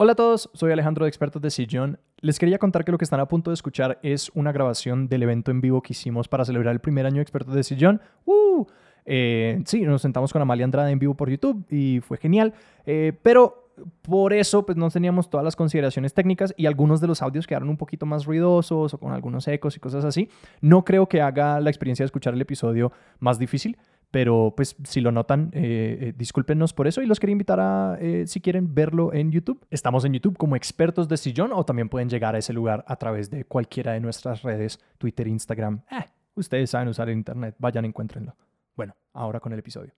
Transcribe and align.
Hola 0.00 0.12
a 0.12 0.14
todos, 0.14 0.48
soy 0.54 0.70
Alejandro 0.70 1.06
de 1.06 1.08
Expertos 1.08 1.42
de 1.42 1.50
Sillón. 1.50 1.98
Les 2.20 2.38
quería 2.38 2.58
contar 2.58 2.84
que 2.84 2.92
lo 2.92 2.98
que 2.98 3.04
están 3.04 3.18
a 3.18 3.26
punto 3.26 3.50
de 3.50 3.54
escuchar 3.54 3.98
es 4.04 4.30
una 4.32 4.52
grabación 4.52 5.08
del 5.08 5.24
evento 5.24 5.50
en 5.50 5.60
vivo 5.60 5.82
que 5.82 5.92
hicimos 5.92 6.28
para 6.28 6.44
celebrar 6.44 6.72
el 6.72 6.80
primer 6.80 7.04
año 7.04 7.16
de 7.16 7.22
Expertos 7.22 7.52
de 7.52 7.64
Sillón. 7.64 8.00
¡Uh! 8.24 8.64
Eh, 9.04 9.60
sí, 9.66 9.80
nos 9.80 10.00
sentamos 10.00 10.32
con 10.32 10.40
Amalia 10.40 10.66
Andrade 10.66 10.92
en 10.92 11.00
vivo 11.00 11.14
por 11.14 11.28
YouTube 11.28 11.66
y 11.68 11.98
fue 11.98 12.16
genial. 12.16 12.54
Eh, 12.86 13.12
pero 13.24 13.72
por 14.02 14.32
eso 14.32 14.64
pues 14.64 14.78
no 14.78 14.88
teníamos 14.88 15.30
todas 15.30 15.44
las 15.44 15.56
consideraciones 15.56 16.14
técnicas 16.14 16.54
y 16.56 16.66
algunos 16.66 17.00
de 17.00 17.08
los 17.08 17.20
audios 17.20 17.48
quedaron 17.48 17.68
un 17.68 17.76
poquito 17.76 18.06
más 18.06 18.24
ruidosos 18.24 18.94
o 18.94 18.98
con 18.98 19.12
algunos 19.12 19.48
ecos 19.48 19.76
y 19.76 19.80
cosas 19.80 20.04
así. 20.04 20.28
No 20.60 20.84
creo 20.84 21.08
que 21.08 21.22
haga 21.22 21.60
la 21.60 21.70
experiencia 21.70 22.04
de 22.04 22.06
escuchar 22.06 22.34
el 22.34 22.40
episodio 22.40 22.92
más 23.18 23.40
difícil, 23.40 23.76
pero 24.10 24.54
pues 24.56 24.76
si 24.84 25.00
lo 25.00 25.12
notan, 25.12 25.50
eh, 25.52 25.98
eh, 26.00 26.14
discúlpenos 26.16 26.72
por 26.72 26.86
eso 26.86 27.02
y 27.02 27.06
los 27.06 27.20
quería 27.20 27.32
invitar 27.32 27.60
a, 27.60 27.98
eh, 28.00 28.24
si 28.26 28.40
quieren 28.40 28.74
verlo 28.74 29.12
en 29.12 29.30
YouTube. 29.30 29.66
Estamos 29.70 30.04
en 30.04 30.14
YouTube 30.14 30.36
como 30.36 30.56
expertos 30.56 31.08
de 31.08 31.16
sillón 31.16 31.52
o 31.52 31.64
también 31.64 31.88
pueden 31.88 32.08
llegar 32.08 32.34
a 32.34 32.38
ese 32.38 32.52
lugar 32.52 32.84
a 32.86 32.96
través 32.96 33.30
de 33.30 33.44
cualquiera 33.44 33.92
de 33.92 34.00
nuestras 34.00 34.42
redes, 34.42 34.80
Twitter, 34.98 35.28
Instagram. 35.28 35.82
ustedes 36.34 36.70
saben 36.70 36.88
usar 36.88 37.08
el 37.08 37.16
Internet, 37.16 37.56
vayan, 37.58 37.84
encuéntrenlo. 37.84 38.34
Bueno, 38.76 38.94
ahora 39.12 39.40
con 39.40 39.52
el 39.52 39.58
episodio. 39.58 39.92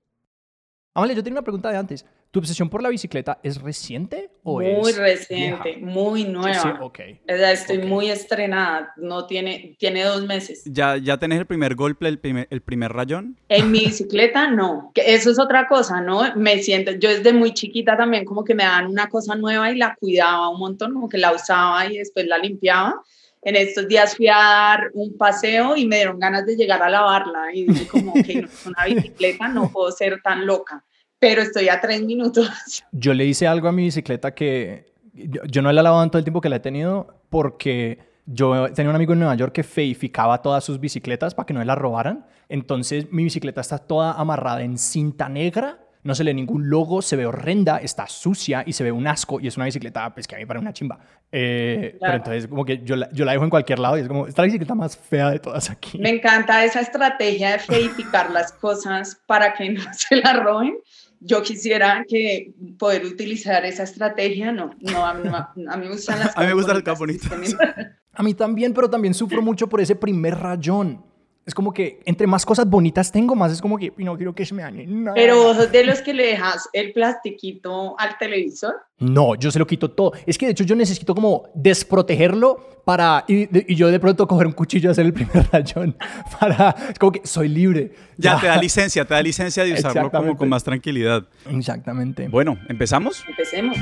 Amalia, 0.93 1.15
yo 1.15 1.23
tengo 1.23 1.35
una 1.35 1.43
pregunta 1.43 1.71
de 1.71 1.77
antes. 1.77 2.05
¿Tu 2.33 2.39
obsesión 2.41 2.69
por 2.69 2.80
la 2.83 2.89
bicicleta 2.89 3.39
es 3.43 3.61
reciente 3.61 4.31
o 4.45 4.55
muy 4.61 4.67
es 4.67 4.79
Muy 4.79 4.93
reciente, 4.93 5.77
muy 5.79 6.25
nueva. 6.25 6.55
Sí, 6.62 6.69
ok. 6.81 7.01
O 7.29 7.37
sea, 7.37 7.53
estoy 7.53 7.79
Ok. 7.79 7.85
muy 7.85 8.09
estrenada, 8.11 8.93
no 8.97 9.27
tiene, 9.27 9.77
tiene 9.79 10.05
dos 10.05 10.25
meses. 10.27 10.62
¿Ya, 10.65 10.97
ya 10.97 11.17
tenés 11.19 11.39
el 11.41 11.47
primer 11.47 11.75
golpe, 11.75 12.07
el 12.09 12.19
primer, 12.21 12.47
el 12.51 12.61
primer 12.61 12.93
rayón? 12.93 13.37
En 13.48 13.71
mi 13.73 13.81
bicicleta 13.81 14.48
no, 14.48 14.91
que 14.95 15.15
eso 15.15 15.31
es 15.31 15.41
otra 15.41 15.67
cosa, 15.67 16.01
¿no? 16.01 16.23
Me 16.37 16.59
siento, 16.62 16.93
yo 16.93 17.09
desde 17.09 17.33
muy 17.33 17.53
chiquita 17.53 17.97
también 17.97 18.25
como 18.25 18.45
que 18.45 18.55
me 18.55 18.62
daban 18.65 18.87
una 18.87 19.09
cosa 19.09 19.34
nueva 19.34 19.70
y 19.73 19.77
la 19.77 19.97
cuidaba 19.97 20.48
un 20.51 20.59
montón, 20.61 20.93
como 20.95 21.09
que 21.09 21.19
la 21.19 21.33
usaba 21.33 21.87
y 21.87 21.98
después 21.98 22.27
la 22.27 22.39
limpiaba. 22.39 23.01
En 23.43 23.57
estos 23.57 23.89
días 23.89 24.14
fui 24.17 24.29
a 24.29 24.34
dar 24.36 24.91
un 24.95 25.17
paseo 25.17 25.75
y 25.75 25.86
me 25.86 25.97
dieron 25.97 26.19
ganas 26.20 26.45
de 26.47 26.55
llegar 26.57 26.83
a 26.83 26.91
lavarla 26.91 27.53
y 27.55 27.64
dije 27.64 27.89
como 27.89 28.12
que 28.23 28.42
no 28.42 28.47
es 28.48 28.67
una 28.67 28.84
bicicleta, 28.84 29.48
no 29.48 29.70
puedo 29.73 29.91
ser 29.91 30.20
tan 30.23 30.45
loca, 30.47 30.84
pero 31.21 31.43
estoy 31.43 31.69
a 31.69 31.81
tres 31.81 32.03
minutos. 32.03 32.51
Yo 32.93 33.15
le 33.15 33.25
hice 33.27 33.47
algo 33.47 33.69
a 33.69 33.73
mi 33.73 33.85
bicicleta 33.85 34.35
que 34.35 34.91
yo, 35.13 35.43
yo 35.45 35.61
no 35.63 35.71
la 35.73 35.81
he 35.81 35.85
lavado 35.85 36.03
en 36.03 36.11
todo 36.11 36.19
el 36.19 36.25
tiempo 36.25 36.41
que 36.41 36.49
la 36.49 36.57
he 36.57 36.61
tenido 36.61 37.15
porque 37.31 37.99
yo 38.27 38.73
tenía 38.73 38.91
un 38.91 38.97
amigo 38.97 39.13
en 39.13 39.19
Nueva 39.21 39.35
York 39.35 39.53
que 39.53 39.63
feificaba 39.65 40.41
todas 40.41 40.63
sus 40.65 40.79
bicicletas 40.81 41.35
para 41.35 41.47
que 41.47 41.53
no 41.55 41.63
las 41.65 41.77
robaran. 41.77 42.27
Entonces 42.48 43.11
mi 43.13 43.25
bicicleta 43.25 43.61
está 43.61 43.79
toda 43.79 44.13
amarrada 44.13 44.63
en 44.63 44.79
cinta 44.79 45.29
negra, 45.29 45.79
no 46.03 46.15
se 46.15 46.23
lee 46.25 46.33
ningún 46.33 46.71
logo, 46.71 47.03
se 47.03 47.17
ve 47.17 47.27
horrenda, 47.27 47.79
está 47.79 48.07
sucia 48.07 48.63
y 48.65 48.73
se 48.73 48.85
ve 48.85 48.93
un 48.93 49.07
asco 49.09 49.41
y 49.41 49.48
es 49.48 49.57
una 49.57 49.67
bicicleta 49.67 50.15
pues 50.15 50.27
que 50.29 50.37
a 50.37 50.39
mí 50.39 50.45
me 50.45 50.47
parece 50.47 50.63
una 50.63 50.73
chimba. 50.73 50.98
Eh, 51.33 51.77
Pero 51.93 51.98
Claro. 51.98 52.17
entonces 52.17 52.47
como 52.47 52.65
que 52.65 52.83
yo 52.85 52.97
la, 52.97 53.11
yo 53.13 53.25
la 53.25 53.33
dejo 53.33 53.45
en 53.45 53.51
cualquier 53.51 53.81
lado 53.81 53.98
y 53.98 54.03
es 54.03 54.09
como, 54.09 54.27
esta 54.29 54.43
bicicleta 54.43 54.75
más 54.77 54.97
fea 54.97 55.31
de 55.31 55.39
todas 55.41 55.69
aquí. 55.71 55.98
Me 55.98 56.11
encanta 56.11 56.65
esa 56.65 56.81
estrategia 56.81 57.51
de 57.53 57.59
feificar 57.59 58.31
las 58.31 58.53
cosas 58.53 59.21
para 59.27 59.53
que 59.55 59.71
no 59.71 59.83
se 59.93 60.17
la 60.17 60.35
roben. 60.35 60.79
Yo 61.21 61.43
quisiera 61.43 62.05
que 62.09 62.55
poder 62.79 63.05
utilizar 63.05 63.65
esa 63.67 63.83
estrategia, 63.83 64.53
no, 64.53 64.71
no, 64.81 65.05
a 65.07 65.15
mí, 65.15 65.29
no- 65.29 65.37
a 65.37 65.77
mí 65.77 65.85
me 65.87 65.93
gustan 65.93 66.19
las 66.19 66.35
A 66.37 66.41
mí 66.41 66.47
me 66.47 66.55
gustan 66.55 66.77
las. 66.83 66.85
A 68.13 68.23
mí 68.23 68.35
también, 68.35 68.75
pero 68.75 68.91
también 68.91 69.15
sufro 69.15 69.41
mucho 69.41 69.69
por 69.69 69.81
ese 69.81 69.95
primer 69.95 70.35
rayón. 70.37 71.05
Es 71.51 71.55
como 71.55 71.73
que 71.73 71.98
entre 72.05 72.29
más 72.29 72.47
cosas 72.47 72.70
bonitas 72.70 73.11
tengo, 73.11 73.34
más 73.34 73.51
es 73.51 73.61
como 73.61 73.77
que 73.77 73.93
"Y 73.98 74.05
no 74.05 74.17
quiero 74.17 74.33
que 74.33 74.47
se 74.47 74.55
me 74.55 74.62
dañe 74.62 74.87
nada". 74.87 75.15
Pero 75.17 75.43
vos 75.43 75.57
sos 75.57 75.73
de 75.73 75.84
los 75.84 76.01
que 76.01 76.15
le 76.15 76.27
dejas 76.27 76.69
el 76.73 76.92
plastiquito 76.92 77.98
al 77.98 78.17
televisor. 78.19 78.75
No, 79.01 79.34
yo 79.34 79.51
se 79.51 79.59
lo 79.59 79.67
quito 79.67 79.91
todo. 79.91 80.12
Es 80.27 80.39
que 80.39 80.47
de 80.47 80.53
hecho 80.53 80.62
yo 80.62 80.77
necesito 80.77 81.12
como 81.12 81.48
desprotegerlo 81.55 82.83
para... 82.84 83.25
Y, 83.27 83.47
de- 83.47 83.65
y 83.69 83.75
yo 83.75 83.89
de 83.89 83.98
pronto 83.98 84.29
coger 84.29 84.47
un 84.47 84.53
cuchillo 84.53 84.91
y 84.91 84.92
hacer 84.92 85.07
el 85.07 85.12
primer 85.12 85.45
rayón. 85.53 85.97
Para... 86.39 86.70
Es 86.91 86.98
como 86.98 87.11
que 87.12 87.27
soy 87.27 87.48
libre. 87.48 87.92
Ya 88.17 88.39
te 88.41 88.47
da 88.47 88.57
licencia, 88.61 89.05
te 89.05 89.14
da 89.14 89.23
licencia 89.23 89.64
de 89.64 89.73
usarlo 89.73 90.11
como 90.11 90.36
con 90.36 90.48
más 90.48 90.63
tranquilidad. 90.63 91.24
Exactamente. 91.51 92.29
Bueno, 92.29 92.58
¿empezamos? 92.69 93.24
Empecemos. 93.29 93.77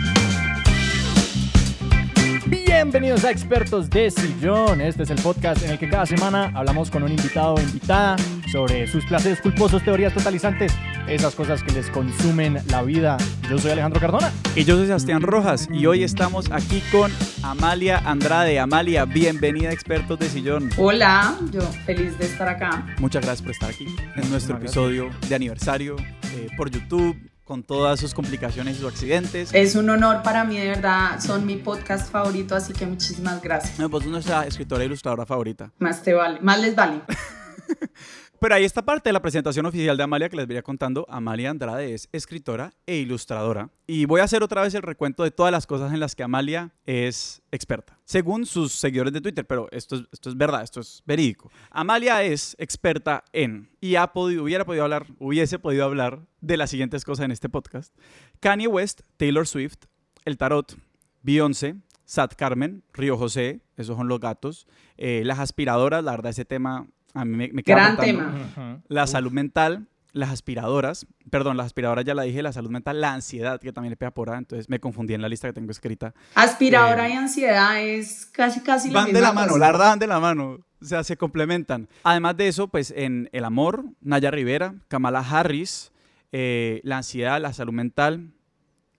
Bienvenidos 2.51 3.25
a 3.25 3.31
Expertos 3.31 3.91
de 3.91 4.11
Sillón. 4.11 4.81
Este 4.81 5.03
es 5.03 5.11
el 5.11 5.21
podcast 5.21 5.63
en 5.65 5.73
el 5.73 5.79
que 5.79 5.87
cada 5.87 6.07
semana 6.07 6.51
hablamos 6.55 6.91
con 6.91 7.03
un 7.03 7.11
invitado 7.11 7.57
o 7.57 7.61
invitada 7.61 8.17
sobre 8.51 8.87
sus 8.87 9.05
placeres 9.05 9.43
culposos, 9.43 9.85
teorías 9.85 10.15
totalizantes, 10.15 10.73
esas 11.07 11.35
cosas 11.35 11.63
que 11.63 11.73
les 11.73 11.91
consumen 11.91 12.59
la 12.71 12.83
vida. 12.83 13.19
Yo 13.51 13.59
soy 13.59 13.73
Alejandro 13.73 14.01
Cardona. 14.01 14.33
Y 14.57 14.65
yo 14.65 14.77
soy 14.77 14.87
Sebastián 14.87 15.21
Rojas 15.21 15.69
y 15.71 15.85
hoy 15.85 16.03
estamos 16.03 16.51
aquí 16.51 16.83
con 16.91 17.13
Amalia 17.43 17.99
Andrade. 18.07 18.59
Amalia, 18.59 19.05
bienvenida 19.05 19.69
a 19.69 19.73
Expertos 19.73 20.19
de 20.19 20.31
Sillón. 20.31 20.71
Hola, 20.79 21.37
yo 21.53 21.61
feliz 21.85 22.17
de 22.17 22.25
estar 22.25 22.49
acá. 22.49 22.87
Muchas 22.99 23.27
gracias 23.27 23.43
por 23.43 23.51
estar 23.51 23.69
aquí 23.69 23.95
en 24.17 24.31
nuestro 24.31 24.57
episodio 24.57 25.11
de 25.29 25.35
aniversario 25.35 25.97
eh, 26.35 26.49
por 26.57 26.71
YouTube, 26.71 27.15
con 27.49 27.63
todas 27.63 27.99
sus 27.99 28.13
complicaciones 28.13 28.77
y 28.77 28.81
sus 28.81 28.93
accidentes. 28.93 29.49
Es 29.55 29.75
un 29.75 29.89
honor 29.89 30.23
para 30.23 30.45
mí, 30.45 30.59
de 30.59 30.69
verdad. 30.69 31.19
Son 31.19 31.47
mi 31.47 31.57
podcast 31.57 32.13
favorito, 32.13 32.55
así 32.55 32.75
que 32.75 32.85
muchísimas 32.85 33.41
gracias. 33.41 33.79
No, 33.79 33.89
sos 33.89 34.07
nuestra 34.07 34.47
escritora 34.47 34.83
e 34.83 34.87
ilustradora 34.87 35.25
favorita. 35.25 35.73
Más 35.79 36.03
te 36.03 36.13
vale, 36.13 36.41
más 36.43 36.61
les 36.61 36.77
vale. 36.77 37.01
Pero 38.41 38.55
ahí 38.55 38.65
está 38.65 38.83
parte 38.83 39.09
de 39.09 39.13
la 39.13 39.21
presentación 39.21 39.67
oficial 39.67 39.97
de 39.97 40.05
Amalia 40.05 40.29
que 40.29 40.37
les 40.37 40.47
venía 40.47 40.63
contando. 40.63 41.05
Amalia 41.09 41.51
Andrade 41.51 41.93
es 41.93 42.09
escritora 42.13 42.73
e 42.87 42.97
ilustradora. 42.97 43.71
Y 43.85 44.05
voy 44.05 44.21
a 44.21 44.25
hacer 44.25 44.45
otra 44.45 44.63
vez 44.63 44.75
el 44.75 44.83
recuento 44.83 45.25
de 45.25 45.33
todas 45.33 45.51
las 45.51 45.67
cosas 45.67 45.93
en 45.93 45.99
las 45.99 46.15
que 46.15 46.23
Amalia 46.23 46.73
es 46.87 47.43
experta. 47.51 47.99
Según 48.05 48.47
sus 48.47 48.73
seguidores 48.73 49.13
de 49.13 49.21
Twitter, 49.21 49.45
pero 49.45 49.67
esto 49.73 49.97
es, 49.97 50.03
esto 50.13 50.29
es 50.31 50.37
verdad, 50.37 50.63
esto 50.63 50.79
es 50.81 51.03
verídico. 51.05 51.51
Amalia 51.71 52.23
es 52.23 52.55
experta 52.61 53.25
en, 53.33 53.71
y 53.81 53.97
ha 53.97 54.13
podido, 54.13 54.45
hubiera 54.45 54.65
podido 54.65 54.85
hablar, 54.85 55.07
hubiese 55.19 55.59
podido 55.59 55.85
hablar 55.85 56.21
de 56.41 56.57
las 56.57 56.71
siguientes 56.71 57.05
cosas 57.05 57.25
en 57.25 57.33
este 57.33 57.49
podcast. 57.49 57.93
Kanye 58.39 58.69
West, 58.69 59.01
Taylor 59.17 59.49
Swift, 59.49 59.87
el 60.25 60.39
tarot, 60.39 60.77
Beyoncé, 61.23 61.75
Sat 62.05 62.37
Carmen, 62.37 62.85
Río 62.93 63.19
José, 63.19 63.63
esos 63.77 63.97
son 63.97 64.07
los 64.07 64.21
gatos, 64.21 64.69
eh, 64.97 65.23
las 65.25 65.41
aspiradoras, 65.41 66.05
la 66.05 66.13
verdad 66.13 66.31
ese 66.31 66.45
tema 66.45 66.87
a 67.21 67.25
mí 67.25 67.37
me, 67.37 67.49
me 67.53 67.63
queda 67.63 67.77
Gran 67.77 67.97
tema. 67.97 68.81
La 68.89 69.07
salud 69.07 69.33
mental, 69.33 69.87
las 70.13 70.31
aspiradoras, 70.31 71.07
perdón, 71.31 71.57
las 71.57 71.67
aspiradoras 71.67 72.05
ya 72.05 72.15
la 72.15 72.23
dije, 72.23 72.43
la 72.43 72.53
salud 72.53 72.71
mental, 72.71 73.01
la 73.01 73.13
ansiedad, 73.13 73.61
que 73.61 73.73
también 73.73 73.91
le 73.91 73.97
pega 73.97 74.11
por 74.11 74.31
ahí, 74.31 74.39
entonces 74.39 74.69
me 74.69 74.81
confundí 74.81 75.15
en 75.15 75.23
la 75.23 75.29
lista 75.29 75.49
que 75.49 75.53
tengo 75.53 75.71
escrita. 75.71 76.15
Aspiradora 76.35 77.09
Eh, 77.09 77.13
y 77.13 77.15
ansiedad 77.15 77.83
es 77.83 78.27
casi, 78.27 78.61
casi 78.61 78.89
la 78.91 78.95
Van 79.01 79.07
de 79.07 79.13
misma 79.15 79.29
la 79.29 79.33
mano, 79.35 79.49
cosa. 79.49 79.59
la 79.61 79.67
verdad 79.73 79.87
van 79.91 79.99
de 79.99 80.07
la 80.07 80.21
mano, 80.21 80.59
o 80.81 80.85
sea, 80.85 81.05
se 81.05 81.17
complementan. 81.17 81.89
Además 82.05 82.37
de 82.37 82.49
eso, 82.49 82.69
pues 82.69 82.93
en 82.97 83.29
el 83.33 83.45
amor, 83.45 83.85
Naya 84.01 84.31
Rivera, 84.31 84.75
Kamala 84.89 85.21
Harris, 85.21 85.93
eh, 86.33 86.81
la 86.85 86.99
ansiedad, 86.99 87.41
la 87.41 87.53
salud 87.53 87.73
mental, 87.73 88.31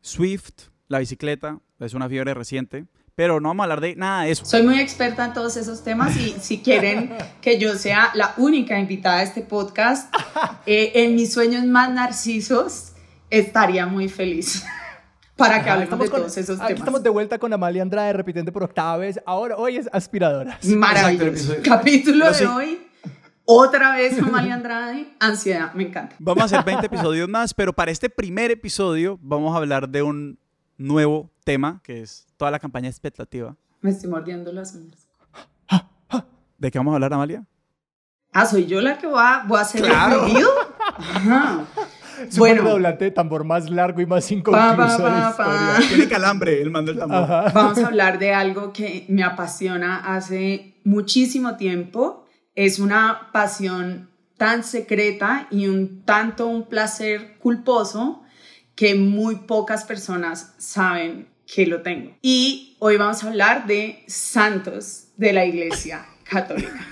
Swift, 0.01 0.69
la 0.87 0.99
bicicleta, 0.99 1.59
es 1.79 1.93
una 1.93 2.07
fiebre 2.09 2.33
reciente, 2.33 2.85
pero 3.19 3.41
no 3.41 3.49
vamos 3.49 3.63
a 3.63 3.65
hablar 3.65 3.81
de 3.81 3.97
nada 3.97 4.23
de 4.23 4.31
eso. 4.31 4.45
Soy 4.45 4.63
muy 4.63 4.79
experta 4.79 5.25
en 5.25 5.33
todos 5.33 5.57
esos 5.57 5.83
temas 5.83 6.15
y 6.15 6.37
si 6.39 6.59
quieren 6.59 7.11
que 7.41 7.59
yo 7.59 7.75
sea 7.75 8.11
la 8.13 8.33
única 8.37 8.79
invitada 8.79 9.17
a 9.17 9.23
este 9.23 9.41
podcast, 9.41 10.15
eh, 10.65 10.93
en 10.95 11.15
mis 11.15 11.33
sueños 11.33 11.65
más 11.65 11.91
narcisos, 11.91 12.93
estaría 13.29 13.85
muy 13.87 14.07
feliz 14.07 14.63
para 15.35 15.61
que 15.61 15.69
hablemos 15.69 15.99
de 15.99 16.09
con- 16.09 16.21
todos 16.21 16.37
esos 16.37 16.59
aquí 16.61 16.67
temas. 16.67 16.79
estamos 16.79 17.03
de 17.03 17.09
vuelta 17.09 17.37
con 17.37 17.51
Amalia 17.51 17.81
Andrade 17.81 18.13
repitiendo 18.13 18.53
por 18.53 18.63
octava 18.63 18.95
vez. 18.95 19.19
Ahora, 19.25 19.57
hoy 19.57 19.75
es 19.75 19.89
aspiradoras. 19.91 20.63
Maravilloso. 20.65 21.55
Capítulo 21.61 22.19
Lo 22.19 22.27
de 22.27 22.33
sí. 22.35 22.45
hoy, 22.45 22.87
otra 23.43 23.97
vez 23.97 24.17
Amalia 24.17 24.53
Andrade, 24.53 25.07
ansiedad, 25.19 25.73
me 25.73 25.83
encanta. 25.83 26.15
Vamos 26.19 26.43
a 26.43 26.45
hacer 26.45 26.63
20 26.63 26.85
episodios 26.85 27.27
más, 27.27 27.53
pero 27.53 27.73
para 27.73 27.91
este 27.91 28.09
primer 28.09 28.49
episodio 28.49 29.19
vamos 29.21 29.53
a 29.53 29.57
hablar 29.57 29.89
de 29.89 30.03
un 30.03 30.39
nuevo 30.77 31.29
tema, 31.49 31.81
que 31.83 32.01
es 32.01 32.27
toda 32.37 32.51
la 32.51 32.59
campaña 32.59 32.87
expectativa. 32.87 33.55
Me 33.81 33.89
estoy 33.89 34.07
mordiendo 34.07 34.51
las 34.53 34.75
uñas. 34.75 35.07
¿De 36.59 36.69
qué 36.69 36.77
vamos 36.77 36.91
a 36.91 36.95
hablar, 36.95 37.11
Amalia? 37.13 37.43
Ah, 38.33 38.45
soy 38.45 38.67
yo 38.67 38.81
la 38.81 38.99
que 38.99 39.07
voy 39.07 39.17
a, 39.19 39.45
voy 39.47 39.57
a 39.57 39.61
hacer 39.61 39.81
Claro. 39.81 40.25
el 40.25 40.31
review. 40.31 40.47
Ajá. 40.97 41.65
Bueno. 42.37 42.63
redoblante 42.63 43.05
de 43.05 43.11
tambor 43.11 43.45
más 43.45 43.69
largo 43.69 44.01
y 44.01 44.05
más 44.05 44.29
inconcluso 44.29 44.75
pa, 44.75 45.33
pa, 45.37 45.37
pa. 45.37 45.77
Tiene 45.87 46.09
calambre, 46.09 46.61
el 46.61 46.69
mando 46.69 46.91
del 46.91 46.99
tambor. 46.99 47.23
Ajá. 47.23 47.49
Vamos 47.53 47.77
a 47.79 47.87
hablar 47.87 48.19
de 48.19 48.33
algo 48.33 48.73
que 48.73 49.05
me 49.07 49.23
apasiona 49.23 50.13
hace 50.15 50.75
muchísimo 50.83 51.55
tiempo. 51.55 52.25
Es 52.55 52.77
una 52.79 53.29
pasión 53.31 54.09
tan 54.37 54.65
secreta 54.65 55.47
y 55.49 55.67
un 55.67 56.03
tanto 56.03 56.45
un 56.47 56.67
placer 56.67 57.37
culposo 57.39 58.21
que 58.75 58.95
muy 58.95 59.37
pocas 59.37 59.85
personas 59.85 60.55
saben 60.57 61.29
que 61.53 61.65
lo 61.65 61.81
tengo. 61.81 62.15
Y 62.21 62.75
hoy 62.79 62.97
vamos 62.97 63.23
a 63.23 63.27
hablar 63.27 63.65
de 63.65 64.03
santos 64.07 65.07
de 65.17 65.33
la 65.33 65.45
Iglesia 65.45 66.05
Católica. 66.23 66.85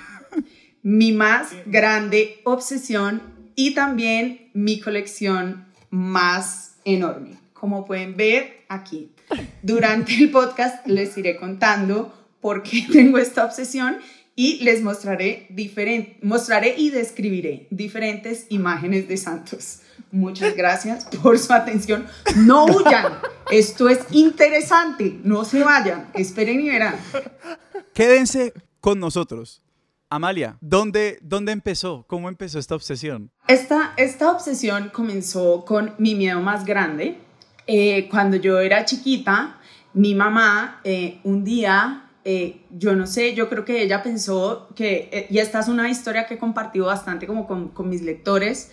Mi 0.81 1.12
más 1.12 1.50
grande 1.65 2.42
obsesión 2.44 3.21
y 3.56 3.74
también 3.74 4.50
mi 4.54 4.80
colección 4.80 5.68
más 5.89 6.77
enorme. 6.86 7.38
Como 7.54 7.86
pueden 7.86 8.15
ver 8.15 8.65
aquí. 8.69 9.12
Durante 9.62 10.15
el 10.15 10.31
podcast 10.31 10.86
les 10.88 11.18
iré 11.18 11.36
contando 11.38 12.13
por 12.42 12.63
qué 12.63 12.86
tengo 12.92 13.18
esta 13.18 13.45
obsesión 13.45 13.98
y 14.39 14.63
les 14.63 14.84
mostraré, 14.84 15.48
diferente, 15.50 16.19
mostraré 16.22 16.75
y 16.78 16.92
describiré 16.92 17.66
diferentes 17.72 18.45
imágenes 18.50 19.07
de 19.07 19.18
santos. 19.18 19.80
Muchas 20.12 20.56
gracias 20.56 21.06
por 21.24 21.39
su 21.39 21.51
atención. 21.51 22.06
No 22.36 22.66
huyan, 22.66 23.13
esto 23.50 23.89
es 23.89 24.00
interesante, 24.12 25.19
no 25.24 25.44
se 25.44 25.63
vayan, 25.63 26.12
esperen 26.13 26.62
y 26.62 26.69
verán. 26.69 26.95
Quédense 27.95 28.54
con 28.80 29.00
nosotros. 29.00 29.63
Amalia, 30.07 30.60
¿dónde, 30.62 31.18
¿dónde 31.24 31.51
empezó? 31.51 32.06
¿Cómo 32.07 32.30
empezó 32.30 32.60
esta 32.60 32.75
obsesión? 32.75 33.31
Esta, 33.48 33.94
esta 33.98 34.31
obsesión 34.31 34.92
comenzó 34.94 35.66
con 35.66 35.95
mi 35.98 36.13
miedo 36.13 36.42
más 36.42 36.63
grande. 36.63 37.18
Eh, 37.66 38.07
cuando 38.07 38.38
yo 38.38 38.60
era 38.60 38.86
chiquita, 38.86 39.60
mi 39.94 40.13
mamá 40.13 40.80
eh, 40.83 41.19
un 41.24 41.44
día 41.44 42.06
eh, 42.29 42.59
yo 42.71 42.94
no 42.94 43.07
sé, 43.07 43.35
yo 43.35 43.47
creo 43.47 43.63
que 43.63 43.81
ella 43.81 44.03
pensó 44.03 44.68
que, 44.75 45.27
y 45.29 45.38
esta 45.38 45.62
es 45.62 45.69
una 45.69 45.89
historia 45.89 46.27
que 46.27 46.33
he 46.33 46.38
compartido 46.38 46.88
bastante 46.88 47.25
como 47.25 47.47
con, 47.47 47.89
mis 47.89 48.01
lectores, 48.01 48.69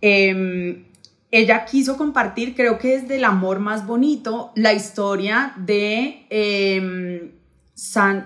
em, 0.00 0.86
ella 1.30 1.66
quiso 1.66 1.98
compartir, 1.98 2.54
creo 2.54 2.78
que 2.78 2.94
es 2.94 3.06
del 3.06 3.24
amor 3.26 3.58
más 3.60 3.86
bonito, 3.86 4.50
la 4.54 4.72
historia 4.72 5.52
de 5.58 6.24
em, 6.30 7.32
San, 7.74 8.24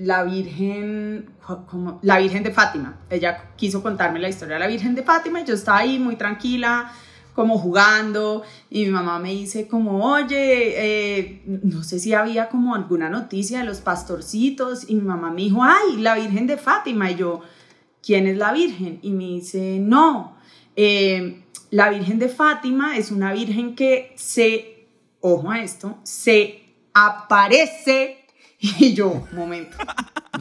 la 0.00 0.24
Virgen, 0.24 1.30
como, 1.68 2.00
la 2.02 2.18
Virgen 2.18 2.42
de 2.42 2.50
Fátima. 2.50 2.98
Ella 3.10 3.52
quiso 3.54 3.80
contarme 3.80 4.18
la 4.18 4.28
historia 4.28 4.54
de 4.54 4.60
la 4.60 4.66
Virgen 4.66 4.96
de 4.96 5.04
Fátima 5.04 5.40
y 5.40 5.44
yo 5.44 5.54
estaba 5.54 5.78
ahí 5.78 6.00
muy 6.00 6.16
tranquila, 6.16 6.90
como 7.40 7.56
jugando 7.56 8.42
y 8.68 8.84
mi 8.84 8.90
mamá 8.90 9.18
me 9.18 9.30
dice 9.30 9.66
como, 9.66 10.04
oye, 10.04 10.74
eh, 10.76 11.42
no 11.46 11.82
sé 11.82 11.98
si 11.98 12.12
había 12.12 12.50
como 12.50 12.74
alguna 12.74 13.08
noticia 13.08 13.60
de 13.60 13.64
los 13.64 13.80
pastorcitos 13.80 14.84
y 14.90 14.94
mi 14.94 15.00
mamá 15.00 15.30
me 15.30 15.40
dijo, 15.40 15.62
ay, 15.62 15.96
la 15.96 16.16
Virgen 16.16 16.46
de 16.46 16.58
Fátima 16.58 17.10
y 17.10 17.14
yo, 17.14 17.40
¿quién 18.02 18.26
es 18.26 18.36
la 18.36 18.52
Virgen? 18.52 18.98
Y 19.00 19.12
me 19.12 19.24
dice, 19.24 19.78
no, 19.80 20.36
eh, 20.76 21.42
la 21.70 21.88
Virgen 21.88 22.18
de 22.18 22.28
Fátima 22.28 22.98
es 22.98 23.10
una 23.10 23.32
Virgen 23.32 23.74
que 23.74 24.12
se, 24.16 24.86
ojo 25.22 25.50
a 25.50 25.62
esto, 25.62 25.96
se 26.02 26.62
aparece 26.92 28.26
y 28.58 28.92
yo, 28.92 29.26
momento. 29.32 29.78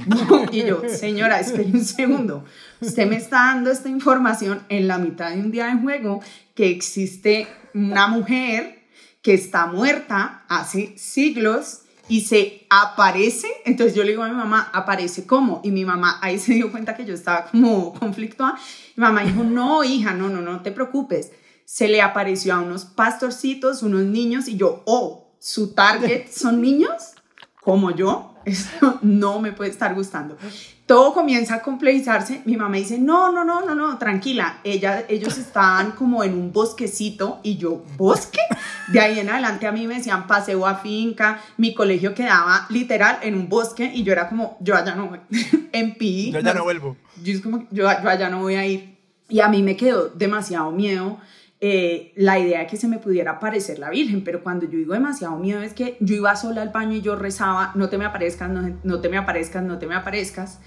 y 0.52 0.64
yo, 0.64 0.82
señora, 0.88 1.40
espere 1.40 1.72
un 1.72 1.86
segundo. 1.86 2.46
Usted 2.82 3.08
me 3.08 3.18
está 3.18 3.38
dando 3.38 3.72
esta 3.72 3.90
información 3.90 4.62
en 4.70 4.88
la 4.88 4.98
mitad 4.98 5.32
de 5.32 5.40
un 5.40 5.52
día 5.52 5.68
de 5.68 5.82
juego 5.82 6.22
que 6.56 6.70
existe 6.70 7.48
una 7.74 8.08
mujer 8.08 8.80
que 9.22 9.34
está 9.34 9.68
muerta 9.68 10.44
hace 10.48 10.98
siglos 10.98 11.82
y 12.08 12.22
se 12.22 12.66
aparece. 12.70 13.48
Entonces 13.66 13.96
yo 13.96 14.04
le 14.04 14.12
digo 14.12 14.24
a 14.24 14.30
mi 14.30 14.36
mamá, 14.36 14.70
¿aparece 14.74 15.26
cómo? 15.26 15.62
Y 15.64 15.72
mi 15.72 15.86
mamá 15.86 16.20
ahí 16.22 16.40
se 16.40 16.54
dio 16.54 16.72
cuenta 16.72 16.96
que 16.96 17.06
yo 17.06 17.14
estaba 17.14 17.46
como 17.46 17.94
conflictuada. 17.94 18.56
Mi 18.96 19.02
mamá 19.02 19.24
dijo, 19.24 19.44
no, 19.44 19.84
hija, 19.84 20.14
no, 20.14 20.30
no, 20.30 20.42
no 20.42 20.62
te 20.62 20.72
preocupes. 20.72 21.32
Se 21.66 21.88
le 21.88 22.02
apareció 22.02 22.56
a 22.56 22.62
unos 22.62 22.86
pastorcitos, 22.86 23.84
unos 23.84 24.02
niños 24.02 24.48
y 24.48 24.58
yo, 24.58 24.82
oh, 24.86 25.36
su 25.40 25.74
target 25.74 26.28
son 26.30 26.62
niños 26.62 27.14
como 27.62 27.92
yo, 27.92 28.29
esto 28.46 29.00
no 29.02 29.40
me 29.40 29.52
puede 29.52 29.70
estar 29.70 29.94
gustando. 29.94 30.38
Todo 30.86 31.14
comienza 31.14 31.56
a 31.56 31.62
complejizarse. 31.62 32.42
Mi 32.46 32.58
mamá 32.58 32.78
dice, 32.78 32.98
no, 32.98 33.32
no, 33.32 33.46
no, 33.46 33.64
no, 33.66 33.76
no, 33.76 33.98
tranquila. 33.98 34.60
Ella, 34.64 35.06
ellos 35.08 35.38
estaban 35.38 35.92
como 35.92 36.24
en 36.24 36.34
un 36.34 36.52
bosquecito 36.52 37.40
y 37.44 37.58
yo, 37.58 37.84
¿bosque? 37.98 38.40
De 38.88 39.00
ahí 39.00 39.20
en 39.20 39.30
adelante 39.30 39.68
a 39.68 39.72
mí 39.72 39.86
me 39.86 39.96
decían 39.96 40.26
paseo 40.26 40.66
a 40.66 40.76
finca. 40.76 41.40
Mi 41.58 41.74
colegio 41.74 42.16
quedaba 42.16 42.66
literal 42.70 43.20
en 43.22 43.36
un 43.36 43.50
bosque 43.50 43.92
y 43.94 44.04
yo 44.04 44.14
era 44.14 44.30
como, 44.30 44.58
yo 44.62 44.76
allá 44.76 44.96
no 44.96 45.08
voy. 45.08 45.20
en 45.72 45.94
Pi. 45.96 46.32
Yo 46.32 46.40
allá 46.40 46.54
no 46.54 46.64
vuelvo. 46.64 46.98
Yo, 47.24 47.34
es 47.34 47.42
como, 47.42 47.68
yo, 47.70 47.84
yo 47.84 48.10
allá 48.10 48.30
no 48.30 48.42
voy 48.42 48.56
a 48.56 48.66
ir. 48.66 48.98
Y 49.28 49.42
a 49.42 49.48
mí 49.48 49.62
me 49.62 49.78
quedó 49.78 50.10
demasiado 50.10 50.72
miedo 50.72 51.20
eh, 51.62 52.14
la 52.16 52.40
idea 52.40 52.60
de 52.60 52.68
que 52.68 52.78
se 52.78 52.88
me 52.88 53.00
pudiera 53.00 53.32
aparecer 53.32 53.80
la 53.80 53.90
Virgen, 53.90 54.24
pero 54.24 54.42
cuando 54.42 54.66
yo 54.66 54.78
digo 54.78 54.94
demasiado 54.94 55.38
miedo 55.38 55.62
es 55.62 55.74
que 55.74 55.98
yo 56.00 56.16
iba 56.16 56.34
sola 56.38 56.62
al 56.62 56.70
baño 56.70 56.94
y 56.94 57.02
yo 57.02 57.18
rezaba, 57.18 57.74
no 57.76 57.90
te 57.90 57.98
me 57.98 58.06
aparezcas, 58.06 58.50
no, 58.50 59.02
te 59.02 59.10
me 59.10 59.18
aparezcas, 59.18 59.62
no 59.64 59.78
te 59.78 59.86
me 59.86 59.96
aparezcas. 59.96 60.60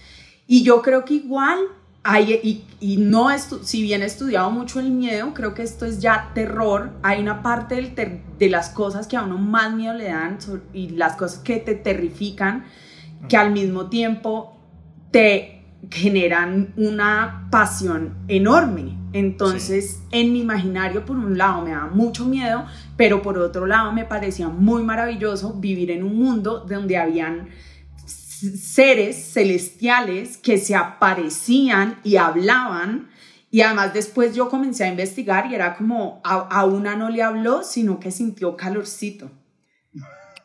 Y 0.47 0.65
yo 0.65 0.83
creo 0.83 1.07
que 1.07 1.15
igual, 1.15 1.59
hay, 2.03 2.35
y, 2.43 2.65
y 2.79 2.99
no 2.99 3.29
si 3.39 3.81
bien 3.81 4.03
he 4.03 4.05
estudiado 4.05 4.51
mucho 4.51 4.81
el 4.81 4.91
miedo, 4.91 5.33
creo 5.33 5.55
que 5.55 5.63
esto 5.63 5.87
es 5.87 6.01
ya 6.01 6.31
terror, 6.35 6.91
hay 7.03 7.23
una 7.23 7.43
parte 7.43 8.21
de 8.39 8.49
las 8.51 8.69
cosas 8.69 9.07
que 9.07 9.17
a 9.17 9.23
uno 9.23 9.39
más 9.39 9.73
miedo 9.73 9.95
le 9.95 10.09
dan 10.09 10.37
y 10.75 10.91
las 10.91 11.17
cosas 11.17 11.39
que 11.39 11.57
te 11.57 11.75
terrifican, 11.75 12.67
que 13.31 13.39
al 13.39 13.53
mismo 13.53 13.89
tiempo 13.89 14.59
te 15.11 15.65
generan 15.91 16.75
una 16.77 17.49
pasión 17.51 18.15
enorme. 18.29 19.02
Entonces, 19.13 20.01
en 20.11 20.33
mi 20.33 20.41
imaginario, 20.41 21.05
por 21.05 21.17
un 21.17 21.37
lado, 21.37 21.63
me 21.63 21.71
daba 21.71 21.89
mucho 21.89 22.25
miedo, 22.25 22.67
pero 22.97 23.21
por 23.21 23.39
otro 23.39 23.67
lado, 23.67 23.93
me 23.93 24.05
parecía 24.05 24.49
muy 24.49 24.83
maravilloso 24.83 25.55
vivir 25.55 25.91
en 25.91 26.03
un 26.03 26.17
mundo 26.17 26.65
donde 26.67 26.97
habían 26.97 27.49
seres 28.07 29.33
celestiales 29.33 30.37
que 30.37 30.59
se 30.59 30.75
aparecían 30.75 31.99
y 32.03 32.17
hablaban. 32.17 33.11
Y 33.51 33.61
además 33.61 33.93
después 33.93 34.35
yo 34.35 34.49
comencé 34.49 34.85
a 34.85 34.89
investigar 34.89 35.51
y 35.51 35.55
era 35.55 35.77
como, 35.77 36.21
a, 36.25 36.37
a 36.37 36.65
una 36.65 36.97
no 36.97 37.11
le 37.11 37.23
habló, 37.23 37.63
sino 37.63 38.01
que 38.01 38.11
sintió 38.11 38.57
calorcito. 38.57 39.31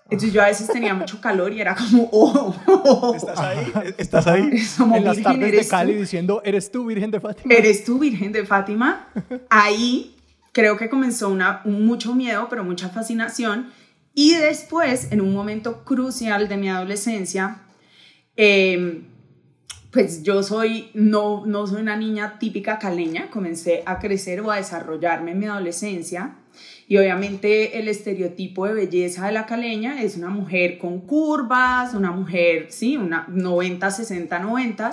Entonces 0.09 0.33
yo 0.33 0.41
a 0.41 0.45
veces 0.45 0.67
tenía 0.67 0.93
mucho 0.93 1.19
calor 1.19 1.51
y 1.51 1.59
era 1.59 1.75
como, 1.75 2.09
oh, 2.11 3.13
¿Estás 3.15 3.39
ahí? 3.39 3.73
¿Estás 3.97 4.27
ahí? 4.27 4.41
en 4.95 5.03
las 5.03 5.21
tardes 5.21 5.51
de 5.51 5.67
Cali 5.67 5.95
diciendo, 5.95 6.41
¿eres 6.45 6.71
tú 6.71 6.85
Virgen 6.85 7.11
de 7.11 7.19
Fátima? 7.19 7.53
¿Eres 7.53 7.83
tú 7.83 7.99
Virgen 7.99 8.31
de 8.31 8.45
Fátima? 8.45 9.09
Ahí 9.49 10.15
creo 10.53 10.77
que 10.77 10.89
comenzó 10.89 11.29
una, 11.29 11.61
mucho 11.65 12.15
miedo, 12.15 12.47
pero 12.49 12.63
mucha 12.63 12.89
fascinación. 12.89 13.69
Y 14.13 14.35
después, 14.35 15.11
en 15.11 15.21
un 15.21 15.33
momento 15.33 15.83
crucial 15.83 16.47
de 16.47 16.57
mi 16.57 16.69
adolescencia, 16.69 17.61
em, 18.35 19.03
pues 19.91 20.23
yo 20.23 20.41
soy, 20.41 20.89
no, 20.93 21.45
no 21.45 21.67
soy 21.67 21.81
una 21.81 21.95
niña 21.97 22.39
típica 22.39 22.79
caleña, 22.79 23.29
comencé 23.29 23.83
a 23.85 23.99
crecer 23.99 24.41
o 24.41 24.51
a 24.51 24.55
desarrollarme 24.55 25.31
en 25.31 25.39
mi 25.39 25.45
adolescencia 25.45 26.35
y 26.89 26.97
obviamente 26.97 27.79
el 27.79 27.89
estereotipo 27.89 28.65
de 28.65 28.73
belleza 28.73 29.25
de 29.25 29.33
la 29.33 29.45
caleña 29.45 30.01
es 30.01 30.15
una 30.15 30.29
mujer 30.29 30.77
con 30.77 31.01
curvas, 31.01 31.93
una 31.93 32.11
mujer, 32.11 32.67
sí, 32.69 32.95
una 32.95 33.25
90, 33.27 33.91
60, 33.91 34.39
90, 34.39 34.91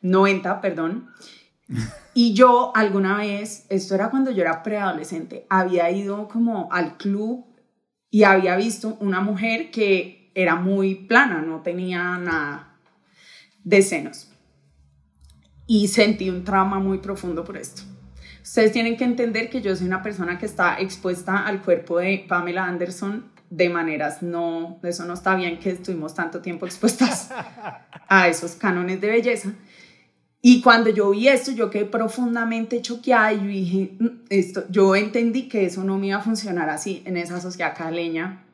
90, 0.00 0.60
perdón. 0.60 1.10
Y 2.16 2.32
yo 2.32 2.70
alguna 2.76 3.16
vez, 3.16 3.66
esto 3.70 3.96
era 3.96 4.08
cuando 4.08 4.30
yo 4.30 4.42
era 4.42 4.62
preadolescente, 4.62 5.46
había 5.48 5.90
ido 5.90 6.28
como 6.28 6.68
al 6.70 6.96
club 6.96 7.44
y 8.08 8.22
había 8.22 8.54
visto 8.54 8.96
una 9.00 9.20
mujer 9.20 9.72
que 9.72 10.30
era 10.36 10.54
muy 10.54 10.94
plana, 10.94 11.42
no 11.42 11.62
tenía 11.62 12.16
nada 12.18 12.78
de 13.64 13.82
senos. 13.82 14.30
Y 15.66 15.88
sentí 15.88 16.30
un 16.30 16.44
trauma 16.44 16.78
muy 16.78 16.98
profundo 16.98 17.42
por 17.42 17.56
esto. 17.56 17.82
Ustedes 18.44 18.72
tienen 18.72 18.98
que 18.98 19.04
entender 19.04 19.48
que 19.48 19.62
yo 19.62 19.74
soy 19.74 19.86
una 19.86 20.02
persona 20.02 20.38
que 20.38 20.44
está 20.44 20.78
expuesta 20.78 21.46
al 21.46 21.62
cuerpo 21.62 21.98
de 21.98 22.26
Pamela 22.28 22.66
Anderson 22.66 23.32
de 23.48 23.70
maneras 23.70 24.22
no, 24.22 24.80
eso 24.82 25.06
no 25.06 25.14
está 25.14 25.34
bien 25.34 25.58
que 25.58 25.70
estuvimos 25.70 26.14
tanto 26.14 26.42
tiempo 26.42 26.66
expuestas 26.66 27.30
a 28.06 28.28
esos 28.28 28.52
cánones 28.52 29.00
de 29.00 29.08
belleza. 29.08 29.54
Y 30.42 30.60
cuando 30.60 30.90
yo 30.90 31.10
vi 31.10 31.28
esto, 31.28 31.52
yo 31.52 31.70
quedé 31.70 31.86
profundamente 31.86 32.82
choqueada 32.82 33.32
y 33.32 33.46
dije, 33.46 33.96
mm, 33.98 34.08
esto, 34.28 34.64
yo 34.68 34.94
entendí 34.94 35.48
que 35.48 35.64
eso 35.64 35.82
no 35.82 35.96
me 35.96 36.08
iba 36.08 36.18
a 36.18 36.20
funcionar 36.20 36.68
así 36.68 37.02
en 37.06 37.16
esa 37.16 37.40
sociedad 37.40 37.74
caleña. 37.74 38.44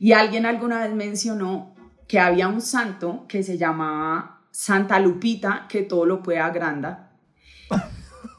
Y 0.00 0.12
alguien 0.12 0.46
alguna 0.46 0.80
vez 0.82 0.92
mencionó 0.92 1.76
que 2.08 2.18
había 2.18 2.48
un 2.48 2.60
santo 2.60 3.24
que 3.28 3.44
se 3.44 3.56
llamaba 3.56 4.40
Santa 4.50 4.98
Lupita, 4.98 5.66
que 5.68 5.82
todo 5.82 6.06
lo 6.06 6.24
puede 6.24 6.40
agrandar 6.40 7.08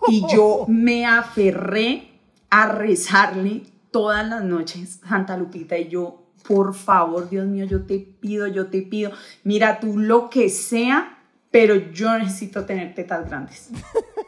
y 0.08 0.24
yo 0.34 0.65
me 0.68 1.06
aferré 1.06 2.10
a 2.50 2.68
rezarle 2.68 3.63
todas 3.91 4.27
las 4.27 4.44
noches, 4.44 5.01
Santa 5.08 5.38
Lupita, 5.38 5.77
y 5.77 5.89
yo, 5.89 6.27
por 6.48 6.74
favor, 6.74 7.29
Dios 7.29 7.48
mío, 7.48 7.65
yo 7.65 7.84
te 7.84 8.00
pido, 8.00 8.48
yo 8.48 8.68
te 8.68 8.82
pido, 8.82 9.12
mira 9.44 9.79
tú 9.79 9.98
lo 9.98 10.29
que 10.29 10.50
sea, 10.50 11.18
pero 11.51 11.75
yo 11.91 12.18
necesito 12.18 12.65
tener 12.65 12.94
tetas 12.94 13.27
grandes. 13.27 13.70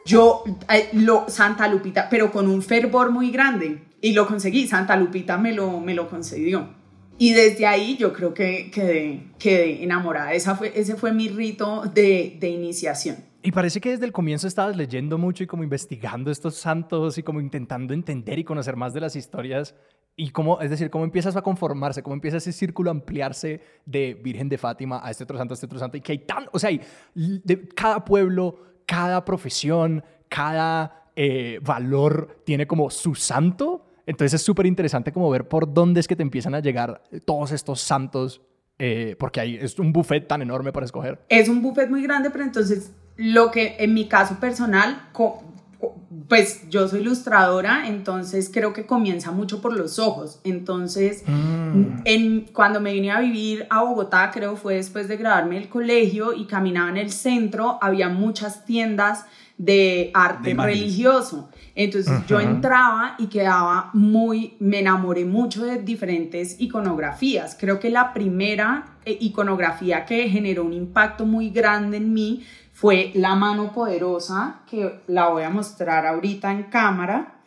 Yo, 0.04 0.44
eh, 0.68 0.90
lo, 0.94 1.26
Santa 1.30 1.68
Lupita, 1.68 2.10
pero 2.10 2.32
con 2.32 2.50
un 2.50 2.64
fervor 2.64 3.12
muy 3.12 3.30
grande, 3.30 3.84
y 4.02 4.14
lo 4.14 4.26
conseguí, 4.26 4.68
Santa 4.68 4.96
Lupita 4.96 5.38
me 5.38 5.54
lo, 5.54 5.80
me 5.80 5.94
lo 5.94 6.10
concedió. 6.10 6.70
Y 7.20 7.34
desde 7.34 7.68
ahí 7.68 7.98
yo 7.98 8.14
creo 8.14 8.34
que 8.34 8.72
quedé, 8.72 9.28
quedé 9.38 9.84
enamorada. 9.84 10.34
Esa 10.34 10.56
fue, 10.56 10.74
ese 10.76 10.96
fue 10.96 11.12
mi 11.12 11.30
rito 11.30 11.84
de, 11.94 12.36
de 12.40 12.50
iniciación. 12.50 13.18
Y 13.44 13.52
parece 13.52 13.82
que 13.82 13.90
desde 13.90 14.06
el 14.06 14.12
comienzo 14.12 14.48
estabas 14.48 14.76
leyendo 14.76 15.18
mucho 15.18 15.44
y 15.44 15.48
como 15.48 15.64
investigando 15.64 16.30
estos 16.30 16.56
santos 16.56 17.18
y 17.18 17.24
como 17.24 17.42
intentando 17.42 17.94
entender 17.94 18.38
y 18.38 18.44
conocer 18.44 18.76
más 18.76 18.94
de 18.94 19.02
las 19.02 19.16
historias. 19.16 19.76
Y 20.16 20.30
cómo, 20.30 20.60
es 20.62 20.70
decir, 20.70 20.90
cómo 20.90 21.06
empiezas 21.06 21.36
a 21.36 21.42
conformarse, 21.42 22.04
cómo 22.04 22.14
empieza 22.14 22.38
ese 22.38 22.52
círculo 22.52 22.90
a 22.90 22.92
ampliarse 22.92 23.62
de 23.86 24.14
Virgen 24.14 24.50
de 24.50 24.58
Fátima 24.58 25.02
a 25.04 25.10
este 25.10 25.24
otro 25.24 25.38
santo, 25.38 25.54
a 25.54 25.56
este 25.56 25.66
otro 25.66 25.80
santo. 25.80 25.98
Y 25.98 26.02
que 26.02 26.12
hay 26.12 26.20
tan, 26.20 26.48
o 26.52 26.60
sea, 26.60 26.70
hay 26.70 26.82
de 27.16 27.68
cada 27.70 28.06
pueblo, 28.06 28.60
cada 28.86 29.26
profesión, 29.26 30.04
cada 30.30 31.10
eh, 31.16 31.60
valor 31.64 32.42
tiene 32.44 32.68
como 32.68 32.90
su 32.90 33.16
santo. 33.16 33.88
Entonces 34.06 34.40
es 34.40 34.46
súper 34.46 34.66
interesante 34.66 35.12
como 35.12 35.30
ver 35.30 35.48
por 35.48 35.74
dónde 35.74 36.00
es 36.00 36.08
que 36.08 36.16
te 36.16 36.24
empiezan 36.24 36.54
a 36.54 36.60
llegar 36.60 37.02
todos 37.26 37.52
estos 37.52 37.82
santos 37.82 38.42
eh, 38.84 39.16
porque 39.20 39.40
hay, 39.40 39.56
es 39.58 39.78
un 39.78 39.94
buffet 39.94 40.28
tan 40.28 40.42
enorme 40.42 40.74
para 40.74 40.88
escoger. 40.88 41.20
Es 41.30 41.48
un 41.48 41.62
buffet 41.62 41.88
muy 41.88 42.02
grande, 42.02 42.32
pero 42.32 42.44
entonces 42.44 42.92
lo 43.22 43.52
que 43.52 43.76
en 43.78 43.94
mi 43.94 44.08
caso 44.08 44.40
personal, 44.40 45.00
pues 46.28 46.68
yo 46.70 46.88
soy 46.88 47.02
ilustradora, 47.02 47.88
entonces 47.88 48.50
creo 48.52 48.74
que 48.74 48.88
comienza 48.88 49.32
mucho 49.32 49.62
por 49.62 49.78
los 49.78 50.00
ojos. 50.00 50.40
Entonces, 50.44 51.24
mm. 51.28 52.02
en, 52.06 52.42
cuando 52.52 52.82
me 52.82 52.94
vine 52.94 53.12
a 53.12 53.20
vivir 53.20 53.68
a 53.70 53.84
Bogotá, 53.84 54.32
creo 54.34 54.56
fue 54.56 54.76
después 54.76 55.08
de 55.08 55.18
graduarme 55.18 55.60
del 55.60 55.70
colegio 55.70 56.34
y 56.34 56.46
caminaba 56.46 56.90
en 56.90 56.98
el 56.98 57.12
centro, 57.12 57.78
había 57.80 58.10
muchas 58.10 58.66
tiendas 58.66 59.26
de 59.60 60.10
arte 60.16 60.56
religioso. 60.56 61.48
Entonces 61.76 62.26
yo 62.28 62.40
entraba 62.40 63.16
y 63.20 63.28
quedaba 63.28 63.92
muy, 63.94 64.56
me 64.60 64.80
enamoré 64.80 65.26
mucho 65.26 65.64
de 65.64 65.78
diferentes 65.78 66.60
iconografías. 66.60 67.56
Creo 67.60 67.80
que 67.80 67.92
la 67.92 68.12
primera 68.12 68.98
eh, 69.06 69.18
iconografía 69.22 70.06
que 70.06 70.28
generó 70.30 70.64
un 70.64 70.74
impacto 70.74 71.26
muy 71.26 71.52
grande 71.52 71.98
en 71.98 72.12
mí 72.12 72.44
fue 72.82 73.12
la 73.14 73.36
mano 73.36 73.74
poderosa, 73.74 74.62
que 74.68 75.04
la 75.06 75.28
voy 75.28 75.44
a 75.44 75.52
mostrar 75.52 76.08
ahorita 76.08 76.52
en 76.52 76.64
cámara. 76.64 77.44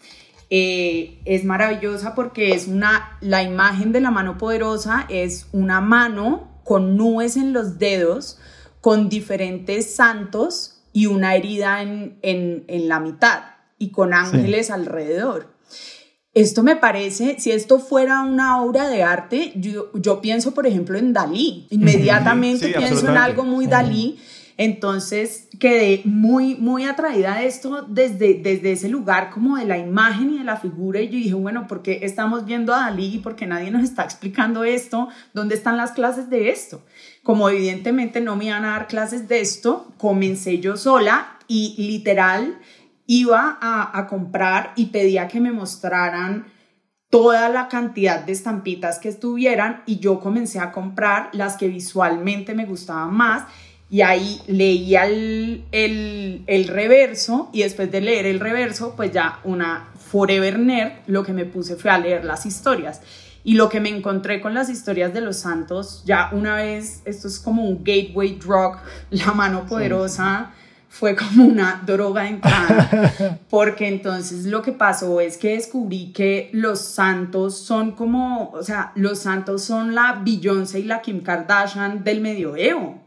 Eh, 0.48 1.20
es 1.24 1.44
maravillosa 1.44 2.14
porque 2.14 2.52
es 2.54 2.68
una, 2.68 3.18
la 3.20 3.42
imagen 3.42 3.90
de 3.90 4.00
la 4.00 4.12
mano 4.12 4.38
poderosa 4.38 5.06
es 5.08 5.48
una 5.50 5.80
mano 5.80 6.60
con 6.62 6.96
nubes 6.96 7.36
en 7.36 7.52
los 7.52 7.80
dedos, 7.80 8.38
con 8.80 9.08
diferentes 9.08 9.96
santos 9.96 10.84
y 10.92 11.06
una 11.06 11.34
herida 11.34 11.82
en, 11.82 12.16
en, 12.22 12.64
en 12.68 12.88
la 12.88 13.00
mitad 13.00 13.42
y 13.76 13.90
con 13.90 14.14
ángeles 14.14 14.70
alrededor. 14.70 15.52
Esto 16.32 16.62
me 16.62 16.76
parece, 16.76 17.40
si 17.40 17.50
esto 17.50 17.80
fuera 17.80 18.22
una 18.22 18.62
obra 18.62 18.88
de 18.88 19.02
arte, 19.02 19.52
yo, 19.56 19.90
yo 19.94 20.20
pienso, 20.20 20.54
por 20.54 20.68
ejemplo, 20.68 20.96
en 20.96 21.12
Dalí. 21.12 21.66
Inmediatamente 21.70 22.68
pienso 22.68 23.08
en 23.08 23.16
algo 23.16 23.42
muy 23.42 23.66
Dalí. 23.66 24.20
Entonces 24.56 25.48
quedé 25.58 26.02
muy, 26.04 26.54
muy 26.54 26.84
atraída 26.84 27.34
a 27.34 27.42
esto 27.42 27.82
desde, 27.88 28.34
desde 28.34 28.72
ese 28.72 28.88
lugar 28.88 29.30
como 29.30 29.56
de 29.56 29.64
la 29.64 29.78
imagen 29.78 30.32
y 30.32 30.38
de 30.38 30.44
la 30.44 30.56
figura 30.56 31.00
y 31.00 31.08
yo 31.08 31.16
dije, 31.16 31.34
bueno, 31.34 31.66
¿por 31.66 31.82
qué 31.82 32.00
estamos 32.02 32.44
viendo 32.44 32.72
a 32.72 32.80
Dalí 32.80 33.16
y 33.16 33.18
por 33.18 33.34
qué 33.34 33.46
nadie 33.46 33.72
nos 33.72 33.82
está 33.82 34.04
explicando 34.04 34.62
esto? 34.62 35.08
¿Dónde 35.32 35.56
están 35.56 35.76
las 35.76 35.92
clases 35.92 36.30
de 36.30 36.50
esto? 36.50 36.84
Como 37.24 37.48
evidentemente 37.48 38.20
no 38.20 38.36
me 38.36 38.46
iban 38.46 38.64
a 38.64 38.70
dar 38.70 38.86
clases 38.86 39.26
de 39.26 39.40
esto, 39.40 39.92
comencé 39.98 40.60
yo 40.60 40.76
sola 40.76 41.38
y 41.48 41.74
literal 41.78 42.58
iba 43.06 43.58
a, 43.60 44.06
comprar 44.06 44.72
y 44.76 44.86
pedía 44.86 45.28
que 45.28 45.40
me 45.40 45.52
mostraran 45.52 46.46
toda 47.10 47.48
la 47.48 47.68
cantidad 47.68 48.24
de 48.24 48.32
estampitas 48.32 48.98
que 48.98 49.08
estuvieran 49.08 49.82
y 49.86 49.98
yo 49.98 50.20
comencé 50.20 50.58
a 50.58 50.72
comprar 50.72 51.30
las 51.32 51.56
que 51.56 51.68
visualmente 51.68 52.54
me 52.54 52.66
gustaban 52.66 53.12
más 53.14 53.44
y 53.94 54.02
ahí 54.02 54.40
leía 54.48 55.06
el, 55.06 55.62
el, 55.70 56.66
reverso 56.66 57.48
y 57.52 57.62
después 57.62 57.92
de 57.92 58.00
leer 58.00 58.26
el 58.26 58.40
reverso 58.40 58.96
pues 58.96 59.12
ya 59.12 59.38
una 59.44 59.90
forever 60.10 60.58
nerd 60.58 60.94
lo 61.06 61.22
que 61.22 61.32
me 61.32 61.44
puse 61.44 61.76
fue 61.76 61.92
a 61.92 61.98
leer 61.98 62.24
las 62.24 62.44
historias. 62.44 63.02
Y 63.44 63.54
lo 63.54 63.68
que 63.68 63.78
me 63.78 63.90
encontré 63.90 64.40
con 64.40 64.52
las 64.52 64.68
historias 64.68 65.14
de 65.14 65.20
los 65.20 65.36
santos 65.36 66.02
ya 66.04 66.30
una 66.32 66.56
vez 66.56 67.02
esto 67.04 67.28
es 67.28 67.38
como 67.38 67.62
un 67.68 67.84
gateway 67.84 68.34
drug 68.34 68.78
la 69.10 69.30
mano 69.30 69.64
poderosa 69.64 70.50
fue 70.88 71.14
como 71.14 71.44
una 71.44 71.80
droga 71.86 72.22
de 72.22 72.28
entrada, 72.30 73.38
porque 73.48 73.86
entonces 73.86 74.46
lo 74.46 74.62
que 74.62 74.72
pasó 74.72 75.20
es 75.20 75.36
que 75.38 75.50
descubrí 75.50 76.12
que 76.12 76.50
los 76.52 76.80
santos 76.80 77.58
son 77.58 77.92
como, 77.92 78.50
o 78.50 78.62
sea, 78.64 78.90
los 78.96 79.20
santos 79.20 79.62
son 79.62 79.94
la 79.94 80.20
Beyoncé 80.24 80.80
y 80.80 80.84
la 80.84 81.00
Kim 81.00 81.20
Kardashian 81.20 82.02
del 82.02 82.20
medioevo. 82.20 83.03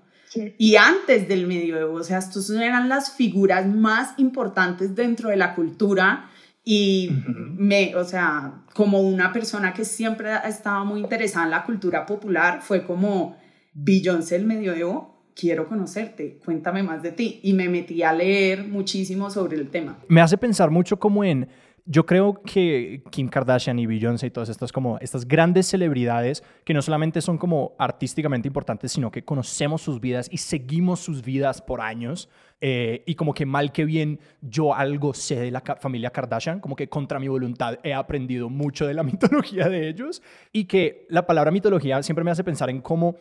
Y 0.58 0.76
antes 0.76 1.28
del 1.28 1.48
medioevo, 1.48 1.96
o 1.96 2.04
sea, 2.04 2.18
estos 2.18 2.50
eran 2.50 2.90
las 2.90 3.12
figuras 3.12 3.68
más 3.68 4.14
importantes 4.18 4.96
dentro 4.96 5.30
de 5.30 5.38
la 5.38 5.56
cultura 5.56 6.30
y 6.64 7.10
me, 7.56 7.96
o 7.96 8.04
sea, 8.04 8.66
como 8.74 9.00
una 9.00 9.32
persona 9.32 9.74
que 9.74 9.86
siempre 9.86 10.32
estaba 10.46 10.84
muy 10.84 11.00
interesada 11.00 11.46
en 11.46 11.52
la 11.52 11.64
cultura 11.64 12.06
popular, 12.06 12.62
fue 12.62 12.86
como 12.86 13.38
Beyoncé 13.74 14.38
del 14.38 14.48
medioevo 14.48 15.18
quiero 15.40 15.68
conocerte, 15.68 16.40
cuéntame 16.44 16.84
más 16.84 17.04
de 17.04 17.12
ti. 17.12 17.40
Y 17.44 17.54
me 17.54 17.70
metí 17.70 18.02
a 18.04 18.12
leer 18.12 18.68
muchísimo 18.68 19.30
sobre 19.30 19.56
el 19.58 19.70
tema. 19.70 20.00
Me 20.08 20.22
hace 20.22 20.38
pensar 20.38 20.72
mucho 20.72 20.98
como 20.98 21.24
en... 21.24 21.48
Yo 21.90 22.06
creo 22.06 22.42
que 22.42 23.02
Kim 23.12 23.30
Kardashian 23.30 23.80
y 23.80 23.86
Beyoncé 23.86 24.28
y 24.28 24.30
todas 24.30 24.50
estas 24.50 24.74
como 24.74 24.98
estas 25.00 25.26
grandes 25.26 25.68
celebridades 25.68 26.44
que 26.66 26.74
no 26.74 26.82
solamente 26.82 27.22
son 27.22 27.38
como 27.38 27.76
artísticamente 27.80 28.50
importantes, 28.50 28.92
sino 28.92 29.10
que 29.10 29.24
conocemos 29.24 29.84
sus 29.84 30.02
vidas 30.02 30.28
y 30.30 30.38
seguimos 30.38 31.00
sus 31.00 31.24
vidas 31.24 31.62
por 31.62 31.80
años. 31.80 32.28
Eh, 32.60 33.04
y 33.06 33.16
como 33.16 33.34
que 33.34 33.46
mal 33.46 33.72
que 33.72 33.86
bien 33.86 34.20
yo 34.42 34.76
algo 34.76 35.14
sé 35.14 35.40
de 35.40 35.50
la 35.50 35.62
familia 35.80 36.10
Kardashian, 36.10 36.60
como 36.60 36.76
que 36.76 36.90
contra 36.90 37.20
mi 37.20 37.30
voluntad 37.30 37.80
he 37.84 37.94
aprendido 37.94 38.50
mucho 38.50 38.86
de 38.86 38.94
la 38.94 39.04
mitología 39.04 39.70
de 39.70 39.88
ellos 39.88 40.22
y 40.52 40.66
que 40.66 41.06
la 41.10 41.26
palabra 41.26 41.52
mitología 41.52 42.04
siempre 42.04 42.26
me 42.26 42.32
hace 42.32 42.44
pensar 42.44 42.70
en 42.70 42.82
cómo 42.82 43.16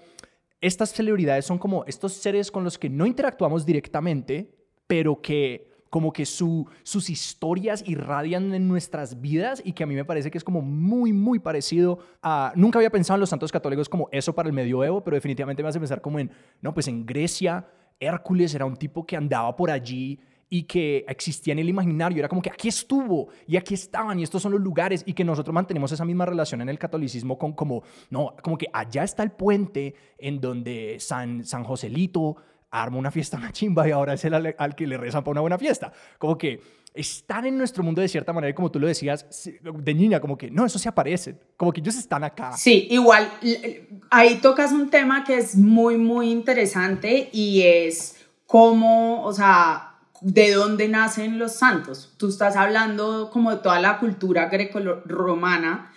estas 0.60 0.92
celebridades 0.92 1.44
son 1.44 1.58
como 1.58 1.84
estos 1.84 2.14
seres 2.14 2.50
con 2.50 2.64
los 2.64 2.78
que 2.78 2.90
no 2.90 3.06
interactuamos 3.06 3.64
directamente, 3.64 4.50
pero 4.88 5.22
que 5.22 5.75
como 5.96 6.12
que 6.12 6.26
su, 6.26 6.68
sus 6.82 7.08
historias 7.08 7.82
irradian 7.86 8.52
en 8.52 8.68
nuestras 8.68 9.18
vidas 9.22 9.62
y 9.64 9.72
que 9.72 9.82
a 9.82 9.86
mí 9.86 9.94
me 9.94 10.04
parece 10.04 10.30
que 10.30 10.36
es 10.36 10.44
como 10.44 10.60
muy, 10.60 11.10
muy 11.14 11.38
parecido 11.38 12.00
a... 12.22 12.52
Nunca 12.54 12.78
había 12.78 12.90
pensado 12.90 13.16
en 13.16 13.20
los 13.20 13.30
santos 13.30 13.50
católicos 13.50 13.88
como 13.88 14.06
eso 14.12 14.34
para 14.34 14.46
el 14.46 14.52
medioevo, 14.52 15.02
pero 15.02 15.14
definitivamente 15.14 15.62
me 15.62 15.70
hace 15.70 15.78
pensar 15.78 16.02
como 16.02 16.18
en, 16.18 16.30
no, 16.60 16.74
pues 16.74 16.86
en 16.88 17.06
Grecia, 17.06 17.66
Hércules 17.98 18.54
era 18.54 18.66
un 18.66 18.76
tipo 18.76 19.06
que 19.06 19.16
andaba 19.16 19.56
por 19.56 19.70
allí 19.70 20.20
y 20.50 20.64
que 20.64 21.06
existía 21.08 21.52
en 21.52 21.60
el 21.60 21.68
imaginario. 21.70 22.18
Era 22.18 22.28
como 22.28 22.42
que 22.42 22.50
aquí 22.50 22.68
estuvo 22.68 23.28
y 23.46 23.56
aquí 23.56 23.72
estaban 23.72 24.20
y 24.20 24.22
estos 24.22 24.42
son 24.42 24.52
los 24.52 24.60
lugares 24.60 25.02
y 25.06 25.14
que 25.14 25.24
nosotros 25.24 25.54
mantenemos 25.54 25.90
esa 25.92 26.04
misma 26.04 26.26
relación 26.26 26.60
en 26.60 26.68
el 26.68 26.78
catolicismo 26.78 27.38
con 27.38 27.54
como, 27.54 27.84
no, 28.10 28.36
como 28.42 28.58
que 28.58 28.66
allá 28.70 29.02
está 29.02 29.22
el 29.22 29.30
puente 29.30 29.94
en 30.18 30.42
donde 30.42 30.98
San, 31.00 31.42
San 31.42 31.64
Joselito 31.64 32.36
arma 32.70 32.98
una 32.98 33.10
fiesta 33.10 33.36
una 33.38 33.52
chimba 33.52 33.86
y 33.88 33.92
ahora 33.92 34.14
es 34.14 34.24
el 34.24 34.34
al, 34.34 34.74
que 34.74 34.86
le 34.86 34.96
rezan 34.96 35.22
para 35.22 35.32
una 35.32 35.40
buena 35.40 35.58
fiesta. 35.58 35.92
Como 36.18 36.36
que 36.36 36.60
están 36.94 37.44
en 37.44 37.58
nuestro 37.58 37.82
mundo 37.82 38.00
de 38.00 38.08
cierta 38.08 38.32
manera, 38.32 38.54
como 38.54 38.70
tú 38.70 38.80
lo 38.80 38.86
decías, 38.86 39.26
de 39.62 39.94
niña, 39.94 40.18
como 40.20 40.38
que 40.38 40.50
no, 40.50 40.64
eso 40.64 40.78
se 40.78 40.88
aparece, 40.88 41.36
como 41.56 41.70
que 41.72 41.80
ellos 41.80 41.96
están 41.96 42.24
acá. 42.24 42.56
Sí, 42.56 42.88
igual, 42.90 43.30
ahí 44.10 44.36
tocas 44.36 44.72
un 44.72 44.88
tema 44.88 45.22
que 45.22 45.36
es 45.36 45.56
muy, 45.56 45.98
muy 45.98 46.30
interesante 46.30 47.28
y 47.32 47.62
es 47.62 48.16
cómo, 48.46 49.22
o 49.24 49.32
sea, 49.32 49.96
de 50.22 50.52
dónde 50.52 50.88
nacen 50.88 51.38
los 51.38 51.56
santos. 51.56 52.14
Tú 52.16 52.28
estás 52.28 52.56
hablando 52.56 53.30
como 53.30 53.50
de 53.50 53.58
toda 53.58 53.78
la 53.78 53.98
cultura 53.98 54.46
greco-romana 54.46 55.92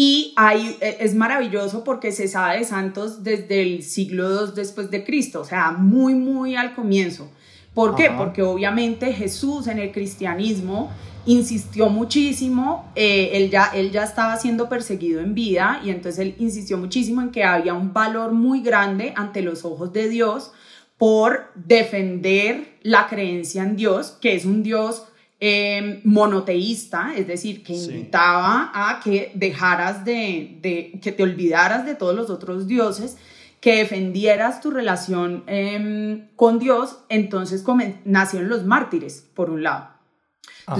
y 0.00 0.32
ahí 0.36 0.76
e, 0.80 0.98
es 1.00 1.16
maravilloso 1.16 1.82
porque 1.82 2.12
se 2.12 2.28
sabe 2.28 2.58
de 2.58 2.64
santos 2.64 3.24
desde 3.24 3.62
el 3.62 3.82
siglo 3.82 4.44
II 4.44 4.52
después 4.54 4.92
de 4.92 5.02
Cristo, 5.02 5.40
o 5.40 5.44
sea, 5.44 5.72
muy, 5.72 6.14
muy 6.14 6.54
al 6.54 6.72
comienzo. 6.76 7.28
¿Por 7.74 7.96
qué? 7.96 8.08
Porque 8.16 8.42
obviamente 8.42 9.12
Jesús 9.12 9.66
en 9.66 9.80
el 9.80 9.90
cristianismo 9.90 10.92
insistió 11.26 11.88
muchísimo, 11.88 12.92
eh, 12.94 13.30
él, 13.32 13.50
ya, 13.50 13.72
él 13.74 13.90
ya 13.90 14.04
estaba 14.04 14.36
siendo 14.36 14.68
perseguido 14.68 15.20
en 15.20 15.34
vida 15.34 15.80
y 15.84 15.90
entonces 15.90 16.20
él 16.20 16.36
insistió 16.38 16.78
muchísimo 16.78 17.20
en 17.20 17.32
que 17.32 17.42
había 17.42 17.74
un 17.74 17.92
valor 17.92 18.30
muy 18.30 18.60
grande 18.60 19.12
ante 19.16 19.42
los 19.42 19.64
ojos 19.64 19.92
de 19.92 20.08
Dios 20.08 20.52
por 20.96 21.50
defender 21.56 22.78
la 22.82 23.08
creencia 23.08 23.64
en 23.64 23.74
Dios, 23.74 24.16
que 24.20 24.36
es 24.36 24.44
un 24.44 24.62
Dios 24.62 25.07
em, 25.40 26.00
monoteísta, 26.04 27.12
es 27.16 27.26
decir, 27.26 27.62
que 27.62 27.74
invitaba 27.74 28.70
a 28.74 29.00
que 29.00 29.30
dejaras 29.34 30.04
de, 30.04 30.58
que 31.00 31.12
te 31.12 31.22
olvidaras 31.22 31.86
de 31.86 31.94
todos 31.94 32.14
los 32.14 32.30
otros 32.30 32.66
dioses, 32.66 33.16
que 33.60 33.76
defendieras 33.76 34.60
tu 34.60 34.70
relación 34.70 35.44
em, 35.46 36.28
con 36.36 36.58
Dios, 36.58 36.98
entonces 37.08 37.64
nacieron 38.04 38.48
los 38.48 38.64
mártires, 38.64 39.26
por 39.34 39.50
un 39.50 39.62
lado. 39.62 39.88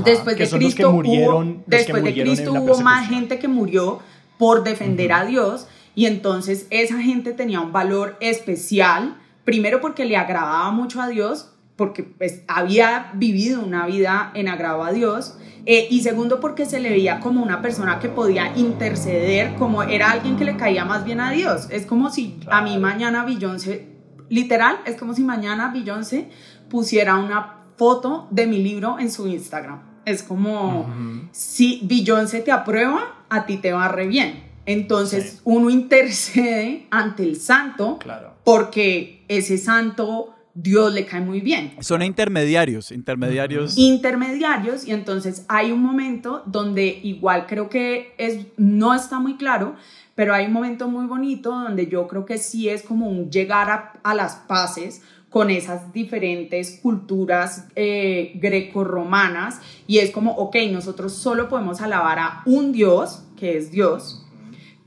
después 0.05 0.37
de 0.37 0.49
Cristo, 0.49 0.91
hubo, 0.91 1.63
después 1.67 2.03
de 2.03 2.13
Cristo 2.13 2.53
hubo 2.53 2.81
más 2.81 3.09
gente 3.09 3.39
que 3.39 3.49
murió 3.49 4.01
por 4.39 4.63
defender 4.63 5.13
a 5.13 5.25
Dios 5.25 5.67
y 5.95 6.07
entonces 6.07 6.67
esa 6.71 7.01
gente 7.01 7.33
tenía 7.33 7.61
un 7.61 7.73
valor 7.73 8.17
especial 8.21 9.17
primero 9.45 9.81
porque 9.81 10.05
le 10.05 10.17
agradaba 10.17 10.71
mucho 10.71 11.01
a 11.01 11.09
Dios 11.09 11.51
porque 11.79 12.03
pues, 12.03 12.43
había 12.49 13.13
vivido 13.15 13.63
una 13.63 13.87
vida 13.87 14.33
en 14.35 14.49
agrado 14.49 14.83
a 14.85 14.91
Dios. 14.93 15.39
Eh, 15.65 15.87
y 15.91 16.01
segundo, 16.03 16.41
porque 16.41 16.67
se 16.67 16.81
le 16.81 16.91
veía 16.91 17.21
como 17.21 17.41
una 17.43 17.63
persona 17.63 18.01
que 18.01 18.09
podía 18.09 18.53
interceder, 18.57 19.55
como 19.55 19.83
era 19.85 20.11
alguien 20.11 20.37
que 20.37 20.45
le 20.45 20.57
caía 20.57 20.85
más 20.85 21.05
bien 21.05 21.21
a 21.21 21.31
Dios. 21.31 21.69
Es 21.71 21.87
como 21.87 22.11
si 22.11 22.41
a 22.51 22.63
mí 22.63 22.79
mañana 22.79 23.25
Beyoncé, 23.25 23.87
literal, 24.29 24.79
es 24.87 24.97
como 24.97 25.15
si 25.15 25.23
mañana 25.23 25.71
Beyoncé 25.73 26.31
pusiera 26.69 27.17
una 27.17 27.59
foto 27.77 28.27
de 28.31 28.47
mi 28.49 28.59
libro 28.63 28.99
en 28.99 29.11
su 29.13 29.29
Instagram. 29.29 29.81
Es 30.05 30.23
como, 30.25 30.87
si 31.33 31.81
Beyoncé 31.85 32.41
te 32.41 32.51
aprueba, 32.51 33.25
a 33.29 33.47
ti 33.47 33.59
te 33.59 33.73
va 33.73 33.87
re 33.89 34.09
bien. 34.09 34.43
Entonces 34.67 35.41
uno 35.45 35.71
intercede 35.71 36.87
ante 36.91 37.23
el 37.23 37.37
santo 37.37 37.99
Claro. 37.99 38.35
porque 38.43 39.25
ese 39.29 39.59
santo 39.59 40.35
Dios 40.61 40.93
le 40.93 41.07
cae 41.07 41.21
muy 41.21 41.41
bien. 41.41 41.75
Son 41.81 42.03
intermediarios, 42.03 42.91
intermediarios. 42.91 43.79
Intermediarios 43.79 44.85
y 44.85 44.91
entonces 44.91 45.45
hay 45.49 45.71
un 45.71 45.81
momento 45.81 46.43
donde 46.47 46.99
igual 47.05 47.47
creo 47.47 47.69
que 47.69 48.13
es, 48.19 48.45
no 48.57 48.93
está 48.93 49.21
muy 49.21 49.37
claro, 49.37 49.77
pero 50.17 50.35
hay 50.35 50.47
un 50.47 50.53
momento 50.53 50.89
muy 50.89 51.07
bonito 51.07 51.51
donde 51.51 51.87
yo 51.87 52.09
creo 52.09 52.27
que 52.27 52.39
sí 52.39 52.69
es 52.69 52.83
como 52.83 53.09
un 53.09 53.31
llegar 53.31 53.71
a, 53.71 53.93
a 54.03 54.15
las 54.17 54.35
paces 54.35 55.03
con 55.31 55.51
esas 55.51 55.93
diferentes 55.93 56.81
culturas 56.83 57.69
eh, 57.77 58.33
greco-romanas 58.35 59.61
y 59.87 59.99
es 59.99 60.11
como, 60.11 60.33
ok, 60.33 60.57
nosotros 60.73 61.13
solo 61.15 61.49
podemos 61.49 61.81
alabar 61.81 62.19
a 62.19 62.43
un 62.47 62.73
Dios, 62.73 63.23
que 63.37 63.57
es 63.57 63.71
Dios, 63.71 64.27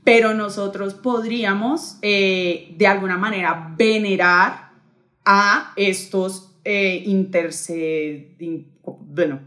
pero 0.04 0.34
nosotros 0.34 0.92
podríamos 0.92 1.96
eh, 2.02 2.74
de 2.76 2.86
alguna 2.86 3.16
manera 3.16 3.72
venerar 3.78 4.61
a 5.24 5.72
estos 5.76 6.54
eh, 6.64 7.02
in- 7.06 7.30
bueno, 8.84 9.40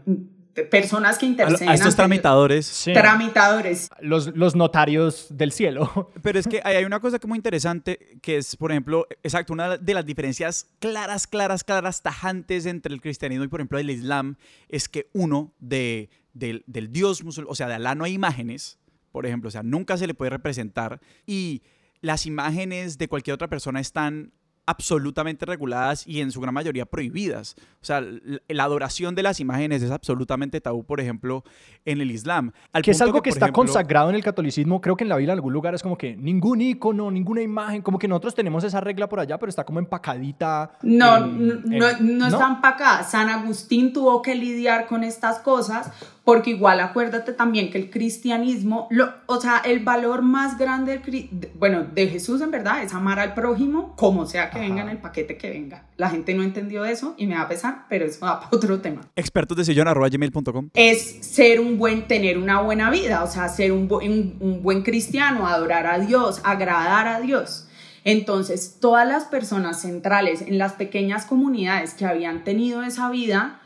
personas 0.70 1.18
que 1.18 1.26
interceden. 1.26 1.68
a 1.68 1.74
estos 1.74 1.88
ante- 1.88 1.96
tramitadores. 1.96 2.66
Sí. 2.66 2.92
Tramitadores. 2.92 3.88
Los, 4.00 4.34
los 4.36 4.54
notarios 4.56 5.26
del 5.30 5.52
cielo. 5.52 6.10
Pero 6.22 6.38
es 6.38 6.46
que 6.46 6.60
hay, 6.64 6.84
una 6.84 7.00
cosa 7.00 7.18
que 7.18 7.26
es 7.26 7.28
muy 7.28 7.36
interesante, 7.36 8.18
que 8.22 8.38
es, 8.38 8.56
por 8.56 8.70
ejemplo, 8.70 9.06
exacto, 9.22 9.52
una 9.52 9.76
de 9.76 9.94
las 9.94 10.06
diferencias 10.06 10.68
claras, 10.78 11.26
claras, 11.26 11.62
claras, 11.64 12.02
tajantes 12.02 12.66
entre 12.66 12.94
el 12.94 13.00
cristianismo 13.00 13.44
y, 13.44 13.48
por 13.48 13.60
ejemplo, 13.60 13.78
el 13.78 13.90
islam, 13.90 14.36
es 14.68 14.88
que 14.88 15.10
uno, 15.12 15.52
de, 15.58 16.08
del, 16.32 16.64
del 16.66 16.90
dios 16.92 17.22
musulmán, 17.22 17.52
o 17.52 17.54
sea, 17.54 17.68
de 17.68 17.74
Alá 17.74 17.94
no 17.94 18.04
hay 18.04 18.14
imágenes, 18.14 18.78
por 19.12 19.26
ejemplo, 19.26 19.48
o 19.48 19.50
sea, 19.50 19.62
nunca 19.62 19.96
se 19.96 20.06
le 20.06 20.14
puede 20.14 20.30
representar, 20.30 21.00
y 21.26 21.62
las 22.00 22.24
imágenes 22.26 22.98
de 22.98 23.08
cualquier 23.08 23.34
otra 23.34 23.48
persona 23.48 23.80
están 23.80 24.32
absolutamente 24.66 25.46
reguladas 25.46 26.06
y 26.06 26.20
en 26.20 26.30
su 26.32 26.40
gran 26.40 26.52
mayoría 26.54 26.84
prohibidas. 26.86 27.54
O 27.80 27.84
sea, 27.86 28.02
la 28.48 28.64
adoración 28.64 29.14
de 29.14 29.22
las 29.22 29.38
imágenes 29.40 29.82
es 29.82 29.90
absolutamente 29.90 30.60
tabú, 30.60 30.84
por 30.84 31.00
ejemplo, 31.00 31.44
en 31.84 32.00
el 32.00 32.10
Islam. 32.10 32.52
Al 32.72 32.82
que 32.82 32.90
es 32.90 33.00
algo 33.00 33.22
que 33.22 33.30
por 33.30 33.36
está 33.36 33.46
ejemplo, 33.46 33.62
consagrado 33.62 34.10
en 34.10 34.16
el 34.16 34.24
catolicismo. 34.24 34.80
Creo 34.80 34.96
que 34.96 35.04
en 35.04 35.08
la 35.08 35.16
Biblia 35.16 35.32
en 35.34 35.38
algún 35.38 35.52
lugar 35.52 35.74
es 35.74 35.82
como 35.82 35.96
que 35.96 36.16
ningún 36.16 36.60
icono, 36.60 37.10
ninguna 37.10 37.42
imagen. 37.42 37.80
Como 37.82 37.98
que 37.98 38.08
nosotros 38.08 38.34
tenemos 38.34 38.64
esa 38.64 38.80
regla 38.80 39.08
por 39.08 39.20
allá, 39.20 39.38
pero 39.38 39.50
está 39.50 39.64
como 39.64 39.78
empacadita. 39.78 40.72
No, 40.82 41.16
en- 41.18 41.48
no, 41.48 41.54
no, 41.64 41.88
en- 41.88 42.18
no 42.18 42.26
están 42.26 42.60
para 42.60 42.74
acá. 42.74 43.02
San 43.04 43.28
Agustín 43.28 43.92
tuvo 43.92 44.20
que 44.20 44.34
lidiar 44.34 44.86
con 44.86 45.04
estas 45.04 45.38
cosas 45.38 45.92
porque 46.26 46.50
igual 46.50 46.80
acuérdate 46.80 47.32
también 47.32 47.70
que 47.70 47.78
el 47.78 47.88
cristianismo, 47.88 48.88
lo, 48.90 49.10
o 49.26 49.40
sea, 49.40 49.58
el 49.64 49.78
valor 49.84 50.20
más 50.22 50.58
grande, 50.58 50.98
del 50.98 51.30
bueno, 51.54 51.84
de 51.94 52.08
Jesús 52.08 52.40
en 52.42 52.50
verdad 52.50 52.82
es 52.82 52.92
amar 52.92 53.18
al 53.20 53.32
prójimo 53.32 53.94
como 53.96 54.26
sea 54.26 54.50
que 54.50 54.58
venga 54.58 54.82
en 54.82 54.88
el 54.90 54.98
paquete 54.98 55.38
que 55.38 55.48
venga. 55.50 55.84
La 55.96 56.10
gente 56.10 56.34
no 56.34 56.42
entendió 56.42 56.84
eso 56.84 57.14
y 57.16 57.26
me 57.28 57.36
va 57.36 57.42
a 57.42 57.48
pesar, 57.48 57.86
pero 57.88 58.04
eso 58.04 58.26
va 58.26 58.40
para 58.40 58.50
otro 58.56 58.80
tema. 58.80 59.02
Expertos 59.16 59.56
de 59.56 59.64
sillón 59.64 59.86
arroba 59.88 60.08
gmail.com. 60.08 60.68
es 60.74 61.00
ser 61.24 61.60
un 61.60 61.78
buen, 61.78 62.08
tener 62.08 62.36
una 62.38 62.60
buena 62.60 62.90
vida, 62.90 63.22
o 63.22 63.28
sea, 63.28 63.48
ser 63.48 63.70
un, 63.72 63.88
un- 63.90 64.36
un 64.40 64.62
buen 64.62 64.82
cristiano, 64.82 65.46
adorar 65.46 65.86
a 65.86 65.98
Dios, 66.00 66.40
agradar 66.44 67.06
a 67.08 67.20
Dios. 67.20 67.68
Entonces, 68.04 68.78
todas 68.80 69.06
las 69.06 69.24
personas 69.24 69.80
centrales 69.80 70.40
en 70.42 70.58
las 70.58 70.72
pequeñas 70.74 71.26
comunidades 71.26 71.94
que 71.94 72.04
habían 72.06 72.44
tenido 72.44 72.82
esa 72.82 73.10
vida, 73.10 73.60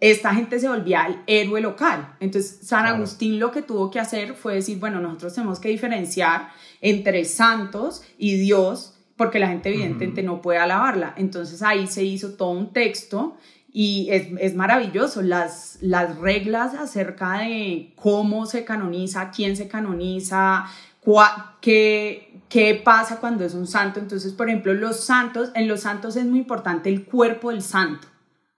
esta 0.00 0.34
gente 0.34 0.58
se 0.60 0.68
volvía 0.68 1.06
el 1.06 1.18
héroe 1.26 1.60
local. 1.60 2.16
Entonces, 2.20 2.58
San 2.62 2.82
Claro. 2.82 2.96
Agustín 2.96 3.38
lo 3.38 3.50
que 3.50 3.62
tuvo 3.62 3.90
que 3.90 3.98
hacer 3.98 4.34
fue 4.34 4.54
decir, 4.56 4.78
bueno, 4.78 5.00
nosotros 5.00 5.34
tenemos 5.34 5.58
que 5.58 5.68
diferenciar 5.70 6.50
entre 6.82 7.24
santos 7.24 8.02
y 8.18 8.36
Dios, 8.36 8.94
porque 9.16 9.38
la 9.38 9.48
gente 9.48 9.70
evidentemente 9.70 10.22
no 10.22 10.42
puede 10.42 10.58
alabarla. 10.58 11.14
Entonces, 11.16 11.62
ahí 11.62 11.86
se 11.86 12.04
hizo 12.04 12.34
todo 12.34 12.50
un 12.50 12.72
texto 12.74 13.36
y 13.72 14.08
es, 14.10 14.28
es 14.38 14.54
maravilloso 14.54 15.22
las, 15.22 15.78
las 15.80 16.18
reglas 16.18 16.74
acerca 16.74 17.38
de 17.38 17.92
cómo 17.96 18.44
se 18.46 18.64
canoniza, 18.64 19.30
quién 19.30 19.56
se 19.56 19.68
canoniza, 19.68 20.66
cua- 21.02 21.52
qué, 21.62 22.40
qué 22.50 22.74
pasa 22.82 23.18
cuando 23.18 23.44
es 23.44 23.54
un 23.54 23.66
santo. 23.66 23.98
Entonces, 24.00 24.32
por 24.34 24.48
ejemplo, 24.48 24.74
los 24.74 25.00
santos, 25.00 25.50
en 25.54 25.68
los 25.68 25.80
santos 25.80 26.16
es 26.16 26.26
muy 26.26 26.40
importante 26.40 26.90
el 26.90 27.04
cuerpo 27.06 27.50
del 27.50 27.62
santo. 27.62 28.08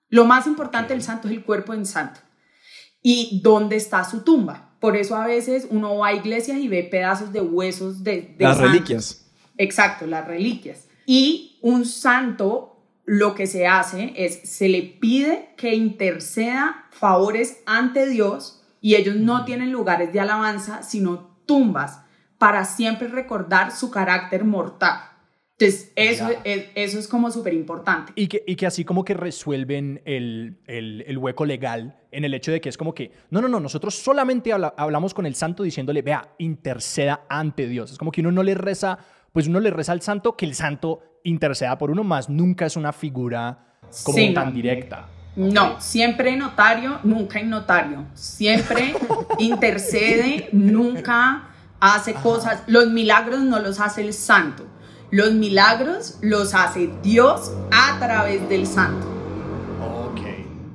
Lo 0.09 0.25
más 0.25 0.47
importante 0.47 0.95
del 0.95 1.03
santo 1.03 1.29
es 1.29 1.35
el 1.35 1.45
cuerpo 1.45 1.73
del 1.73 1.87
santo. 1.87 2.21
Y 3.03 3.41
dónde 3.43 3.77
está 3.77 4.05
su 4.05 4.23
tumba. 4.23 4.75
Por 4.81 4.97
eso 4.97 5.17
a 5.17 5.27
veces 5.27 5.67
uno 5.71 5.99
va 5.99 6.09
a 6.09 6.15
iglesias 6.15 6.59
y 6.59 6.69
ve 6.69 6.85
pedazos 6.85 7.33
de 7.33 7.41
huesos 7.41 8.05
de, 8.05 8.35
de 8.39 8.45
Las 8.45 8.57
santos. 8.57 8.73
reliquias. 8.73 9.27
Exacto, 9.57 10.07
las 10.07 10.27
reliquias. 10.27 10.87
Y 11.05 11.59
un 11.63 11.85
santo 11.85 12.77
lo 13.05 13.35
que 13.35 13.47
se 13.47 13.67
hace 13.67 14.13
es, 14.17 14.41
se 14.49 14.69
le 14.69 14.83
pide 14.83 15.55
que 15.57 15.75
interceda 15.75 16.87
favores 16.91 17.61
ante 17.65 18.07
Dios 18.07 18.63
y 18.81 18.97
ellos 18.97 19.17
no 19.17 19.45
tienen 19.45 19.73
lugares 19.73 20.13
de 20.13 20.21
alabanza, 20.21 20.83
sino 20.83 21.39
tumbas 21.47 22.01
para 22.37 22.65
siempre 22.65 23.09
recordar 23.09 23.73
su 23.73 23.91
carácter 23.91 24.45
mortal. 24.45 25.01
Entonces, 25.61 25.91
eso, 25.97 26.29
es, 26.45 26.67
eso 26.77 26.99
es 27.01 27.09
como 27.09 27.33
súper 27.33 27.53
importante. 27.53 28.13
Y 28.15 28.29
que, 28.29 28.45
y 28.47 28.55
que 28.55 28.65
así 28.67 28.85
como 28.85 29.05
que 29.05 29.13
resuelven 29.15 30.01
el, 30.05 30.57
el- 30.69 31.05
el 31.07 31.19
hueco 31.19 31.45
legal 31.45 31.97
en 32.13 32.25
el 32.25 32.33
hecho 32.35 32.53
de 32.53 32.61
que 32.61 32.69
es 32.69 32.79
como 32.79 32.95
que, 32.95 33.11
no, 33.31 33.41
no, 33.41 33.49
no, 33.49 33.59
nosotros 33.59 33.97
solamente 33.97 34.53
habla- 34.53 34.73
hablamos 34.77 35.15
con 35.15 35.27
el 35.27 35.35
santo 35.35 35.65
diciéndole, 35.65 36.03
vea, 36.03 36.29
interceda 36.39 37.23
ante 37.29 37.67
Dios. 37.67 37.91
Es 37.91 37.99
como 37.99 38.13
que 38.13 38.21
uno 38.21 38.31
no 38.31 38.45
le 38.45 38.55
reza, 38.55 38.99
pues 39.33 39.49
uno 39.49 39.59
le 39.59 39.71
reza 39.71 39.91
al 39.91 40.01
santo 40.01 40.37
que 40.37 40.47
el 40.47 40.55
santo 40.55 41.03
interceda 41.25 41.77
por 41.77 41.91
uno, 41.91 42.05
más 42.05 42.29
nunca 42.29 42.65
es 42.67 42.77
una 42.77 42.93
figura 42.93 43.75
como 44.05 44.17
Sí, 44.17 44.33
tan 44.33 44.47
no. 44.47 44.53
directa. 44.53 45.09
No, 45.35 45.81
siempre 45.81 46.37
notario, 46.37 47.01
nunca 47.03 47.41
en 47.41 47.51
notario. 47.51 48.07
Siempre 48.15 48.95
intercede, 49.39 50.49
nunca 50.53 51.49
hace 51.81 52.15
cosas. 52.15 52.63
Los 52.69 52.91
milagros 52.91 53.41
no 53.41 53.59
los 53.59 53.81
hace 53.81 54.03
el 54.03 54.13
santo. 54.13 54.67
Los 55.11 55.33
milagros 55.33 56.19
los 56.21 56.55
hace 56.55 56.91
Dios 57.03 57.53
a 57.71 57.99
través 57.99 58.47
del 58.49 58.67
santo. 58.67 59.07
Ok. 59.81 60.21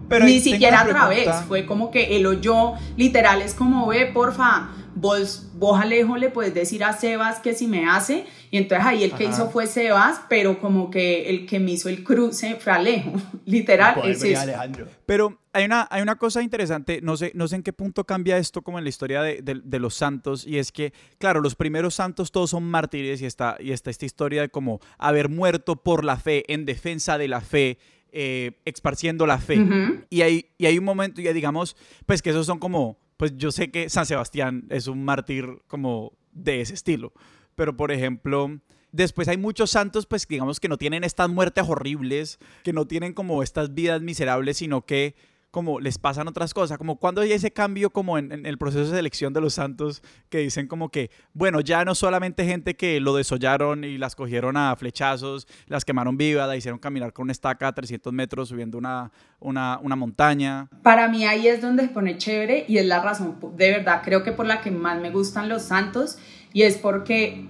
Pero 0.09 0.25
Ni 0.25 0.39
siquiera 0.39 0.81
a 0.81 0.85
través. 0.85 1.29
Fue 1.47 1.65
como 1.65 1.91
que 1.91 2.17
él 2.17 2.25
oyó, 2.25 2.73
literal, 2.97 3.41
es 3.41 3.53
como, 3.53 3.87
ve, 3.87 4.07
porfa, 4.07 4.69
vos, 4.95 5.49
vos 5.55 5.79
Alejo 5.81 6.17
le 6.17 6.29
puedes 6.29 6.53
decir 6.53 6.83
a 6.83 6.93
Sebas 6.93 7.39
que 7.39 7.53
si 7.53 7.67
me 7.67 7.89
hace. 7.89 8.25
Y 8.51 8.57
entonces 8.57 8.85
ahí 8.85 9.03
el 9.03 9.13
que 9.13 9.25
Ajá. 9.27 9.33
hizo 9.33 9.49
fue 9.49 9.65
Sebas, 9.67 10.21
pero 10.29 10.59
como 10.59 10.89
que 10.91 11.29
el 11.29 11.45
que 11.45 11.59
me 11.59 11.71
hizo 11.71 11.89
el 11.89 12.03
cruce 12.03 12.55
fue 12.55 12.71
Alejo. 12.73 13.11
Literal, 13.45 13.99
es 14.09 14.23
eso. 14.23 14.39
Alejandro. 14.41 14.87
Pero 15.05 15.39
hay 15.53 15.65
una, 15.65 15.87
hay 15.91 16.01
una 16.01 16.15
cosa 16.17 16.41
interesante, 16.41 16.99
no 17.01 17.17
sé, 17.17 17.31
no 17.35 17.47
sé 17.47 17.55
en 17.57 17.63
qué 17.63 17.73
punto 17.73 18.03
cambia 18.05 18.37
esto 18.37 18.61
como 18.61 18.77
en 18.77 18.83
la 18.85 18.89
historia 18.89 19.21
de, 19.21 19.41
de- 19.41 19.61
de 19.63 19.79
los 19.79 19.93
santos, 19.95 20.47
y 20.47 20.57
es 20.57 20.71
que, 20.71 20.93
claro, 21.19 21.41
los 21.41 21.55
primeros 21.55 21.93
santos 21.95 22.31
todos 22.31 22.49
son 22.51 22.63
mártires 22.63 23.21
y 23.21 23.25
está, 23.25 23.57
y 23.59 23.71
está 23.71 23.89
esta 23.91 24.05
historia 24.05 24.41
de 24.41 24.49
como 24.49 24.79
haber 24.97 25.29
muerto 25.29 25.75
por 25.75 26.03
la 26.05 26.17
fe, 26.17 26.43
en 26.51 26.65
defensa 26.65 27.17
de 27.17 27.27
la 27.27 27.41
fe, 27.41 27.77
eh, 28.11 28.53
esparciendo 28.65 29.25
la 29.27 29.39
fe. 29.39 29.59
Ujú. 29.59 30.01
Y 30.09 30.21
hay, 30.21 30.45
y 30.57 30.65
hay 30.67 30.77
un 30.77 30.85
momento, 30.85 31.21
ya 31.21 31.33
digamos, 31.33 31.75
pues 32.05 32.21
que 32.21 32.29
esos 32.31 32.45
son 32.45 32.59
como, 32.59 32.97
pues 33.23 33.37
yo 33.37 33.53
sé 33.53 33.71
que 33.71 33.87
San 33.87 34.05
Sebastián 34.05 34.65
es 34.69 34.87
un 34.87 35.05
mártir 35.05 35.61
como 35.67 36.11
de 36.33 36.59
ese 36.59 36.73
estilo, 36.73 37.13
pero 37.55 37.77
por 37.77 37.93
ejemplo, 37.93 38.59
después 38.91 39.29
hay 39.29 39.37
muchos 39.37 39.71
santos, 39.71 40.05
pues 40.05 40.27
digamos 40.27 40.59
que 40.59 40.67
no 40.67 40.77
tienen 40.77 41.05
estas 41.05 41.29
muertes 41.29 41.63
horribles, 41.65 42.37
que 42.65 42.73
no 42.73 42.85
tienen 42.85 43.13
como 43.13 43.41
estas 43.41 43.73
vidas 43.73 44.01
miserables, 44.01 44.57
sino 44.57 44.85
que 44.85 45.15
como 45.53 45.79
les 45.79 45.99
pasan 45.99 46.27
otras 46.27 46.51
cosas, 46.51 46.79
como 46.79 46.95
cuando 46.95 47.21
hay 47.21 47.31
ese 47.31 47.53
cambio 47.53 47.91
como 47.91 48.17
en, 48.17 48.31
en 48.31 48.47
el 48.47 48.57
proceso 48.57 48.89
de 48.89 48.97
selección 48.97 49.33
de 49.33 49.39
los 49.39 49.53
santos, 49.53 50.01
que 50.29 50.39
dicen 50.39 50.65
como 50.65 50.89
que, 50.89 51.11
bueno, 51.31 51.61
ya 51.61 51.85
no 51.85 51.93
solamente 51.93 52.43
gente 52.43 52.75
que 52.75 52.99
lo 52.99 53.15
desollaron 53.15 53.83
y 53.83 53.99
las 53.99 54.15
cogieron 54.15 54.57
a 54.57 54.75
flechazos, 54.75 55.47
las 55.67 55.85
quemaron 55.85 56.17
vivas, 56.17 56.47
la 56.47 56.55
hicieron 56.55 56.79
caminar 56.79 57.13
con 57.13 57.25
una 57.25 57.33
estaca 57.33 57.67
a 57.67 57.71
300 57.71 58.11
metros 58.11 58.49
subiendo 58.49 58.79
una, 58.79 59.11
una, 59.39 59.77
una 59.83 59.95
montaña. 59.95 60.69
Para 60.81 61.07
mí 61.07 61.23
ahí 61.23 61.47
es 61.47 61.61
donde 61.61 61.83
se 61.83 61.89
pone 61.89 62.17
chévere 62.17 62.65
y 62.67 62.79
es 62.79 62.87
la 62.87 63.03
razón, 63.03 63.37
de 63.55 63.69
verdad, 63.73 64.01
creo 64.03 64.23
que 64.23 64.31
por 64.31 64.47
la 64.47 64.59
que 64.59 64.71
más 64.71 64.99
me 64.99 65.11
gustan 65.11 65.49
los 65.49 65.61
santos 65.61 66.17
y 66.51 66.63
es 66.63 66.79
porque 66.79 67.47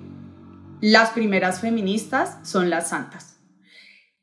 las 0.82 1.12
primeras 1.12 1.62
feministas 1.62 2.38
son 2.44 2.70
las 2.70 2.90
santas. 2.90 3.40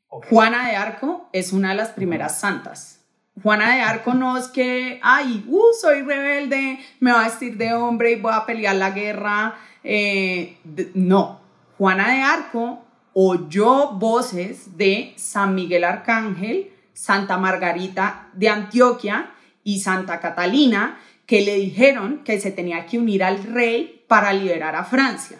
Juana 0.05 0.67
de 0.67 0.75
Arco 0.75 1.31
es 1.33 1.51
una 1.51 1.69
de 1.69 1.75
las 1.77 1.89
primeras 1.89 2.39
santas. 2.39 3.00
Juana 3.41 3.75
de 3.75 3.81
Arco 3.81 4.13
no 4.13 4.37
es 4.37 4.47
que, 4.47 4.99
ay, 5.01 5.45
uh, 5.47 5.61
soy 5.79 6.01
rebelde, 6.01 6.79
me 6.99 7.11
voy 7.11 7.21
a 7.21 7.23
vestir 7.25 7.57
de 7.57 7.73
hombre 7.73 8.11
y 8.11 8.15
voy 8.15 8.33
a 8.33 8.45
pelear 8.45 8.75
la 8.75 8.91
guerra. 8.91 9.55
Eh, 9.83 10.57
no, 10.93 11.39
Juana 11.77 12.11
de 12.11 12.21
Arco 12.21 12.83
oyó 13.13 13.91
voces 13.93 14.77
de 14.77 15.13
San 15.17 15.55
Miguel 15.55 15.83
Arcángel, 15.83 16.71
Santa 16.93 17.37
Margarita 17.37 18.29
de 18.33 18.49
Antioquia 18.49 19.31
y 19.63 19.79
Santa 19.79 20.19
Catalina 20.19 20.99
que 21.25 21.41
le 21.41 21.55
dijeron 21.55 22.23
que 22.25 22.39
se 22.41 22.51
tenía 22.51 22.85
que 22.85 22.99
unir 22.99 23.23
al 23.23 23.43
rey 23.43 24.03
para 24.07 24.33
liberar 24.33 24.75
a 24.75 24.83
Francia. 24.83 25.39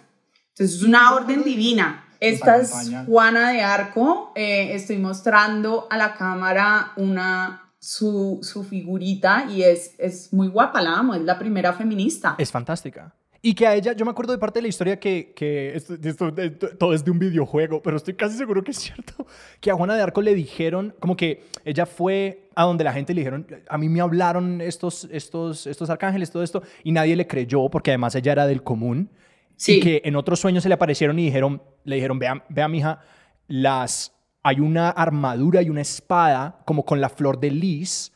Entonces 0.50 0.78
es 0.78 0.84
una 0.84 1.14
orden 1.14 1.44
divina. 1.44 2.06
Esta 2.22 2.58
es 2.58 2.92
Juana 3.08 3.50
de 3.50 3.62
Arco. 3.62 4.32
Eh, 4.36 4.74
estoy 4.74 4.98
mostrando 5.00 5.88
a 5.90 5.98
la 5.98 6.14
cámara 6.14 6.94
una 6.96 7.61
su, 7.82 8.38
su 8.44 8.64
figurita 8.64 9.48
y 9.50 9.64
es, 9.64 9.96
es 9.98 10.32
muy 10.32 10.48
guapa, 10.48 10.82
la 10.82 10.98
amo, 10.98 11.16
es 11.16 11.22
la 11.24 11.40
primera 11.40 11.74
feminista. 11.74 12.36
Es 12.38 12.52
fantástica. 12.52 13.16
Y 13.42 13.56
que 13.56 13.66
a 13.66 13.74
ella, 13.74 13.94
yo 13.94 14.06
me 14.06 14.12
acuerdo 14.12 14.34
de 14.34 14.38
parte 14.38 14.60
de 14.60 14.62
la 14.62 14.68
historia 14.68 15.00
que, 15.00 15.34
que 15.36 15.76
esto, 15.76 16.32
todo 16.78 16.94
es 16.94 17.04
de 17.04 17.10
un 17.10 17.18
videojuego, 17.18 17.82
pero 17.82 17.98
estoy 17.98 18.14
casi 18.14 18.38
seguro 18.38 18.64
que 18.64 18.70
es 18.70 18.78
cierto, 18.78 19.26
que 19.60 19.72
a 19.72 19.74
Juana 19.74 19.96
de 19.96 20.04
Arco 20.04 20.22
le 20.22 20.36
dijeron, 20.36 20.94
como 21.00 21.18
que 21.18 21.44
ella 21.66 21.88
fue 21.88 22.50
a 22.54 22.66
donde 22.66 22.84
la 22.84 22.94
gente 22.94 23.16
le 23.16 23.22
dijeron, 23.22 23.48
a 23.68 23.80
mí 23.80 23.90
me 23.90 24.00
hablaron 24.00 24.62
estos, 24.62 25.08
estos, 25.12 25.66
estos 25.66 25.90
arcángeles, 25.90 26.30
todo 26.30 26.44
esto, 26.44 26.62
y 26.84 26.92
nadie 26.92 27.16
le 27.16 27.26
creyó, 27.26 27.68
porque 27.70 27.90
además 27.90 28.14
ella 28.14 28.32
era 28.32 28.46
del 28.46 28.62
común. 28.62 29.10
Sí. 29.56 29.78
Y 29.78 29.80
que 29.80 30.02
en 30.06 30.16
otros 30.16 30.40
sueños 30.40 30.62
se 30.62 30.70
le 30.70 30.76
aparecieron 30.76 31.18
y 31.18 31.26
dijeron, 31.26 31.64
le 31.84 31.96
dijeron, 31.96 32.20
vea, 32.20 32.46
vea, 32.48 32.68
mija, 32.68 33.02
las 33.48 34.14
hay 34.44 34.60
una 34.60 34.90
armadura 34.90 35.62
y 35.62 35.70
una 35.70 35.82
espada 35.82 36.60
como 36.66 36.86
con 36.86 37.02
la 37.02 37.10
flor 37.10 37.40
de 37.40 37.52
lis 37.52 38.12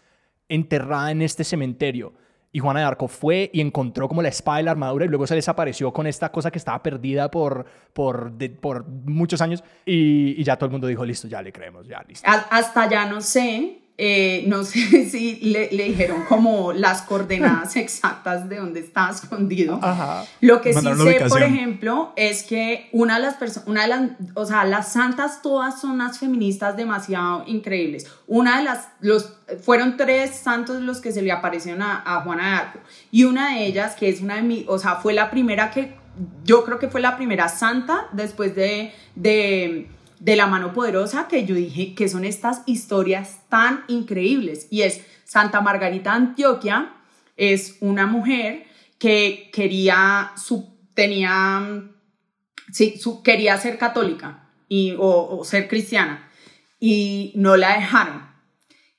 enterrada 0.50 1.12
en 1.12 1.22
este 1.22 1.44
cementerio. 1.44 2.14
Y 2.52 2.60
Juana 2.60 2.80
de 2.80 2.86
Arco 2.86 3.10
fue 3.10 3.50
y 3.54 3.60
encontró 3.60 4.08
como 4.08 4.22
la 4.22 4.30
espada 4.30 4.62
y 4.62 4.64
la 4.64 4.72
armadura 4.72 5.04
y 5.04 5.10
luego 5.10 5.28
se 5.28 5.36
desapareció 5.36 5.92
con 5.92 6.08
esta 6.08 6.32
cosa 6.32 6.52
que 6.52 6.58
estaba 6.58 6.82
perdida 6.82 7.30
por, 7.30 7.66
por, 7.92 8.32
por 8.62 8.88
muchos 8.88 9.42
años 9.42 9.62
y, 9.86 10.40
y, 10.40 10.44
ya 10.44 10.56
todo 10.56 10.68
el 10.68 10.72
mundo 10.72 10.88
dijo, 10.88 11.04
listo, 11.04 11.28
ya 11.28 11.42
le 11.42 11.52
creemos, 11.52 11.86
ya, 11.86 12.02
listo. 12.08 12.26
Hasta 12.26 12.90
ya 12.90 13.08
no 13.08 13.20
sé, 13.20 13.82
eh, 13.98 14.44
no 14.48 14.66
sé 14.66 15.10
si 15.10 15.36
le, 15.36 15.70
dijeron 15.70 16.24
como 16.28 16.74
las 16.74 17.02
coordenadas 17.04 17.76
exactas 17.78 18.50
de 18.50 18.58
dónde 18.58 18.82
estaba 18.82 19.12
escondido. 19.12 19.80
Lo 20.42 20.62
que 20.62 20.74
sí 20.74 20.82
sé, 20.82 21.26
por 21.30 21.44
ejemplo, 21.44 22.12
es 22.16 22.44
que 22.44 22.90
una 22.92 23.16
de 23.16 23.22
las 23.22 23.36
personas, 23.36 23.68
una 23.68 23.82
de 23.84 23.88
las, 23.88 24.02
o 24.34 24.46
sea, 24.46 24.66
las 24.66 24.92
santas 24.92 25.42
todas 25.42 25.80
son 25.80 25.92
unas 25.92 26.20
feministas 26.20 26.76
demasiado 26.76 27.44
increíbles. 27.48 28.08
Una 28.28 28.58
de 28.58 28.64
las, 28.66 28.90
los, 29.00 29.34
fueron 29.62 29.96
tres 29.96 30.36
santos 30.36 30.82
los 30.82 31.00
que 31.00 31.12
se 31.14 31.22
le 31.22 31.32
aparecieron 31.32 31.82
a, 31.82 32.04
a 32.06 32.22
Juana 32.22 32.50
de 32.50 32.56
Arco. 32.56 32.80
Y 33.12 33.24
una 33.24 33.56
de 33.56 33.66
ellas, 33.66 33.96
que 33.96 34.10
es 34.10 34.20
una 34.20 34.36
de 34.36 34.42
mis, 34.42 34.68
o 34.68 34.78
sea, 34.78 34.96
fue 34.96 35.14
la 35.14 35.32
primera 35.32 35.72
que, 35.72 35.96
yo 36.44 36.64
creo 36.66 36.80
que 36.80 36.90
fue 36.90 37.02
la 37.02 37.16
primera 37.16 37.50
santa 37.50 38.08
después 38.12 38.56
de, 38.56 38.94
de 39.16 39.90
de 40.20 40.36
la 40.36 40.48
mano 40.48 40.74
poderosa 40.74 41.28
que 41.28 41.46
yo 41.46 41.56
dije 41.56 41.94
que 41.94 42.10
son 42.10 42.26
estas 42.26 42.62
historias 42.66 43.40
tan 43.50 43.84
increíbles. 43.88 44.68
Y 44.70 44.84
es 44.84 45.02
Santa 45.24 45.62
Margarita 45.62 46.14
Antioquia 46.14 46.94
es 47.38 47.78
una 47.82 48.06
mujer 48.06 48.66
que 48.98 49.50
quería 49.54 50.32
su, 50.38 50.70
tenía 50.94 51.92
sí, 52.72 53.00
quería 53.24 53.58
ser 53.58 53.78
católica 53.78 54.50
y, 54.70 54.96
o, 54.98 55.44
ser 55.44 55.68
cristiana 55.68 56.30
y 56.80 57.34
no 57.36 57.58
la 57.58 57.76
dejaron. 57.76 58.34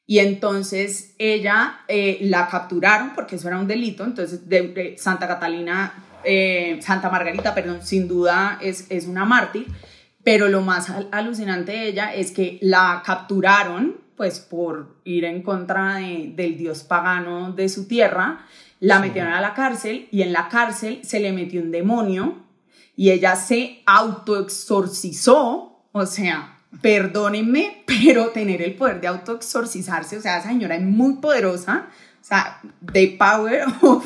Y 0.09 0.20
entonces 0.20 1.14
ella 1.18 1.81
eh, 1.88 2.18
la 2.22 2.48
capturaron 2.48 3.12
porque 3.14 3.37
eso 3.37 3.48
era 3.48 3.59
un 3.59 3.66
delito. 3.66 4.05
Entonces 4.05 4.48
de, 4.48 4.96
Santa 4.98 5.26
Catalina 5.26 5.94
eh, 6.24 6.79
Santa 6.83 7.09
Margarita 7.09 7.55
perdón 7.55 7.83
sin 7.83 8.07
duda 8.07 8.59
es, 8.61 8.87
es 8.90 9.07
una 9.07 9.24
mártir 9.24 9.66
pero 10.26 10.48
lo 10.48 10.60
más 10.60 10.90
alucinante 11.12 11.70
de 11.70 11.86
ella 11.86 12.12
es 12.12 12.32
que 12.32 12.58
la 12.60 13.00
capturaron 13.06 13.98
pues 14.16 14.40
por 14.40 14.96
ir 15.04 15.24
en 15.24 15.40
contra 15.40 15.98
del 15.98 16.58
dios 16.58 16.82
pagano 16.82 17.52
de 17.52 17.68
su 17.68 17.86
tierra, 17.86 18.44
la 18.80 18.98
metieron 18.98 19.32
a 19.32 19.40
la 19.40 19.54
cárcel 19.54 20.08
y 20.10 20.22
en 20.22 20.32
la 20.32 20.48
cárcel 20.48 20.98
se 21.04 21.20
le 21.20 21.30
metió 21.30 21.62
un 21.62 21.70
demonio 21.70 22.38
y 22.96 23.12
ella 23.12 23.36
se 23.36 23.84
autoexorcizó, 23.86 25.84
o 25.92 26.06
sea, 26.06 26.58
perdónenme, 26.82 27.84
pero 27.86 28.30
tener 28.30 28.62
el 28.62 28.74
poder 28.74 29.00
de 29.00 29.06
autoexorcizarse, 29.06 30.18
o 30.18 30.20
sea, 30.20 30.38
esa 30.38 30.48
señora 30.48 30.74
es 30.74 30.82
muy 30.82 31.18
poderosa, 31.18 31.86
o 32.20 32.24
sea, 32.24 32.60
the 32.92 33.16
power 33.16 33.62
of 33.82 34.04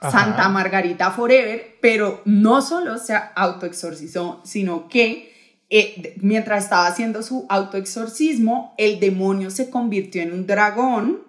Santa 0.00 0.48
Margarita 0.48 1.12
Forever, 1.12 1.78
pero 1.80 2.20
no 2.24 2.62
solo 2.62 2.98
se 2.98 3.14
autoexorcizó, 3.36 4.40
sino 4.42 4.88
que 4.88 5.31
eh, 5.74 6.16
mientras 6.20 6.64
estaba 6.64 6.86
haciendo 6.86 7.22
su 7.22 7.46
autoexorcismo, 7.48 8.74
el 8.76 9.00
demonio 9.00 9.50
se 9.50 9.70
convirtió 9.70 10.20
en 10.20 10.34
un 10.34 10.46
dragón 10.46 11.22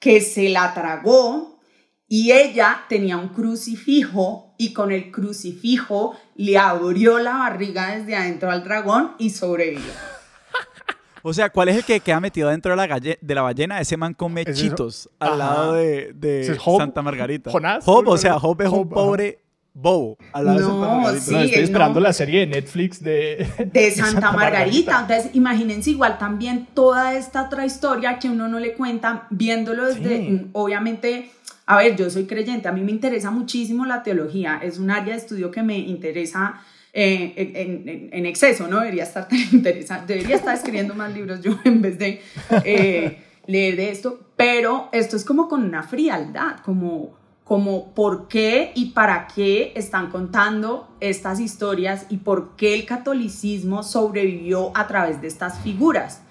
que 0.00 0.20
se 0.20 0.48
la 0.48 0.74
tragó 0.74 1.60
y 2.08 2.32
ella 2.32 2.82
tenía 2.88 3.16
un 3.16 3.28
crucifijo 3.28 4.52
y 4.58 4.72
con 4.72 4.90
el 4.90 5.12
crucifijo 5.12 6.18
le 6.34 6.58
abrió 6.58 7.20
la 7.20 7.34
barriga 7.34 7.96
desde 7.96 8.16
adentro 8.16 8.50
al 8.50 8.64
dragón 8.64 9.12
y 9.18 9.30
sobrevivió. 9.30 9.92
O 11.24 11.32
sea, 11.32 11.50
¿cuál 11.50 11.68
es 11.68 11.76
el 11.76 11.84
que 11.84 12.00
queda 12.00 12.18
metido 12.18 12.48
dentro 12.48 12.72
de 12.72 12.76
la, 12.84 12.98
de 12.98 13.34
la 13.36 13.42
ballena? 13.42 13.80
Ese 13.80 13.96
man 13.96 14.12
con 14.12 14.32
mechitos 14.32 15.08
al 15.20 15.38
lado 15.38 15.74
de, 15.74 16.58
Santa 16.58 17.00
Margarita. 17.00 17.48
Jonás. 17.48 17.84
Job, 17.84 18.08
o 18.08 18.18
sea, 18.18 18.40
Job 18.40 18.60
es 18.60 18.68
un 18.68 18.88
pobre 18.88 19.38
Bobo. 19.74 20.18
no, 20.34 21.14
sí, 21.14 21.34
estoy 21.34 21.62
esperando 21.62 21.98
la 21.98 22.12
serie 22.12 22.40
de 22.40 22.46
Netflix 22.46 23.02
de, 23.02 23.48
de 23.72 23.90
Santa, 23.90 24.32
Margarita. 24.32 25.00
Entonces, 25.00 25.34
imagínense 25.34 25.90
igual 25.90 26.18
también 26.18 26.68
toda 26.74 27.14
esta 27.14 27.44
otra 27.44 27.64
historia 27.64 28.18
que 28.18 28.28
uno 28.28 28.48
no 28.48 28.58
le 28.58 28.74
cuenta, 28.74 29.26
viéndolo 29.30 29.86
desde, 29.86 30.46
obviamente, 30.52 31.30
a 31.66 31.78
ver, 31.78 31.96
yo 31.96 32.10
soy 32.10 32.24
creyente, 32.24 32.68
a 32.68 32.72
mí 32.72 32.82
me 32.82 32.90
interesa 32.90 33.30
muchísimo 33.30 33.86
la 33.86 34.02
teología, 34.02 34.60
es 34.62 34.78
un 34.78 34.90
área 34.90 35.14
de 35.14 35.20
estudio 35.20 35.50
que 35.50 35.62
me 35.62 35.78
interesa 35.78 36.60
eh, 36.92 37.32
en, 37.54 38.10
en, 38.12 38.26
exceso, 38.26 38.68
¿no? 38.68 38.80
Debería 38.80 39.04
estar 39.04 39.26
interesante, 39.52 40.14
debería 40.14 40.36
estar 40.36 40.54
escribiendo 40.54 40.94
más 40.94 41.14
libros 41.14 41.40
yo 41.40 41.58
en 41.64 41.80
vez 41.80 41.98
de 41.98 42.20
eh, 42.64 43.22
leer 43.46 43.76
de 43.76 43.90
esto, 43.90 44.20
pero 44.36 44.90
esto 44.92 45.16
es 45.16 45.24
como 45.24 45.48
con 45.48 45.64
una 45.64 45.82
frialdad, 45.82 46.58
como 46.62 47.21
como 47.52 47.92
por 47.92 48.28
qué 48.28 48.72
y 48.74 48.92
para 48.92 49.26
qué 49.26 49.74
están 49.76 50.10
contando 50.10 50.96
estas 51.00 51.38
historias 51.38 52.06
y 52.08 52.16
por 52.16 52.56
qué 52.56 52.72
el 52.72 52.86
catolicismo 52.86 53.82
sobrevivió 53.82 54.72
a 54.74 54.86
través 54.86 55.20
de 55.20 55.28
estas 55.28 55.60
figuras. 55.60 56.22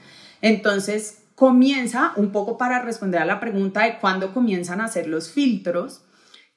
Entonces 0.41 1.25
comienza 1.36 2.13
un 2.15 2.31
poco 2.31 2.57
para 2.57 2.81
responder 2.81 3.21
a 3.21 3.25
la 3.25 3.39
pregunta 3.39 3.84
de 3.84 3.99
cuándo 3.99 4.34
comienzan 4.34 4.81
a 4.81 4.86
hacer 4.86 5.05
los 5.05 5.29
filtros. 5.29 6.01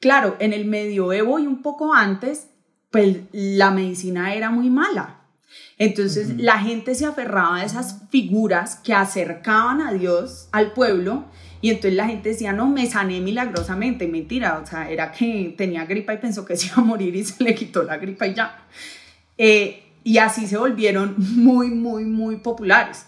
Claro, 0.00 0.34
en 0.38 0.54
el 0.54 0.64
medioevo 0.64 1.38
y 1.38 1.46
un 1.46 1.60
poco 1.60 1.92
antes, 1.92 2.46
pues 2.90 3.18
la 3.32 3.70
medicina 3.70 4.32
era 4.32 4.48
muy 4.48 4.70
mala. 4.70 5.26
Entonces 5.76 6.38
la 6.38 6.58
gente 6.58 6.94
se 6.94 7.04
aferraba 7.04 7.56
a 7.56 7.64
esas 7.66 8.08
figuras 8.08 8.76
que 8.76 8.94
acercaban 8.94 9.82
a 9.82 9.92
Dios 9.92 10.48
al 10.52 10.72
pueblo 10.72 11.26
y 11.64 11.70
entonces 11.70 11.94
la 11.94 12.06
gente 12.06 12.28
decía, 12.28 12.52
no, 12.52 12.68
me 12.68 12.84
sané 12.84 13.22
milagrosamente. 13.22 14.06
Mentira, 14.06 14.60
o 14.62 14.66
sea, 14.66 14.90
era 14.90 15.10
que 15.10 15.54
tenía 15.56 15.86
gripa 15.86 16.12
y 16.12 16.18
pensó 16.18 16.44
que 16.44 16.58
se 16.58 16.66
iba 16.66 16.76
a 16.76 16.80
morir 16.84 17.16
y 17.16 17.24
se 17.24 17.42
le 17.42 17.54
quitó 17.54 17.82
la 17.84 17.96
gripa 17.96 18.26
y 18.26 18.34
ya. 18.34 18.66
Eh, 19.38 19.82
y 20.04 20.18
así 20.18 20.46
se 20.46 20.58
volvieron 20.58 21.14
muy, 21.18 21.70
muy, 21.70 22.04
muy 22.04 22.36
populares. 22.36 23.06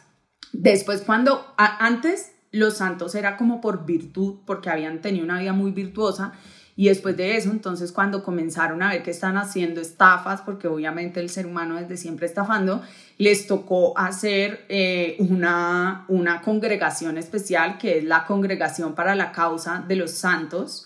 Después, 0.55 1.03
cuando 1.03 1.53
antes 1.59 2.33
los 2.51 2.79
santos 2.79 3.15
era 3.15 3.37
como 3.37 3.61
por 3.61 3.85
virtud, 3.85 4.37
porque 4.47 4.71
habían 4.71 5.03
tenido 5.03 5.27
una 5.27 5.39
vida 5.39 5.53
muy 5.53 5.73
virtuosa, 5.73 6.33
y 6.79 6.89
después 6.89 7.17
de 7.17 7.39
eso, 7.39 7.51
entonces 7.51 7.91
cuando 7.91 8.23
comenzaron 8.23 8.83
a 8.83 8.91
ver 8.91 9.03
que 9.03 9.11
están 9.11 9.39
haciendo 9.39 9.81
estafas, 9.81 10.43
porque 10.43 10.69
obviamente 10.69 11.21
el 11.21 11.31
ser 11.31 11.47
humano 11.47 11.77
desde 11.77 11.97
siempre 11.97 12.27
estafando, 12.27 12.83
les 13.17 13.47
tocó 13.47 13.99
hacer 13.99 14.67
eh, 14.69 15.17
una, 15.19 16.05
una 16.09 16.43
congregación 16.43 17.17
especial, 17.17 17.79
que 17.79 17.99
es 17.99 18.05
la 18.05 18.27
Congregación 18.27 18.95
para 18.95 19.15
la 19.15 19.33
Causa 19.33 19.85
de 19.89 19.97
los 19.97 20.11
Santos, 20.11 20.86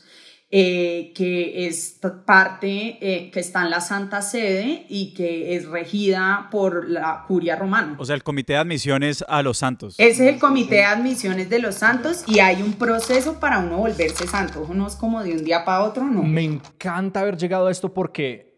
eh, 0.53 1.13
que 1.15 1.69
es 1.69 2.01
parte 2.27 2.99
eh, 3.01 3.31
que 3.31 3.39
está 3.39 3.63
en 3.63 3.71
la 3.71 3.81
Santa 3.81 4.21
Sede 4.21 4.85
y 4.89 5.15
que 5.15 5.55
es 5.55 5.69
regida 5.69 6.49
por 6.51 6.91
la 6.91 7.25
curia 7.29 7.55
romana. 7.55 7.95
O 8.01 8.05
sea, 8.05 8.17
el 8.17 8.25
comité 8.25 8.55
de 8.55 8.59
admisiones 8.59 9.25
a 9.29 9.45
los 9.45 9.59
santos. 9.59 9.95
Ese 9.99 10.29
es 10.29 10.35
el 10.35 10.41
comité 10.41 10.77
de 10.77 10.85
admisiones 10.85 11.49
de 11.51 11.61
los 11.61 11.77
santos 11.77 12.25
y 12.27 12.41
hay 12.41 12.63
un 12.63 12.73
proceso 12.73 13.39
para 13.39 13.61
uno 13.61 13.79
volverse 13.79 14.27
santo. 14.27 14.69
no 14.75 14.89
es 14.89 14.97
como 14.97 15.23
de 15.23 15.35
un 15.35 15.45
día 15.45 15.65
para 15.65 15.85
otro, 15.85 16.05
no. 16.05 16.25
Me 16.25 16.43
encanta 16.43 17.21
haber 17.21 17.37
llegado 17.37 17.69
a 17.69 17.71
esto 17.71 17.95
porque 17.95 18.51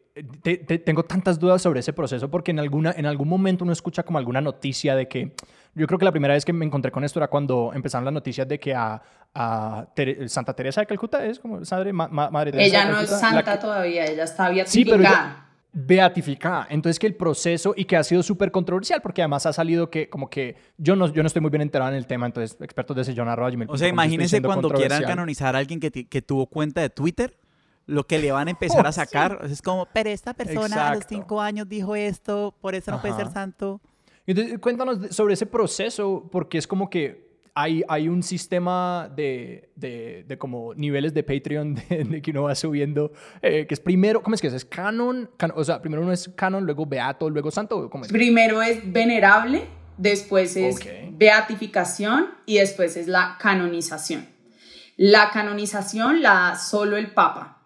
tengo 0.84 1.04
tantas 1.04 1.38
dudas 1.38 1.60
sobre 1.60 1.80
ese 1.80 1.92
proceso 1.92 2.30
porque 2.30 2.50
en, 2.50 2.58
alguna, 2.58 2.92
en 2.96 3.06
algún 3.06 3.28
momento 3.28 3.64
uno 3.64 3.72
escucha 3.72 4.02
como 4.02 4.18
alguna 4.18 4.40
noticia 4.40 4.94
de 4.94 5.08
que, 5.08 5.32
yo 5.74 5.86
creo 5.86 5.98
que 5.98 6.04
la 6.04 6.12
primera 6.12 6.34
vez 6.34 6.44
que 6.44 6.52
me 6.52 6.66
encontré 6.66 6.90
con 6.90 7.04
esto 7.04 7.18
era 7.18 7.28
cuando 7.28 7.72
empezaron 7.74 8.04
las 8.04 8.14
noticias 8.14 8.46
de 8.46 8.58
que 8.58 8.74
a, 8.74 9.02
a 9.34 9.86
Santa 10.26 10.54
Teresa 10.54 10.82
de 10.82 10.86
Calcuta 10.86 11.24
es 11.24 11.38
como 11.38 11.60
madre, 11.60 11.92
madre 11.92 12.52
Teresa 12.52 12.66
Ella 12.66 12.90
no 12.90 13.00
es 13.00 13.10
santa 13.10 13.58
todavía, 13.58 14.04
ella 14.04 14.24
está 14.24 14.50
beatificada. 14.50 15.36
Sí, 15.36 15.52
beatificada. 15.72 16.66
Entonces 16.68 16.98
que 16.98 17.06
el 17.06 17.14
proceso 17.14 17.72
y 17.76 17.86
que 17.86 17.96
ha 17.96 18.04
sido 18.04 18.22
súper 18.22 18.50
controversial 18.50 19.00
porque 19.00 19.22
además 19.22 19.46
ha 19.46 19.52
salido 19.52 19.88
que 19.88 20.10
como 20.10 20.28
que 20.28 20.56
yo 20.76 20.96
no, 20.96 21.10
yo 21.12 21.22
no 21.22 21.26
estoy 21.26 21.40
muy 21.40 21.50
bien 21.50 21.62
enterado 21.62 21.90
en 21.90 21.96
el 21.96 22.06
tema, 22.06 22.26
entonces 22.26 22.58
expertos 22.60 22.96
de 22.96 23.04
Sillón 23.04 23.28
O 23.68 23.78
sea, 23.78 23.88
imagínense 23.88 24.42
cuando 24.42 24.68
quieran 24.70 25.02
canonizar 25.04 25.56
a 25.56 25.58
alguien 25.58 25.80
que, 25.80 25.90
que 25.90 26.22
tuvo 26.22 26.46
cuenta 26.46 26.82
de 26.82 26.90
Twitter 26.90 27.38
lo 27.86 28.06
que 28.06 28.18
le 28.18 28.32
van 28.32 28.48
a 28.48 28.50
empezar 28.50 28.86
a 28.86 28.88
oh, 28.90 28.92
sacar. 28.92 29.40
Es 29.44 29.62
como, 29.62 29.86
pero 29.92 30.10
esta 30.10 30.34
persona 30.34 30.90
a 30.90 30.94
los 30.94 31.04
cinco 31.08 31.40
años 31.40 31.68
dijo 31.68 31.96
esto, 31.96 32.54
por 32.60 32.74
eso 32.74 32.90
no 32.90 33.00
puede 33.00 33.14
ser 33.14 33.30
santo. 33.30 33.80
Entonces, 34.26 34.58
cuéntanos 34.60 35.14
sobre 35.14 35.34
ese 35.34 35.46
proceso, 35.46 36.28
porque 36.30 36.58
es 36.58 36.66
como 36.66 36.88
que 36.88 37.31
hay, 37.54 37.82
hay 37.88 38.08
un 38.08 38.22
sistema 38.22 39.10
de, 39.14 39.70
de, 39.76 40.24
de 40.26 40.38
como 40.38 40.74
niveles 40.74 41.12
de 41.12 41.22
Patreon 41.22 41.74
de, 41.88 42.22
que 42.22 42.30
uno 42.30 42.44
va 42.44 42.54
subiendo, 42.54 43.12
eh, 43.42 43.66
que 43.66 43.74
es 43.74 43.80
primero, 43.80 44.22
¿cómo 44.22 44.34
es 44.34 44.40
que 44.40 44.46
es? 44.46 44.54
¿Es 44.54 44.64
canon? 44.64 45.30
O 45.54 45.64
sea, 45.64 45.80
primero 45.82 46.02
uno 46.02 46.12
es 46.12 46.30
canon, 46.34 46.64
luego 46.64 46.86
beato, 46.86 47.28
luego 47.28 47.50
santo. 47.50 47.90
¿cómo 47.90 48.04
es? 48.04 48.12
Primero 48.12 48.62
es 48.62 48.90
venerable, 48.90 49.66
después 49.96 50.56
es 50.56 50.78
beatificación 51.12 52.28
y 52.46 52.58
después 52.58 52.96
es 52.96 53.06
la 53.06 53.36
canonización. 53.38 54.28
La 54.96 55.30
canonización 55.30 56.22
la 56.22 56.34
da 56.34 56.56
solo 56.56 56.96
el 56.96 57.12
Papa. 57.12 57.58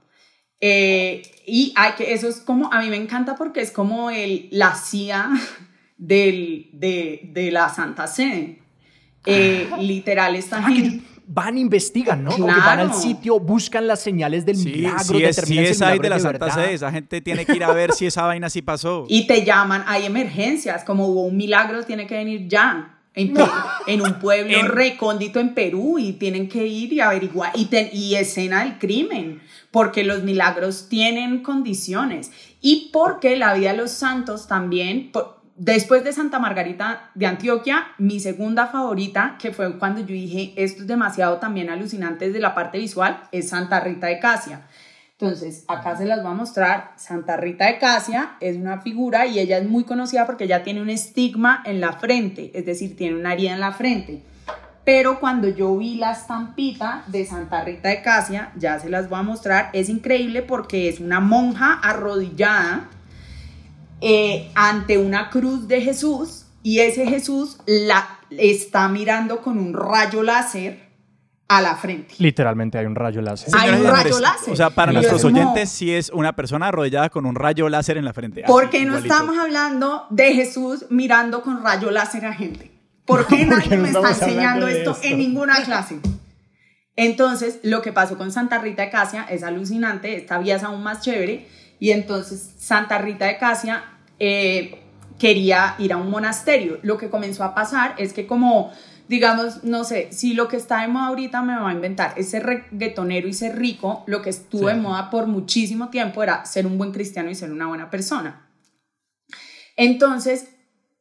Eh, 0.61 1.23
y 1.47 1.73
hay 1.77 1.93
que, 1.93 2.13
eso 2.13 2.29
es 2.29 2.41
como, 2.41 2.73
a 2.73 2.81
mí 2.81 2.89
me 2.89 2.97
encanta 2.97 3.37
porque 3.37 3.61
es 3.61 3.71
como 3.71 4.11
el, 4.11 4.49
la 4.51 4.75
CIA 4.75 5.31
del, 5.97 6.71
de, 6.73 7.21
de 7.33 7.51
la 7.53 7.69
Santa 7.69 8.07
Sede. 8.07 8.66
Eh, 9.27 9.69
literal, 9.79 10.37
esta 10.37 10.59
ah, 10.59 10.71
gente 10.71 11.03
van, 11.27 11.59
investigan, 11.59 12.23
¿no? 12.23 12.31
Claro. 12.31 12.63
van 12.65 12.79
al 12.79 12.95
sitio, 12.95 13.41
buscan 13.41 13.87
las 13.87 14.01
señales 14.01 14.47
del 14.47 14.57
milagro, 14.59 15.19
sí 15.19 15.25
es, 15.25 15.37
si 15.37 15.59
es 15.59 15.83
ahí 15.83 15.99
de 15.99 16.09
la 16.09 16.21
Santa 16.21 16.51
Sede, 16.51 16.75
esa 16.75 16.93
gente 16.93 17.21
tiene 17.21 17.45
que 17.45 17.55
ir 17.55 17.65
a 17.65 17.73
ver 17.73 17.93
si 17.93 18.07
esa 18.07 18.23
vaina 18.23 18.49
sí 18.49 18.63
pasó. 18.63 19.07
Y 19.17 19.27
te 19.27 19.45
llaman, 19.45 19.85
hay 19.87 20.05
emergencias, 20.07 20.85
como 20.85 21.07
hubo 21.07 21.23
un 21.23 21.37
milagro, 21.37 21.83
tiene 21.85 22.07
que 22.07 22.17
venir 22.17 22.47
ya. 22.49 22.93
En, 23.15 23.35
un 24.03 24.19
pueblo 24.19 24.61
recóndito 24.69 25.41
en 25.41 25.55
Perú 25.55 25.99
y 25.99 26.13
tienen 26.13 26.51
que 26.51 26.67
ir 26.67 26.93
y 26.93 27.01
averiguar 27.01 27.51
y, 27.55 27.67
y 27.93 28.15
escena 28.15 28.63
del 28.63 28.79
crimen 28.79 29.41
porque 29.71 30.05
los 30.05 30.23
milagros 30.23 30.89
tienen 30.89 31.43
condiciones 31.43 32.31
y 32.61 32.91
porque 32.93 33.37
la 33.37 33.55
vida 33.55 33.73
de 33.73 33.79
los 33.79 33.91
santos 33.91 34.47
también, 34.47 35.11
después 35.57 36.05
de 36.05 36.13
Santa 36.13 36.39
Margarita 36.39 37.11
de 37.15 37.27
Antioquia, 37.27 37.89
mi 37.99 38.21
segunda 38.21 38.67
favorita, 38.67 39.37
que 39.39 39.53
fue 39.53 39.79
cuando 39.79 40.01
yo 40.01 40.09
dije, 40.09 40.53
esto 40.57 40.83
es 40.83 40.87
demasiado 40.87 41.39
también 41.39 41.71
alucinante 41.71 42.27
desde 42.27 42.41
la 42.41 42.55
parte 42.55 42.79
visual, 42.79 43.23
es 43.33 43.49
Santa 43.49 43.81
Rita 43.81 44.07
de 44.07 44.19
Casia. 44.19 44.67
Entonces, 45.19 45.65
acá 45.67 45.97
se 45.97 46.05
las 46.05 46.23
voy 46.23 46.33
a 46.33 46.35
mostrar. 46.35 46.93
Santa 46.97 47.39
Rita 47.39 47.67
de 47.67 47.79
Casia 47.79 48.37
es 48.41 48.57
una 48.57 48.83
figura 48.83 49.27
y 49.27 49.39
ella 49.39 49.57
es 49.57 49.67
muy 49.67 49.85
conocida 49.85 50.27
porque 50.27 50.45
ella 50.45 50.63
tiene 50.63 50.83
un 50.83 50.91
estigma 50.91 51.63
en 51.65 51.81
la 51.81 51.95
frente, 51.95 52.51
es 52.55 52.67
decir, 52.67 52.97
tiene 52.97 53.17
una 53.17 53.33
herida 53.33 53.55
en 53.55 53.61
la 53.61 53.73
frente. 53.73 54.23
Pero 54.85 55.19
cuando 55.19 55.49
yo 55.49 55.77
vi 55.77 55.97
la 55.97 56.13
estampita 56.13 57.03
de 57.07 57.25
Santa 57.25 57.65
Rita 57.65 57.89
de 57.89 58.03
Casia, 58.03 58.53
ya 58.57 58.79
se 58.79 58.91
las 58.91 59.09
voy 59.09 59.19
a 59.19 59.23
mostrar, 59.23 59.71
es 59.73 59.89
increíble 59.89 60.43
porque 60.43 60.89
es 60.89 61.01
una 61.01 61.19
monja 61.19 61.73
arrodillada 61.83 62.91
eh, 64.01 64.51
ante 64.55 64.99
una 64.99 65.31
cruz 65.31 65.69
de 65.69 65.81
Jesús 65.81 66.47
y 66.63 66.81
ese 66.81 67.07
Jesús 67.07 67.59
la 67.67 68.19
está 68.31 68.89
mirando 68.89 69.41
con 69.41 69.59
un 69.59 69.73
rayo 69.73 70.23
láser 70.23 70.87
a 71.49 71.63
la 71.63 71.77
frente. 71.77 72.15
Literalmente 72.19 72.77
hay 72.79 72.87
un 72.87 72.97
rayo 72.97 73.23
láser. 73.23 73.55
Hay 73.57 73.71
un 73.81 73.87
rayo 73.87 74.19
láser. 74.19 74.53
O 74.53 74.57
sea, 74.57 74.71
para 74.71 74.93
nuestros 74.93 75.25
oyentes, 75.25 75.71
sí 75.71 75.95
es 75.95 76.11
una 76.11 76.35
persona 76.35 76.69
arrodillada 76.69 77.09
con 77.09 77.25
un 77.25 77.35
rayo 77.35 77.69
láser 77.69 77.97
en 77.99 78.05
la 78.05 78.13
frente. 78.13 78.43
Porque 78.47 78.85
no 78.85 78.97
estamos 78.97 79.39
hablando 79.39 80.07
de 80.11 80.35
Jesús 80.35 80.87
mirando 80.91 81.43
con 81.43 81.63
rayo 81.63 81.91
láser 81.91 82.27
a 82.27 82.33
gente. 82.33 82.73
¿Por 83.05 83.27
qué 83.29 83.47
nadie 83.47 83.77
me 83.77 83.89
está 83.89 84.09
enseñando 84.11 84.67
esto, 84.67 84.97
en 85.03 85.19
ninguna 85.19 85.63
clase? 85.63 86.01
Entonces, 86.97 87.61
lo 87.63 87.83
que 87.83 87.93
pasó 87.93 88.17
con 88.17 88.33
Santa 88.33 88.59
Rita 88.59 88.83
de 88.83 88.91
Casia 88.91 89.27
es 89.29 89.43
alucinante, 89.43 90.17
esta 90.17 90.39
vía 90.39 90.57
es 90.57 90.65
aún 90.65 90.83
más 90.83 91.03
chévere, 91.03 91.47
y 91.79 91.91
entonces 91.91 92.55
Santa 92.59 92.99
Rita 92.99 93.27
de 93.27 93.39
Casia 93.39 93.85
eh, 94.19 94.83
quería 95.19 95.75
ir 95.79 95.93
a 95.93 95.97
un 95.97 96.11
monasterio. 96.11 96.79
Lo 96.83 96.97
que 96.97 97.11
comenzó 97.11 97.45
a 97.45 97.55
pasar 97.55 97.95
es 97.99 98.13
que 98.13 98.27
como 98.27 98.73
digamos, 99.09 99.63
no 99.65 99.85
sé, 99.85 100.09
si 100.11 100.35
lo 100.35 100.49
que 100.49 100.57
está 100.57 100.81
de 100.81 100.89
moda 100.89 101.07
ahorita 101.07 101.43
me 101.43 101.57
va 101.57 101.71
a 101.71 101.73
inventar, 101.73 102.15
ese 102.17 102.41
reggaetonero 102.41 103.29
y 103.29 103.33
ser 103.33 103.57
rico, 103.57 104.03
lo 104.07 104.23
que 104.23 104.31
estuvo 104.31 104.69
de 104.69 104.75
moda 104.75 105.11
por 105.11 105.27
muchísimo 105.27 105.91
tiempo 105.91 106.23
era 106.23 106.45
ser 106.45 106.67
un 106.67 106.79
buen 106.79 106.93
cristiano 106.93 107.31
y 107.31 107.35
ser 107.35 107.53
una 107.53 107.69
buena 107.69 107.91
persona. 107.91 108.49
Entonces, 109.77 110.49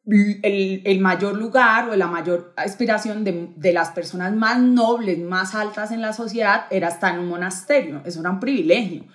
el, 0.05 0.81
el 0.85 0.99
mayor 0.99 1.35
lugar 1.35 1.89
o 1.89 1.95
la 1.95 2.07
mayor 2.07 2.53
aspiración 2.57 3.23
de, 3.23 3.49
de, 3.55 3.73
las 3.73 3.89
personas 3.89 4.35
más 4.35 4.59
nobles, 4.59 5.17
más 5.19 5.55
altas 5.55 5.91
en 5.91 6.01
la 6.01 6.13
sociedad, 6.13 6.65
era 6.69 6.89
estar 6.89 7.15
en 7.15 7.21
un 7.21 7.29
monasterio. 7.29 8.03
Eso 8.05 8.19
era 8.19 8.29
un 8.29 8.39
privilegio. 8.39 9.05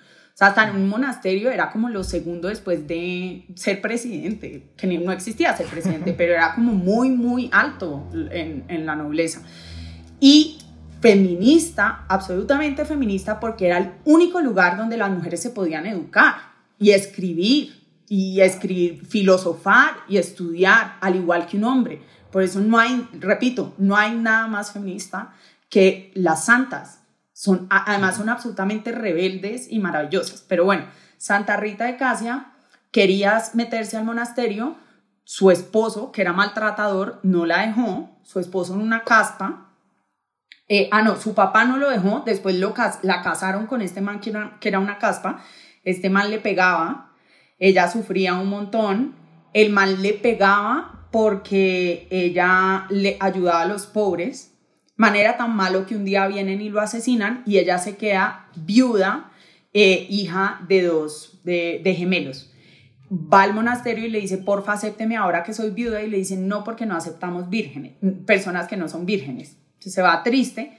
Sea, 0.41 0.49
estar 0.49 0.69
en 0.69 0.75
un 0.75 0.89
monasterio 0.89 1.51
era 1.51 1.69
como 1.69 1.87
lo 1.87 2.03
segundo 2.03 2.47
después 2.47 2.87
de 2.87 3.45
ser 3.53 3.79
presidente, 3.79 4.71
que 4.75 4.87
no 4.87 5.11
existía 5.11 5.55
ser 5.55 5.67
presidente, 5.67 6.13
pero 6.17 6.33
era 6.33 6.55
como 6.55 6.73
muy, 6.73 7.11
muy 7.11 7.47
alto 7.53 8.09
en, 8.11 8.63
en 8.67 8.87
la 8.87 8.95
nobleza. 8.95 9.43
Y 10.19 10.57
feminista, 10.99 12.05
absolutamente 12.07 12.85
feminista, 12.85 13.39
porque 13.39 13.67
era 13.67 13.77
el 13.77 13.91
único 14.03 14.41
lugar 14.41 14.77
donde 14.77 14.97
las 14.97 15.11
mujeres 15.11 15.43
se 15.43 15.51
podían 15.51 15.85
educar 15.85 16.37
y 16.79 16.89
escribir, 16.89 17.79
y 18.09 18.41
escribir, 18.41 19.05
filosofar 19.05 19.91
y 20.09 20.17
estudiar, 20.17 20.97
al 21.01 21.17
igual 21.17 21.45
que 21.45 21.57
un 21.57 21.65
hombre. 21.65 22.01
Por 22.31 22.41
eso 22.41 22.61
no 22.61 22.79
hay, 22.79 23.07
repito, 23.13 23.75
no 23.77 23.95
hay 23.95 24.15
nada 24.15 24.47
más 24.47 24.71
feminista 24.71 25.35
que 25.69 26.11
las 26.15 26.45
santas 26.45 27.00
son, 27.41 27.65
además 27.71 28.17
son 28.17 28.29
absolutamente 28.29 28.91
rebeldes 28.91 29.65
y 29.67 29.79
maravillosas. 29.79 30.45
Pero 30.47 30.63
bueno, 30.63 30.85
Santa 31.17 31.57
Rita 31.57 31.85
de 31.85 31.97
Casia 31.97 32.51
quería 32.91 33.41
meterse 33.55 33.97
al 33.97 34.05
monasterio, 34.05 34.75
su 35.23 35.49
esposo, 35.49 36.11
que 36.11 36.21
era 36.21 36.33
maltratador, 36.33 37.19
no 37.23 37.47
la 37.47 37.65
dejó, 37.65 38.15
su 38.21 38.39
esposo 38.39 38.75
en 38.75 38.81
una 38.81 39.03
caspa. 39.03 39.71
Eh, 40.67 40.87
ah, 40.91 41.01
no, 41.01 41.15
su 41.15 41.33
papá 41.33 41.65
no 41.65 41.77
lo 41.77 41.89
dejó, 41.89 42.21
después 42.27 42.59
lo, 42.59 42.75
la 43.01 43.23
casaron 43.23 43.65
con 43.65 43.81
este 43.81 44.01
man 44.01 44.19
que 44.19 44.29
era, 44.29 44.57
que 44.59 44.69
era 44.69 44.77
una 44.77 44.99
caspa, 44.99 45.43
este 45.83 46.11
man 46.11 46.29
le 46.29 46.37
pegaba, 46.37 47.15
ella 47.57 47.89
sufría 47.89 48.35
un 48.35 48.51
montón, 48.51 49.15
el 49.53 49.71
man 49.71 50.03
le 50.03 50.13
pegaba 50.13 51.07
porque 51.11 52.07
ella 52.11 52.85
le 52.91 53.17
ayudaba 53.19 53.61
a 53.61 53.65
los 53.65 53.87
pobres, 53.87 54.50
manera 55.01 55.35
tan 55.35 55.55
malo 55.55 55.87
que 55.87 55.95
un 55.95 56.05
día 56.05 56.27
vienen 56.27 56.61
y 56.61 56.69
lo 56.69 56.79
asesinan 56.79 57.41
y 57.47 57.57
ella 57.57 57.79
se 57.79 57.97
queda 57.97 58.45
viuda, 58.55 59.31
eh, 59.73 60.05
hija 60.11 60.61
de 60.67 60.83
dos, 60.83 61.39
de, 61.43 61.95
gemelos. 61.97 62.53
Va 63.11 63.41
al 63.41 63.55
monasterio 63.55 64.05
y 64.05 64.11
le 64.11 64.21
dice, 64.21 64.37
porfa, 64.37 64.73
acépteme 64.73 65.17
ahora 65.17 65.41
que 65.41 65.55
soy 65.55 65.71
viuda 65.71 66.03
y 66.03 66.07
le 66.07 66.17
dicen, 66.17 66.47
no, 66.47 66.63
porque 66.63 66.85
no 66.85 66.95
aceptamos 66.95 67.49
vírgenes, 67.49 67.93
personas 68.27 68.67
que 68.67 68.77
no 68.77 68.87
son 68.87 69.07
vírgenes. 69.07 69.57
Entonces 69.73 69.93
se 69.95 70.03
va 70.03 70.21
triste 70.21 70.77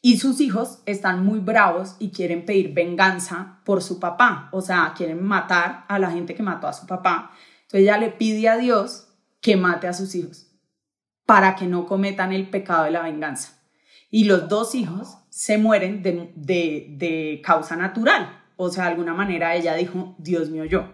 y 0.00 0.18
sus 0.18 0.40
hijos 0.40 0.78
están 0.86 1.24
muy 1.24 1.40
bravos 1.40 1.96
y 1.98 2.10
quieren 2.10 2.44
pedir 2.44 2.72
venganza 2.72 3.58
por 3.64 3.82
su 3.82 3.98
papá, 3.98 4.48
o 4.52 4.60
sea, 4.60 4.94
quieren 4.96 5.24
matar 5.24 5.86
a 5.88 5.98
la 5.98 6.12
gente 6.12 6.36
que 6.36 6.44
mató 6.44 6.68
a 6.68 6.72
su 6.72 6.86
papá. 6.86 7.32
Entonces 7.62 7.80
ella 7.80 7.98
le 7.98 8.10
pide 8.10 8.48
a 8.48 8.58
Dios 8.58 9.08
que 9.40 9.56
mate 9.56 9.88
a 9.88 9.92
sus 9.92 10.14
hijos 10.14 10.46
para 11.26 11.56
que 11.56 11.66
no 11.66 11.86
cometan 11.86 12.32
el 12.32 12.48
pecado 12.48 12.84
de 12.84 12.92
la 12.92 13.02
venganza 13.02 13.55
y 14.10 14.24
los 14.24 14.48
dos 14.48 14.74
hijos 14.74 15.18
se 15.30 15.58
mueren 15.58 16.02
de, 16.02 16.32
de, 16.34 17.42
causa 17.44 17.76
natural. 17.76 18.42
O 18.56 18.70
sea, 18.70 18.84
de 18.84 18.90
alguna 18.90 19.14
manera 19.14 19.54
ella 19.54 19.74
dijo, 19.74 20.14
Dios 20.18 20.50
mío, 20.50 20.64
yo. 20.64 20.88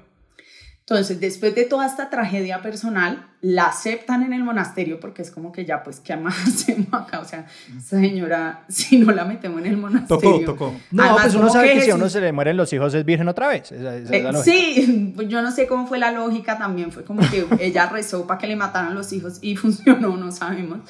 Entonces, 0.80 1.20
después 1.20 1.54
de 1.54 1.64
toda 1.64 1.86
esta 1.86 2.10
tragedia 2.10 2.60
personal, 2.60 3.28
la 3.40 3.66
aceptan 3.66 4.24
en 4.24 4.32
el 4.32 4.42
monasterio 4.42 4.98
porque 4.98 5.22
es 5.22 5.30
como 5.30 5.52
que 5.52 5.64
ya, 5.64 5.84
pues, 5.84 6.00
¿qué 6.00 6.16
más 6.16 6.34
hacemos 6.46 6.88
acá? 6.92 7.20
O 7.20 7.24
sea, 7.24 7.46
señora, 7.80 8.64
si 8.68 8.98
no 8.98 9.12
la 9.12 9.24
metemos 9.24 9.60
en 9.60 9.66
el 9.66 9.76
monasterio. 9.76 10.40
Tocó, 10.40 10.44
tocó. 10.44 10.74
No, 10.90 11.16
pues 11.20 11.34
uno 11.36 11.50
sabe 11.50 11.74
que, 11.74 11.82
si 11.82 11.90
a 11.90 11.94
uno 11.94 12.08
se 12.08 12.20
le 12.20 12.32
mueren 12.32 12.56
los 12.56 12.72
hijos 12.72 12.92
es 12.94 13.04
virgen 13.04 13.28
otra 13.28 13.46
vez. 13.46 13.70
Eh, 13.70 14.32
sí, 14.42 15.12
pues 15.14 15.28
yo 15.30 15.40
no 15.40 15.52
sé 15.52 15.68
cómo 15.68 15.86
fue 15.86 15.98
la 15.98 16.10
lógica 16.10 16.58
también. 16.58 16.90
Fue 16.90 17.04
como 17.04 17.22
que 17.30 17.46
ella 17.60 17.86
rezó 17.86 18.26
para 18.26 18.38
que 18.38 18.48
le 18.48 18.56
mataran 18.56 18.94
los 18.94 19.12
hijos 19.12 19.38
y 19.40 19.54
funcionó, 19.56 20.16
no 20.16 20.32
sabemos. 20.32 20.80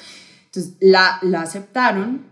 Entonces 0.55 0.77
la, 0.81 1.17
la 1.23 1.41
aceptaron 1.41 2.27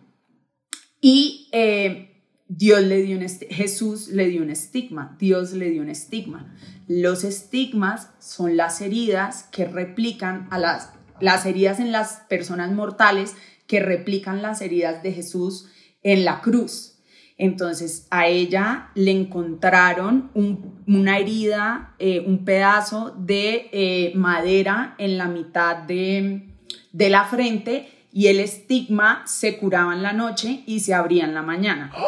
y 1.02 1.50
eh, 1.52 2.24
Dios 2.48 2.84
le 2.84 3.02
dio 3.02 3.18
un 3.18 3.28
Jesús 3.28 4.10
le 4.10 4.28
dio 4.28 4.44
un 4.44 4.52
estigma, 4.52 5.16
Dios 5.20 5.54
le 5.54 5.72
dio 5.72 5.82
un 5.82 5.90
estigma. 5.90 6.56
Los 6.88 7.24
estigmas 7.24 8.10
son 8.20 8.58
las 8.58 8.80
heridas 8.82 9.48
que 9.52 9.66
replican 9.66 10.48
a 10.52 10.60
las, 10.60 10.92
las 11.20 11.48
heridas 11.48 11.80
en 11.80 11.92
las 11.92 12.22
personas 12.30 12.72
mortales 12.72 13.36
que 13.66 13.80
replican 13.80 14.44
las 14.44 14.62
heridas 14.62 15.02
de 15.02 15.14
Jesús 15.14 15.70
en 16.04 16.24
la 16.24 16.42
cruz. 16.42 17.00
Entonces 17.38 18.06
a 18.12 18.28
ella 18.28 18.92
le 18.94 19.10
encontraron 19.10 20.30
una 20.86 21.18
herida, 21.18 21.96
eh, 21.98 22.20
un 22.20 22.46
pedazo 22.46 23.16
de 23.18 23.70
eh, 23.72 24.12
madera 24.14 24.94
en 25.00 25.18
la 25.18 25.28
mitad 25.28 25.78
de, 25.78 26.54
de 26.92 27.10
la 27.10 27.24
frente 27.24 28.01
y 28.12 28.28
el 28.28 28.40
estigma 28.40 29.24
se 29.26 29.58
curaba 29.58 29.94
en 29.94 30.04
la 30.04 30.14
noche 30.14 30.64
y 30.66 30.82
se 30.82 30.94
abría 30.94 31.26
en 31.26 31.34
la 31.34 31.42
mañana. 31.42 31.92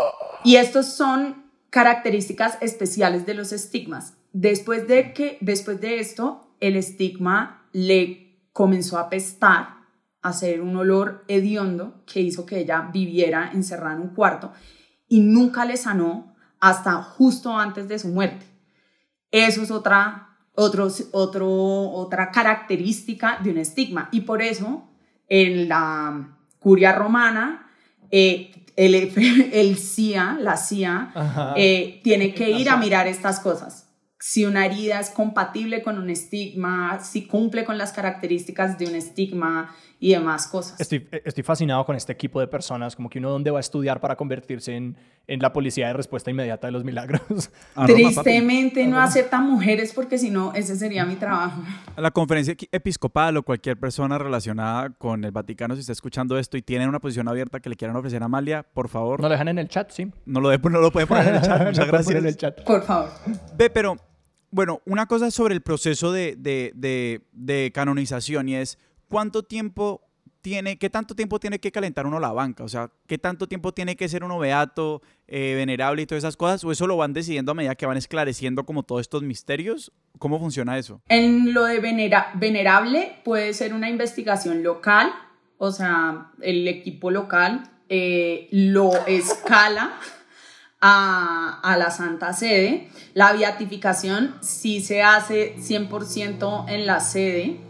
Y 0.46 0.58
estos 0.58 0.88
son 0.88 1.46
características 1.70 2.58
especiales 2.60 3.26
de 3.26 3.34
los 3.34 3.54
estigmas. 3.54 4.18
Después 4.34 4.90
de, 4.90 5.14
que, 5.14 5.38
después 5.40 5.80
de 5.80 6.00
esto, 6.00 6.54
el 6.60 6.76
estigma 6.76 7.66
le 7.72 8.42
comenzó 8.52 9.00
a 9.00 9.10
pestar, 9.10 9.78
a 10.22 10.30
hacer 10.30 10.60
un 10.60 10.76
olor 10.76 11.24
hediondo 11.30 12.04
que 12.06 12.20
hizo 12.20 12.46
que 12.46 12.60
ella 12.60 12.90
viviera 12.92 13.52
encerrada 13.54 13.96
en 13.96 14.02
un 14.02 14.10
cuarto 14.10 14.52
y 15.08 15.22
nunca 15.22 15.64
le 15.64 15.78
sanó 15.78 16.36
hasta 16.60 17.02
justo 17.02 17.58
antes 17.58 17.88
de 17.88 18.00
su 18.00 18.10
muerte. 18.10 18.46
Eso 19.32 19.64
es 19.64 19.72
otra, 19.72 20.38
otro, 20.54 20.88
otra 21.92 22.32
característica 22.32 23.40
de 23.42 23.52
un 23.52 23.58
estigma 23.58 24.10
y 24.12 24.22
por 24.22 24.42
eso 24.42 24.90
en 25.28 25.68
la 25.68 26.30
curia 26.60 26.94
romana 26.94 27.70
eh, 28.12 28.52
el, 28.76 28.96
el 29.54 29.78
CIA, 29.78 30.38
la 30.40 30.58
CIA, 30.58 31.54
eh, 31.56 32.00
tiene 32.04 32.34
que 32.34 32.52
ir 32.52 32.70
a 32.70 32.78
mirar 32.78 33.08
estas 33.08 33.40
cosas. 33.40 33.90
Si 34.20 34.46
una 34.46 34.66
herida 34.66 35.00
es 35.00 35.10
compatible 35.10 35.84
con 35.84 35.98
un 35.98 36.10
estigma, 36.10 37.00
si 37.04 37.28
cumple 37.28 37.66
con 37.66 37.78
las 37.78 37.92
características 37.92 38.78
de 38.78 38.86
un 38.88 38.96
estigma 38.96 39.76
y 40.04 40.12
demás 40.12 40.48
cosas. 40.48 40.82
Estoy, 40.82 41.08
estoy 41.24 41.44
fascinado 41.46 41.86
con 41.86 41.96
este 41.96 42.12
equipo 42.12 42.42
de 42.42 42.48
personas, 42.48 42.94
como 42.94 43.10
que 43.10 43.20
uno 43.20 43.30
dónde 43.30 43.52
va 43.52 43.60
a 43.60 43.62
estudiar 43.62 44.02
para 44.02 44.18
convertirse 44.18 44.76
en, 44.76 44.98
en 45.28 45.40
la 45.40 45.54
policía 45.54 45.88
de 45.88 45.94
respuesta 45.94 46.30
inmediata 46.30 46.68
de 46.68 46.72
los 46.72 46.84
milagros. 46.84 47.22
Ah, 47.76 47.86
Tristemente 47.88 48.86
no 48.86 49.00
aceptan 49.00 49.50
mujeres 49.50 49.94
porque 49.94 50.18
si 50.18 50.30
no, 50.30 50.54
ese 50.54 50.76
sería 50.76 51.06
mi 51.06 51.16
trabajo. 51.16 51.62
La 51.96 52.12
conferencia 52.12 52.56
episcopal 52.72 53.38
o 53.38 53.44
cualquier 53.44 53.78
persona 53.78 54.18
relacionada 54.18 54.90
con 54.92 55.24
el 55.24 55.32
Vaticano, 55.32 55.74
si 55.76 55.82
está 55.82 55.94
escuchando 55.94 56.38
esto 56.38 56.58
y 56.58 56.62
tiene 56.62 56.88
una 56.88 57.00
posición 57.00 57.28
abierta 57.30 57.62
que 57.62 57.70
le 57.70 57.76
quieran 57.76 57.96
ofrecer 57.96 58.22
a 58.22 58.26
Amalia, 58.26 58.64
por 58.64 58.90
favor. 58.90 59.22
No 59.22 59.28
lo 59.28 59.32
dejan 59.32 59.48
en 59.48 59.60
el 59.60 59.70
chat, 59.70 59.90
sí. 59.90 60.12
No 60.26 60.42
lo, 60.42 60.50
de, 60.50 60.58
no 60.58 60.82
lo 60.82 60.92
pueden 60.92 61.08
poner 61.08 61.30
en 61.30 61.36
el 61.36 61.42
chat. 61.42 61.64
Muchas 61.66 61.88
gracias. 61.88 62.16
En 62.16 62.26
el 62.28 62.38
chat. 62.38 62.62
Por 62.64 62.84
favor. 62.84 63.10
Ve, 63.56 63.70
pero 63.70 63.96
bueno, 64.52 64.82
una 64.86 65.08
cosa 65.08 65.32
sobre 65.32 65.56
el 65.56 65.62
proceso 65.62 66.12
de, 66.12 66.36
de, 66.38 66.74
de, 66.76 67.22
de 67.32 67.72
canonización 67.74 68.50
y 68.50 68.56
es 68.56 68.78
cuánto 69.14 69.44
tiempo 69.44 70.02
tiene, 70.42 70.78
qué 70.78 70.90
tanto 70.90 71.16
tiempo 71.16 71.40
tiene 71.40 71.60
que 71.60 71.72
calentar 71.72 72.08
uno 72.08 72.20
la 72.20 72.34
banca, 72.34 72.64
o 72.64 72.68
sea, 72.68 72.90
qué 73.08 73.18
tanto 73.18 73.48
tiempo 73.48 73.72
tiene 73.72 73.96
que 73.96 74.10
ser 74.10 74.24
uno 74.24 74.40
beato, 74.40 75.04
eh, 75.28 75.54
venerable 75.56 76.02
y 76.02 76.06
todas 76.08 76.24
esas 76.24 76.36
cosas, 76.36 76.64
o 76.64 76.72
eso 76.72 76.88
lo 76.88 76.98
van 76.98 77.14
decidiendo 77.14 77.52
a 77.52 77.56
medida 77.56 77.76
que 77.76 77.86
van 77.86 77.96
esclareciendo 77.96 78.66
como 78.66 78.82
todos 78.82 79.02
estos 79.02 79.22
misterios, 79.22 79.92
¿cómo 80.18 80.40
funciona 80.40 80.80
eso? 80.80 81.00
En 81.10 81.54
lo 81.54 81.64
de 81.66 81.80
venerable 81.80 83.22
puede 83.24 83.54
ser 83.54 83.74
una 83.74 83.88
investigación 83.88 84.64
local, 84.64 85.14
o 85.60 85.72
sea, 85.72 86.32
el 86.42 86.68
equipo 86.68 87.12
local 87.12 87.70
eh, 87.88 88.48
lo 88.52 88.94
escala. 89.06 89.94
A, 90.86 91.62
a, 91.64 91.78
la 91.78 91.92
Santa 91.92 92.34
Sede. 92.34 92.90
La 93.14 93.32
beatificación 93.32 94.36
sí 94.42 94.82
se 94.82 95.02
hace 95.02 95.56
100% 95.56 96.66
en 96.68 96.86
la 96.86 97.00
sede. 97.00 97.62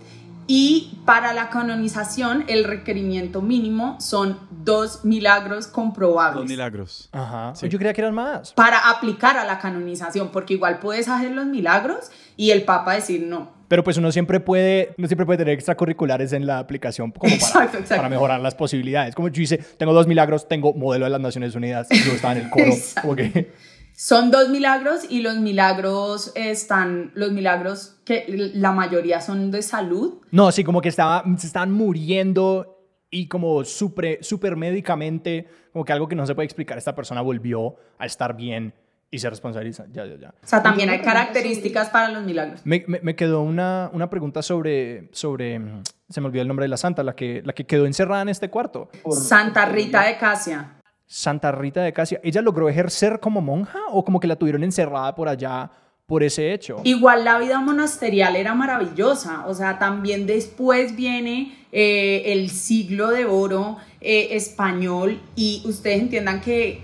Y 0.47 0.99
para 1.05 1.33
la 1.33 1.49
canonización, 1.49 2.43
el 2.47 2.65
requerimiento 2.65 3.41
mínimo 3.41 3.97
son 3.99 4.39
dos 4.63 5.05
milagros 5.05 5.67
comprobables. 5.67 6.41
Dos 6.41 6.49
milagros. 6.49 7.09
Ajá. 7.11 7.53
Yo 7.67 7.77
creía 7.77 7.93
que 7.93 8.01
eran 8.01 8.13
más. 8.13 8.53
Para 8.53 8.89
aplicar 8.89 9.37
a 9.37 9.45
la 9.45 9.59
canonización, 9.59 10.29
porque 10.29 10.55
igual 10.55 10.79
puedes 10.79 11.07
hacer 11.07 11.31
los 11.31 11.45
milagros 11.45 12.11
y 12.35 12.51
el 12.51 12.63
Papa 12.63 12.93
decir 12.93 13.25
no. 13.25 13.51
Pero 13.67 13.83
pues 13.83 13.97
uno 13.97 14.11
siempre 14.11 14.39
puede, 14.39 14.93
uno 14.97 15.07
siempre 15.07 15.25
puede 15.25 15.37
tener 15.37 15.55
extracurriculares 15.55 16.33
en 16.33 16.45
la 16.45 16.59
aplicación 16.59 17.11
como 17.11 17.33
para, 17.53 17.71
para 17.87 18.09
mejorar 18.09 18.39
las 18.39 18.53
posibilidades. 18.53 19.15
Como 19.15 19.29
yo 19.29 19.41
hice, 19.41 19.57
tengo 19.57 19.93
dos 19.93 20.05
milagros, 20.05 20.47
tengo 20.47 20.73
modelo 20.73 21.05
de 21.05 21.11
las 21.11 21.21
Naciones 21.21 21.55
Unidas, 21.55 21.87
yo 21.89 22.11
estaba 22.11 22.33
en 22.33 22.41
el 22.41 22.49
coro. 22.49 22.71
Como 23.01 23.15
que... 23.15 23.51
Son 23.95 24.31
dos 24.31 24.49
milagros 24.49 25.05
y 25.09 25.21
los 25.21 25.37
milagros 25.37 26.31
están, 26.35 27.11
los 27.13 27.31
milagros 27.31 27.99
que 28.05 28.51
la 28.53 28.71
mayoría 28.71 29.21
son 29.21 29.51
de 29.51 29.61
salud. 29.61 30.21
No, 30.31 30.51
sí, 30.51 30.63
como 30.63 30.81
que 30.81 30.89
estaba, 30.89 31.23
se 31.37 31.47
estaban 31.47 31.71
muriendo 31.71 32.73
y 33.09 33.27
como 33.27 33.63
super, 33.63 34.23
super 34.23 34.55
médicamente, 34.55 35.47
como 35.71 35.85
que 35.85 35.93
algo 35.93 36.07
que 36.07 36.15
no 36.15 36.25
se 36.25 36.33
puede 36.33 36.45
explicar, 36.45 36.77
esta 36.77 36.95
persona 36.95 37.21
volvió 37.21 37.75
a 37.99 38.05
estar 38.05 38.35
bien 38.35 38.73
y 39.11 39.19
se 39.19 39.29
responsabiliza. 39.29 39.85
Ya, 39.91 40.05
ya, 40.07 40.15
ya. 40.15 40.33
O 40.43 40.47
sea, 40.47 40.63
también 40.63 40.89
hay 40.89 40.99
características 40.99 41.89
para 41.91 42.09
los 42.09 42.23
milagros. 42.23 42.61
Me, 42.63 42.83
me, 42.87 43.15
quedó 43.15 43.41
una, 43.41 43.91
una, 43.93 44.09
pregunta 44.09 44.41
sobre, 44.41 45.09
sobre, 45.11 45.61
se 46.09 46.19
me 46.19 46.27
olvidó 46.27 46.41
el 46.41 46.47
nombre 46.47 46.63
de 46.63 46.69
la 46.69 46.77
santa, 46.77 47.03
la 47.03 47.15
que, 47.15 47.43
la 47.45 47.53
que 47.53 47.65
quedó 47.65 47.85
encerrada 47.85 48.23
en 48.23 48.29
este 48.29 48.49
cuarto. 48.49 48.89
Santa 49.11 49.65
Rita 49.65 50.03
de 50.03 50.17
Casia. 50.17 50.79
Santa 51.13 51.51
Rita 51.51 51.83
de 51.83 51.93
Casia, 51.93 52.19
¿ella 52.23 52.41
logró 52.41 52.67
ejercer 52.69 53.19
como 53.19 53.39
monja 53.39 53.77
o 53.91 54.03
como 54.03 54.19
que 54.19 54.25
la 54.25 54.35
tuvieron 54.35 54.63
encerrada 54.63 55.13
por 55.13 55.29
allá 55.29 55.69
por 56.07 56.23
ese 56.23 56.51
hecho? 56.51 56.81
Igual 56.83 57.23
la 57.23 57.37
vida 57.37 57.59
monasterial 57.59 58.35
era 58.35 58.55
maravillosa, 58.55 59.45
o 59.45 59.53
sea, 59.53 59.77
también 59.77 60.25
después 60.25 60.95
viene 60.95 61.67
eh, 61.71 62.33
el 62.33 62.49
siglo 62.49 63.11
de 63.11 63.25
oro 63.25 63.77
eh, 64.01 64.29
español 64.31 65.21
y 65.35 65.61
ustedes 65.65 66.01
entiendan 66.01 66.41
que 66.41 66.81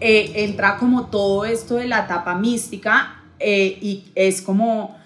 eh, 0.00 0.32
entra 0.34 0.76
como 0.76 1.06
todo 1.06 1.44
esto 1.44 1.76
de 1.76 1.86
la 1.86 2.00
etapa 2.00 2.34
mística 2.34 3.22
y 3.38 4.04
es 4.16 4.42
como 4.42 4.96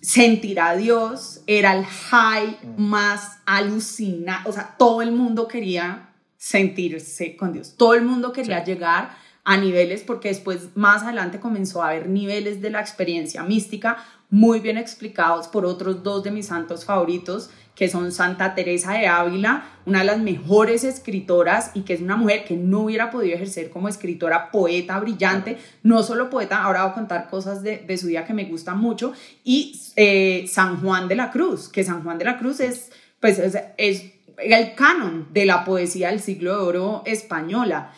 sentir 0.00 0.60
a 0.60 0.76
Dios, 0.76 1.40
era 1.48 1.76
el 1.76 1.84
high 1.84 2.58
más 2.76 3.38
alucinante, 3.44 4.48
o 4.48 4.52
sea, 4.52 4.76
todo 4.78 5.02
el 5.02 5.10
mundo 5.10 5.48
quería 5.48 6.05
sentirse 6.46 7.36
con 7.36 7.52
Dios. 7.52 7.74
Todo 7.76 7.94
el 7.94 8.04
mundo 8.04 8.32
quería 8.32 8.62
llegar 8.62 9.16
a 9.42 9.56
niveles 9.56 10.02
porque 10.02 10.28
después 10.28 10.76
más 10.76 11.02
adelante 11.02 11.40
comenzó 11.40 11.82
a 11.82 11.88
haber 11.88 12.08
niveles 12.08 12.62
de 12.62 12.70
la 12.70 12.80
experiencia 12.80 13.42
mística 13.42 13.96
muy 14.30 14.60
bien 14.60 14.78
explicados 14.78 15.48
por 15.48 15.66
otros 15.66 16.04
dos 16.04 16.22
de 16.22 16.30
mis 16.30 16.46
santos 16.46 16.84
favoritos 16.84 17.50
que 17.74 17.88
son 17.88 18.12
Santa 18.12 18.54
Teresa 18.54 18.92
de 18.92 19.08
Ávila, 19.08 19.64
una 19.86 19.98
de 19.98 20.04
las 20.04 20.20
mejores 20.20 20.84
escritoras 20.84 21.72
y 21.74 21.82
que 21.82 21.94
es 21.94 22.00
una 22.00 22.16
mujer 22.16 22.44
que 22.44 22.56
no 22.56 22.82
hubiera 22.82 23.10
podido 23.10 23.34
ejercer 23.34 23.68
como 23.70 23.88
escritora, 23.88 24.52
poeta 24.52 25.00
brillante, 25.00 25.58
no 25.82 26.04
solo 26.04 26.30
poeta, 26.30 26.62
ahora 26.62 26.84
voy 26.84 26.92
a 26.92 26.94
contar 26.94 27.28
cosas 27.28 27.64
de, 27.64 27.78
de 27.78 27.98
su 27.98 28.06
vida 28.06 28.24
que 28.24 28.34
me 28.34 28.44
gustan 28.44 28.78
mucho, 28.78 29.12
y 29.44 29.78
eh, 29.96 30.46
San 30.48 30.80
Juan 30.80 31.08
de 31.08 31.16
la 31.16 31.30
Cruz, 31.32 31.68
que 31.68 31.82
San 31.84 32.02
Juan 32.02 32.18
de 32.18 32.24
la 32.24 32.38
Cruz 32.38 32.60
es, 32.60 32.92
pues 33.20 33.38
es, 33.38 33.58
es 33.76 34.15
el 34.38 34.74
canon 34.74 35.28
de 35.32 35.46
la 35.46 35.64
poesía 35.64 36.10
del 36.10 36.20
siglo 36.20 36.56
de 36.56 36.62
oro 36.62 37.02
española. 37.06 37.92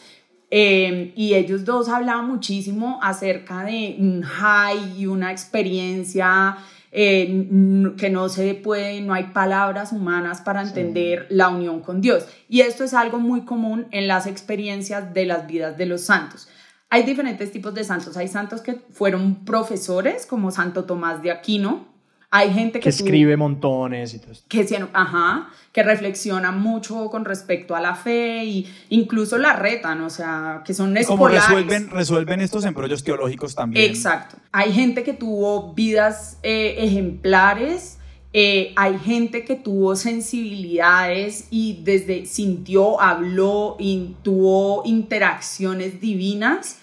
Eh, 0.51 1.13
y 1.15 1.35
ellos 1.35 1.65
dos 1.65 1.89
hablaban 1.89 2.27
muchísimo 2.27 2.99
acerca 3.03 3.65
de 3.65 3.97
un 3.99 4.23
high 4.23 4.99
y 4.99 5.07
una 5.07 5.31
experiencia 5.31 6.57
eh, 6.91 7.93
que 7.99 8.09
no 8.09 8.31
se 8.31 8.55
puede, 8.55 9.03
no 9.03 9.13
hay 9.13 9.25
palabras 9.25 9.93
humanas 9.93 10.41
para 10.41 10.63
entender 10.63 11.27
la 11.29 11.49
unión 11.49 11.81
con 11.81 12.01
Dios. 12.01 12.25
Y 12.49 12.61
esto 12.61 12.85
es 12.85 12.95
algo 12.95 13.19
muy 13.19 13.43
común 13.43 13.89
en 13.91 14.09
las 14.09 14.27
experiencias 14.27 15.13
de 15.13 15.27
las 15.27 15.47
vidas 15.47 15.77
de 15.77 15.87
los 15.87 16.03
santos. 16.03 16.49
Hay 16.91 17.03
diferentes 17.03 17.53
tipos 17.53 17.75
de 17.75 17.85
santos. 17.85 18.17
Hay 18.17 18.29
santos 18.29 18.63
que 18.63 18.75
fueron 18.91 19.45
profesores, 19.45 20.25
como 20.25 20.51
Santo 20.51 20.85
Tomás 20.85 21.23
de 21.23 21.31
Aquino, 21.31 21.87
hay 22.31 22.53
gente 22.53 22.81
que, 22.81 22.91
escribe 22.91 23.37
montones 23.39 24.13
y 24.13 24.19
todo 24.19 24.33
esto. 24.33 24.45
Que, 24.49 24.67
ajá, 24.93 25.49
que 25.73 25.83
reflexiona 25.83 26.51
mucho 26.51 27.09
con 27.09 27.25
respecto 27.25 27.75
a 27.75 27.81
la 27.81 27.95
fe 27.95 28.43
e 28.43 28.67
incluso 28.91 29.39
la 29.39 29.55
retan, 29.55 30.03
o 30.03 30.11
sea, 30.11 30.63
que 30.65 30.75
son 30.75 30.95
Como 31.07 31.29
resuelven, 31.29 31.89
resuelven 31.91 32.41
estos 32.41 32.67
embrollos 32.67 33.03
teológicos 33.03 33.55
también. 33.55 33.91
Exacto. 33.91 34.37
Hay 34.53 34.73
gente 34.73 35.05
que 35.05 35.15
tuvo 35.15 35.73
vidas 35.73 36.39
eh, 36.43 36.77
ejemplares, 36.79 37.99
eh, 38.35 38.75
hay 38.77 38.99
gente 38.99 39.47
que 39.47 39.57
tuvo 39.57 39.97
sensibilidades 39.97 41.49
y 41.51 41.81
desde 41.83 42.27
sintió, 42.27 43.01
habló 43.01 43.77
y 43.79 44.17
tuvo 44.23 44.83
interacciones 44.85 45.99
divinas. 45.99 46.79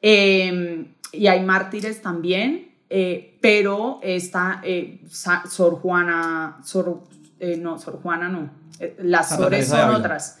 Em, 0.00 0.94
y 1.12 1.26
hay 1.26 1.42
mártires 1.42 2.02
también. 2.02 2.65
Eh, 2.88 3.38
pero 3.40 3.98
esta 4.02 4.60
eh, 4.62 5.00
Sor 5.08 5.74
Juana, 5.80 6.58
Sor, 6.64 7.02
eh, 7.40 7.56
no, 7.56 7.78
Sor 7.78 8.00
Juana 8.00 8.28
no, 8.28 8.50
las 8.98 9.30
Sores 9.30 9.68
son 9.68 9.94
otras. 9.94 10.40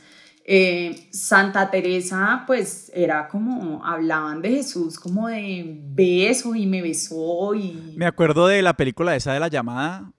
Santa 1.10 1.70
Teresa, 1.72 2.44
pues 2.46 2.92
era 2.94 3.26
como, 3.26 3.84
hablaban 3.84 4.40
de 4.42 4.50
Jesús 4.50 4.96
como 4.96 5.26
de 5.26 5.80
beso 5.88 6.54
y 6.54 6.66
me 6.66 6.82
besó 6.82 7.52
y... 7.56 7.94
Me 7.96 8.06
acuerdo 8.06 8.46
de 8.46 8.62
la 8.62 8.74
película 8.74 9.16
esa 9.16 9.32
de 9.32 9.40
la 9.40 9.48
llamada, 9.48 10.12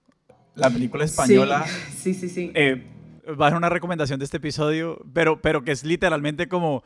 la 0.54 0.70
película 0.70 1.04
española. 1.04 1.64
Sí, 1.96 2.12
sí, 2.14 2.28
sí. 2.28 2.50
Eh, 2.54 2.84
va 3.40 3.46
a 3.46 3.50
ser 3.50 3.56
una 3.56 3.68
recomendación 3.68 4.18
de 4.18 4.24
este 4.24 4.38
episodio, 4.38 4.98
pero, 5.12 5.40
pero 5.40 5.62
que 5.62 5.72
es 5.72 5.84
literalmente 5.84 6.48
como 6.48 6.82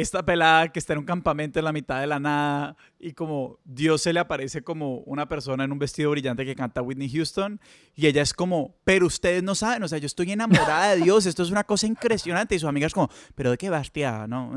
esta 0.00 0.24
pelada 0.24 0.68
que 0.68 0.78
está 0.78 0.94
en 0.94 1.00
un 1.00 1.04
campamento 1.04 1.58
en 1.58 1.64
la 1.64 1.72
mitad 1.72 2.00
de 2.00 2.06
la 2.06 2.18
nada 2.18 2.76
y 2.98 3.12
como 3.12 3.58
Dios 3.64 4.02
se 4.02 4.12
le 4.12 4.20
aparece 4.20 4.62
como 4.62 4.98
una 5.00 5.28
persona 5.28 5.64
en 5.64 5.72
un 5.72 5.78
vestido 5.78 6.10
brillante 6.10 6.44
que 6.44 6.54
canta 6.54 6.82
Whitney 6.82 7.10
Houston 7.10 7.60
y 7.94 8.06
ella 8.06 8.22
es 8.22 8.34
como, 8.34 8.74
pero 8.84 9.06
ustedes 9.06 9.42
no 9.42 9.54
saben, 9.54 9.82
o 9.82 9.88
sea, 9.88 9.98
yo 9.98 10.06
estoy 10.06 10.32
enamorada 10.32 10.94
de 10.94 11.02
Dios, 11.02 11.26
esto 11.26 11.42
es 11.42 11.50
una 11.50 11.64
cosa 11.64 11.86
impresionante 11.86 12.54
y 12.54 12.58
su 12.58 12.68
amiga 12.68 12.86
es 12.86 12.94
como, 12.94 13.10
pero 13.34 13.50
de 13.50 13.58
qué 13.58 13.70
bastia, 13.70 14.26
¿no? 14.26 14.52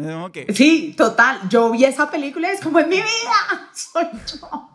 Sí, 0.53 0.93
total, 0.97 1.41
yo 1.49 1.71
vi 1.71 1.85
esa 1.85 2.09
película 2.09 2.49
y 2.49 2.55
es 2.55 2.61
como 2.61 2.79
en 2.79 2.89
mi 2.89 2.97
vida, 2.97 3.69
soy 3.73 4.05
yo. 4.27 4.69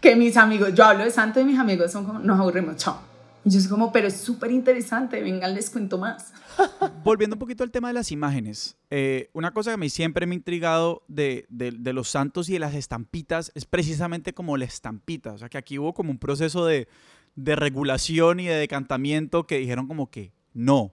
que 0.00 0.16
mis 0.16 0.36
amigos, 0.36 0.74
yo 0.74 0.84
hablo 0.84 1.04
de 1.04 1.10
santo 1.10 1.40
y 1.40 1.44
mis 1.44 1.58
amigos 1.58 1.90
son 1.90 2.04
como, 2.04 2.18
nos 2.18 2.38
aburrimos, 2.38 2.76
chao. 2.76 3.10
Y 3.44 3.50
yo 3.50 3.60
soy 3.60 3.70
como, 3.70 3.90
pero 3.90 4.08
es 4.08 4.20
súper 4.20 4.50
interesante, 4.50 5.20
vengan, 5.22 5.54
les 5.54 5.70
cuento 5.70 5.98
más. 5.98 6.32
Volviendo 7.04 7.34
un 7.34 7.40
poquito 7.40 7.64
al 7.64 7.70
tema 7.70 7.88
de 7.88 7.94
las 7.94 8.12
imágenes, 8.12 8.76
eh, 8.90 9.30
una 9.32 9.52
cosa 9.52 9.70
que 9.70 9.74
a 9.74 9.78
mí 9.78 9.90
siempre 9.90 10.26
me 10.26 10.34
ha 10.34 10.36
intrigado 10.36 11.02
de, 11.08 11.46
los 11.48 12.08
santos 12.08 12.48
y 12.48 12.54
de 12.54 12.58
las 12.58 12.74
estampitas 12.74 13.52
es 13.54 13.64
precisamente 13.64 14.32
como 14.32 14.56
la 14.56 14.64
estampita. 14.64 15.32
O 15.32 15.38
sea, 15.38 15.48
que 15.48 15.58
aquí 15.58 15.78
hubo 15.78 15.94
como 15.94 16.10
un 16.10 16.18
proceso 16.18 16.66
de, 16.66 16.88
de 17.34 17.56
regulación 17.56 18.40
y 18.40 18.46
de 18.46 18.54
decantamiento 18.54 19.46
que 19.46 19.58
dijeron 19.58 19.86
como 19.86 20.10
que 20.10 20.32
no. 20.52 20.92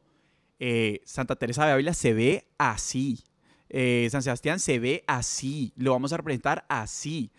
Eh, 0.59 1.01
Santa 1.05 1.35
Teresa 1.35 1.65
de 1.65 1.73
Ávila 1.73 1.93
se 1.93 2.13
ve 2.13 2.47
así. 2.57 3.23
Eh, 3.69 4.07
San 4.11 4.23
Sebastián 4.23 4.59
se 4.59 4.79
ve 4.79 5.03
así. 5.07 5.73
Lo 5.75 5.91
vamos 5.91 6.13
a 6.13 6.17
representar 6.17 6.65
así. 6.69 7.31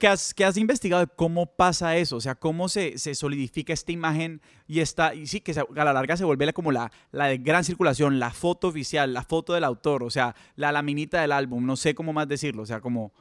¿Qué 0.00 0.08
has, 0.08 0.34
has, 0.42 0.56
investigado 0.56 1.04
de 1.04 1.12
cómo 1.14 1.44
pasa 1.44 1.94
eso? 1.98 2.16
O 2.16 2.20
sea, 2.22 2.34
cómo 2.34 2.70
se, 2.70 2.96
se 2.96 3.14
solidifica 3.14 3.74
esta 3.74 3.92
imagen 3.92 4.40
y, 4.66 4.80
esta, 4.80 5.14
y 5.14 5.26
sí, 5.26 5.42
que 5.42 5.52
a 5.52 5.84
la 5.84 5.92
larga 5.92 6.16
se 6.16 6.24
vuelve 6.24 6.50
como 6.54 6.72
la, 6.72 6.90
la 7.12 7.26
de 7.26 7.36
gran 7.36 7.64
circulación, 7.64 8.18
la 8.18 8.30
foto 8.30 8.68
oficial, 8.68 9.12
la 9.12 9.24
foto 9.24 9.52
del 9.52 9.62
autor, 9.62 10.02
o 10.02 10.08
sea, 10.08 10.34
la 10.56 10.72
laminita 10.72 11.20
del 11.20 11.32
álbum, 11.32 11.66
no 11.66 11.76
sé 11.76 11.94
cómo 11.94 12.14
más 12.14 12.26
decirlo, 12.28 12.62
o 12.62 12.66
sea, 12.66 12.80
como 12.80 13.12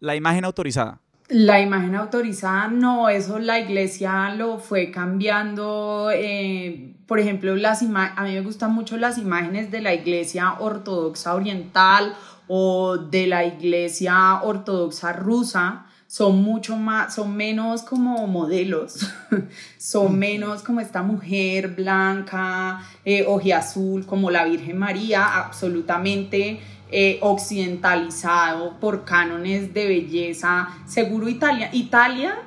la 0.00 0.16
imagen 0.16 0.46
autorizada. 0.46 1.02
La 1.28 1.60
imagen 1.60 1.96
autorizada, 1.96 2.68
no, 2.68 3.10
eso 3.10 3.38
la 3.38 3.60
iglesia 3.60 4.34
lo 4.34 4.58
fue 4.58 4.90
cambiando. 4.90 6.08
Eh, 6.14 6.94
por 7.06 7.20
ejemplo, 7.20 7.54
las 7.56 7.82
a 7.82 8.22
mí 8.24 8.32
me 8.32 8.40
gustan 8.40 8.72
mucho 8.72 8.96
las 8.96 9.18
imágenes 9.18 9.70
de 9.70 9.82
la 9.82 9.92
iglesia 9.92 10.54
ortodoxa 10.60 11.34
oriental 11.34 12.14
o 12.48 12.96
de 12.96 13.26
la 13.26 13.44
iglesia 13.44 14.40
ortodoxa 14.42 15.12
rusa 15.12 15.88
son 16.12 16.42
mucho 16.42 16.76
más, 16.76 17.14
son 17.14 17.34
menos 17.34 17.80
como 17.80 18.26
modelos, 18.26 19.10
son 19.78 20.18
menos 20.18 20.62
como 20.62 20.80
esta 20.80 21.02
mujer 21.02 21.68
blanca, 21.68 22.82
eh, 23.02 23.24
ojiazul, 23.26 24.04
como 24.04 24.30
la 24.30 24.44
Virgen 24.44 24.76
María, 24.76 25.24
absolutamente 25.24 26.60
eh, 26.90 27.18
occidentalizado 27.22 28.78
por 28.78 29.06
cánones 29.06 29.72
de 29.72 29.88
belleza. 29.88 30.68
Seguro 30.84 31.30
Italia, 31.30 31.70
Italia, 31.72 32.42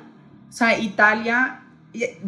o 0.48 0.52
sea, 0.52 0.78
Italia, 0.78 1.64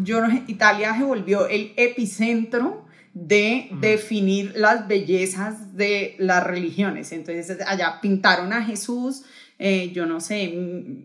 yo, 0.03 0.18
Italia 0.49 0.97
se 0.99 1.05
volvió 1.05 1.47
el 1.47 1.72
epicentro 1.76 2.84
de 3.14 3.68
definir 3.80 4.55
las 4.57 4.89
bellezas 4.89 5.76
de 5.76 6.16
las 6.18 6.43
religiones. 6.45 7.12
Entonces 7.12 7.59
allá 7.64 8.01
pintaron 8.01 8.53
a 8.53 8.64
Jesús, 8.64 9.24
eh, 9.59 9.91
yo 9.93 10.07
no 10.07 10.21
sé, 10.21 10.45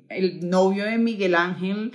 el 0.09 0.49
novio 0.49 0.85
de 0.85 0.97
Miguel 0.97 1.35
Ángel 1.35 1.93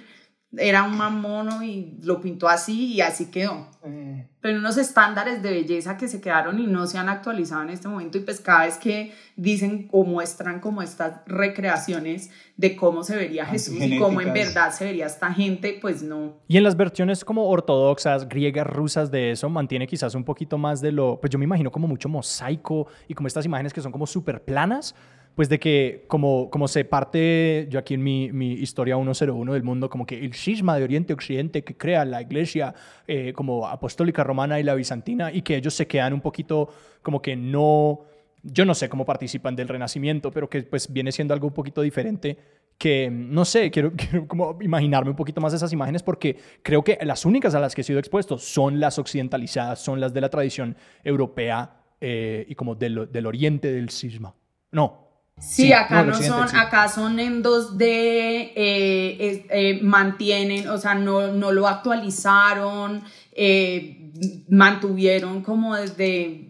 era 0.57 0.83
un 0.83 0.97
mamono 0.97 1.63
y 1.63 1.99
lo 2.03 2.23
pintó 2.23 2.49
así 2.49 2.95
y 2.95 3.01
así 3.03 3.27
quedó. 3.27 3.69
Mm. 3.85 4.21
Pero 4.41 4.59
unos 4.59 4.79
estándares 4.79 5.43
de 5.43 5.51
belleza 5.51 5.99
que 5.99 6.09
se 6.09 6.23
quedaron 6.23 6.59
y 6.59 6.67
no 6.67 6.87
se 6.87 6.97
han 6.97 7.09
actualizado 7.11 7.63
en 7.63 7.71
este 7.71 7.87
momento 7.87 8.17
y 8.17 8.23
pues 8.23 8.41
cada 8.41 8.65
vez 8.65 8.79
que 8.79 9.13
dicen 9.37 9.89
o 9.93 10.05
muestran 10.05 10.61
como 10.61 10.81
estas 10.81 11.21
recreaciones 11.27 12.31
de 12.57 12.77
cómo 12.77 13.03
se 13.03 13.17
vería 13.17 13.45
Jesús 13.45 13.77
y 13.79 13.99
cómo 13.99 14.23
en 14.23 14.33
verdad 14.33 14.73
se 14.73 14.87
vería 14.87 15.07
esta 15.07 15.33
gente, 15.35 15.79
pues 15.81 16.03
no. 16.03 16.39
Y 16.49 16.57
en 16.57 16.63
las 16.63 16.77
versiones 16.77 17.25
como 17.25 17.47
ortodoxas, 17.49 18.27
griegas, 18.27 18.67
rusas 18.67 19.11
de 19.11 19.33
eso, 19.33 19.51
mantiene 19.51 19.87
quizás 19.87 20.15
un 20.15 20.25
poquito 20.25 20.57
más 20.57 20.81
de 20.81 20.93
lo, 20.93 21.21
pues 21.21 21.31
yo 21.31 21.39
me 21.39 21.45
imagino 21.45 21.71
como 21.71 21.87
mucho 21.87 22.09
mosaico 22.09 22.87
y 23.07 23.15
como 23.15 23.27
estas 23.27 23.45
imágenes 23.45 23.75
que 23.75 23.83
son 23.83 23.93
como 23.93 24.07
súper 24.07 24.43
planas 24.43 24.95
pues 25.39 25.49
de 25.49 25.61
que 25.61 26.05
como, 26.09 26.51
como 26.51 26.67
se 26.67 26.85
parte, 26.85 27.69
yo 27.71 27.79
aquí 27.79 27.95
en 27.95 28.03
mi, 28.03 28.33
mi 28.33 28.55
historia 28.55 28.97
101 28.97 29.53
del 29.53 29.63
mundo, 29.63 29.89
como 29.89 30.05
que 30.05 30.19
el 30.19 30.35
cisma 30.35 30.77
de 30.77 30.83
Oriente-Occidente 30.83 31.63
que 31.63 31.77
crea 31.77 32.05
la 32.05 32.21
iglesia 32.21 32.75
eh, 33.07 33.33
como 33.33 33.69
apostólica 33.69 34.25
romana 34.25 34.59
y 34.59 34.65
la 34.65 34.75
bizantina 34.75 35.31
y 35.31 35.43
que 35.43 35.55
ellos 35.55 35.75
se 35.75 35.87
quedan 35.87 36.13
un 36.13 36.23
poquito 36.23 36.71
como 37.03 37.23
que 37.23 37.37
no, 37.37 38.01
yo 38.43 38.65
no 38.65 38.75
sé 38.75 38.89
cómo 38.89 39.05
participan 39.05 39.55
del 39.55 39.69
renacimiento, 39.69 40.33
pero 40.33 40.51
que 40.51 40.65
pues 40.65 40.93
viene 40.93 41.13
siendo 41.13 41.35
algo 41.35 41.47
un 41.47 41.55
poquito 41.55 41.83
diferente 41.83 42.37
que, 42.77 43.09
no 43.09 43.45
sé, 43.45 43.71
quiero, 43.71 43.93
quiero 43.97 44.27
como 44.27 44.59
imaginarme 44.61 45.11
un 45.11 45.17
poquito 45.17 45.41
más 45.41 45.55
esas 45.55 45.73
imágenes 45.73 46.03
porque 46.03 46.37
creo 46.65 46.83
que 46.83 46.99
las 47.03 47.25
únicas 47.25 47.55
a 47.55 47.61
las 47.61 47.77
que 47.77 47.83
he 47.83 47.85
sido 47.85 48.01
expuesto 48.01 48.39
son 48.39 48.81
las 48.81 48.99
occidentalizadas, 48.99 49.79
son 49.79 50.01
las 50.01 50.13
de 50.13 50.21
la 50.21 50.31
tradición 50.31 50.77
europea 51.05 51.85
eh, 52.01 52.45
y 52.49 52.57
como 52.57 52.75
del, 52.75 53.09
del 53.13 53.27
oriente 53.27 53.71
del 53.71 53.91
cisma. 53.91 54.35
No, 54.73 55.08
Sí, 55.41 55.73
acá 55.73 56.03
no, 56.03 56.15
son, 56.15 56.57
acá 56.57 56.89
son 56.89 57.19
en 57.21 57.43
2D, 57.43 57.81
eh, 57.81 59.47
eh, 59.51 59.81
mantienen, 59.83 60.69
o 60.69 60.79
sea, 60.79 60.95
no, 60.95 61.29
no 61.29 61.53
lo 61.53 61.67
actualizaron, 61.69 63.03
eh, 63.33 64.45
mantuvieron 64.49 65.43
como 65.43 65.75
desde 65.75 66.48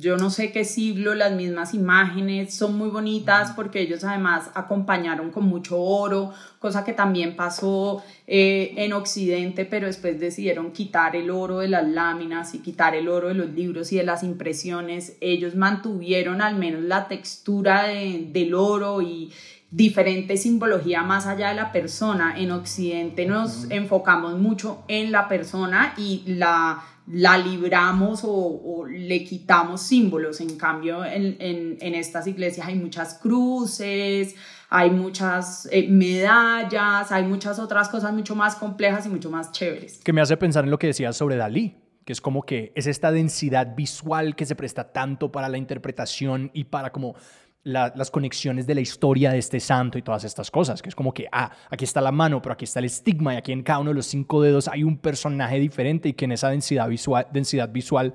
yo 0.00 0.16
no 0.16 0.30
sé 0.30 0.50
qué 0.50 0.64
siglo, 0.64 1.14
las 1.14 1.32
mismas 1.32 1.74
imágenes 1.74 2.54
son 2.54 2.78
muy 2.78 2.88
bonitas 2.88 3.52
porque 3.52 3.82
ellos 3.82 4.02
además 4.02 4.50
acompañaron 4.54 5.30
con 5.30 5.44
mucho 5.44 5.78
oro, 5.78 6.32
cosa 6.58 6.84
que 6.84 6.94
también 6.94 7.36
pasó 7.36 8.02
eh, 8.26 8.72
en 8.78 8.94
Occidente, 8.94 9.66
pero 9.66 9.86
después 9.86 10.18
decidieron 10.18 10.72
quitar 10.72 11.16
el 11.16 11.30
oro 11.30 11.58
de 11.58 11.68
las 11.68 11.86
láminas 11.86 12.54
y 12.54 12.60
quitar 12.60 12.94
el 12.94 13.08
oro 13.08 13.28
de 13.28 13.34
los 13.34 13.50
libros 13.50 13.92
y 13.92 13.96
de 13.98 14.04
las 14.04 14.22
impresiones. 14.22 15.18
Ellos 15.20 15.54
mantuvieron 15.54 16.40
al 16.40 16.56
menos 16.56 16.82
la 16.82 17.06
textura 17.06 17.84
del 17.84 18.54
oro 18.54 19.02
y 19.02 19.30
diferente 19.70 20.36
simbología 20.38 21.02
más 21.02 21.26
allá 21.26 21.50
de 21.50 21.56
la 21.56 21.72
persona. 21.72 22.34
En 22.38 22.52
Occidente 22.52 23.26
nos 23.26 23.70
enfocamos 23.70 24.38
mucho 24.38 24.82
en 24.88 25.12
la 25.12 25.28
persona 25.28 25.92
y 25.98 26.22
la 26.26 26.82
la 27.12 27.36
libramos 27.38 28.20
o, 28.24 28.84
le 28.88 29.24
quitamos 29.24 29.82
símbolos. 29.82 30.40
En 30.40 30.56
cambio, 30.56 31.04
en, 31.04 31.36
en, 31.40 31.94
estas 31.94 32.26
iglesias 32.26 32.66
hay 32.66 32.76
muchas 32.76 33.14
cruces, 33.14 34.34
hay 34.68 34.90
muchas 34.90 35.68
eh, 35.72 35.88
medallas, 35.88 37.10
hay 37.10 37.24
muchas 37.24 37.58
otras 37.58 37.88
cosas 37.88 38.12
mucho 38.12 38.34
más 38.34 38.56
complejas 38.56 39.06
y 39.06 39.08
mucho 39.08 39.30
más 39.30 39.52
chéveres. 39.52 39.98
Que 39.98 40.12
me 40.12 40.20
hace 40.20 40.36
pensar 40.36 40.64
en 40.64 40.70
lo 40.70 40.78
que 40.78 40.88
decías 40.88 41.16
sobre 41.16 41.36
Dalí, 41.36 41.76
que 42.04 42.12
es 42.12 42.20
como 42.20 42.42
que 42.42 42.72
es 42.74 42.86
esta 42.86 43.10
densidad 43.10 43.74
visual 43.74 44.36
que 44.36 44.46
se 44.46 44.54
presta 44.54 44.92
tanto 44.92 45.32
para 45.32 45.48
la 45.48 45.58
interpretación 45.58 46.50
y 46.54 46.64
para 46.64 46.92
como 46.92 47.14
las 47.62 48.10
conexiones 48.10 48.66
de 48.66 48.74
la 48.74 48.80
historia 48.80 49.32
de 49.32 49.38
este 49.38 49.60
santo 49.60 49.98
y 49.98 50.02
todas 50.02 50.24
estas 50.24 50.50
cosas, 50.50 50.80
que 50.80 50.88
es 50.88 50.94
como 50.94 51.12
que, 51.12 51.26
ah, 51.30 51.50
aquí 51.68 51.84
está 51.84 52.00
la 52.00 52.12
mano, 52.12 52.40
pero 52.40 52.54
aquí 52.54 52.64
está 52.64 52.78
el 52.78 52.86
estigma 52.86 53.34
y 53.34 53.36
aquí 53.36 53.52
en 53.52 53.62
cada 53.62 53.80
uno 53.80 53.90
de 53.90 53.96
los 53.96 54.06
cinco 54.06 54.40
dedos 54.40 54.68
hay 54.68 54.82
un 54.82 54.96
personaje 54.96 55.58
diferente 55.58 56.08
y 56.08 56.12
que 56.14 56.24
en 56.24 56.32
esa 56.32 56.48
densidad 56.48 56.88
visual, 56.88 57.26
densidad 57.32 57.68
visual 57.68 58.14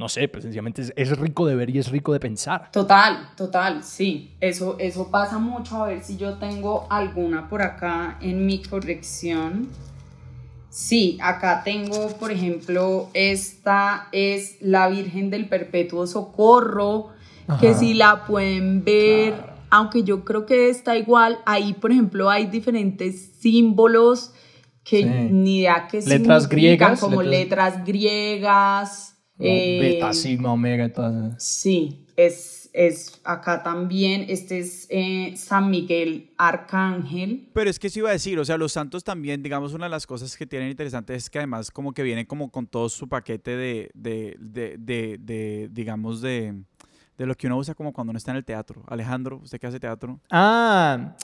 no 0.00 0.08
sé, 0.08 0.28
pues 0.28 0.44
sencillamente 0.44 0.82
es, 0.96 1.18
rico 1.18 1.46
de 1.46 1.54
ver 1.54 1.68
y 1.68 1.78
es 1.78 1.90
rico 1.90 2.12
de 2.12 2.20
pensar. 2.20 2.70
Total, 2.70 3.32
total, 3.36 3.84
sí, 3.84 4.34
eso, 4.40 4.76
eso 4.78 5.10
pasa 5.10 5.38
mucho, 5.38 5.82
a 5.82 5.88
ver 5.88 6.02
si 6.02 6.16
yo 6.16 6.38
tengo 6.38 6.86
alguna 6.88 7.48
por 7.48 7.60
acá 7.60 8.16
en 8.22 8.46
mi 8.46 8.62
corrección. 8.62 9.68
Sí, 10.70 11.18
acá 11.20 11.62
tengo, 11.64 12.08
por 12.18 12.30
ejemplo, 12.30 13.10
esta 13.12 14.08
es 14.12 14.56
la 14.62 14.88
Virgen 14.88 15.28
del 15.28 15.48
Perpetuo 15.48 16.06
Socorro, 16.06 17.10
que 17.58 17.74
si 17.74 17.94
la 17.94 18.24
pueden 18.26 18.84
ver, 18.84 19.34
aunque 19.70 20.02
yo 20.02 20.24
creo 20.24 20.46
que 20.46 20.68
está 20.68 20.96
igual, 20.96 21.38
ahí 21.46 21.74
por 21.74 21.92
ejemplo 21.92 22.28
hay 22.30 22.46
diferentes 22.46 23.32
símbolos 23.40 24.32
que 24.84 25.04
ni 25.04 25.58
idea 25.58 25.88
que 25.88 26.00
letras 26.02 26.48
griegas, 26.48 27.00
como 27.00 27.22
letras, 27.22 27.84
griegas. 27.84 29.16
Eh, 29.38 29.78
beta, 29.80 30.12
sigma, 30.12 30.52
omega, 30.52 30.92
todas. 30.92 31.42
Sí, 31.42 32.06
es, 32.16 32.68
es 32.72 33.20
acá 33.24 33.62
también, 33.62 34.26
este 34.28 34.58
es 34.58 34.86
eh, 34.90 35.34
San 35.36 35.70
Miguel 35.70 36.32
Arcángel. 36.36 37.48
Pero 37.54 37.70
es 37.70 37.78
que 37.78 37.88
se 37.88 38.00
iba 38.00 38.10
a 38.10 38.12
decir, 38.12 38.38
o 38.38 38.44
sea, 38.44 38.58
los 38.58 38.72
santos 38.72 39.04
también, 39.04 39.42
digamos, 39.42 39.72
una 39.72 39.86
de 39.86 39.90
las 39.90 40.06
cosas 40.06 40.36
que 40.36 40.46
tienen 40.46 40.70
interesantes 40.70 41.24
es 41.24 41.30
que 41.30 41.38
además 41.38 41.70
como 41.70 41.92
que 41.92 42.02
vienen 42.02 42.26
como 42.26 42.50
con 42.50 42.66
todo 42.66 42.88
su 42.88 43.08
paquete 43.08 43.56
de, 43.56 43.90
de, 43.94 44.36
de, 44.40 44.76
de, 44.78 45.18
de 45.18 45.68
digamos, 45.70 46.20
de, 46.20 46.64
de 47.20 47.26
lo 47.26 47.36
que 47.36 47.48
uno 47.48 47.58
usa 47.58 47.74
como 47.74 47.92
cuando 47.92 48.12
uno 48.12 48.16
está 48.16 48.30
en 48.30 48.38
el 48.38 48.46
teatro. 48.46 48.82
Alejandro, 48.86 49.40
¿usted 49.42 49.60
qué 49.60 49.66
hace 49.66 49.78
teatro? 49.78 50.18
Ah, 50.30 51.14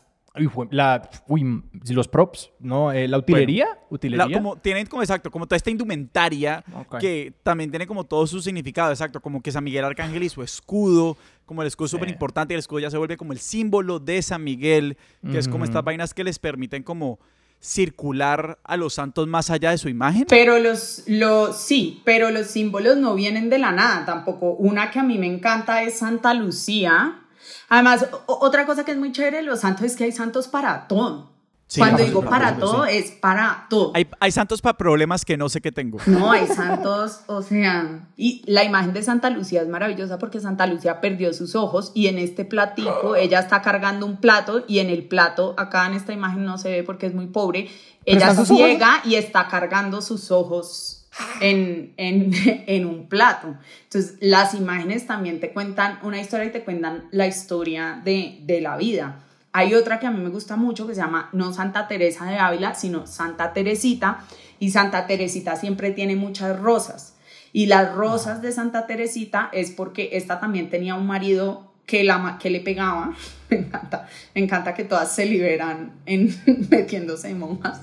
la, 0.70 1.08
uy, 1.26 1.62
los 1.88 2.06
props, 2.06 2.50
¿no? 2.58 2.92
Eh, 2.92 3.08
la 3.08 3.16
utilería. 3.16 3.66
utilería. 3.88 4.36
como, 4.36 4.56
tienen 4.56 4.84
como, 4.84 5.00
exacto, 5.00 5.30
como 5.30 5.46
toda 5.46 5.56
esta 5.56 5.70
indumentaria 5.70 6.62
que 7.00 7.32
también 7.42 7.70
tiene 7.70 7.86
como 7.86 8.04
todo 8.04 8.26
su 8.26 8.42
significado, 8.42 8.90
exacto, 8.90 9.22
como 9.22 9.40
que 9.40 9.50
San 9.50 9.64
Miguel 9.64 9.86
Arcángel 9.86 10.22
y 10.22 10.28
su 10.28 10.42
escudo, 10.42 11.16
como 11.46 11.62
el 11.62 11.68
escudo 11.68 11.86
es 11.86 11.92
súper 11.92 12.10
importante, 12.10 12.52
el 12.52 12.58
escudo 12.58 12.80
ya 12.80 12.90
se 12.90 12.98
vuelve 12.98 13.16
como 13.16 13.32
el 13.32 13.38
símbolo 13.38 13.98
de 13.98 14.20
San 14.20 14.44
Miguel, 14.44 14.98
que 15.22 15.38
es 15.38 15.48
como 15.48 15.64
estas 15.64 15.82
vainas 15.82 16.12
que 16.12 16.24
les 16.24 16.38
permiten 16.38 16.82
como 16.82 17.18
circular 17.60 18.58
a 18.62 18.76
los 18.76 18.94
santos 18.94 19.26
más 19.26 19.50
allá 19.50 19.70
de 19.70 19.78
su 19.78 19.88
imagen. 19.88 20.26
Pero 20.28 20.58
los, 20.58 21.02
los, 21.06 21.56
sí, 21.56 22.02
pero 22.04 22.30
los 22.30 22.46
símbolos 22.46 22.96
no 22.96 23.14
vienen 23.14 23.50
de 23.50 23.58
la 23.58 23.72
nada 23.72 24.04
tampoco. 24.04 24.52
Una 24.52 24.90
que 24.90 25.00
a 25.00 25.02
mí 25.02 25.18
me 25.18 25.26
encanta 25.26 25.82
es 25.82 25.98
Santa 25.98 26.34
Lucía, 26.34 27.22
Además, 27.68 28.06
otra 28.26 28.66
cosa 28.66 28.84
que 28.84 28.92
es 28.92 28.96
muy 28.96 29.12
chévere 29.12 29.38
de 29.38 29.42
los 29.42 29.60
santos 29.60 29.86
es 29.86 29.96
que 29.96 30.04
hay 30.04 30.12
santos 30.12 30.48
para 30.48 30.86
todo. 30.86 31.35
Cuando 31.76 32.04
digo 32.04 32.24
para 32.24 32.56
todo, 32.56 32.84
es 32.84 33.10
para 33.10 33.66
todo. 33.68 33.90
Hay, 33.94 34.06
hay 34.20 34.30
santos 34.30 34.62
para 34.62 34.78
problemas 34.78 35.24
que 35.24 35.36
no 35.36 35.48
sé 35.48 35.60
qué 35.60 35.72
tengo. 35.72 35.98
No, 36.06 36.30
hay 36.30 36.46
santos, 36.46 37.22
o 37.26 37.42
sea, 37.42 38.06
y 38.16 38.42
la 38.46 38.62
imagen 38.62 38.92
de 38.92 39.02
Santa 39.02 39.30
Lucía 39.30 39.62
es 39.62 39.68
maravillosa 39.68 40.18
porque 40.18 40.40
Santa 40.40 40.66
Lucía 40.68 41.00
perdió 41.00 41.32
sus 41.32 41.56
ojos 41.56 41.90
y 41.92 42.06
en 42.06 42.18
este 42.18 42.44
platico 42.44 43.16
ella 43.16 43.40
está 43.40 43.62
cargando 43.62 44.06
un 44.06 44.18
plato 44.18 44.64
y 44.68 44.78
en 44.78 44.90
el 44.90 45.08
plato, 45.08 45.54
acá 45.58 45.86
en 45.86 45.94
esta 45.94 46.12
imagen 46.12 46.44
no 46.44 46.56
se 46.56 46.70
ve 46.70 46.82
porque 46.84 47.06
es 47.06 47.14
muy 47.14 47.26
pobre, 47.26 47.68
ella 48.04 48.32
ciega 48.44 49.00
y 49.04 49.16
está 49.16 49.48
cargando 49.48 50.02
sus 50.02 50.30
ojos 50.30 51.08
en, 51.40 51.94
en, 51.96 52.30
en, 52.66 52.86
un 52.86 53.08
plato. 53.08 53.56
Entonces, 53.84 54.16
las 54.20 54.54
imágenes 54.54 55.06
también 55.06 55.40
te 55.40 55.52
cuentan 55.52 55.98
una 56.02 56.20
historia 56.20 56.46
y 56.46 56.52
te 56.52 56.62
cuentan 56.62 57.08
la 57.10 57.26
historia 57.26 58.00
de, 58.04 58.38
de 58.42 58.60
la 58.60 58.76
vida. 58.76 59.25
Hay 59.56 59.72
otra 59.72 59.98
que 59.98 60.06
a 60.06 60.10
mí 60.10 60.22
me 60.22 60.28
gusta 60.28 60.56
mucho 60.56 60.86
que 60.86 60.94
se 60.94 61.00
llama 61.00 61.30
no 61.32 61.50
Santa 61.50 61.88
Teresa 61.88 62.26
de 62.26 62.36
Ávila, 62.36 62.74
sino 62.74 63.06
Santa 63.06 63.54
Teresita. 63.54 64.22
Y 64.58 64.70
Santa 64.70 65.06
Teresita 65.06 65.56
siempre 65.56 65.92
tiene 65.92 66.14
muchas 66.14 66.60
rosas. 66.60 67.14
Y 67.54 67.64
las 67.64 67.94
rosas 67.94 68.42
de 68.42 68.52
Santa 68.52 68.86
Teresita 68.86 69.48
es 69.54 69.70
porque 69.70 70.10
esta 70.12 70.40
también 70.40 70.68
tenía 70.68 70.94
un 70.94 71.06
marido 71.06 71.72
que, 71.86 72.04
la, 72.04 72.36
que 72.38 72.50
le 72.50 72.60
pegaba. 72.60 73.14
Me 73.48 73.56
encanta, 73.56 74.06
me 74.34 74.42
encanta 74.42 74.74
que 74.74 74.84
todas 74.84 75.10
se 75.14 75.24
liberan 75.24 75.92
en, 76.04 76.36
metiéndose 76.70 77.30
en 77.30 77.38
monjas. 77.38 77.80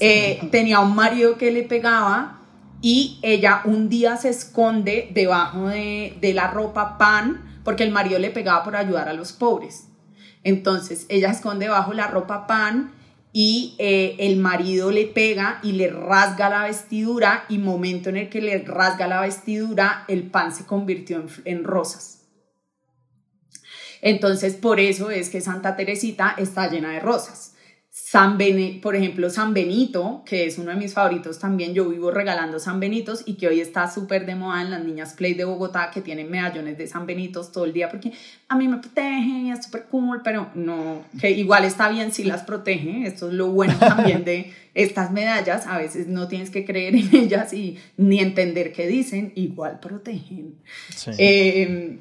Eh, 0.00 0.48
tenía 0.50 0.80
un 0.80 0.94
marido 0.94 1.36
que 1.36 1.50
le 1.50 1.62
pegaba 1.64 2.40
y 2.80 3.18
ella 3.20 3.60
un 3.66 3.90
día 3.90 4.16
se 4.16 4.30
esconde 4.30 5.10
debajo 5.12 5.66
de, 5.66 6.32
la 6.34 6.46
ropa 6.46 6.96
pan 6.96 7.60
porque 7.64 7.82
el 7.84 7.90
marido 7.90 8.18
le 8.18 8.30
pegaba 8.30 8.64
por 8.64 8.76
ayudar 8.76 9.10
a 9.10 9.12
los 9.12 9.32
pobres. 9.32 9.88
Entonces 10.44 11.06
ella 11.08 11.30
esconde 11.30 11.66
debajo 11.66 11.92
la 11.92 12.08
ropa 12.08 12.46
pan 12.46 12.92
y 13.32 13.74
eh, 13.78 14.16
el 14.18 14.36
marido 14.36 14.90
le 14.90 15.06
pega 15.06 15.60
y 15.62 15.72
le 15.72 15.88
rasga 15.88 16.50
la 16.50 16.64
vestidura 16.64 17.44
y 17.48 17.58
momento 17.58 18.10
en 18.10 18.16
el 18.16 18.28
que 18.28 18.40
le 18.40 18.58
rasga 18.58 19.06
la 19.06 19.20
vestidura 19.20 20.04
el 20.08 20.24
pan 20.24 20.52
se 20.52 20.66
convirtió 20.66 21.24
en 21.44 21.64
rosas. 21.64 22.22
Entonces 24.02 24.54
por 24.54 24.80
eso 24.80 25.10
es 25.10 25.30
que 25.30 25.40
Santa 25.40 25.76
Teresita 25.76 26.34
está 26.36 26.68
llena 26.68 26.90
de 26.90 27.00
rosas. 27.00 27.51
San 27.94 28.38
por 28.80 28.96
ejemplo, 28.96 29.28
San 29.28 29.52
Benito, 29.52 30.22
que 30.24 30.46
es 30.46 30.56
uno 30.56 30.70
de 30.70 30.78
mis 30.78 30.94
favoritos 30.94 31.38
también, 31.38 31.74
yo 31.74 31.86
vivo 31.90 32.10
regalando 32.10 32.58
San 32.58 32.80
Benitos 32.80 33.22
y 33.26 33.34
que 33.34 33.48
hoy 33.48 33.60
está 33.60 33.90
súper 33.90 34.24
de 34.24 34.34
moda 34.34 34.62
en 34.62 34.70
las 34.70 34.82
niñas 34.82 35.12
Play 35.12 35.34
de 35.34 35.44
Bogotá 35.44 35.90
que 35.92 36.00
tienen 36.00 36.30
medallones 36.30 36.78
de 36.78 36.86
San 36.86 37.04
Benitos 37.04 37.52
todo 37.52 37.66
el 37.66 37.74
día 37.74 37.90
porque 37.90 38.12
a 38.48 38.56
mí 38.56 38.66
me 38.66 38.78
protegen 38.78 39.52
es 39.52 39.66
súper 39.66 39.84
cool, 39.90 40.22
pero 40.24 40.48
no, 40.54 41.04
que 41.20 41.32
igual 41.32 41.66
está 41.66 41.90
bien 41.90 42.12
si 42.12 42.24
las 42.24 42.44
protege, 42.44 43.06
esto 43.06 43.28
es 43.28 43.34
lo 43.34 43.48
bueno 43.48 43.78
también 43.78 44.24
de 44.24 44.54
estas 44.72 45.12
medallas, 45.12 45.66
a 45.66 45.76
veces 45.76 46.06
no 46.06 46.28
tienes 46.28 46.48
que 46.48 46.64
creer 46.64 46.94
en 46.96 47.14
ellas 47.14 47.52
y 47.52 47.76
ni 47.98 48.20
entender 48.20 48.72
qué 48.72 48.86
dicen, 48.86 49.32
igual 49.34 49.80
protegen. 49.80 50.54
Eh, 51.18 51.98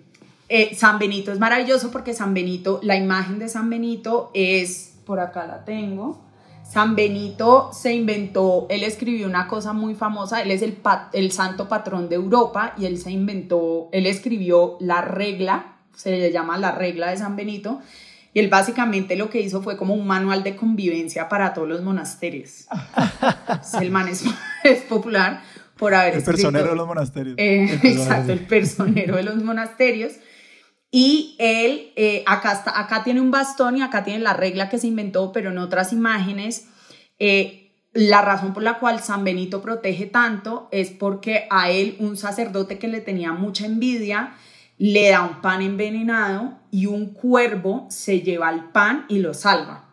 eh, 0.48 0.74
San 0.74 1.00
Benito 1.00 1.34
es 1.34 1.40
maravilloso 1.40 1.92
porque 1.92 2.14
San 2.14 2.34
Benito, 2.34 2.80
la 2.82 2.96
imagen 2.96 3.40
de 3.40 3.50
San 3.50 3.70
Benito 3.70 4.32
es 4.34 4.91
por 5.12 5.20
acá 5.20 5.46
la 5.46 5.66
tengo. 5.66 6.24
San 6.64 6.96
Benito 6.96 7.72
se 7.74 7.94
inventó, 7.94 8.66
él 8.70 8.86
escribió 8.86 9.28
una 9.28 9.46
cosa 9.46 9.74
muy 9.74 9.94
famosa, 9.94 10.42
él 10.42 10.52
es 10.52 10.62
el, 10.62 10.78
el 11.12 11.34
santo 11.34 11.68
patrón 11.68 12.08
de 12.08 12.16
Europa 12.16 12.76
y 12.78 12.86
él 12.86 12.98
se 12.98 13.12
inventó, 13.12 13.90
él 13.92 14.06
escribió 14.06 14.78
la 14.80 15.02
regla, 15.02 15.76
se 15.94 16.12
le 16.12 16.32
llama 16.32 16.58
la 16.58 16.72
regla 16.72 17.10
de 17.10 17.18
San 17.18 17.36
Benito, 17.36 17.82
y 18.34 18.40
él 18.40 18.48
básicamente 18.48 19.18
lo 19.18 19.30
que 19.30 19.42
hizo 19.42 19.62
fue 19.62 19.76
como 19.76 19.96
un 19.96 20.08
manual 20.08 20.44
de 20.44 20.56
convivencia 20.56 21.28
para 21.28 21.54
todos 21.54 21.68
los 21.68 21.82
monasterios. 21.82 22.68
el 23.82 23.92
man 23.92 24.08
es, 24.64 24.82
popular 24.88 25.42
por 25.76 25.94
haber 25.94 26.16
El 26.16 26.24
personero 26.24 26.70
de 26.70 26.76
los 26.78 26.88
monasterios. 26.88 27.36
Eh, 27.38 27.82
exacto, 27.84 28.32
el 28.32 28.46
personero 28.46 29.18
de 29.18 29.24
los 29.24 29.44
monasterios. 29.44 30.14
Y 30.92 31.36
él, 31.40 31.94
eh, 31.96 32.24
acá, 32.28 32.52
está, 32.52 32.78
acá 32.78 33.04
tiene 33.04 33.22
un 33.22 33.32
bastón 33.32 33.78
y 33.78 33.82
acá 33.82 34.04
tiene 34.04 34.20
la 34.20 34.34
regla 34.34 34.70
que 34.70 34.78
se 34.78 34.88
inventó, 34.88 35.32
pero 35.32 35.50
en 35.50 35.58
otras 35.58 35.94
imágenes, 35.94 36.68
eh, 37.18 37.72
la 37.94 38.22
razón 38.22 38.54
por 38.54 38.64
la 38.64 38.78
cual 38.78 39.00
San 39.00 39.24
Benito 39.24 39.62
protege 39.62 40.06
tanto 40.06 40.68
es 40.72 40.92
porque 40.92 41.48
a 41.50 41.70
él 41.70 41.96
un 42.00 42.18
sacerdote 42.18 42.78
que 42.78 42.88
le 42.88 43.02
tenía 43.02 43.32
mucha 43.32 43.66
envidia 43.66 44.34
le 44.78 45.12
da 45.12 45.24
un 45.24 45.42
pan 45.42 45.62
envenenado 45.62 46.58
y 46.72 46.88
un 46.88 47.14
cuervo 47.14 47.86
se 47.92 48.22
lleva 48.22 48.50
el 48.50 48.64
pan 48.72 49.06
y 49.10 49.20
lo 49.20 49.36
salva. 49.36 49.91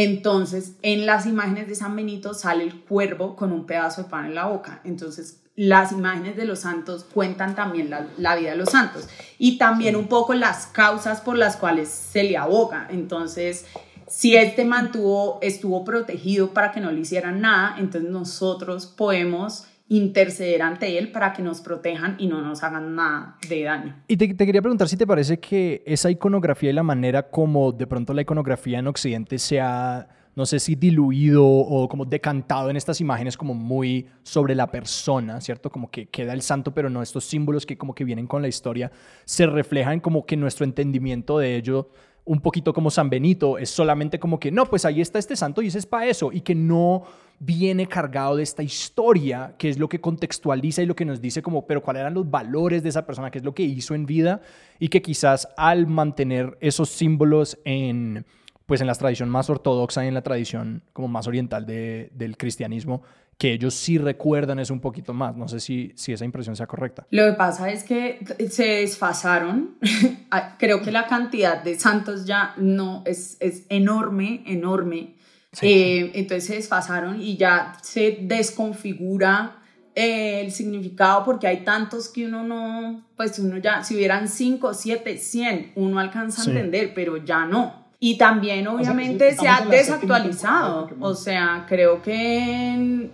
Entonces, 0.00 0.76
en 0.82 1.06
las 1.06 1.26
imágenes 1.26 1.66
de 1.66 1.74
San 1.74 1.96
Benito 1.96 2.32
sale 2.32 2.62
el 2.62 2.82
cuervo 2.82 3.34
con 3.34 3.50
un 3.50 3.66
pedazo 3.66 4.04
de 4.04 4.08
pan 4.08 4.26
en 4.26 4.36
la 4.36 4.46
boca. 4.46 4.80
Entonces, 4.84 5.40
las 5.56 5.90
imágenes 5.90 6.36
de 6.36 6.44
los 6.44 6.60
santos 6.60 7.02
cuentan 7.02 7.56
también 7.56 7.90
la, 7.90 8.36
vida 8.36 8.50
de 8.50 8.56
los 8.56 8.68
santos 8.68 9.08
y 9.38 9.58
también 9.58 9.96
un 9.96 10.06
poco 10.06 10.34
las 10.34 10.68
causas 10.68 11.20
por 11.20 11.36
las 11.36 11.56
cuales 11.56 11.88
se 11.88 12.22
le 12.22 12.36
aboga. 12.36 12.86
Entonces, 12.90 13.66
si 14.06 14.36
este 14.36 14.64
mantuvo, 14.64 15.40
estuvo 15.42 15.84
protegido 15.84 16.54
para 16.54 16.70
que 16.70 16.78
no 16.78 16.92
le 16.92 17.00
hicieran 17.00 17.40
nada, 17.40 17.74
entonces 17.76 18.08
nosotros 18.08 18.86
podemos 18.86 19.66
interceder 19.88 20.62
ante 20.62 20.98
él 20.98 21.10
para 21.10 21.32
que 21.32 21.42
nos 21.42 21.60
protejan 21.60 22.16
y 22.18 22.26
no 22.26 22.42
nos 22.42 22.62
hagan 22.62 22.94
nada 22.94 23.36
de 23.48 23.62
daño. 23.62 23.96
Y 24.06 24.16
te, 24.16 24.32
te, 24.34 24.46
quería 24.46 24.60
preguntar 24.60 24.88
si 24.88 24.96
te 24.96 25.06
parece 25.06 25.40
que 25.40 25.82
esa 25.86 26.10
iconografía 26.10 26.70
y 26.70 26.74
la 26.74 26.82
manera 26.82 27.30
como 27.30 27.72
de 27.72 27.86
pronto 27.86 28.12
la 28.12 28.22
iconografía 28.22 28.78
en 28.78 28.86
Occidente 28.86 29.38
se 29.38 29.60
ha 29.60 30.08
no 30.38 30.46
sé 30.46 30.60
si 30.60 30.76
diluido 30.76 31.44
o 31.44 31.88
como 31.88 32.04
decantado 32.04 32.70
en 32.70 32.76
estas 32.76 33.00
imágenes 33.00 33.36
como 33.36 33.54
muy 33.54 34.06
sobre 34.22 34.54
la 34.54 34.70
persona, 34.70 35.40
¿cierto? 35.40 35.68
Como 35.68 35.90
que 35.90 36.06
queda 36.10 36.32
el 36.32 36.42
santo, 36.42 36.72
pero 36.72 36.88
no 36.88 37.02
estos 37.02 37.24
símbolos 37.24 37.66
que 37.66 37.76
como 37.76 37.92
que 37.92 38.04
vienen 38.04 38.28
con 38.28 38.40
la 38.40 38.46
historia, 38.46 38.92
se 39.24 39.48
reflejan 39.48 39.98
como 39.98 40.26
que 40.26 40.36
nuestro 40.36 40.64
entendimiento 40.64 41.40
de 41.40 41.56
ello 41.56 41.90
un 42.28 42.40
poquito 42.40 42.74
como 42.74 42.90
San 42.90 43.08
Benito, 43.08 43.56
es 43.56 43.70
solamente 43.70 44.20
como 44.20 44.38
que, 44.38 44.50
no, 44.50 44.66
pues 44.66 44.84
ahí 44.84 45.00
está 45.00 45.18
este 45.18 45.34
santo 45.34 45.62
y 45.62 45.68
ese 45.68 45.78
es 45.78 45.86
para 45.86 46.06
eso, 46.06 46.30
y 46.30 46.42
que 46.42 46.54
no 46.54 47.04
viene 47.40 47.86
cargado 47.86 48.36
de 48.36 48.42
esta 48.42 48.62
historia, 48.62 49.54
que 49.56 49.70
es 49.70 49.78
lo 49.78 49.88
que 49.88 49.98
contextualiza 49.98 50.82
y 50.82 50.86
lo 50.86 50.94
que 50.94 51.06
nos 51.06 51.22
dice 51.22 51.40
como, 51.40 51.66
pero 51.66 51.82
cuáles 51.82 52.00
eran 52.00 52.12
los 52.12 52.30
valores 52.30 52.82
de 52.82 52.90
esa 52.90 53.06
persona, 53.06 53.30
qué 53.30 53.38
es 53.38 53.44
lo 53.44 53.54
que 53.54 53.62
hizo 53.62 53.94
en 53.94 54.04
vida, 54.04 54.42
y 54.78 54.88
que 54.88 55.00
quizás 55.00 55.48
al 55.56 55.86
mantener 55.86 56.58
esos 56.60 56.90
símbolos 56.90 57.58
en 57.64 58.26
pues 58.66 58.82
en 58.82 58.86
la 58.86 58.94
tradición 58.94 59.30
más 59.30 59.48
ortodoxa 59.48 60.04
y 60.04 60.08
en 60.08 60.14
la 60.14 60.20
tradición 60.20 60.82
como 60.92 61.08
más 61.08 61.26
oriental 61.26 61.64
de, 61.64 62.10
del 62.12 62.36
cristianismo, 62.36 63.02
que 63.38 63.52
ellos 63.52 63.72
sí 63.74 63.98
recuerdan 63.98 64.58
eso 64.58 64.74
un 64.74 64.80
poquito 64.80 65.14
más. 65.14 65.36
No 65.36 65.46
sé 65.46 65.60
si, 65.60 65.92
si 65.94 66.12
esa 66.12 66.24
impresión 66.24 66.56
sea 66.56 66.66
correcta. 66.66 67.06
Lo 67.10 67.24
que 67.24 67.32
pasa 67.34 67.70
es 67.70 67.84
que 67.84 68.18
se 68.50 68.66
desfasaron. 68.66 69.76
Ah, 70.30 70.56
creo 70.58 70.82
que 70.82 70.92
la 70.92 71.06
cantidad 71.06 71.62
de 71.62 71.80
santos 71.80 72.26
ya 72.26 72.52
no 72.58 73.02
es, 73.06 73.38
es 73.40 73.64
enorme, 73.70 74.42
enorme. 74.44 75.14
Eh, 75.62 76.10
entonces 76.12 76.44
se 76.44 76.56
desfasaron 76.56 77.18
y 77.18 77.38
ya 77.38 77.78
se 77.80 78.18
desconfigura 78.20 79.56
eh, 79.94 80.42
el 80.42 80.52
significado 80.52 81.24
porque 81.24 81.46
hay 81.46 81.64
tantos 81.64 82.10
que 82.10 82.26
uno 82.26 82.44
no, 82.44 83.06
pues 83.16 83.38
uno 83.38 83.56
ya, 83.56 83.82
si 83.84 83.96
hubieran 83.96 84.28
5, 84.28 84.74
7, 84.74 85.16
100, 85.16 85.72
uno 85.76 85.98
alcanza 85.98 86.42
a 86.42 86.44
entender, 86.44 86.92
pero 86.94 87.16
ya 87.16 87.46
no. 87.46 87.86
Y 87.98 88.18
también 88.18 88.68
obviamente 88.68 89.34
se 89.34 89.48
ha 89.48 89.62
desactualizado. 89.62 90.90
O 91.00 91.14
sea, 91.14 91.64
creo 91.66 92.02
que 92.02 93.08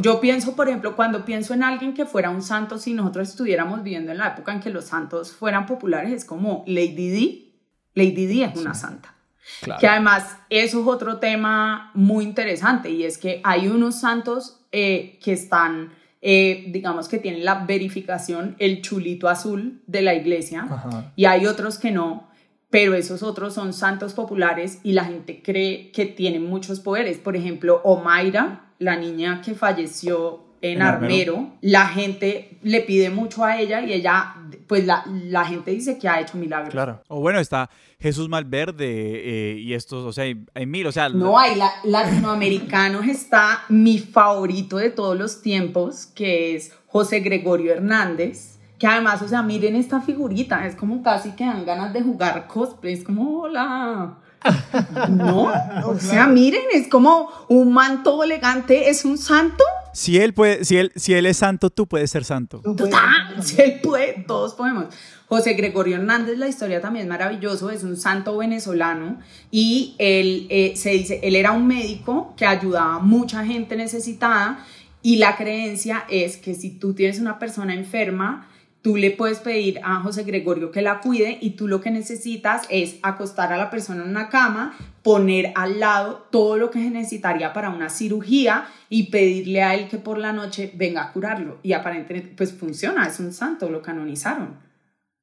yo 0.00 0.20
pienso, 0.20 0.56
por 0.56 0.68
ejemplo, 0.68 0.96
cuando 0.96 1.24
pienso 1.24 1.54
en 1.54 1.62
alguien 1.62 1.94
que 1.94 2.06
fuera 2.06 2.30
un 2.30 2.42
santo, 2.42 2.78
si 2.78 2.94
nosotros 2.94 3.28
estuviéramos 3.30 3.82
viviendo 3.82 4.12
en 4.12 4.18
la 4.18 4.28
época 4.28 4.52
en 4.52 4.60
que 4.60 4.70
los 4.70 4.86
santos 4.86 5.32
fueran 5.32 5.66
populares, 5.66 6.12
es 6.12 6.24
como 6.24 6.64
Lady 6.66 7.10
Di. 7.10 7.54
Lady 7.94 8.26
Di 8.26 8.42
es 8.42 8.56
una 8.56 8.74
santa. 8.74 9.14
Que 9.78 9.86
además 9.86 10.36
eso 10.50 10.80
es 10.80 10.86
otro 10.86 11.18
tema 11.18 11.90
muy 11.94 12.24
interesante 12.24 12.90
y 12.90 13.04
es 13.04 13.18
que 13.18 13.40
hay 13.44 13.68
unos 13.68 14.00
santos 14.00 14.60
eh, 14.70 15.18
que 15.22 15.32
están, 15.32 15.92
eh, 16.20 16.66
digamos 16.68 17.08
que 17.08 17.18
tienen 17.18 17.44
la 17.44 17.66
verificación, 17.66 18.56
el 18.58 18.82
chulito 18.82 19.28
azul 19.28 19.82
de 19.86 20.02
la 20.02 20.14
iglesia 20.14 20.66
y 21.16 21.24
hay 21.26 21.46
otros 21.46 21.78
que 21.78 21.90
no, 21.90 22.28
pero 22.70 22.94
esos 22.94 23.22
otros 23.22 23.52
son 23.52 23.72
santos 23.72 24.14
populares 24.14 24.78
y 24.82 24.92
la 24.92 25.04
gente 25.04 25.42
cree 25.42 25.90
que 25.90 26.06
tienen 26.06 26.46
muchos 26.46 26.80
poderes. 26.80 27.18
Por 27.18 27.36
ejemplo, 27.36 27.82
Omaira, 27.84 28.71
la 28.82 28.96
niña 28.96 29.40
que 29.44 29.54
falleció 29.54 30.40
en, 30.60 30.80
Armero, 30.80 31.50
la 31.60 31.88
gente 31.88 32.56
le 32.62 32.82
pide 32.82 33.10
mucho 33.10 33.44
a 33.44 33.60
ella 33.60 33.80
y 33.82 33.92
ella, 33.92 34.36
pues 34.68 34.86
la, 34.86 35.02
la 35.06 35.44
gente 35.44 35.72
dice 35.72 35.98
que 35.98 36.08
ha 36.08 36.20
hecho 36.20 36.38
milagros. 36.38 36.70
Claro. 36.70 37.02
O 37.08 37.20
bueno, 37.20 37.40
está 37.40 37.68
Jesús 37.98 38.28
Malverde 38.28 38.84
eh, 38.86 39.58
y 39.58 39.74
estos, 39.74 40.04
o 40.04 40.12
sea, 40.12 40.24
hay, 40.54 40.66
mil, 40.66 40.86
o 40.86 40.92
sea... 40.92 41.08
No, 41.08 41.36
hay 41.36 41.56
la, 41.56 41.68
latinoamericanos 41.82 43.06
está 43.08 43.64
mi 43.68 43.98
favorito 43.98 44.76
de 44.76 44.90
todos 44.90 45.18
los 45.18 45.42
tiempos, 45.42 46.06
que 46.06 46.54
es 46.54 46.72
José 46.86 47.20
Gregorio 47.20 47.72
Hernández, 47.72 48.58
que 48.78 48.86
además, 48.86 49.20
o 49.22 49.28
sea, 49.28 49.42
miren 49.42 49.74
esta 49.74 50.00
figurita, 50.00 50.64
es 50.66 50.76
como 50.76 51.02
casi 51.02 51.32
que 51.32 51.44
dan 51.44 51.66
ganas 51.66 51.92
de 51.92 52.02
jugar 52.02 52.46
cosplay, 52.46 52.94
es 52.94 53.04
como, 53.04 53.40
hola... 53.40 54.18
No, 55.10 55.52
o 55.84 55.98
sea, 55.98 56.26
miren, 56.26 56.62
es 56.72 56.88
como 56.88 57.28
un 57.48 57.72
manto 57.72 58.22
elegante, 58.22 58.88
es 58.88 59.04
un 59.04 59.18
santo. 59.18 59.64
Si 59.92 60.18
él 60.18 60.32
puede, 60.32 60.64
si 60.64 60.76
él, 60.78 60.92
si 60.96 61.14
él 61.14 61.26
es 61.26 61.36
santo, 61.36 61.70
tú 61.70 61.86
puedes 61.86 62.10
ser 62.10 62.24
santo. 62.24 62.62
Si 63.42 63.60
él 63.60 63.80
puede, 63.82 64.24
todos 64.26 64.54
podemos. 64.54 64.86
José 65.28 65.54
Gregorio 65.54 65.96
Hernández, 65.96 66.36
la 66.36 66.48
historia 66.48 66.80
también 66.80 67.06
es 67.06 67.08
maravilloso, 67.08 67.70
es 67.70 67.84
un 67.84 67.96
santo 67.96 68.36
venezolano 68.36 69.18
y 69.50 69.94
él 69.98 70.46
eh, 70.50 70.74
se 70.76 70.90
dice, 70.90 71.20
él 71.22 71.36
era 71.36 71.52
un 71.52 71.66
médico 71.66 72.34
que 72.36 72.44
ayudaba 72.44 72.96
a 72.96 72.98
mucha 72.98 73.42
gente 73.44 73.74
necesitada 73.76 74.64
y 75.02 75.16
la 75.16 75.36
creencia 75.36 76.04
es 76.10 76.36
que 76.36 76.54
si 76.54 76.70
tú 76.70 76.92
tienes 76.92 77.18
una 77.18 77.38
persona 77.38 77.74
enferma, 77.74 78.46
tú 78.82 78.96
le 78.96 79.12
puedes 79.12 79.38
pedir 79.38 79.80
a 79.84 80.00
José 80.00 80.24
Gregorio 80.24 80.72
que 80.72 80.82
la 80.82 81.00
cuide 81.00 81.38
y 81.40 81.50
tú 81.50 81.68
lo 81.68 81.80
que 81.80 81.90
necesitas 81.90 82.62
es 82.68 82.96
acostar 83.02 83.52
a 83.52 83.56
la 83.56 83.70
persona 83.70 84.02
en 84.02 84.10
una 84.10 84.28
cama, 84.28 84.76
poner 85.02 85.52
al 85.54 85.78
lado 85.78 86.26
todo 86.30 86.56
lo 86.56 86.70
que 86.70 86.80
necesitaría 86.80 87.52
para 87.52 87.70
una 87.70 87.88
cirugía 87.88 88.66
y 88.88 89.04
pedirle 89.04 89.62
a 89.62 89.74
él 89.74 89.88
que 89.88 89.98
por 89.98 90.18
la 90.18 90.32
noche 90.32 90.72
venga 90.74 91.04
a 91.04 91.12
curarlo. 91.12 91.58
Y 91.62 91.72
aparentemente, 91.72 92.34
pues 92.36 92.52
funciona, 92.52 93.06
es 93.06 93.20
un 93.20 93.32
santo, 93.32 93.70
lo 93.70 93.82
canonizaron. 93.82 94.56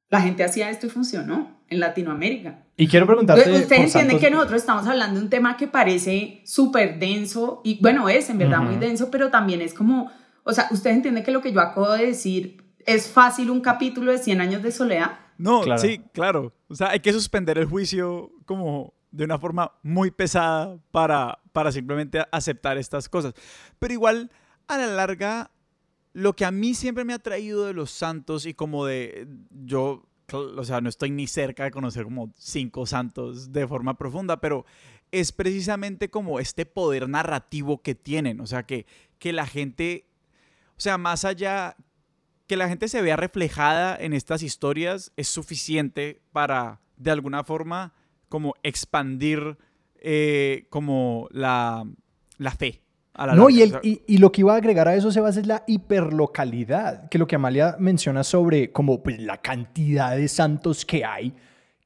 La 0.09 0.21
gente 0.21 0.43
hacía 0.43 0.69
esto 0.69 0.87
y 0.87 0.89
funcionó 0.89 1.59
en 1.67 1.81
Latinoamérica. 1.81 2.63
Y 2.77 2.87
quiero 2.87 3.05
preguntarte... 3.05 3.41
Ustedes 3.41 3.93
entienden 3.93 4.19
que 4.19 4.31
nosotros 4.31 4.61
estamos 4.61 4.87
hablando 4.87 5.19
de 5.19 5.25
un 5.25 5.29
tema 5.29 5.57
que 5.57 5.67
parece 5.67 6.41
súper 6.45 6.97
denso 6.97 7.61
y 7.63 7.79
bueno, 7.81 8.07
es 8.07 8.29
en 8.29 8.37
verdad 8.37 8.59
muy 8.59 8.77
denso, 8.77 9.11
pero 9.11 9.29
también 9.29 9.61
es 9.61 9.73
como, 9.73 10.09
o 10.45 10.53
sea, 10.53 10.67
ustedes 10.71 10.95
entienden 10.95 11.23
que 11.23 11.31
lo 11.31 11.41
que 11.41 11.51
yo 11.51 11.59
acabo 11.59 11.91
de 11.91 12.07
decir 12.07 12.68
¿Es 12.89 13.07
fácil 13.07 13.51
un 13.51 13.61
capítulo 13.61 14.11
de 14.11 14.17
100 14.17 14.41
años 14.41 14.63
de 14.63 14.71
soledad? 14.71 15.19
No, 15.37 15.61
sí, 15.77 16.01
claro. 16.11 16.55
O 16.69 16.73
sea, 16.73 16.89
hay 16.89 17.01
que 17.01 17.13
suspender 17.13 17.59
el 17.59 17.65
juicio 17.65 18.31
como 18.45 18.95
de 19.11 19.25
una 19.25 19.37
forma 19.37 19.73
muy 19.83 20.09
pesada 20.09 20.75
para, 20.89 21.37
para 21.51 21.71
simplemente 21.71 22.25
aceptar 22.31 22.79
estas 22.79 23.07
cosas. 23.07 23.35
Pero 23.77 23.93
igual, 23.93 24.31
a 24.67 24.79
la 24.79 24.87
larga, 24.87 25.51
lo 26.13 26.35
que 26.35 26.45
a 26.45 26.51
mí 26.51 26.73
siempre 26.73 27.05
me 27.05 27.13
ha 27.13 27.19
traído 27.19 27.67
de 27.67 27.73
los 27.73 27.91
santos 27.91 28.47
y 28.47 28.55
como 28.55 28.87
de 28.87 29.27
yo, 29.51 30.07
o 30.33 30.63
sea, 30.63 30.81
no 30.81 30.89
estoy 30.89 31.11
ni 31.11 31.27
cerca 31.27 31.65
de 31.65 31.71
conocer 31.71 32.05
como 32.05 32.33
cinco 32.39 32.87
santos 32.87 33.51
de 33.51 33.67
forma 33.67 33.99
profunda, 33.99 34.41
pero 34.41 34.65
es 35.11 35.31
precisamente 35.31 36.09
como 36.09 36.39
este 36.39 36.65
poder 36.65 37.07
narrativo 37.07 37.83
que 37.83 37.93
tienen, 37.93 38.41
o 38.41 38.47
sea, 38.47 38.63
que, 38.63 38.87
que 39.19 39.31
la 39.31 39.45
gente, 39.45 40.07
o 40.71 40.79
sea, 40.79 40.97
más 40.97 41.23
allá, 41.23 41.75
que 42.49 42.57
la 42.57 42.67
gente 42.67 42.87
se 42.87 43.03
vea 43.03 43.15
reflejada 43.15 43.95
en 43.95 44.11
estas 44.11 44.41
historias 44.41 45.11
es 45.15 45.27
suficiente 45.27 46.19
para, 46.31 46.81
de 46.97 47.11
alguna 47.11 47.43
forma, 47.43 47.93
como 48.27 48.55
expandir 48.63 49.59
eh, 50.01 50.65
como 50.71 51.27
la, 51.29 51.85
la 52.39 52.51
fe. 52.51 52.81
A 53.13 53.27
la 53.27 53.35
no, 53.35 53.51
y, 53.51 53.61
el, 53.61 53.77
y, 53.83 54.17
lo 54.17 54.31
que 54.31 54.41
iba 54.41 54.55
a 54.55 54.57
agregar 54.57 54.87
a 54.87 54.95
eso, 54.95 55.11
Sebas, 55.11 55.37
es 55.37 55.45
la 55.45 55.63
hiperlocalidad, 55.67 57.07
que 57.09 57.19
lo 57.19 57.27
que 57.27 57.35
Amalia 57.35 57.75
menciona 57.77 58.23
sobre 58.23 58.71
como 58.71 59.03
pues, 59.03 59.19
la 59.19 59.37
cantidad 59.37 60.17
de 60.17 60.27
santos 60.27 60.85
que 60.85 61.05
hay, 61.05 61.35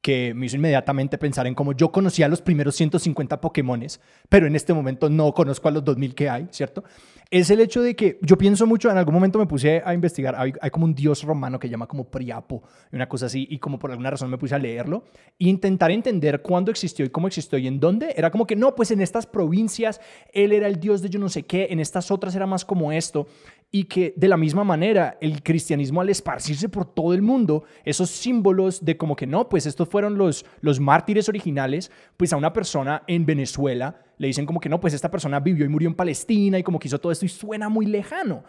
que 0.04 0.34
me 0.34 0.44
hizo 0.44 0.56
inmediatamente 0.56 1.16
pensar 1.16 1.46
en 1.46 1.54
cómo 1.54 1.72
yo 1.72 1.90
conocía 1.90 2.28
los 2.28 2.42
primeros 2.42 2.76
150 2.76 3.40
Pokémones, 3.40 4.02
pero 4.28 4.46
en 4.46 4.54
este 4.54 4.74
momento 4.74 5.08
no 5.08 5.32
conozco 5.32 5.68
a 5.68 5.70
los 5.70 5.82
2000 5.82 6.14
que 6.14 6.28
hay, 6.28 6.46
¿cierto? 6.50 6.84
es 7.30 7.50
el 7.50 7.60
hecho 7.60 7.82
de 7.82 7.96
que 7.96 8.18
yo 8.22 8.36
pienso 8.38 8.66
mucho, 8.66 8.90
en 8.90 8.96
algún 8.96 9.14
momento 9.14 9.40
me 9.40 9.46
puse 9.46 9.82
a 9.84 9.92
investigar, 9.94 10.36
hay, 10.36 10.70
como 10.70 10.84
un 10.84 10.94
dios 10.94 11.22
romano 11.24 11.58
que 11.58 11.68
llama 11.68 11.88
como 11.88 12.04
Priapo, 12.04 12.62
una 12.92 13.08
cosa 13.08 13.26
así, 13.26 13.46
y 13.50 13.58
como 13.58 13.78
por 13.78 13.90
alguna 13.90 14.10
razón 14.10 14.30
me 14.30 14.38
puse 14.38 14.54
a 14.54 14.58
leerlo, 14.58 15.04
e 15.38 15.48
intentar 15.48 15.90
entender 15.90 16.42
cuándo 16.42 16.70
existió 16.70 17.04
y 17.04 17.10
cómo 17.10 17.26
existió 17.26 17.58
y 17.58 17.66
en 17.66 17.80
dónde, 17.80 18.14
era 18.16 18.30
como 18.30 18.46
que 18.46 18.56
no, 18.56 18.74
pues 18.74 18.90
en 18.90 19.00
estas 19.00 19.26
provincias 19.26 20.00
él 20.32 20.52
era 20.52 20.68
el 20.68 20.78
dios 20.78 21.02
de 21.02 21.10
yo 21.10 21.18
no 21.18 21.28
sé 21.28 21.44
qué, 21.44 21.68
en 21.70 21.80
estas 21.80 22.10
otras 22.10 22.36
era 22.36 22.46
más 22.46 22.64
como 22.64 22.92
esto, 22.92 23.26
y 23.74 23.86
que 23.86 24.14
de 24.16 24.28
la 24.28 24.36
misma 24.36 24.62
manera 24.62 25.18
el 25.20 25.42
cristianismo 25.42 26.00
al 26.00 26.08
esparcirse 26.08 26.68
por 26.68 26.84
todo 26.84 27.12
el 27.12 27.22
mundo, 27.22 27.64
esos 27.84 28.08
símbolos 28.08 28.84
de 28.84 28.96
como 28.96 29.16
que 29.16 29.26
no, 29.26 29.48
pues 29.48 29.66
estos 29.66 29.88
fueron 29.88 30.16
los, 30.16 30.46
los 30.60 30.78
mártires 30.78 31.28
originales, 31.28 31.90
pues 32.16 32.32
a 32.32 32.36
una 32.36 32.52
persona 32.52 33.02
en 33.08 33.26
Venezuela 33.26 34.00
le 34.16 34.28
dicen 34.28 34.46
como 34.46 34.60
que 34.60 34.68
no, 34.68 34.78
pues 34.78 34.94
esta 34.94 35.10
persona 35.10 35.40
vivió 35.40 35.64
y 35.64 35.68
murió 35.68 35.88
en 35.88 35.96
Palestina 35.96 36.56
y 36.56 36.62
como 36.62 36.78
que 36.78 36.86
hizo 36.86 37.00
todo 37.00 37.10
esto 37.10 37.26
y 37.26 37.28
suena 37.28 37.68
muy 37.68 37.86
lejano. 37.86 38.44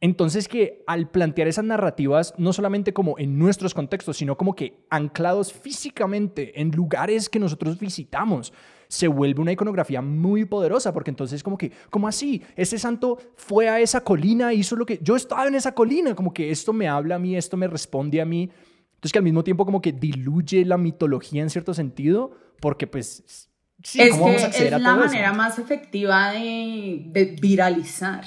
Entonces 0.00 0.48
que 0.48 0.82
al 0.86 1.10
plantear 1.10 1.46
esas 1.46 1.66
narrativas, 1.66 2.32
no 2.38 2.54
solamente 2.54 2.94
como 2.94 3.18
en 3.18 3.38
nuestros 3.38 3.74
contextos, 3.74 4.16
sino 4.16 4.38
como 4.38 4.56
que 4.56 4.78
anclados 4.88 5.52
físicamente 5.52 6.58
en 6.58 6.70
lugares 6.70 7.28
que 7.28 7.38
nosotros 7.38 7.78
visitamos, 7.78 8.54
se 8.90 9.06
vuelve 9.06 9.40
una 9.40 9.52
iconografía 9.52 10.02
muy 10.02 10.44
poderosa, 10.44 10.92
porque 10.92 11.10
entonces 11.10 11.44
como 11.44 11.56
que, 11.56 11.70
como 11.90 12.08
así? 12.08 12.42
Ese 12.56 12.76
santo 12.76 13.18
fue 13.36 13.68
a 13.68 13.78
esa 13.78 14.00
colina, 14.00 14.52
hizo 14.52 14.74
lo 14.74 14.84
que 14.84 14.98
yo 15.00 15.14
estaba 15.14 15.46
en 15.46 15.54
esa 15.54 15.72
colina, 15.72 16.16
como 16.16 16.34
que 16.34 16.50
esto 16.50 16.72
me 16.72 16.88
habla 16.88 17.14
a 17.14 17.18
mí, 17.20 17.36
esto 17.36 17.56
me 17.56 17.68
responde 17.68 18.20
a 18.20 18.24
mí. 18.24 18.50
Entonces 18.94 19.12
que 19.12 19.18
al 19.18 19.24
mismo 19.24 19.44
tiempo 19.44 19.64
como 19.64 19.80
que 19.80 19.92
diluye 19.92 20.64
la 20.64 20.76
mitología 20.76 21.40
en 21.40 21.50
cierto 21.50 21.72
sentido, 21.72 22.32
porque 22.60 22.88
pues... 22.88 23.48
Sí, 23.82 24.02
es 24.02 24.16
que 24.16 24.66
es 24.66 24.70
la 24.72 24.96
manera 24.96 25.32
más 25.32 25.58
efectiva 25.58 26.32
de, 26.32 27.04
de 27.06 27.24
viralizar 27.40 28.24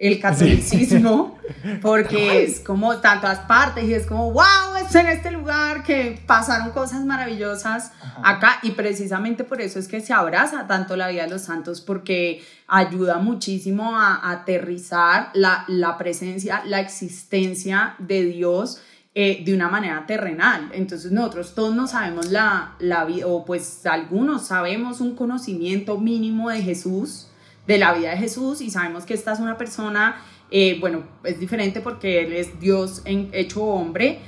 el 0.00 0.18
catolicismo, 0.18 1.38
porque 1.82 2.42
es 2.42 2.60
como 2.60 2.96
tantas 2.96 3.40
partes 3.40 3.84
y 3.84 3.92
es 3.92 4.06
como, 4.06 4.32
wow, 4.32 4.76
es 4.82 4.94
en 4.94 5.06
este 5.08 5.30
lugar 5.30 5.82
que 5.82 6.18
pasaron 6.26 6.70
cosas 6.70 7.04
maravillosas 7.04 7.92
acá 8.24 8.60
y 8.62 8.70
precisamente 8.70 9.44
por 9.44 9.60
eso 9.60 9.78
es 9.78 9.88
que 9.88 10.00
se 10.00 10.14
abraza 10.14 10.66
tanto 10.66 10.96
la 10.96 11.08
vida 11.08 11.24
de 11.24 11.30
los 11.30 11.42
santos 11.42 11.82
porque 11.82 12.42
ayuda 12.66 13.18
muchísimo 13.18 13.94
a, 13.94 14.30
aterrizar 14.30 15.28
la, 15.34 15.64
la, 15.68 15.98
presencia, 15.98 16.62
la 16.64 16.80
existencia 16.80 17.94
de 17.98 18.24
Dios. 18.24 18.80
Eh, 19.12 19.42
de 19.44 19.52
una 19.52 19.68
manera 19.68 20.06
terrenal. 20.06 20.70
Entonces 20.72 21.10
nosotros 21.10 21.56
todos 21.56 21.74
no 21.74 21.88
sabemos 21.88 22.30
la, 22.30 22.76
la 22.78 23.04
vida, 23.04 23.26
o 23.26 23.44
pues 23.44 23.84
algunos 23.84 24.46
sabemos 24.46 25.00
un 25.00 25.16
conocimiento 25.16 25.98
mínimo 25.98 26.48
de 26.48 26.62
Jesús, 26.62 27.29
de 27.66 27.78
la 27.78 27.92
vida 27.92 28.10
de 28.10 28.16
Jesús 28.16 28.60
y 28.60 28.70
sabemos 28.70 29.04
que 29.04 29.14
esta 29.14 29.32
es 29.32 29.40
una 29.40 29.56
persona, 29.56 30.22
eh, 30.50 30.78
bueno, 30.80 31.04
es 31.24 31.38
diferente 31.38 31.80
porque 31.80 32.22
Él 32.24 32.32
es 32.32 32.58
Dios 32.58 33.02
en, 33.04 33.28
hecho 33.32 33.62
hombre, 33.62 34.18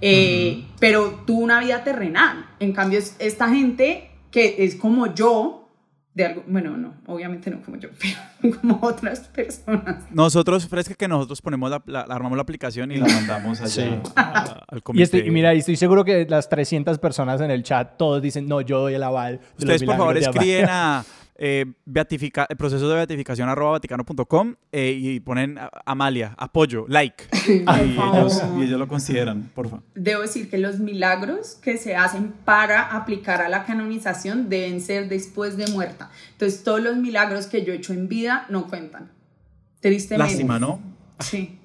eh, 0.00 0.64
pero 0.78 1.22
tuvo 1.26 1.40
una 1.40 1.60
vida 1.60 1.84
terrenal. 1.84 2.46
En 2.60 2.72
cambio, 2.72 3.00
esta 3.18 3.48
gente 3.48 4.10
que 4.30 4.64
es 4.64 4.74
como 4.74 5.14
yo, 5.14 5.58
de 6.14 6.26
algo, 6.26 6.44
bueno, 6.46 6.76
no, 6.76 6.94
obviamente 7.06 7.50
no 7.50 7.62
como 7.62 7.78
yo, 7.78 7.88
pero 8.40 8.60
como 8.60 8.78
otras 8.82 9.20
personas. 9.20 10.04
Nosotros, 10.10 10.68
fresca 10.68 10.94
que 10.94 11.08
nosotros 11.08 11.40
ponemos 11.40 11.70
la, 11.86 12.00
armamos 12.00 12.36
la 12.36 12.42
aplicación 12.42 12.92
y 12.92 12.96
la 12.96 13.06
mandamos 13.06 13.60
allá 13.60 14.02
al 14.68 14.82
comité. 14.82 15.26
Y, 15.26 15.30
mira, 15.30 15.52
estoy 15.52 15.76
seguro 15.76 16.04
que 16.04 16.26
las 16.28 16.48
300 16.48 16.98
personas 16.98 17.40
en 17.40 17.50
el 17.50 17.62
chat, 17.62 17.96
todos 17.96 18.20
dicen, 18.20 18.46
no, 18.46 18.60
yo 18.60 18.80
doy 18.80 18.94
el 18.94 19.02
aval. 19.02 19.40
Ustedes, 19.58 19.84
por 19.84 19.96
favor, 19.96 20.16
escriben 20.16 20.66
a 20.68 21.04
eh, 21.44 21.66
beatifica, 21.86 22.46
el 22.48 22.56
proceso 22.56 22.88
de 22.88 22.94
beatificación 22.94 23.48
arroba 23.48 23.72
vaticano.com 23.72 24.54
eh, 24.70 24.96
y 24.96 25.18
ponen 25.18 25.58
Amalia, 25.84 26.36
apoyo, 26.38 26.84
like. 26.86 27.24
y, 27.48 27.62
ellos, 27.62 28.40
y, 28.56 28.62
ellos, 28.62 28.78
lo 28.78 28.86
consideran, 28.86 29.50
por 29.52 29.68
favor. 29.68 29.82
Debo 29.96 30.22
decir 30.22 30.48
que 30.48 30.58
los 30.58 30.78
milagros 30.78 31.58
que 31.60 31.78
se 31.78 31.96
hacen 31.96 32.32
para 32.44 32.94
aplicar 32.94 33.42
a 33.42 33.48
la 33.48 33.64
canonización 33.64 34.48
deben 34.48 34.80
ser 34.80 35.08
después 35.08 35.56
de 35.56 35.66
muerta. 35.66 36.12
Entonces, 36.30 36.62
todos 36.62 36.80
los 36.80 36.96
milagros 36.96 37.48
que 37.48 37.64
yo 37.64 37.72
he 37.72 37.76
hecho 37.76 37.92
en 37.92 38.06
vida 38.06 38.46
no 38.48 38.68
cuentan. 38.68 39.10
tristemente. 39.80 40.32
Lástima, 40.32 40.60
¿no? 40.60 40.80
Sí. 41.18 41.58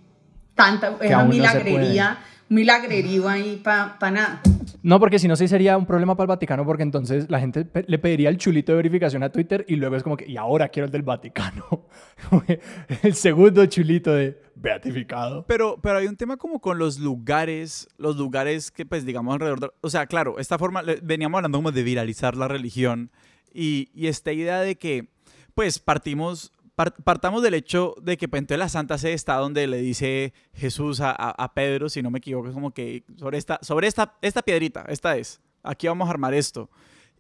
Tanta, 0.56 0.98
Que 0.98 1.06
era 1.06 1.20
aún 1.20 1.28
no 1.28 1.36
milagrería, 1.36 2.18
milagrerío 2.50 3.28
ahí 3.28 3.62
para 3.64 3.98
nada. 4.12 4.42
No, 4.84 5.00
porque 5.00 5.20
si 5.20 5.28
no, 5.28 5.36
sí 5.36 5.48
sería 5.48 5.78
un 5.78 5.86
problema 5.86 6.16
para 6.16 6.26
el 6.26 6.28
Vaticano, 6.30 6.66
porque 6.66 6.84
entonces 6.84 7.30
la 7.30 7.40
gente 7.40 7.66
pe- 7.66 7.84
le 7.88 8.00
pediría 8.00 8.30
el 8.30 8.38
chulito 8.38 8.72
de 8.72 8.78
verificación 8.78 9.24
a 9.24 9.32
Twitter 9.32 9.66
y 9.68 9.76
luego 9.76 9.96
es 9.96 10.04
como 10.04 10.16
que, 10.16 10.26
y 10.30 10.38
ahora 10.38 10.70
quiero 10.70 10.86
el 10.86 10.92
del 10.92 11.02
Vaticano. 11.02 11.88
el 13.04 13.14
segundo 13.16 13.66
chulito 13.66 14.14
de 14.14 14.40
beatificado. 14.56 15.46
Pero, 15.48 15.80
pero 15.82 15.98
hay 15.98 16.08
un 16.08 16.16
tema 16.16 16.38
como 16.38 16.60
con 16.62 16.78
los 16.78 17.00
lugares, 17.00 17.88
los 17.98 18.18
lugares 18.18 18.72
que 18.72 18.86
pues 18.86 19.06
digamos 19.06 19.34
alrededor 19.34 19.60
de... 19.60 19.70
O 19.82 19.90
sea, 19.90 20.06
claro, 20.08 20.40
esta 20.40 20.58
forma, 20.58 20.84
veníamos 21.04 21.40
hablando 21.40 21.58
como 21.58 21.72
de 21.72 21.84
viralizar 21.84 22.36
la 22.36 22.48
religión 22.48 23.12
y, 23.54 23.90
y 23.94 24.08
esta 24.08 24.32
idea 24.32 24.62
de 24.62 24.78
que 24.78 25.10
pues 25.54 25.80
partimos, 25.80 26.52
par- 26.57 26.57
partamos 27.04 27.42
del 27.42 27.56
hecho 27.56 27.96
de 28.02 28.18
que 28.18 28.28
pues, 28.28 28.40
entonces 28.40 28.60
la 28.60 28.70
Santa 28.70 28.98
Sede 28.98 29.14
está 29.14 29.36
donde 29.38 29.66
le 29.66 29.78
dice 29.78 30.34
Jesús 30.54 31.02
a, 31.02 31.12
a- 31.12 31.54
Pedro, 31.54 31.90
si 31.90 32.04
no 32.04 32.12
me 32.12 32.20
equivoco, 32.20 32.48
es 32.50 32.54
como 32.54 32.72
que 32.72 33.04
sobre 33.18 33.38
esta, 33.40 33.58
sobre 33.64 33.88
esta, 33.88 34.16
esta 34.22 34.42
piedrita, 34.44 34.86
esta 34.88 35.18
es, 35.18 35.42
aquí 35.64 35.88
vamos 35.88 36.08
a 36.08 36.12
armar 36.12 36.34
esto. 36.34 36.70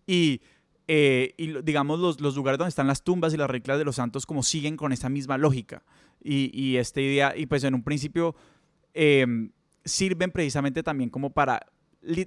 Y, 0.05 0.41
eh, 0.88 1.34
digamos 1.64 1.99
los, 1.99 2.22
los 2.22 2.36
lugares 2.36 2.58
donde 2.60 2.70
están 2.70 2.88
las 2.88 3.03
tumbas 3.03 3.34
y 3.34 3.38
las 3.38 3.49
reliquias 3.49 3.78
de 3.78 3.84
los 3.86 3.95
santos 3.95 4.26
como 4.26 4.43
siguen 4.43 4.78
con 4.78 4.93
esa 4.93 5.10
misma 5.10 5.38
lógica. 5.38 5.84
Y, 6.24 6.51
y 6.53 6.78
esta 6.78 7.01
idea, 7.01 7.36
y 7.36 7.45
pues 7.47 7.64
en 7.64 7.74
un 7.74 7.84
principio 7.84 8.36
eh, 8.93 9.26
sirven 9.84 10.32
precisamente 10.32 10.84
también 10.84 11.10
como 11.10 11.32
para, 11.32 11.66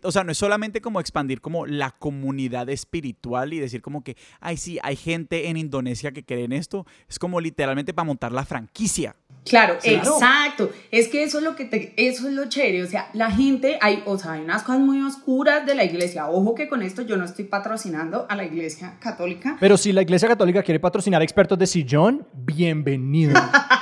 o 0.02 0.12
sea, 0.12 0.24
no 0.24 0.32
es 0.32 0.38
solamente 0.38 0.80
como 0.80 1.00
expandir 1.00 1.40
como 1.40 1.66
la 1.66 1.90
comunidad 1.92 2.68
espiritual 2.68 3.52
y 3.52 3.58
decir 3.58 3.82
como 3.82 4.02
que, 4.04 4.16
ay, 4.40 4.56
sí, 4.56 4.78
hay 4.82 4.96
gente 4.96 5.48
en 5.48 5.56
Indonesia 5.56 6.12
que 6.12 6.24
cree 6.24 6.44
en 6.44 6.52
esto, 6.52 6.86
es 7.08 7.18
como 7.18 7.40
literalmente 7.40 7.94
para 7.94 8.04
montar 8.06 8.32
la 8.32 8.44
franquicia. 8.44 9.16
Claro, 9.46 9.78
exacto. 9.82 10.70
Es 10.90 11.08
que 11.08 11.22
eso 11.22 11.38
es 11.38 11.44
lo 11.44 11.56
que 11.56 11.64
te- 11.64 11.94
eso 11.96 12.28
es 12.28 12.34
lo 12.34 12.46
chévere. 12.48 12.82
O 12.82 12.86
sea, 12.86 13.08
la 13.14 13.30
gente, 13.30 13.78
hay, 13.80 14.02
o 14.04 14.18
sea, 14.18 14.32
hay 14.32 14.42
unas 14.42 14.62
cosas 14.62 14.82
muy 14.82 15.00
oscuras 15.00 15.64
de 15.64 15.74
la 15.74 15.84
iglesia. 15.84 16.28
Ojo 16.28 16.54
que 16.54 16.68
con 16.68 16.82
esto 16.82 17.00
yo 17.02 17.16
no 17.16 17.24
estoy 17.24 17.46
patrocinando 17.46 18.26
a 18.28 18.36
la 18.36 18.44
iglesia 18.44 18.98
católica. 19.00 19.56
Pero 19.58 19.78
si 19.78 19.92
la 19.92 20.02
Iglesia 20.02 20.28
Católica 20.28 20.62
quiere 20.62 20.78
patrocinar 20.78 21.22
expertos 21.22 21.58
de 21.58 21.66
sillón, 21.66 22.26
bienvenido. 22.34 23.32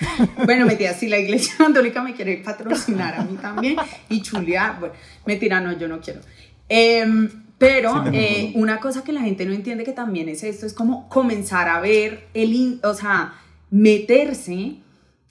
Bueno, 0.44 0.66
mentira, 0.66 0.94
si 0.94 1.08
la 1.08 1.18
iglesia 1.18 1.54
católica 1.58 2.02
me 2.02 2.14
quiere 2.14 2.38
patrocinar 2.38 3.14
a 3.14 3.24
mí 3.24 3.36
también 3.36 3.76
y 4.08 4.22
chulear, 4.22 4.78
bueno, 4.80 4.94
mentira, 5.26 5.60
no, 5.60 5.76
yo 5.78 5.88
no 5.88 6.00
quiero. 6.00 6.20
Em, 6.68 7.28
pero 7.58 8.04
eh, 8.12 8.52
una 8.54 8.80
cosa 8.80 9.04
que 9.04 9.12
la 9.12 9.20
gente 9.20 9.44
no 9.44 9.52
entiende 9.52 9.84
que 9.84 9.92
también 9.92 10.28
es 10.28 10.42
esto, 10.42 10.64
es 10.64 10.72
como 10.72 11.08
comenzar 11.08 11.68
a 11.68 11.80
ver, 11.80 12.28
el, 12.32 12.80
o 12.82 12.94
sea, 12.94 13.34
meterse 13.70 14.76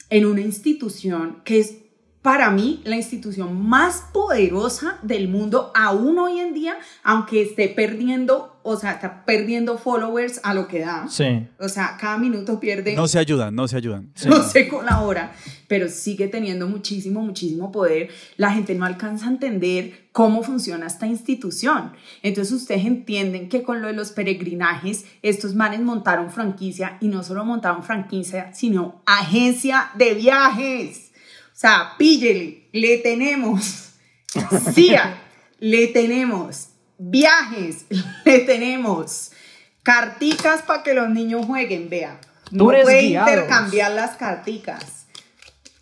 en 0.10 0.26
una 0.26 0.42
institución 0.42 1.42
que 1.44 1.60
es 1.60 1.76
para 2.22 2.52
mí 2.52 2.82
la 2.84 2.98
institución 2.98 3.68
más 3.68 4.04
poderosa 4.12 5.00
del 5.04 5.30
mundo 5.30 5.72
aún 5.74 6.20
hoy 6.20 6.40
en 6.40 6.54
día, 6.54 6.78
aunque 7.02 7.42
esté 7.42 7.70
perdiendo, 7.70 8.60
o 8.62 8.76
sea, 8.76 8.92
está 8.92 9.24
perdiendo 9.24 9.78
followers 9.78 10.42
a 10.44 10.54
lo 10.54 10.68
que 10.68 10.80
da. 10.80 11.08
Sí. 11.08 11.48
O 11.60 11.70
sea, 11.70 11.96
cada 12.00 12.18
minuto 12.18 12.60
pierde 12.60 12.94
No 12.94 13.08
se 13.08 13.20
ayudan, 13.20 13.56
no 13.56 13.70
se 13.70 13.78
ayudan. 13.78 14.12
no 14.28 14.44
se 14.44 14.68
colabora, 14.68 15.32
pero 15.70 15.88
sigue 15.88 16.28
teniendo 16.28 16.68
muchísimo, 16.68 17.22
muchísimo 17.22 17.72
poder. 17.72 18.10
La 18.36 18.52
gente 18.52 18.76
no 18.76 18.86
alcanza 18.86 19.28
a 19.28 19.30
entender 19.30 20.10
cómo 20.12 20.44
funciona 20.44 20.88
esta 20.88 21.08
institución. 21.08 21.94
Entonces 22.22 22.54
ustedes 22.54 22.86
entienden 22.86 23.48
que 23.48 23.64
con 23.64 23.82
lo 23.82 23.88
de 23.88 23.94
los 23.94 24.12
peregrinajes, 24.12 25.06
estos 25.22 25.56
manes 25.56 25.80
montaron 25.80 26.30
franquicia 26.32 26.98
y 27.00 27.08
no 27.08 27.24
solo 27.24 27.46
montaron 27.46 27.82
franquicia, 27.82 28.54
sino 28.54 29.02
agencia 29.06 29.92
de 29.96 30.16
viajes. 30.16 31.09
O 31.60 31.62
sea, 31.62 31.92
píllele, 31.98 32.70
le 32.72 33.00
tenemos. 33.00 33.90
CIA, 34.74 35.22
le 35.60 35.88
tenemos. 35.88 36.70
Viajes, 36.98 37.86
le 38.26 38.40
tenemos. 38.40 39.34
Carticas 39.84 40.62
para 40.62 40.84
que 40.84 40.94
los 40.94 41.10
niños 41.10 41.46
jueguen, 41.46 41.90
vea. 41.90 42.18
No 42.52 42.64
puede 42.64 43.10
guiados. 43.10 43.30
intercambiar 43.30 43.92
las 43.92 44.16
carticas. 44.16 45.06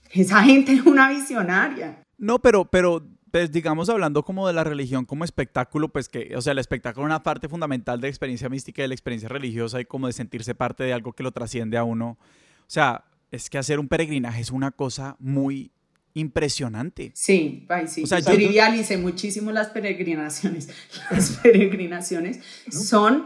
Esa 0.10 0.42
gente 0.42 0.74
es 0.74 0.82
una 0.82 1.12
visionaria. 1.12 2.02
No, 2.18 2.40
pero, 2.40 2.66
pero 2.66 3.08
pues, 3.30 3.52
digamos, 3.52 3.88
hablando 3.90 4.24
como 4.24 4.48
de 4.48 4.54
la 4.54 4.64
religión 4.64 5.06
como 5.06 5.26
espectáculo, 5.26 5.90
pues 5.90 6.10
que, 6.10 6.36
o 6.36 6.42
sea, 6.42 6.54
el 6.54 6.58
espectáculo 6.58 7.06
es 7.06 7.10
una 7.12 7.22
parte 7.22 7.48
fundamental 7.48 8.02
de 8.02 8.08
la 8.08 8.10
experiencia 8.10 8.50
mística 8.50 8.82
y 8.82 8.86
de 8.86 8.88
la 8.88 8.96
experiencia 8.96 9.30
religiosa 9.30 9.80
y 9.80 9.86
como 9.86 10.08
de 10.08 10.14
sentirse 10.14 10.56
parte 10.56 10.86
de 10.86 10.94
algo 10.94 11.14
que 11.14 11.22
lo 11.22 11.32
trasciende 11.32 11.78
a 11.78 11.84
uno. 11.84 12.18
O 12.62 12.66
sea, 12.66 13.04
es 13.32 13.50
que 13.50 13.58
hacer 13.58 13.80
un 13.80 13.88
peregrinaje 13.88 14.42
es 14.42 14.52
una 14.52 14.72
cosa 14.72 15.16
muy 15.20 15.72
impresionante. 16.14 17.12
Sí, 17.14 17.66
ay, 17.70 17.88
sí. 17.88 18.04
O 18.04 18.08
sea, 18.08 18.20
yo 18.20 18.34
trivialicé 18.34 18.98
muchísimo 18.98 19.52
las 19.52 19.68
peregrinaciones. 19.68 20.70
Las 21.12 21.32
peregrinaciones 21.38 22.40
son, 22.72 23.26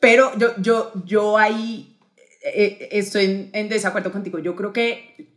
pero 0.00 0.36
yo, 0.38 0.54
yo, 0.60 0.92
yo 1.04 1.36
ahí 1.36 1.98
eh, 2.42 2.88
estoy 2.92 3.24
en, 3.24 3.50
en 3.52 3.68
desacuerdo 3.68 4.12
contigo. 4.12 4.38
Yo 4.38 4.56
creo 4.56 4.72
que 4.72 5.28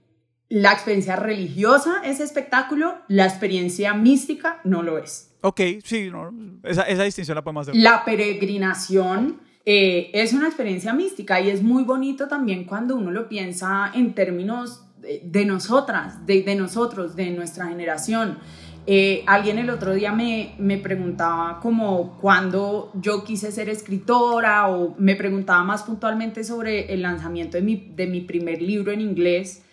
la 0.47 0.71
experiencia 0.71 1.15
religiosa 1.15 2.01
es 2.03 2.19
espectáculo, 2.19 2.97
la 3.07 3.25
experiencia 3.25 3.93
mística 3.93 4.61
no 4.63 4.81
lo 4.81 4.97
es. 4.97 5.35
Ok, 5.41 5.61
sí, 5.83 6.09
no, 6.09 6.33
esa, 6.63 6.83
esa 6.83 7.03
distinción 7.03 7.35
la 7.35 7.43
podemos 7.43 7.67
hacer. 7.67 7.75
La 7.79 8.03
peregrinación 8.03 9.41
eh, 9.71 10.09
es 10.13 10.33
una 10.33 10.47
experiencia 10.47 10.93
mística 10.93 11.39
y 11.39 11.49
es 11.51 11.61
muy 11.61 11.83
bonito 11.83 12.27
también 12.27 12.63
cuando 12.63 12.95
uno 12.95 13.11
lo 13.11 13.29
piensa 13.29 13.91
en 13.93 14.15
términos 14.15 14.83
de, 15.23 15.45
nosotras, 15.45 16.25
de, 16.25 16.55
nosotros, 16.55 17.15
de 17.15 17.29
nuestra 17.29 17.67
generación. 17.67 18.39
Eh, 18.87 19.23
alguien 19.27 19.59
el 19.59 19.69
otro 19.69 19.93
día 19.93 20.11
me, 20.11 20.55
me 20.57 20.77
preguntaba 20.79 21.59
como 21.59 22.17
cuando 22.19 22.91
yo 22.95 23.23
quise 23.23 23.51
ser 23.51 23.69
escritora 23.69 24.67
o 24.69 24.95
me 24.97 25.15
preguntaba 25.15 25.63
más 25.63 25.83
puntualmente 25.83 26.43
sobre 26.43 26.91
el 26.91 27.03
lanzamiento 27.03 27.57
de 27.57 27.63
mi, 27.63 27.75
de 27.95 28.07
mi 28.07 28.21
primer 28.21 28.63
libro 28.63 28.91
en 28.91 29.01
inglés 29.01 29.63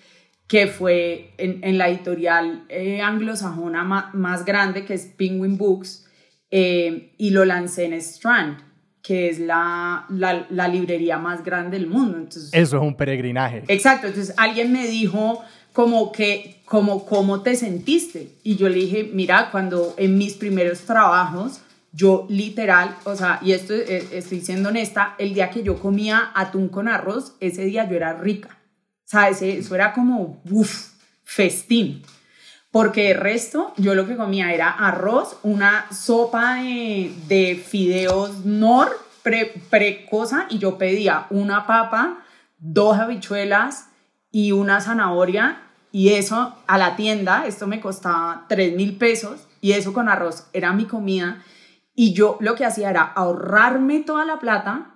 que 0.47 0.67
fue 0.67 1.33
en, 1.39 1.79
la 1.79 1.89
editorial 1.89 2.67
eh, 2.69 3.01
anglosajona 3.01 3.83
ma- 3.83 4.11
más 4.13 4.45
grande, 4.45 4.85
que 4.85 4.93
es 4.93 5.07
Penguin 5.07 5.57
Books, 5.57 6.05
y 6.51 7.31
lo 7.31 7.45
lancé 7.45 7.87
en 7.87 7.95
Strand, 7.95 8.59
que 9.07 9.29
es 9.29 9.39
la, 9.39 10.05
la, 10.09 10.47
la 10.51 10.67
librería 10.69 11.17
más 11.19 11.45
grande 11.45 11.79
del 11.79 11.87
mundo. 11.87 12.17
Entonces, 12.19 12.51
Eso 12.53 12.77
es 12.79 12.83
un 12.83 12.97
peregrinaje. 12.97 13.63
Exacto, 13.69 14.07
entonces 14.09 14.35
alguien 14.37 14.73
me 14.73 14.87
dijo 14.89 15.43
como 15.73 16.11
que, 16.11 16.61
como, 16.65 17.05
¿cómo 17.07 17.43
te 17.43 17.55
sentiste? 17.55 18.31
Y 18.43 18.57
yo 18.57 18.69
le 18.69 18.77
dije, 18.77 19.11
mira, 19.13 19.51
cuando 19.53 19.95
en 19.99 20.17
mis 20.19 20.35
primeros 20.35 20.81
trabajos, 20.81 21.61
yo 21.93 22.27
literal, 22.29 22.97
o 23.05 23.15
sea, 23.15 23.39
y 23.43 23.53
esto 23.53 23.75
eh, 23.75 24.07
estoy 24.13 24.41
siendo 24.41 24.71
honesta, 24.71 25.15
el 25.19 25.35
día 25.35 25.51
que 25.51 25.63
yo 25.63 25.79
comía 25.79 26.31
atún 26.35 26.69
con 26.69 26.89
arroz, 26.89 27.35
ese 27.41 27.65
día 27.65 27.89
yo 27.89 27.95
era 27.97 28.15
rica. 28.15 28.59
O 29.05 29.09
sea, 29.09 29.29
ese- 29.29 29.59
eso 29.59 29.75
era 29.75 29.93
como, 29.93 30.43
uff, 30.51 30.89
festín. 31.23 32.03
Porque 32.77 33.13
el 33.13 33.17
resto, 33.17 33.73
yo 33.79 33.95
lo 33.95 34.07
que 34.07 34.19
comía 34.19 34.53
era 34.53 34.69
arroz, 34.69 35.39
una 35.43 35.91
sopa 35.91 36.57
de, 36.57 37.11
de 37.27 37.57
fideos 37.57 38.45
nor, 38.45 38.91
pre, 39.23 39.55
y 40.51 40.59
yo 40.59 40.77
pedía 40.77 41.27
una 41.31 41.67
papa, 41.67 42.19
dos 42.59 42.99
habichuelas 42.99 43.89
y 44.31 44.53
una 44.53 44.83
zanahoria, 44.83 45.57
y 45.91 46.11
eso 46.11 46.55
a 46.67 46.77
la 46.77 46.97
tienda, 46.97 47.47
esto 47.47 47.67
me 47.67 47.81
costaba 47.81 48.45
3 48.51 48.77
mil 48.77 48.99
pesos, 48.99 49.49
y 49.63 49.73
eso 49.73 49.95
con 49.95 50.11
arroz 50.11 50.47
era 50.53 50.75
mi 50.75 50.85
comida. 50.85 51.43
Y 51.95 52.13
yo 52.13 52.37
lo 52.41 52.57
que 52.57 52.67
hacía 52.67 52.91
era 52.91 53.05
ahorrarme 53.05 54.01
toda 54.01 54.27
la 54.27 54.39
plata 54.39 54.96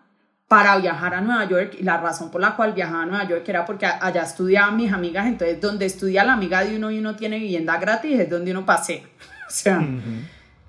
para 0.51 0.77
viajar 0.79 1.15
a 1.15 1.21
Nueva 1.21 1.45
York 1.45 1.77
y 1.79 1.85
la 1.85 1.99
razón 1.99 2.29
por 2.29 2.41
la 2.41 2.57
cual 2.57 2.73
viajaba 2.73 3.03
a 3.03 3.07
Nueva 3.07 3.23
York 3.29 3.45
era 3.49 3.65
porque 3.65 3.87
allá 3.87 4.23
estudiaban 4.23 4.77
mis 4.77 4.93
amigas, 4.93 5.27
entonces 5.29 5.61
donde 5.61 5.87
estudia 5.87 6.25
la 6.25 6.33
amiga 6.33 6.65
de 6.65 6.75
uno 6.75 6.91
y 6.91 6.99
uno 6.99 7.15
tiene 7.15 7.39
vivienda 7.39 7.77
gratis 7.79 8.19
es 8.19 8.29
donde 8.29 8.51
uno 8.51 8.67
pasea. 8.67 9.03
O 9.49 9.53
sea, 9.53 9.81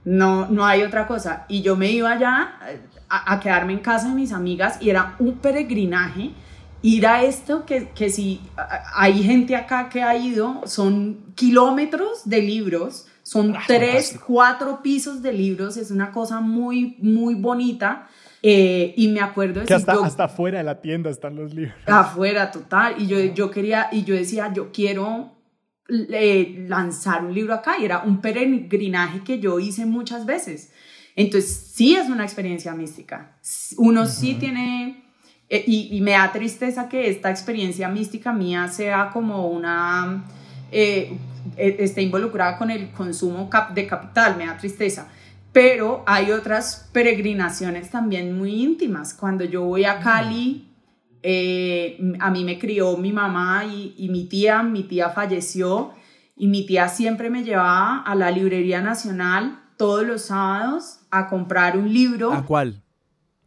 no, 0.06 0.48
no 0.50 0.66
hay 0.66 0.84
otra 0.84 1.08
cosa. 1.08 1.46
Y 1.48 1.62
yo 1.64 1.76
me 1.76 1.90
iba 1.92 2.12
allá 2.12 2.54
eh, 2.68 2.80
a, 3.10 3.34
a 3.34 3.40
quedarme 3.40 3.74
en 3.74 3.80
casa 3.80 4.10
de 4.10 4.14
mis 4.16 4.32
amigas 4.34 4.78
y 4.82 4.90
era 4.92 5.16
un 5.20 5.38
peregrinaje 5.40 6.32
ir 6.84 7.06
a 7.08 7.24
esto 7.24 7.66
que, 7.66 7.90
que 7.90 8.10
si 8.10 8.40
hay 8.96 9.22
gente 9.24 9.56
acá 9.56 9.90
que 9.90 10.02
ha 10.04 10.16
ido, 10.16 10.62
son 10.66 11.18
kilómetros 11.36 12.22
de 12.26 12.42
libros, 12.42 13.08
son 13.24 13.56
Ah, 13.56 13.62
tres, 13.68 13.82
fantástico. 13.90 14.24
cuatro 14.28 14.82
pisos 14.82 15.22
de 15.22 15.34
libros, 15.34 15.78
es 15.78 15.92
una 15.92 16.12
cosa 16.12 16.40
muy, 16.40 16.98
muy 17.02 17.36
bonita. 17.36 18.08
Eh, 18.44 18.94
y 18.98 19.08
me 19.10 19.22
acuerdo 19.22 19.60
de 19.60 19.66
Que 19.68 19.74
hasta, 19.74 19.94
yo- 19.94 20.04
hasta 20.04 20.28
fuera 20.28 20.58
de 20.58 20.64
la 20.64 20.82
tienda 20.82 21.10
están 21.10 21.36
los 21.36 21.54
libros. 21.54 21.76
afuera 21.86 22.52
total. 22.52 22.96
Y 22.98 23.08
yo, 23.08 23.20
yo 23.20 23.52
quería 23.52 23.90
y 23.92 24.04
yo 24.04 24.16
decía 24.16 24.52
yo 24.54 24.72
quiero 24.72 25.34
eh, 25.90 26.66
lanzar 26.68 27.24
un 27.24 27.34
libro 27.34 27.54
acá. 27.54 27.76
Y 27.80 27.86
era 27.86 28.00
un 28.00 28.22
peregrinaje 28.22 29.24
que 29.24 29.40
yo 29.40 29.60
hice 29.60 29.86
muchas 29.86 30.26
veces. 30.26 30.72
Entonces 31.16 31.72
sí 31.74 31.96
es 31.96 32.10
una 32.10 32.24
experiencia 32.24 32.74
mística. 32.74 33.38
Uno 33.78 34.08
sí 34.08 34.36
tiene 34.36 35.04
eh, 35.54 35.66
y, 35.68 36.00
me 36.00 36.12
da 36.12 36.32
tristeza 36.32 36.88
que 36.88 37.10
esta 37.10 37.30
experiencia 37.30 37.90
mística 37.90 38.32
mía 38.32 38.70
sea 38.70 39.10
como 39.12 39.48
una, 39.50 40.24
eh, 40.72 41.18
e, 41.58 41.76
esté 41.80 42.02
involucrada 42.02 42.58
con 42.58 42.72
el 42.72 42.90
consumo 42.92 43.50
de 43.76 43.86
capital, 43.86 44.38
me 44.38 44.46
da 44.46 44.56
tristeza. 44.56 45.10
Pero 45.52 46.04
hay 46.08 46.32
otras 46.32 46.90
peregrinaciones 46.94 47.90
también 47.90 48.38
muy 48.38 48.64
íntimas. 48.64 49.14
Cuando 49.14 49.44
yo 49.44 49.64
voy 49.64 49.84
a 49.86 50.00
Cali, 50.00 50.70
eh, 51.24 52.00
a 52.20 52.32
mí 52.32 52.44
me 52.44 52.58
crió 52.58 52.96
mi 52.98 53.12
mamá 53.12 53.66
y, 53.66 53.94
y 53.98 54.10
mi 54.10 54.26
tía, 54.26 54.64
mi 54.64 54.84
tía 54.84 55.10
falleció 55.10 55.92
y 56.36 56.48
mi 56.48 56.66
tía 56.66 56.88
siempre 56.88 57.30
me 57.30 57.44
llevaba 57.44 58.02
a 58.02 58.16
la 58.16 58.32
Librería 58.32 58.82
Nacional 58.82 59.60
todos 59.78 60.06
los 60.06 60.24
sábados 60.24 61.00
a 61.12 61.28
comprar 61.28 61.78
un 61.78 61.92
libro. 61.92 62.32
¿A 62.32 62.46
cuál? 62.46 62.82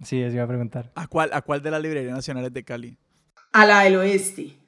Sí, 0.02 0.20
eso 0.20 0.34
iba 0.34 0.44
a 0.44 0.48
preguntar. 0.48 0.92
¿A 0.94 1.07
cuál, 1.07 1.30
¿A 1.32 1.42
cuál 1.42 1.62
de 1.62 1.70
las 1.70 1.80
librerías 1.80 2.14
nacionales 2.14 2.52
de 2.52 2.64
Cali? 2.64 2.98
A 3.52 3.66
la 3.66 3.80
del 3.80 3.96
oeste. 3.96 4.59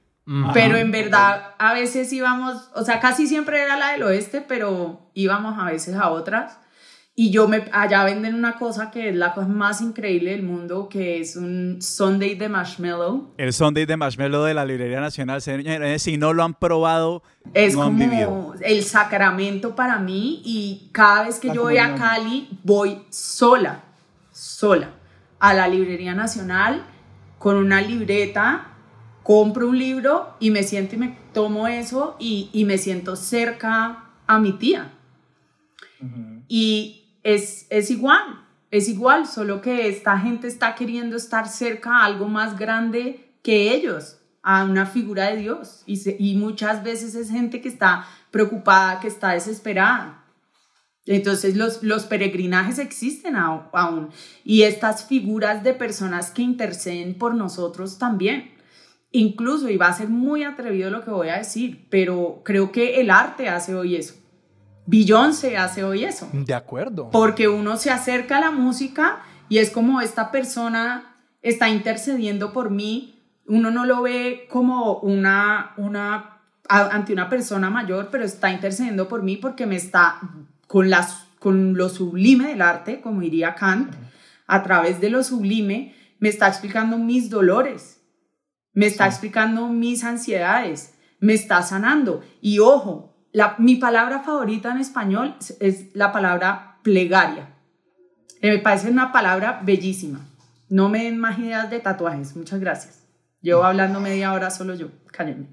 Pero 0.52 0.76
en 0.76 0.90
verdad, 0.90 1.54
a 1.56 1.72
veces 1.72 2.12
íbamos, 2.12 2.68
o 2.74 2.84
sea, 2.84 2.98
casi 2.98 3.28
siempre 3.28 3.62
era 3.62 3.76
la 3.76 3.92
del 3.92 4.02
oeste, 4.02 4.40
pero 4.40 5.08
íbamos 5.14 5.56
a 5.56 5.66
veces 5.66 5.94
a 5.94 6.10
otras. 6.10 6.58
Y 7.18 7.30
yo 7.30 7.48
me, 7.48 7.64
allá 7.72 8.04
venden 8.04 8.34
una 8.34 8.58
cosa 8.58 8.90
que 8.90 9.08
es 9.08 9.16
la 9.16 9.32
cosa 9.32 9.48
más 9.48 9.80
increíble 9.80 10.32
del 10.32 10.42
mundo, 10.42 10.86
que 10.90 11.18
es 11.18 11.34
un 11.34 11.80
Sunday 11.80 12.34
de 12.34 12.50
marshmallow. 12.50 13.32
El 13.38 13.54
Sunday 13.54 13.86
de 13.86 13.96
marshmallow 13.96 14.44
de 14.44 14.52
la 14.52 14.66
Librería 14.66 15.00
Nacional. 15.00 15.40
Si 15.40 16.18
no 16.18 16.34
lo 16.34 16.44
han 16.44 16.52
probado, 16.52 17.22
es 17.54 17.74
como 17.74 18.52
el 18.60 18.82
sacramento 18.82 19.74
para 19.74 19.98
mí. 19.98 20.42
Y 20.44 20.90
cada 20.92 21.24
vez 21.24 21.40
que 21.40 21.48
yo 21.54 21.62
voy 21.62 21.78
a 21.78 21.94
Cali, 21.94 22.50
voy 22.62 22.98
sola, 23.08 23.84
sola, 24.30 24.90
a 25.38 25.54
la 25.54 25.68
Librería 25.68 26.14
Nacional 26.14 26.84
con 27.38 27.56
una 27.56 27.80
libreta, 27.80 28.72
compro 29.22 29.68
un 29.68 29.78
libro 29.78 30.34
y 30.38 30.50
me 30.50 30.62
siento 30.62 30.96
y 30.96 30.98
me 30.98 31.18
tomo 31.32 31.66
eso 31.66 32.16
y, 32.18 32.50
y 32.52 32.66
me 32.66 32.76
siento 32.76 33.16
cerca 33.16 34.04
a 34.26 34.38
mi 34.38 34.52
tía. 34.52 34.92
Y 36.48 37.05
es, 37.34 37.90
igual, 37.90 38.46
es 38.70 38.88
igual, 38.88 39.26
solo 39.26 39.60
que 39.60 39.88
esta 39.88 40.18
gente 40.18 40.46
está 40.46 40.74
queriendo 40.74 41.16
estar 41.16 41.48
cerca 41.48 41.98
a 41.98 42.04
algo 42.04 42.28
más 42.28 42.58
grande 42.58 43.34
que 43.42 43.74
ellos, 43.74 44.18
a 44.42 44.64
una 44.64 44.86
figura 44.86 45.30
de 45.30 45.38
Dios. 45.38 45.82
Y, 45.86 45.98
y 46.18 46.36
muchas 46.36 46.84
veces 46.84 47.14
es 47.14 47.30
gente 47.30 47.60
que 47.60 47.68
está 47.68 48.06
preocupada, 48.30 49.00
que 49.00 49.08
está 49.08 49.32
desesperada. 49.32 50.24
Entonces 51.06 51.56
los, 51.56 51.82
los 51.82 52.04
peregrinajes 52.04 52.78
existen 52.78 53.36
aún 53.36 54.08
y 54.44 54.62
estas 54.62 55.06
figuras 55.06 55.62
de 55.62 55.72
personas 55.72 56.32
que 56.32 56.42
interceden 56.42 57.14
por 57.14 57.34
nosotros 57.34 57.98
también. 57.98 58.52
Incluso, 59.12 59.70
y 59.70 59.76
va 59.76 59.86
a 59.86 59.96
ser 59.96 60.08
muy 60.08 60.42
atrevido 60.42 60.90
lo 60.90 61.04
que 61.04 61.10
voy 61.10 61.28
a 61.28 61.38
decir, 61.38 61.86
pero 61.90 62.42
creo 62.44 62.72
que 62.72 63.00
el 63.00 63.10
arte 63.10 63.48
hace 63.48 63.74
hoy 63.74 63.96
eso. 63.96 64.14
Beyoncé 64.86 65.56
hace 65.56 65.84
hoy 65.84 66.04
eso. 66.04 66.28
De 66.32 66.54
acuerdo. 66.54 67.10
Porque 67.10 67.48
uno 67.48 67.76
se 67.76 67.90
acerca 67.90 68.38
a 68.38 68.40
la 68.40 68.50
música 68.50 69.20
y 69.48 69.58
es 69.58 69.70
como 69.70 70.00
esta 70.00 70.30
persona 70.30 71.16
está 71.42 71.68
intercediendo 71.68 72.52
por 72.52 72.70
mí. 72.70 73.22
Uno 73.46 73.70
no 73.70 73.84
lo 73.84 74.02
ve 74.02 74.46
como 74.50 74.98
una, 74.98 75.74
una, 75.76 76.40
ante 76.68 77.12
una 77.12 77.28
persona 77.28 77.70
mayor, 77.70 78.08
pero 78.10 78.24
está 78.24 78.50
intercediendo 78.50 79.08
por 79.08 79.22
mí 79.22 79.36
porque 79.36 79.66
me 79.66 79.76
está 79.76 80.20
con, 80.66 80.90
las, 80.90 81.26
con 81.38 81.74
lo 81.76 81.88
sublime 81.88 82.48
del 82.48 82.62
arte, 82.62 83.00
como 83.00 83.20
diría 83.20 83.54
Kant, 83.54 83.94
a 84.46 84.62
través 84.62 85.00
de 85.00 85.10
lo 85.10 85.22
sublime, 85.22 85.94
me 86.18 86.28
está 86.28 86.48
explicando 86.48 86.98
mis 86.98 87.30
dolores, 87.30 88.00
me 88.72 88.86
está 88.86 89.06
explicando 89.06 89.68
mis 89.68 90.04
ansiedades, 90.04 90.94
me 91.20 91.34
está 91.34 91.62
sanando. 91.62 92.22
Y 92.40 92.58
ojo, 92.58 93.15
mi 93.58 93.76
palabra 93.76 94.20
favorita 94.20 94.70
en 94.70 94.78
español 94.78 95.36
es 95.60 95.94
la 95.94 96.12
palabra 96.12 96.78
plegaria. 96.82 97.54
Eh, 98.40 98.50
me 98.52 98.58
parece 98.58 98.90
una 98.90 99.12
palabra 99.12 99.60
bellísima. 99.64 100.26
No 100.68 100.88
me 100.88 101.04
den 101.04 101.18
más 101.18 101.38
ideas 101.38 101.70
de 101.70 101.80
tatuajes. 101.80 102.36
Muchas 102.36 102.60
gracias. 102.60 103.04
Llevo 103.40 103.64
hablando 103.64 104.00
media 104.00 104.32
hora 104.32 104.50
solo 104.50 104.74
yo. 104.74 104.88
Cállenme. 105.12 105.48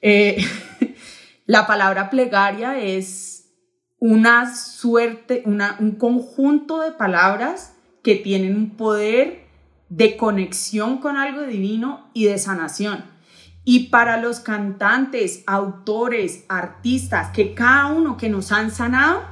Eh, 0.00 0.36
la 1.46 1.66
palabra 1.66 2.10
plegaria 2.10 2.78
es 2.78 3.50
una 3.98 4.54
suerte, 4.54 5.42
una, 5.46 5.76
un 5.80 5.92
conjunto 5.92 6.80
de 6.80 6.92
palabras 6.92 7.74
que 8.02 8.16
tienen 8.16 8.54
un 8.54 8.76
poder 8.76 9.46
de 9.88 10.16
conexión 10.16 10.98
con 10.98 11.16
algo 11.16 11.42
divino 11.42 12.10
y 12.12 12.26
de 12.26 12.38
sanación. 12.38 13.13
Y 13.64 13.88
para 13.88 14.18
los 14.18 14.40
cantantes, 14.40 15.42
autores, 15.46 16.44
artistas, 16.48 17.30
que 17.30 17.54
cada 17.54 17.86
uno 17.86 18.16
que 18.18 18.28
nos 18.28 18.52
han 18.52 18.70
sanado, 18.70 19.22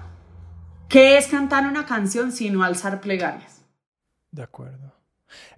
¿qué 0.89 1.19
es 1.19 1.27
cantar 1.27 1.67
una 1.67 1.85
canción 1.85 2.33
sino 2.33 2.63
alzar 2.63 3.01
plegarias? 3.01 3.65
De 4.31 4.43
acuerdo. 4.43 4.95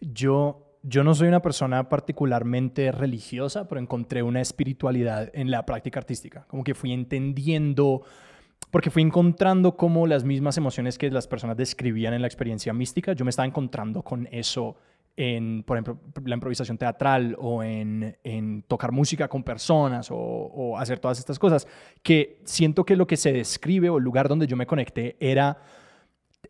Yo, 0.00 0.78
yo 0.82 1.04
no 1.04 1.14
soy 1.14 1.28
una 1.28 1.40
persona 1.40 1.88
particularmente 1.88 2.90
religiosa, 2.90 3.68
pero 3.68 3.80
encontré 3.80 4.24
una 4.24 4.40
espiritualidad 4.40 5.30
en 5.34 5.52
la 5.52 5.64
práctica 5.64 6.00
artística. 6.00 6.44
Como 6.48 6.64
que 6.64 6.74
fui 6.74 6.92
entendiendo, 6.92 8.02
porque 8.72 8.90
fui 8.90 9.02
encontrando 9.02 9.76
como 9.76 10.08
las 10.08 10.24
mismas 10.24 10.56
emociones 10.56 10.98
que 10.98 11.10
las 11.12 11.28
personas 11.28 11.56
describían 11.56 12.12
en 12.12 12.22
la 12.22 12.26
experiencia 12.26 12.72
mística, 12.72 13.12
yo 13.12 13.24
me 13.24 13.30
estaba 13.30 13.46
encontrando 13.46 14.02
con 14.02 14.28
eso 14.32 14.76
en, 15.16 15.62
por 15.62 15.76
ejemplo, 15.76 15.98
la 16.24 16.34
improvisación 16.34 16.76
teatral 16.76 17.36
o 17.38 17.62
en, 17.62 18.16
en 18.24 18.62
tocar 18.62 18.90
música 18.90 19.28
con 19.28 19.42
personas 19.42 20.10
o, 20.10 20.16
o, 20.16 20.78
hacer 20.78 20.98
todas 20.98 21.18
estas 21.18 21.38
cosas, 21.38 21.68
que 22.02 22.40
siento 22.44 22.84
que 22.84 22.96
lo 22.96 23.06
que 23.06 23.16
se 23.16 23.32
describe 23.32 23.90
o 23.90 23.98
el 23.98 24.04
lugar 24.04 24.28
donde 24.28 24.46
yo 24.46 24.56
me 24.56 24.66
conecté 24.66 25.16
era, 25.20 25.58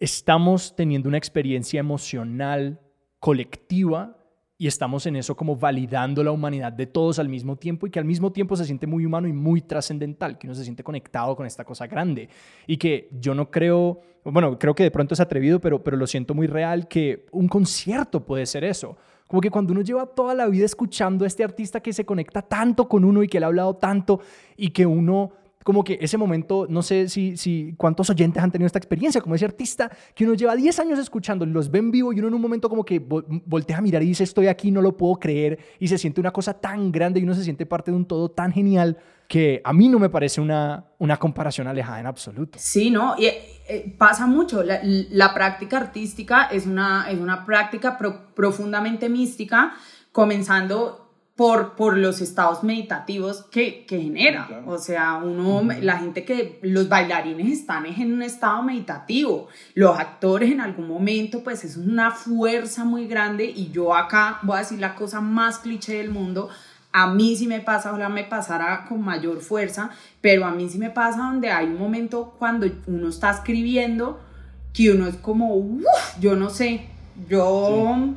estamos 0.01 0.75
teniendo 0.75 1.09
una 1.09 1.19
experiencia 1.19 1.81
emocional 1.81 2.81
colectiva 3.21 4.17
y 4.65 4.67
estamos 4.67 5.05
en 5.05 5.17
eso 5.17 5.37
como 5.37 5.57
validando 5.57 6.25
la 6.25 6.31
humanidad 6.31 6.73
de 6.73 6.87
todos 6.87 7.19
al 7.19 7.29
mismo 7.29 7.55
tiempo 7.55 7.87
y 7.87 7.91
que 7.91 7.99
al 7.99 8.07
mismo 8.07 8.33
tiempo 8.33 8.57
se 8.57 8.65
siente 8.65 8.87
muy 8.87 9.05
humano 9.05 9.29
y 9.29 9.33
muy 9.35 9.61
trascendental, 9.61 10.39
que 10.39 10.47
uno 10.47 10.55
se 10.55 10.65
siente 10.65 10.83
conectado 10.83 11.37
con 11.37 11.45
esta 11.45 11.67
cosa 11.67 11.87
grande 11.87 12.31
y 12.67 12.79
que 12.79 13.11
yo 13.21 13.35
no 13.35 13.51
creo, 13.51 14.01
bueno, 14.25 14.59
creo 14.59 14.75
que 14.75 14.85
de 14.85 14.91
pronto 14.91 15.13
es 15.13 15.21
atrevido, 15.21 15.61
pero, 15.61 15.85
pero 15.85 15.99
lo 15.99 16.07
siento 16.07 16.33
muy 16.33 16.47
real, 16.47 16.89
que 16.89 17.27
un 17.33 17.47
concierto 17.47 18.25
puede 18.25 18.47
ser 18.47 18.65
eso. 18.65 18.97
Como 19.29 19.43
que 19.43 19.51
cuando 19.51 19.75
uno 19.75 19.83
lleva 19.83 20.07
toda 20.07 20.35
la 20.35 20.47
vida 20.47 20.65
escuchando 20.65 21.27
a 21.27 21.29
este 21.29 21.45
artista 21.45 21.81
que 21.81 21.93
se 21.93 22.07
conecta 22.07 22.41
tanto 22.41 22.89
con 22.89 23.05
uno 23.05 23.23
y 23.23 23.29
que 23.29 23.41
le 23.41 23.45
ha 23.45 23.49
hablado 23.49 23.77
tanto 23.77 24.21
y 24.57 24.71
que 24.71 24.87
uno 24.87 25.31
como 25.65 25.83
que 25.83 25.99
ese 26.01 26.17
momento, 26.17 26.67
no 26.69 26.83
sé 26.83 27.09
si, 27.09 27.37
si 27.37 27.75
cuántos 27.77 28.11
oyentes 28.11 28.43
han 28.43 28.53
tenido 28.53 28.67
esta 28.67 28.79
experiencia, 28.79 29.21
como 29.21 29.35
ese 29.35 29.47
artista 29.47 29.91
que 30.15 30.25
uno 30.25 30.35
lleva 30.35 30.55
10 30.55 30.79
años 30.79 30.99
escuchando, 30.99 31.45
los 31.47 31.71
ve 31.71 31.81
vivo 31.81 32.13
y 32.13 32.19
uno 32.19 32.29
en 32.29 32.35
un 32.35 32.43
momento 32.43 32.69
como 32.69 32.85
que 32.85 32.99
voltea 33.01 33.79
a 33.79 33.81
mirar 33.81 34.03
y 34.03 34.07
dice, 34.07 34.25
estoy 34.25 34.47
aquí, 34.47 34.71
no 34.71 34.83
lo 34.83 34.97
puedo 34.97 35.17
creer, 35.17 35.59
y 35.81 35.89
se 35.89 35.99
siente 35.99 36.21
una 36.21 36.31
cosa 36.31 36.55
tan 36.55 36.93
grande 36.93 37.19
y 37.19 37.25
uno 37.25 37.35
se 37.35 37.43
siente 37.43 37.67
parte 37.67 37.91
de 37.91 37.97
un 37.97 38.05
todo 38.05 38.31
tan 38.31 38.53
genial 38.53 38.99
que 39.27 39.63
a 39.65 39.73
mí 39.73 39.89
no 39.89 39.99
me 39.99 40.11
parece 40.11 40.41
una, 40.41 40.85
una 40.99 41.17
comparación 41.17 41.67
alejada 41.67 41.99
en 41.99 42.07
absoluto. 42.07 42.59
Sí, 42.61 42.91
¿no? 42.91 43.15
Y 43.19 43.27
eh, 43.27 43.95
pasa 43.97 44.27
mucho. 44.27 44.63
La, 44.63 45.35
práctica 45.35 45.79
artística 45.79 46.45
es 46.45 46.67
una, 46.67 47.11
es 47.11 47.19
una 47.19 47.47
práctica 47.47 47.99
profundamente 48.35 49.09
mística, 49.09 49.75
comenzando 50.13 51.04
por, 51.37 51.75
por 51.75 51.97
los 51.97 52.21
estados 52.21 52.63
meditativos 52.63 53.45
que, 53.51 53.85
que 53.87 54.01
genera. 54.01 54.63
O 54.67 54.79
sea, 54.79 55.17
uno, 55.17 55.63
la 55.81 55.99
gente 55.99 56.25
que, 56.25 56.61
los 56.63 56.89
bailarines 56.89 57.61
están 57.61 57.87
en 57.87 58.13
un 58.13 58.23
estado 58.23 58.63
meditativo, 58.63 59.49
los 59.75 59.99
actores 59.99 60.53
en 60.53 60.61
algún 60.61 60.87
momento, 60.87 61.43
pues 61.43 61.65
es 61.65 61.77
una 61.77 62.13
fuerza 62.13 62.85
muy 62.85 63.09
grande 63.09 63.45
y 63.45 63.71
yo 63.73 63.95
acá 63.95 64.39
voy 64.43 64.57
a 64.57 64.59
decir 64.61 64.79
la 64.79 64.95
cosa 64.95 65.21
más 65.21 65.59
cliché 65.59 65.95
del 65.99 66.11
mundo. 66.11 66.51
A 66.93 67.09
mí 67.09 67.35
sí 67.35 67.49
me 67.49 67.59
pasa, 67.59 67.91
ojalá 67.91 68.09
me 68.09 68.23
pasara 68.23 68.87
con 68.89 69.03
mayor 69.03 69.41
fuerza, 69.41 69.91
pero 70.21 70.45
a 70.45 70.53
mí 70.53 70.69
sí 70.69 70.79
me 70.79 70.91
pasa 70.91 71.19
donde 71.19 71.51
hay 71.51 71.67
un 71.67 71.79
momento 71.79 72.37
cuando 72.39 72.69
uno 72.87 73.09
está 73.09 73.33
escribiendo 73.33 74.21
que 74.73 74.93
uno 74.93 75.09
es 75.09 75.17
como, 75.17 75.81
yo 76.21 76.37
no 76.37 76.51
sé, 76.51 76.87
yo... 77.29 78.15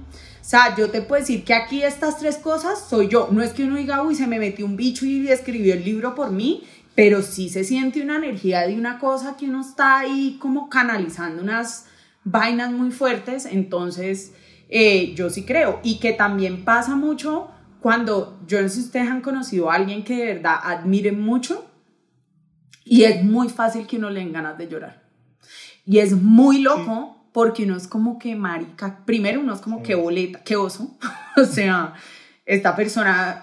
O 0.47 0.49
sea, 0.49 0.73
yo 0.77 0.89
te 0.89 1.01
puedo 1.01 1.19
decir 1.19 1.43
que 1.43 1.53
aquí 1.53 1.83
estas 1.83 2.19
tres 2.19 2.37
cosas 2.37 2.87
soy 2.87 3.09
yo. 3.09 3.27
No 3.33 3.41
es 3.41 3.51
que 3.51 3.65
uno 3.65 3.75
diga, 3.75 4.01
uy, 4.01 4.15
se 4.15 4.27
me 4.27 4.39
metió 4.39 4.65
un 4.65 4.77
bicho 4.77 5.05
y 5.05 5.27
escribió 5.27 5.73
el 5.73 5.83
libro 5.83 6.15
por 6.15 6.31
mí, 6.31 6.63
pero 6.95 7.21
sí 7.21 7.49
se 7.49 7.65
siente 7.65 8.01
una 8.01 8.15
energía 8.15 8.65
de 8.65 8.73
una 8.75 8.97
cosa 8.97 9.35
que 9.35 9.47
uno 9.47 9.59
está 9.59 9.99
ahí 9.99 10.37
como 10.39 10.69
canalizando 10.69 11.43
unas 11.43 11.87
vainas 12.23 12.71
muy 12.71 12.91
fuertes. 12.91 13.45
Entonces, 13.45 14.31
eh, 14.69 15.13
yo 15.15 15.29
sí 15.29 15.43
creo. 15.43 15.81
Y 15.83 15.99
que 15.99 16.13
también 16.13 16.63
pasa 16.63 16.95
mucho 16.95 17.51
cuando, 17.81 18.39
yo 18.47 18.61
no 18.61 18.69
sé 18.69 18.75
si 18.75 18.81
ustedes 18.83 19.09
han 19.09 19.19
conocido 19.19 19.69
a 19.69 19.75
alguien 19.75 20.05
que 20.05 20.15
de 20.15 20.33
verdad 20.35 20.59
admire 20.63 21.11
mucho 21.11 21.69
y 22.85 23.03
es 23.03 23.21
muy 23.21 23.49
fácil 23.49 23.85
que 23.85 23.97
uno 23.97 24.09
le 24.09 24.21
den 24.21 24.31
ganas 24.31 24.57
de 24.57 24.69
llorar. 24.69 25.09
Y 25.85 25.97
es 25.97 26.13
muy 26.13 26.61
loco 26.61 27.16
porque 27.37 27.65
uno 27.65 27.77
es 27.77 27.87
como 27.87 28.17
que 28.17 28.35
marica, 28.35 29.05
primero 29.05 29.41
uno 29.41 29.53
es 29.53 29.61
como 29.61 29.83
que 29.83 29.93
boleta, 29.93 30.43
que 30.43 30.55
oso, 30.55 30.97
o 31.37 31.45
sea, 31.45 31.93
esta 32.47 32.75
persona, 32.75 33.39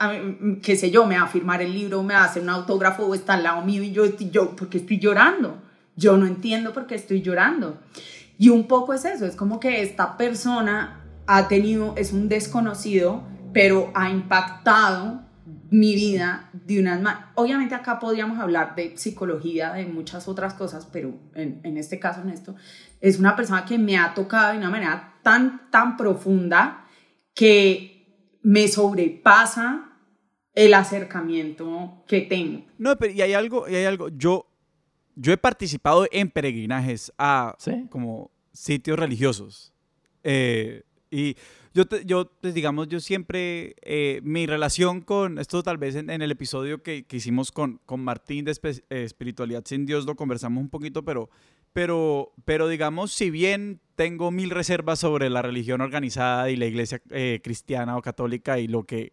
qué 0.65 0.75
sé 0.75 0.91
yo, 0.91 1.07
me 1.07 1.17
va 1.17 1.27
a 1.27 1.29
firmar 1.29 1.63
el 1.63 1.73
libro, 1.73 2.03
me 2.03 2.15
va 2.15 2.23
a 2.23 2.25
hacer 2.25 2.43
un 2.43 2.49
autógrafo 2.49 3.05
o 3.05 3.15
está 3.15 3.35
al 3.35 3.45
lado 3.45 3.65
mío 3.65 3.85
y 3.85 3.93
yo, 3.93 4.05
yo, 4.19 4.57
¿por 4.57 4.69
qué 4.69 4.79
estoy 4.79 4.99
llorando? 4.99 5.63
Yo 5.95 6.17
no 6.17 6.27
entiendo 6.27 6.73
por 6.73 6.89
qué 6.89 6.97
estoy 6.97 7.23
llorando. 7.23 7.79
Y 8.37 8.49
un 8.49 8.67
poco 8.67 8.95
es 8.95 9.05
eso, 9.05 9.27
es 9.27 9.37
como 9.37 9.61
que 9.61 9.81
esta 9.83 10.17
persona 10.17 11.05
ha 11.29 11.47
tenido, 11.47 11.95
es 11.97 12.13
un 12.13 12.29
desconocido, 12.29 13.23
pero 13.53 13.93
ha 13.95 14.11
impactado 14.11 15.23
mi 15.71 15.95
vida 15.95 16.51
de 16.53 16.81
unas 16.81 17.01
maneras. 17.01 17.29
Obviamente 17.35 17.75
acá 17.75 17.99
podríamos 17.99 18.39
hablar 18.39 18.75
de 18.75 18.97
psicología, 18.97 19.73
de 19.73 19.87
muchas 19.87 20.29
otras 20.29 20.55
cosas, 20.55 20.89
pero 20.91 21.15
en, 21.35 21.61
en, 21.65 21.77
este 21.77 21.99
caso, 21.99 22.23
en 22.23 22.31
esto, 22.31 22.55
es 23.05 23.19
una 23.19 23.37
persona 23.37 23.67
que 23.67 23.77
me 23.77 23.99
ha 23.99 24.15
tocado 24.15 24.53
de 24.53 24.59
una 24.59 24.71
manera 24.71 25.19
tan, 25.23 25.71
tan 25.71 25.99
profunda 25.99 26.87
que 27.35 28.39
me 28.43 28.67
sobrepasa 28.67 29.99
el 30.55 30.73
acercamiento 30.73 32.03
que 32.09 32.23
tengo. 32.23 32.65
No, 32.79 32.97
pero 32.97 33.13
y 33.13 33.21
hay 33.21 33.35
algo, 33.35 33.69
y 33.69 33.75
hay 33.75 33.85
algo, 33.85 34.09
yo, 34.09 34.47
yo 35.17 35.35
he 35.35 35.37
participado 35.37 36.07
en 36.11 36.31
peregrinajes 36.31 37.13
a 37.19 37.55
como 37.91 38.31
sitios 38.55 38.99
religiosos. 38.99 39.75
Eh, 40.23 40.83
y 41.11 41.37
yo, 41.75 41.85
yo 42.07 42.33
pues, 42.41 42.55
digamos, 42.55 42.89
yo 42.89 43.01
siempre, 43.01 43.77
eh, 43.83 44.21
mi 44.25 44.47
relación 44.47 45.03
con, 45.03 45.39
esto 45.39 45.63
tal 45.63 45.77
vez 45.77 45.95
en, 45.95 46.09
el 46.09 46.31
episodio 46.31 46.83
que, 46.83 47.05
que, 47.05 47.19
hicimos 47.19 47.53
con, 47.53 47.83
con 47.85 48.01
Martín 48.01 48.47
de 48.47 48.53
eh, 48.53 49.05
Espiritualidad 49.05 49.63
sin 49.67 49.85
Dios 49.85 50.07
lo 50.07 50.17
conversamos 50.17 50.63
un 50.63 50.71
poquito, 50.71 51.05
pero, 51.05 51.29
pero, 51.75 52.33
pero 52.45 52.69
digamos, 52.69 53.13
si 53.13 53.31
bien 53.31 53.81
tengo 53.97 54.31
mil 54.31 54.51
reservas 54.51 55.01
sobre 55.01 55.29
la 55.29 55.43
religión 55.43 55.81
organizada 55.81 56.49
y 56.49 56.57
la 56.57 56.67
iglesia 56.67 57.03
eh, 57.11 57.41
cristiana 57.43 57.97
o 57.97 58.03
católica 58.03 58.59
y 58.59 58.69
lo 58.69 58.85
que 58.85 59.13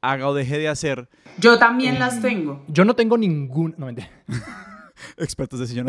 haga 0.00 0.28
o 0.28 0.34
deje 0.34 0.58
de 0.58 0.68
hacer. 0.68 1.08
Yo 1.38 1.58
también 1.58 1.98
las 1.98 2.20
tengo. 2.20 2.64
Yo 2.68 2.84
no 2.84 2.94
tengo 2.94 3.16
ningún... 3.16 3.74
No, 3.78 3.88
Expertos 5.16 5.60
de 5.60 5.66
sillón. 5.68 5.88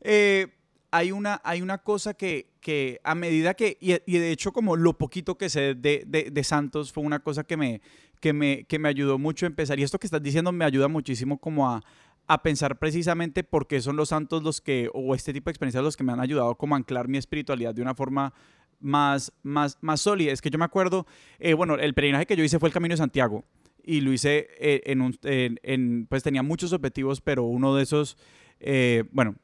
eh, 0.00 0.46
hay 0.92 1.10
una, 1.10 1.40
hay 1.42 1.62
una 1.62 1.78
cosa 1.78 2.14
que, 2.14 2.52
que 2.60 3.00
a 3.02 3.14
medida 3.16 3.54
que, 3.54 3.76
y, 3.80 4.18
de 4.18 4.30
hecho 4.30 4.52
como 4.52 4.76
lo 4.76 4.96
poquito 4.96 5.36
que 5.36 5.48
sé 5.48 5.74
de, 5.74 6.04
de, 6.06 6.44
Santos 6.44 6.92
fue 6.92 7.02
una 7.02 7.20
cosa 7.20 7.44
que 7.44 7.56
me, 7.56 7.80
que, 8.20 8.32
me, 8.32 8.64
que 8.64 8.78
me 8.78 8.88
ayudó 8.88 9.18
mucho 9.18 9.46
a 9.46 9.48
empezar. 9.48 9.80
Y 9.80 9.82
esto 9.82 9.98
que 9.98 10.06
estás 10.06 10.22
diciendo 10.22 10.52
me 10.52 10.64
ayuda 10.64 10.86
muchísimo 10.86 11.38
como 11.38 11.68
a, 11.68 11.82
a 12.26 12.42
pensar 12.42 12.78
precisamente 12.78 13.44
por 13.44 13.66
qué 13.66 13.80
son 13.80 13.96
los 13.96 14.08
santos 14.08 14.42
los 14.42 14.60
que, 14.60 14.90
o 14.92 15.14
este 15.14 15.32
tipo 15.32 15.48
de 15.48 15.52
experiencias 15.52 15.84
los 15.84 15.96
que 15.96 16.04
me 16.04 16.12
han 16.12 16.20
ayudado 16.20 16.56
como 16.56 16.74
a 16.74 16.78
anclar 16.78 17.08
mi 17.08 17.18
espiritualidad 17.18 17.74
de 17.74 17.82
una 17.82 17.94
forma 17.94 18.32
más, 18.80 19.32
más, 19.42 19.78
más 19.80 20.00
sólida. 20.00 20.32
Es 20.32 20.42
que 20.42 20.50
yo 20.50 20.58
me 20.58 20.64
acuerdo, 20.64 21.06
eh, 21.38 21.54
bueno, 21.54 21.74
el 21.74 21.94
peregrinaje 21.94 22.26
que 22.26 22.36
yo 22.36 22.44
hice 22.44 22.58
fue 22.58 22.68
el 22.68 22.72
Camino 22.72 22.92
de 22.92 22.98
Santiago 22.98 23.44
y 23.86 24.00
lo 24.00 24.12
hice 24.12 24.48
eh, 24.58 24.82
en 24.86 25.00
un, 25.00 25.16
en, 25.22 26.06
pues 26.08 26.22
tenía 26.22 26.42
muchos 26.42 26.72
objetivos, 26.72 27.20
pero 27.20 27.44
uno 27.44 27.74
de 27.76 27.84
esos, 27.84 28.18
eh, 28.58 29.04
bueno, 29.12 29.36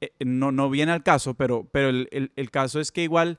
eh, 0.00 0.10
no, 0.24 0.50
no 0.50 0.68
viene 0.68 0.92
al 0.92 1.04
caso, 1.04 1.34
pero, 1.34 1.68
pero 1.70 1.88
el, 1.88 2.32
el, 2.34 2.50
caso 2.50 2.80
es 2.80 2.90
que 2.90 3.04
igual 3.04 3.38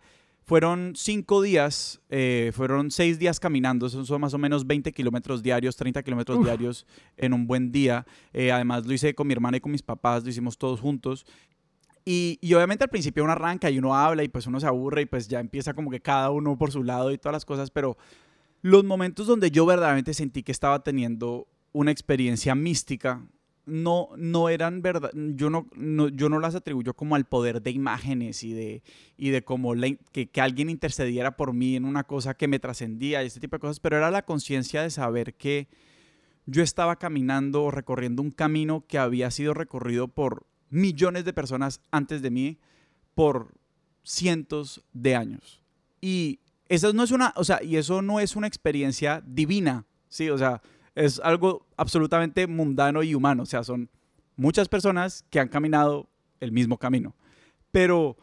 fueron 0.52 0.92
cinco 0.98 1.42
días, 1.42 2.02
eh, 2.10 2.52
fueron 2.54 2.92
seis 2.92 3.18
días 3.18 3.40
caminando, 3.40 3.88
son, 3.88 4.06
son, 4.06 4.20
más 4.20 4.34
o 4.34 4.38
menos 4.38 4.68
20 4.68 4.92
kilómetros 4.92 5.42
diarios, 5.42 5.78
30 5.78 6.04
kilómetros 6.04 6.44
diarios 6.44 6.86
en 7.16 7.32
un 7.32 7.48
buen 7.48 7.72
día. 7.72 8.06
Eh, 8.34 8.52
además 8.52 8.86
lo 8.86 8.92
hice 8.92 9.16
con 9.16 9.28
mi 9.28 9.32
hermana 9.32 9.56
y 9.56 9.60
con 9.62 9.72
mis 9.72 9.82
papás, 9.82 10.26
lo 10.26 10.30
hicimos 10.30 10.58
todos 10.58 10.82
juntos. 10.82 11.26
Y, 12.04 12.38
y, 12.42 12.54
obviamente 12.54 12.84
al 12.84 12.90
principio 12.90 13.24
uno 13.24 13.32
arranca 13.32 13.70
y 13.70 13.80
uno 13.80 13.96
habla 13.96 14.26
y 14.26 14.28
pues 14.28 14.46
uno 14.46 14.60
se 14.60 14.68
aburre 14.68 15.04
y 15.04 15.06
pues 15.06 15.30
ya 15.30 15.40
empieza 15.40 15.74
como 15.74 15.90
que 15.90 16.02
cada 16.02 16.32
uno 16.32 16.58
por 16.58 16.70
su 16.70 16.84
lado 16.84 17.14
y 17.14 17.18
todas 17.18 17.32
las 17.32 17.46
cosas, 17.46 17.72
pero 17.72 17.96
los 18.62 18.84
momentos 18.84 19.28
donde 19.28 19.52
yo 19.52 19.66
verdaderamente 19.66 20.14
sentí 20.14 20.44
que 20.44 20.52
estaba 20.52 20.84
teniendo 20.84 21.48
una 21.72 21.92
experiencia 21.92 22.56
mística 22.56 23.26
no, 23.72 24.10
no 24.18 24.50
eran 24.50 24.82
verdad, 24.82 25.12
yo 25.14 25.50
no, 25.50 25.66
yo 26.10 26.28
no 26.28 26.40
las 26.40 26.56
atribuyo 26.56 26.94
como 26.94 27.16
al 27.16 27.24
poder 27.24 27.62
de 27.62 27.72
imágenes 27.72 28.44
y 28.44 28.52
de, 28.52 28.84
y 29.16 29.30
de 29.30 29.46
como 29.46 29.74
que, 30.12 30.30
que, 30.30 30.42
alguien 30.42 30.70
intercediera 30.70 31.38
por 31.38 31.54
mí 31.54 31.78
en 31.78 31.86
una 31.86 32.04
cosa 32.04 32.34
que 32.34 32.50
me 32.50 32.60
trascendía 32.60 33.24
y 33.24 33.28
este 33.28 33.40
tipo 33.40 33.56
de 33.56 33.62
cosas, 33.62 33.80
pero 33.80 33.96
era 33.96 34.12
la 34.12 34.26
conciencia 34.26 34.82
de 34.82 34.90
saber 34.90 35.36
que 35.36 35.70
yo 36.46 36.62
estaba 36.64 36.98
caminando 36.98 37.64
o 37.64 37.72
recorriendo 37.72 38.22
un 38.22 38.32
camino 38.32 38.84
que 38.86 38.98
había 38.98 39.32
sido 39.32 39.54
recorrido 39.54 40.10
por 40.10 40.46
millones 40.70 41.24
de 41.24 41.32
personas 41.32 41.80
antes 41.92 42.22
de 42.22 42.30
mí 42.30 42.60
por 43.16 43.54
cientos 44.04 44.84
de 44.92 45.16
años. 45.16 45.62
Y 46.02 46.42
eso 46.68 46.92
no 46.92 47.04
es 47.04 47.12
una, 47.12 47.34
o 47.38 47.46
sea, 47.46 47.64
y 47.64 47.78
eso 47.78 48.02
no 48.02 48.20
es 48.20 48.36
una 48.36 48.48
experiencia 48.48 49.24
divina, 49.26 49.86
sí, 50.10 50.30
o 50.30 50.38
sea, 50.38 50.62
es 50.96 51.20
algo 51.24 51.68
absolutamente 51.78 52.48
mundano 52.48 53.04
y 53.04 53.16
humano. 53.16 53.44
O 53.44 53.46
sea, 53.46 53.64
son 53.64 53.90
muchas 54.36 54.68
personas 54.68 55.26
que 55.30 55.40
han 55.40 55.48
caminado 55.48 56.10
el 56.40 56.52
mismo 56.52 56.78
camino. 56.78 57.16
Pero 57.72 58.18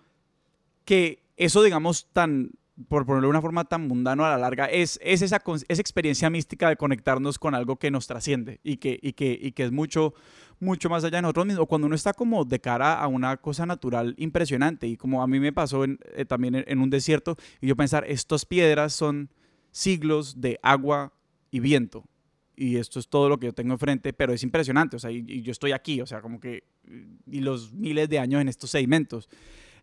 que 0.85 1.23
eso, 1.37 1.63
digamos, 1.63 2.09
tan, 2.13 2.51
por 2.89 3.07
ponerlo 3.07 3.29
de 3.29 3.31
una 3.31 3.41
forma 3.41 3.65
tan 3.65 3.87
mundano 3.87 4.25
a 4.25 4.31
la 4.31 4.39
larga, 4.39 4.67
es, 4.67 4.99
es 5.03 5.23
esa, 5.23 5.43
esa 5.69 5.81
experiencia 5.81 6.29
mística 6.29 6.69
de 6.69 6.77
conectarnos 6.77 7.39
con 7.39 7.55
algo 7.55 7.77
que 7.77 7.91
nos 7.91 8.07
trasciende 8.07 8.61
y 8.63 8.77
que, 8.77 8.99
y 9.01 9.13
que, 9.13 9.39
y 9.41 9.53
que 9.53 9.65
es 9.65 9.73
mucho, 9.73 10.15
mucho 10.61 10.91
más 10.91 11.05
allá 11.05 11.19
de 11.19 11.23
nosotros 11.23 11.47
mismos. 11.47 11.67
Cuando 11.67 11.87
uno 11.87 11.97
está 11.97 12.13
como 12.13 12.45
de 12.45 12.61
cara 12.61 13.01
a 13.01 13.07
una 13.07 13.37
cosa 13.39 13.65
natural 13.65 14.15
impresionante 14.19 14.87
y 14.87 14.97
como 14.97 15.23
a 15.23 15.27
mí 15.27 15.41
me 15.41 15.53
pasó 15.53 15.85
eh, 15.85 16.25
también 16.27 16.57
en, 16.57 16.65
en 16.67 16.81
un 16.81 16.91
desierto 16.91 17.37
y 17.61 17.69
yo 17.69 17.77
pensar, 17.77 18.05
estas 18.07 18.45
piedras 18.45 18.93
son 18.93 19.31
siglos 19.71 20.41
de 20.41 20.59
agua 20.63 21.13
y 21.51 21.61
viento 21.61 22.05
y 22.59 22.77
esto 22.77 22.99
es 22.99 23.09
todo 23.09 23.29
lo 23.29 23.39
que 23.39 23.47
yo 23.47 23.53
tengo 23.53 23.73
enfrente, 23.73 24.13
pero 24.13 24.33
es 24.33 24.43
impresionante, 24.43 24.97
o 24.97 24.99
sea, 24.99 25.13
y, 25.13 25.43
yo 25.43 25.53
estoy 25.53 25.71
aquí, 25.71 26.01
o 26.01 26.07
sea, 26.07 26.21
como 26.21 26.41
que, 26.41 26.65
y 27.31 27.41
los 27.41 27.73
miles 27.73 28.09
de 28.09 28.19
años 28.19 28.41
en 28.41 28.49
estos 28.49 28.71
sedimentos. 28.71 29.29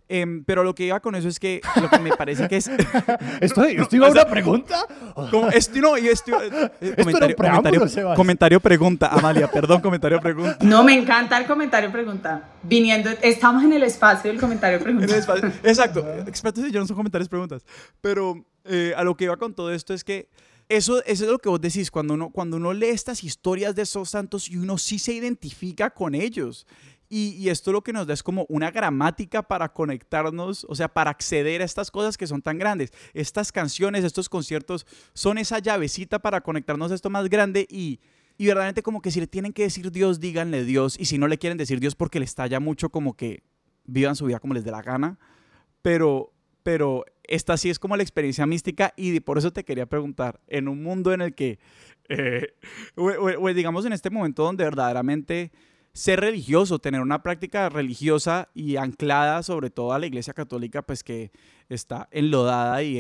Eh, 0.07 0.43
pero 0.45 0.63
lo 0.63 0.76
que 0.76 0.86
iba 0.86 0.99
con 0.99 1.15
eso 1.15 1.28
es 1.28 1.39
que 1.39 1.61
lo 1.82 1.89
que 1.89 1.97
me 1.97 2.15
parece 2.15 2.47
que 2.47 2.57
es... 2.57 2.67
¿Estoy, 3.41 3.78
estoy 3.78 4.03
a 4.03 4.09
una 4.09 4.26
pregunta? 4.26 4.86
Como, 5.32 5.49
esto, 5.49 5.80
no, 5.80 5.97
y 5.97 6.09
esto, 6.09 6.32
eh, 6.43 6.95
comentario, 7.01 7.36
comentario, 7.36 8.15
comentario, 8.15 8.59
pregunta, 8.59 9.07
Amalia, 9.07 9.49
perdón, 9.49 9.82
comentario 9.82 10.19
pregunta. 10.19 10.57
No, 10.61 10.84
me 10.84 10.93
encanta 10.93 11.38
el 11.39 11.47
comentario 11.47 11.91
pregunta. 11.91 12.51
Viniendo, 12.61 13.09
estamos 13.21 13.63
en 13.63 13.73
el 13.73 13.84
espacio 13.84 14.30
del 14.30 14.39
comentario 14.39 14.80
pregunta. 14.80 15.15
exacto, 15.63 16.05
expertos 16.28 16.65
y 16.67 16.71
yo 16.71 16.82
no 16.82 16.86
son 16.86 16.97
comentarios 16.97 17.30
preguntas. 17.30 17.65
Pero 18.01 18.45
eh, 18.65 18.93
a 18.95 19.03
lo 19.03 19.15
que 19.15 19.23
iba 19.23 19.38
con 19.38 19.55
todo 19.55 19.73
esto 19.73 19.93
es 19.93 20.03
que 20.03 20.30
eso, 20.68 21.03
es 21.05 21.22
lo 21.22 21.38
que 21.39 21.49
vos 21.49 21.61
decís, 21.61 21.91
cuando 21.91 22.16
uno, 22.16 22.30
cuando 22.32 22.57
uno 22.57 22.74
lee 22.74 22.88
estas 22.88 23.24
historias 23.24 23.76
de 23.76 23.84
esos 23.84 24.09
santos 24.09 24.49
y 24.49 24.57
uno 24.57 24.78
sí 24.78 24.99
se 24.99 25.13
identifica 25.13 25.89
con 25.89 26.16
ellos. 26.16 26.66
Y, 27.07 27.49
esto 27.49 27.72
lo 27.72 27.84
que 27.84 27.93
nos 27.93 28.07
da 28.07 28.13
es 28.16 28.24
como 28.24 28.45
una 28.49 28.72
gramática 28.72 29.43
para 29.43 29.72
conectarnos, 29.72 30.66
o 30.68 30.74
sea, 30.74 30.88
para 30.88 31.11
acceder 31.11 31.61
a 31.61 31.66
estas 31.66 31.91
cosas 31.91 32.18
que 32.18 32.26
son 32.26 32.41
tan 32.41 32.57
grandes. 32.57 32.91
Estas 33.13 33.51
canciones, 33.51 34.03
estos 34.03 34.28
conciertos 34.28 34.88
son 35.13 35.38
esa 35.38 35.59
llavecita 35.59 36.20
para 36.20 36.41
conectarnos 36.41 36.91
a 36.91 36.95
esto 36.95 37.11
más 37.11 37.30
grande 37.30 37.68
y, 37.70 37.99
y 38.38 38.47
verdaderamente 38.47 38.82
como 38.82 39.01
que 39.01 39.11
si 39.11 39.20
le 39.20 39.28
tienen 39.28 39.53
que 39.53 39.63
decir 39.63 39.91
Dios, 39.91 40.20
díganle 40.20 40.66
Dios. 40.66 40.99
Y 40.99 41.05
si 41.05 41.20
no 41.20 41.28
le 41.28 41.38
quieren 41.38 41.59
decir 41.59 41.80
Dios 41.80 41.95
porque 41.95 42.20
les 42.20 42.30
estalla 42.30 42.59
mucho, 42.59 42.89
como 42.89 43.16
que 43.16 43.43
vivan 43.86 44.16
su 44.16 44.26
vida 44.26 44.39
como 44.39 44.55
les 44.55 44.63
dé 44.63 44.72
la 44.72 44.82
gana. 44.82 45.20
Pero, 45.84 46.34
pero 46.66 47.05
esta 47.26 47.57
sí 47.57 47.70
es 47.70 47.78
como 47.78 47.95
la 47.95 48.01
experiencia 48.01 48.47
mística 48.47 48.91
y 48.97 49.20
por 49.20 49.38
eso 49.38 49.53
te 49.53 49.63
quería 49.63 49.86
preguntar, 49.86 50.41
en 50.47 50.68
un 50.68 50.82
mundo 50.82 51.13
en 51.13 51.22
el 51.22 51.36
que, 51.36 51.59
eh, 52.09 52.55
o, 52.95 53.53
digamos 53.53 53.86
en 53.86 53.93
este 53.93 54.09
momento 54.09 54.41
donde 54.41 54.63
verdaderamente 54.63 55.51
ser 55.93 56.22
religioso, 56.22 56.80
tener 56.80 57.01
una 57.01 57.22
práctica 57.22 57.70
religiosa 57.70 58.49
y 58.55 58.78
anclada 58.78 59.43
sobre 59.43 59.70
todo 59.70 59.93
a 59.93 59.99
la 59.99 60.07
Iglesia 60.07 60.34
Católica, 60.34 60.82
pues 60.82 61.03
que 61.03 61.32
está 61.70 62.07
enlodada 62.09 62.82
y 62.82 62.99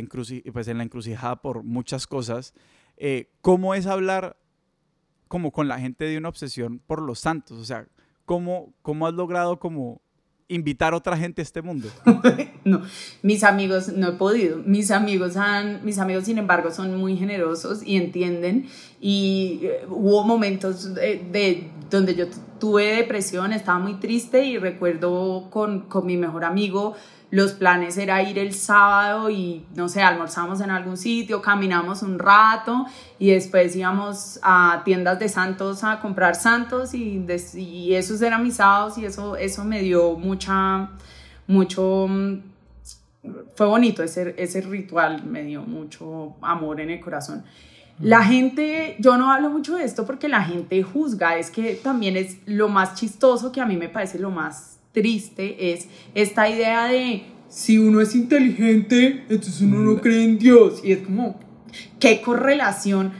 pues 0.53 0.67
en 0.67 0.77
la 0.77 0.83
encrucijada 0.83 1.41
por 1.41 1.63
muchas 1.63 2.05
cosas, 2.05 2.53
eh, 2.97 3.31
¿cómo 3.41 3.73
es 3.73 3.87
hablar 3.87 4.37
como 5.27 5.51
con 5.51 5.67
la 5.67 5.79
gente 5.79 6.05
de 6.05 6.19
una 6.19 6.29
obsesión 6.29 6.77
por 6.85 7.01
los 7.01 7.19
santos? 7.19 7.57
O 7.57 7.65
sea, 7.65 7.87
¿cómo, 8.25 8.75
cómo 8.83 9.07
has 9.07 9.15
logrado 9.15 9.57
como 9.57 10.03
invitar 10.47 10.93
a 10.93 10.97
otra 10.97 11.17
gente 11.17 11.41
a 11.41 11.43
este 11.43 11.61
mundo? 11.61 11.89
no, 12.65 12.81
mis 13.21 13.43
amigos 13.43 13.89
no 13.89 14.09
he 14.09 14.11
podido. 14.13 14.57
Mis 14.65 14.91
amigos 14.91 15.37
han, 15.37 15.83
mis 15.83 15.97
amigos 15.99 16.25
sin 16.25 16.37
embargo 16.37 16.71
son 16.71 16.95
muy 16.95 17.17
generosos 17.17 17.81
y 17.83 17.97
entienden 17.97 18.67
y 18.99 19.61
eh, 19.63 19.85
hubo 19.89 20.23
momentos 20.23 20.93
de, 20.95 21.69
donde 21.89 22.15
yo 22.15 22.25
tuve 22.59 22.95
depresión, 22.97 23.53
estaba 23.53 23.79
muy 23.79 23.95
triste 23.95 24.43
y 24.45 24.57
recuerdo 24.57 25.49
con, 25.49 25.81
con 25.81 26.05
mi 26.05 26.17
mejor 26.17 26.45
amigo 26.45 26.95
los 27.31 27.53
planes 27.53 27.97
era 27.97 28.21
ir 28.23 28.39
el 28.39 28.53
sábado 28.53 29.29
y, 29.29 29.65
no 29.75 29.89
sé, 29.89 30.01
almorzamos 30.01 30.61
en 30.61 30.69
algún 30.69 30.95
sitio, 30.95 31.41
caminamos 31.41 32.01
un 32.01 32.19
rato 32.19 32.85
y 33.19 33.31
después 33.31 33.75
íbamos 33.75 34.39
a 34.41 34.83
tiendas 34.85 35.19
de 35.19 35.27
santos 35.27 35.83
a 35.83 35.99
comprar 35.99 36.35
santos 36.35 36.93
y, 36.93 37.25
y 37.55 37.93
esos 37.93 38.21
eran 38.21 38.43
mis 38.43 38.55
sábados 38.55 38.97
y 38.97 39.05
eso, 39.05 39.35
eso 39.35 39.65
me 39.65 39.81
dio 39.81 40.13
mucha, 40.13 40.91
mucho, 41.47 42.07
mm, 42.07 42.37
fue 43.55 43.67
bonito 43.67 44.03
ese, 44.03 44.35
ese 44.37 44.61
ritual, 44.61 45.25
me 45.25 45.43
dio 45.43 45.61
mucho 45.63 46.35
amor 46.41 46.79
en 46.79 46.91
el 46.91 47.01
corazón. 47.01 47.43
La 47.99 48.23
gente, 48.23 48.97
yo 48.99 49.17
no 49.17 49.31
hablo 49.31 49.49
mucho 49.49 49.75
de 49.75 49.85
esto 49.85 50.05
porque 50.05 50.27
la 50.27 50.43
gente 50.43 50.83
juzga, 50.83 51.37
es 51.37 51.49
que 51.49 51.75
también 51.75 52.17
es 52.17 52.37
lo 52.45 52.67
más 52.67 52.95
chistoso 52.95 53.51
que 53.53 53.61
a 53.61 53.65
mí 53.65 53.77
me 53.77 53.87
parece 53.87 54.19
lo 54.19 54.31
más 54.31 54.79
triste, 54.91 55.73
es 55.73 55.87
esta 56.13 56.49
idea 56.49 56.85
de 56.85 57.23
si 57.47 57.77
uno 57.77 58.01
es 58.01 58.15
inteligente, 58.15 59.23
entonces 59.29 59.61
uno 59.61 59.79
no 59.79 60.01
cree 60.01 60.25
en 60.25 60.37
Dios. 60.37 60.81
Y 60.83 60.91
es 60.91 60.99
como, 60.99 61.39
¿qué 61.99 62.21
correlación? 62.21 63.13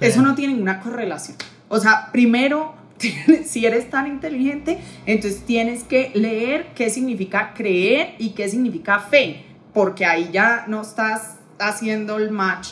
Eso 0.00 0.22
no 0.22 0.34
tiene 0.36 0.52
ninguna 0.52 0.80
correlación. 0.80 1.36
O 1.68 1.80
sea, 1.80 2.10
primero, 2.12 2.74
si 3.44 3.66
eres 3.66 3.90
tan 3.90 4.06
inteligente, 4.06 4.78
entonces 5.06 5.42
tienes 5.44 5.82
que 5.82 6.12
leer 6.14 6.68
qué 6.76 6.88
significa 6.88 7.52
creer 7.54 8.14
y 8.18 8.30
qué 8.30 8.48
significa 8.48 9.00
fe, 9.00 9.44
porque 9.74 10.04
ahí 10.04 10.30
ya 10.32 10.66
no 10.68 10.82
estás 10.82 11.38
haciendo 11.58 12.18
el 12.18 12.30
match 12.30 12.68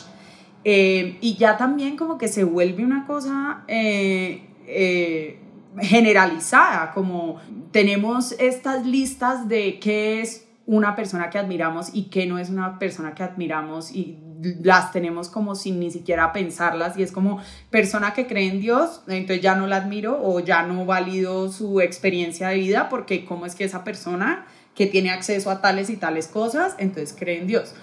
eh, 0.69 1.17
y 1.21 1.37
ya 1.37 1.55
también 1.55 1.95
como 1.95 2.17
que 2.17 2.27
se 2.27 2.43
vuelve 2.43 2.83
una 2.83 3.07
cosa 3.07 3.63
eh, 3.69 4.49
eh, 4.67 5.39
generalizada, 5.79 6.91
como 6.91 7.39
tenemos 7.71 8.33
estas 8.33 8.85
listas 8.85 9.47
de 9.47 9.79
qué 9.79 10.19
es 10.19 10.45
una 10.65 10.93
persona 10.93 11.29
que 11.29 11.37
admiramos 11.37 11.91
y 11.93 12.09
qué 12.09 12.25
no 12.25 12.37
es 12.37 12.49
una 12.49 12.79
persona 12.79 13.15
que 13.15 13.23
admiramos 13.23 13.91
y 13.95 14.17
las 14.61 14.91
tenemos 14.91 15.29
como 15.29 15.55
sin 15.55 15.79
ni 15.79 15.89
siquiera 15.89 16.33
pensarlas 16.33 16.97
y 16.97 17.03
es 17.03 17.13
como 17.13 17.39
persona 17.69 18.13
que 18.13 18.27
cree 18.27 18.49
en 18.49 18.59
Dios, 18.59 19.03
entonces 19.07 19.41
ya 19.41 19.55
no 19.55 19.67
la 19.67 19.77
admiro 19.77 20.19
o 20.21 20.41
ya 20.41 20.63
no 20.63 20.85
valido 20.85 21.49
su 21.49 21.79
experiencia 21.79 22.49
de 22.49 22.55
vida 22.55 22.89
porque 22.89 23.23
cómo 23.23 23.45
es 23.45 23.55
que 23.55 23.63
esa 23.63 23.85
persona 23.85 24.45
que 24.75 24.85
tiene 24.85 25.11
acceso 25.11 25.49
a 25.49 25.61
tales 25.61 25.89
y 25.89 25.95
tales 25.95 26.27
cosas, 26.27 26.75
entonces 26.77 27.15
cree 27.17 27.39
en 27.39 27.47
Dios. 27.47 27.73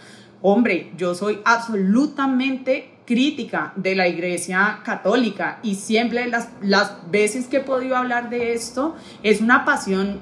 Hombre, 0.46 0.92
yo 0.98 1.14
soy 1.14 1.38
absolutamente 1.46 2.90
crítica 3.06 3.72
de 3.76 3.94
la 3.94 4.08
Iglesia 4.08 4.80
Católica 4.84 5.58
y 5.62 5.76
siempre 5.76 6.28
las, 6.28 6.50
las 6.60 7.10
veces 7.10 7.46
que 7.46 7.56
he 7.56 7.60
podido 7.60 7.96
hablar 7.96 8.28
de 8.28 8.52
esto 8.52 8.94
es 9.22 9.40
una 9.40 9.64
pasión 9.64 10.20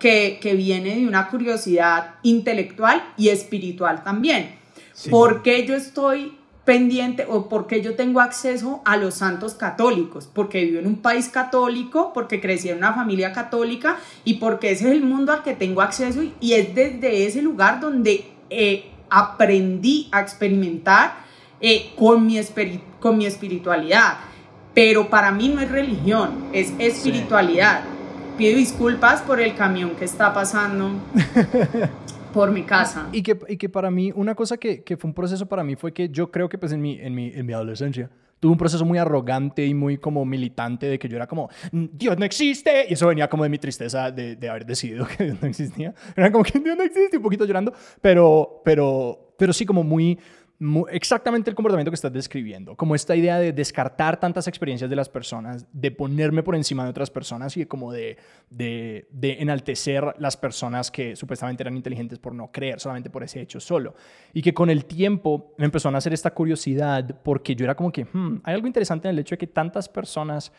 que, 0.00 0.40
que 0.42 0.54
viene 0.54 0.96
de 0.96 1.06
una 1.06 1.28
curiosidad 1.28 2.16
intelectual 2.24 3.00
y 3.16 3.28
espiritual 3.28 4.02
también. 4.02 4.56
¿Por 5.08 5.44
qué 5.44 5.64
yo 5.64 5.76
estoy 5.76 6.36
pendiente 6.64 7.24
o 7.28 7.48
por 7.48 7.68
qué 7.68 7.82
yo 7.82 7.94
tengo 7.94 8.20
acceso 8.20 8.82
a 8.84 8.96
los 8.96 9.14
santos 9.14 9.54
católicos, 9.54 10.28
porque 10.32 10.64
vivo 10.64 10.80
en 10.80 10.86
un 10.86 10.96
país 10.96 11.28
católico, 11.28 12.12
porque 12.12 12.40
crecí 12.40 12.68
en 12.68 12.78
una 12.78 12.94
familia 12.94 13.32
católica 13.32 13.98
y 14.24 14.34
porque 14.34 14.72
ese 14.72 14.86
es 14.86 14.92
el 14.92 15.02
mundo 15.02 15.32
al 15.32 15.44
que 15.44 15.54
tengo 15.54 15.82
acceso 15.82 16.20
y 16.40 16.52
es 16.54 16.74
desde 16.74 17.26
ese 17.26 17.42
lugar 17.42 17.80
donde 17.80 18.31
eh, 18.52 18.84
aprendí 19.10 20.08
a 20.12 20.20
experimentar 20.20 21.14
eh, 21.60 21.92
con, 21.96 22.26
mi 22.26 22.40
con 23.00 23.18
mi 23.18 23.26
espiritualidad. 23.26 24.18
Pero 24.74 25.10
para 25.10 25.30
mí 25.32 25.48
no 25.48 25.60
es 25.60 25.70
religión, 25.70 26.46
es 26.52 26.72
espiritualidad. 26.78 27.82
Pido 28.38 28.56
disculpas 28.56 29.20
por 29.20 29.40
el 29.40 29.54
camión 29.54 29.90
que 29.90 30.06
está 30.06 30.32
pasando 30.32 30.92
por 32.32 32.50
mi 32.50 32.62
casa. 32.62 33.08
Y 33.12 33.22
que, 33.22 33.38
y 33.48 33.58
que 33.58 33.68
para 33.68 33.90
mí, 33.90 34.12
una 34.14 34.34
cosa 34.34 34.56
que, 34.56 34.82
que, 34.82 34.96
fue 34.96 35.08
un 35.08 35.14
proceso 35.14 35.46
para 35.46 35.62
mí 35.62 35.76
fue 35.76 35.92
que 35.92 36.08
yo 36.08 36.30
creo 36.30 36.48
que 36.48 36.56
pues 36.56 36.72
en 36.72 36.80
mi, 36.80 36.98
en 36.98 37.14
mi, 37.14 37.32
en 37.34 37.44
mi 37.44 37.52
adolescencia 37.52 38.08
tuve 38.42 38.50
un 38.50 38.58
proceso 38.58 38.84
muy 38.84 38.98
arrogante 38.98 39.64
y 39.64 39.72
muy 39.72 39.98
como 39.98 40.24
militante 40.24 40.86
de 40.86 40.98
que 40.98 41.08
yo 41.08 41.14
era 41.14 41.28
como, 41.28 41.48
mm, 41.70 41.84
Dios 41.92 42.18
no 42.18 42.24
existe. 42.24 42.86
Y 42.88 42.94
eso 42.94 43.06
venía 43.06 43.28
como 43.28 43.44
de 43.44 43.48
mi 43.48 43.58
tristeza 43.58 44.10
de, 44.10 44.34
de 44.34 44.48
haber 44.48 44.66
decidido 44.66 45.06
que 45.16 45.22
Dios 45.26 45.38
no 45.40 45.46
existía. 45.46 45.94
Era 46.16 46.32
como 46.32 46.42
que 46.42 46.58
Dios 46.58 46.76
no 46.76 46.82
existe, 46.82 47.18
un 47.18 47.22
poquito 47.22 47.44
llorando, 47.44 47.72
pero, 48.00 48.60
pero, 48.64 49.34
pero 49.38 49.52
sí 49.52 49.64
como 49.64 49.84
muy 49.84 50.18
exactamente 50.90 51.50
el 51.50 51.56
comportamiento 51.56 51.90
que 51.90 51.96
estás 51.96 52.12
describiendo, 52.12 52.76
como 52.76 52.94
esta 52.94 53.16
idea 53.16 53.38
de 53.38 53.52
descartar 53.52 54.20
tantas 54.20 54.46
experiencias 54.46 54.88
de 54.88 54.96
las 54.96 55.08
personas, 55.08 55.66
de 55.72 55.90
ponerme 55.90 56.42
por 56.42 56.54
encima 56.54 56.84
de 56.84 56.90
otras 56.90 57.10
personas 57.10 57.56
y 57.56 57.66
como 57.66 57.92
de, 57.92 58.16
enaltecer 59.20 60.14
las 60.18 60.36
personas 60.36 60.90
que 60.90 61.16
supuestamente 61.16 61.62
eran 61.62 61.76
inteligentes 61.76 62.18
por 62.18 62.34
no 62.34 62.52
creer, 62.52 62.80
solamente 62.80 63.10
por 63.10 63.22
ese 63.22 63.40
hecho 63.40 63.60
solo. 63.60 63.94
Y 64.32 64.42
que 64.42 64.54
con 64.54 64.70
el 64.70 64.84
tiempo 64.84 65.54
me 65.58 65.64
empezó 65.64 65.88
a 65.88 65.92
nacer 65.92 66.12
esta 66.12 66.32
curiosidad 66.32 67.20
porque 67.22 67.56
yo 67.56 67.64
era 67.64 67.74
como 67.74 67.90
que, 67.90 68.04
hmm, 68.04 68.40
hay 68.44 68.54
algo 68.54 68.66
interesante 68.66 69.08
en 69.08 69.14
el 69.14 69.18
hecho 69.18 69.34
de 69.34 69.38
que 69.38 69.46
tantas 69.46 69.88
personas 69.88 70.52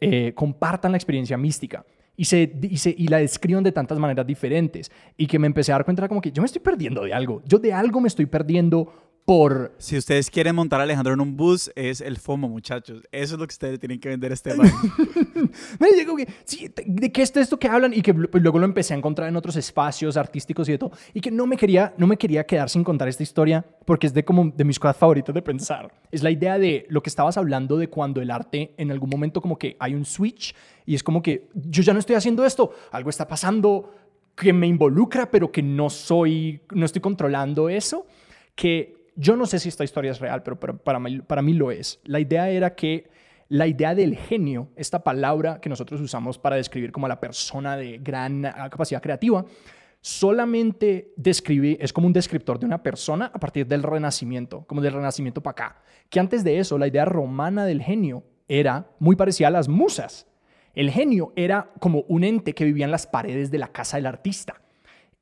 eh, 0.00 0.32
compartan 0.34 0.92
la 0.92 0.98
experiencia 0.98 1.36
mística. 1.36 1.84
Y, 2.16 2.24
se, 2.24 2.52
y, 2.96 3.06
la 3.06 3.18
describan 3.18 3.62
de 3.62 3.70
tantas 3.70 3.96
maneras 3.96 4.26
diferentes. 4.26 4.90
Y 5.16 5.28
que 5.28 5.38
me 5.38 5.46
empecé 5.46 5.70
a 5.70 5.76
dar 5.76 5.84
cuenta, 5.84 6.08
como 6.08 6.20
que 6.20 6.32
yo 6.32 6.42
me 6.42 6.46
estoy 6.46 6.60
perdiendo 6.60 7.04
de 7.04 7.14
algo. 7.14 7.42
Yo 7.44 7.60
de 7.60 7.72
algo 7.72 8.00
me 8.00 8.08
estoy 8.08 8.26
perdiendo 8.26 9.07
por... 9.28 9.74
Si 9.76 9.94
ustedes 9.94 10.30
quieren 10.30 10.56
montar 10.56 10.80
a 10.80 10.84
Alejandro 10.84 11.12
en 11.12 11.20
un 11.20 11.36
bus, 11.36 11.70
es 11.76 12.00
el 12.00 12.16
FOMO, 12.16 12.48
muchachos. 12.48 13.02
Eso 13.12 13.34
es 13.34 13.38
lo 13.38 13.46
que 13.46 13.52
ustedes 13.52 13.78
tienen 13.78 14.00
que 14.00 14.08
vender 14.08 14.32
este 14.32 14.52
año. 14.52 14.62
me 15.78 15.92
digo 15.92 16.16
que, 16.16 16.26
sí, 16.46 16.72
¿de 16.86 17.12
qué 17.12 17.20
es 17.20 17.36
esto 17.36 17.58
que 17.58 17.68
hablan? 17.68 17.92
Y 17.92 18.00
que 18.00 18.14
luego 18.14 18.58
lo 18.58 18.64
empecé 18.64 18.94
a 18.94 18.96
encontrar 18.96 19.28
en 19.28 19.36
otros 19.36 19.56
espacios 19.56 20.16
artísticos 20.16 20.66
y 20.70 20.72
de 20.72 20.78
todo. 20.78 20.92
Y 21.12 21.20
que 21.20 21.30
no 21.30 21.46
me 21.46 21.58
quería, 21.58 21.92
no 21.98 22.06
me 22.06 22.16
quería 22.16 22.46
quedar 22.46 22.70
sin 22.70 22.82
contar 22.82 23.06
esta 23.06 23.22
historia 23.22 23.62
porque 23.84 24.06
es 24.06 24.14
de, 24.14 24.24
como, 24.24 24.50
de 24.50 24.64
mis 24.64 24.78
cosas 24.78 24.96
favoritas 24.96 25.34
de 25.34 25.42
pensar. 25.42 25.92
Es 26.10 26.22
la 26.22 26.30
idea 26.30 26.58
de 26.58 26.86
lo 26.88 27.02
que 27.02 27.10
estabas 27.10 27.36
hablando 27.36 27.76
de 27.76 27.90
cuando 27.90 28.22
el 28.22 28.30
arte 28.30 28.72
en 28.78 28.90
algún 28.90 29.10
momento 29.10 29.42
como 29.42 29.58
que 29.58 29.76
hay 29.78 29.92
un 29.92 30.06
switch 30.06 30.54
y 30.86 30.94
es 30.94 31.02
como 31.02 31.20
que 31.20 31.50
yo 31.52 31.82
ya 31.82 31.92
no 31.92 31.98
estoy 31.98 32.16
haciendo 32.16 32.46
esto, 32.46 32.72
algo 32.92 33.10
está 33.10 33.28
pasando 33.28 33.92
que 34.34 34.54
me 34.54 34.66
involucra, 34.66 35.30
pero 35.30 35.52
que 35.52 35.62
no 35.62 35.90
soy, 35.90 36.62
no 36.70 36.86
estoy 36.86 37.02
controlando 37.02 37.68
eso. 37.68 38.06
Que 38.54 38.97
yo 39.20 39.36
no 39.36 39.46
sé 39.46 39.58
si 39.58 39.68
esta 39.68 39.82
historia 39.82 40.12
es 40.12 40.20
real, 40.20 40.44
pero 40.44 40.60
para, 40.60 41.00
mí, 41.00 41.20
mí 41.42 41.52
lo 41.52 41.72
es. 41.72 41.98
La 42.04 42.20
idea 42.20 42.48
era 42.50 42.76
que 42.76 43.10
la 43.48 43.66
idea 43.66 43.92
del 43.92 44.16
genio, 44.16 44.68
esta 44.76 45.02
palabra 45.02 45.60
que 45.60 45.68
nosotros 45.68 46.00
usamos 46.00 46.38
para 46.38 46.54
describir 46.54 46.92
como 46.92 47.06
a 47.06 47.08
la 47.08 47.18
persona 47.18 47.76
de 47.76 47.98
gran 47.98 48.42
capacidad 48.42 49.02
creativa, 49.02 49.44
solamente 50.00 51.12
describe, 51.16 51.76
es 51.80 51.92
como 51.92 52.06
un 52.06 52.12
descriptor 52.12 52.60
de 52.60 52.66
una 52.66 52.80
persona 52.80 53.32
a 53.34 53.40
partir 53.40 53.66
del 53.66 53.82
renacimiento, 53.82 54.64
como 54.68 54.80
del 54.80 54.92
renacimiento 54.92 55.42
para 55.42 55.50
acá. 55.50 55.82
Que 56.10 56.20
antes 56.20 56.44
de 56.44 56.60
eso, 56.60 56.78
la 56.78 56.86
idea 56.86 57.04
romana 57.04 57.66
del 57.66 57.82
genio 57.82 58.22
era 58.46 58.88
muy 59.00 59.16
parecida 59.16 59.48
a 59.48 59.50
las 59.50 59.66
musas. 59.66 60.28
El 60.74 60.92
genio 60.92 61.32
era 61.34 61.72
como 61.80 62.04
un 62.06 62.22
ente 62.22 62.54
que 62.54 62.64
vivía 62.64 62.84
en 62.84 62.92
las 62.92 63.08
paredes 63.08 63.50
de 63.50 63.58
la 63.58 63.72
casa 63.72 63.96
del 63.96 64.06
artista. 64.06 64.62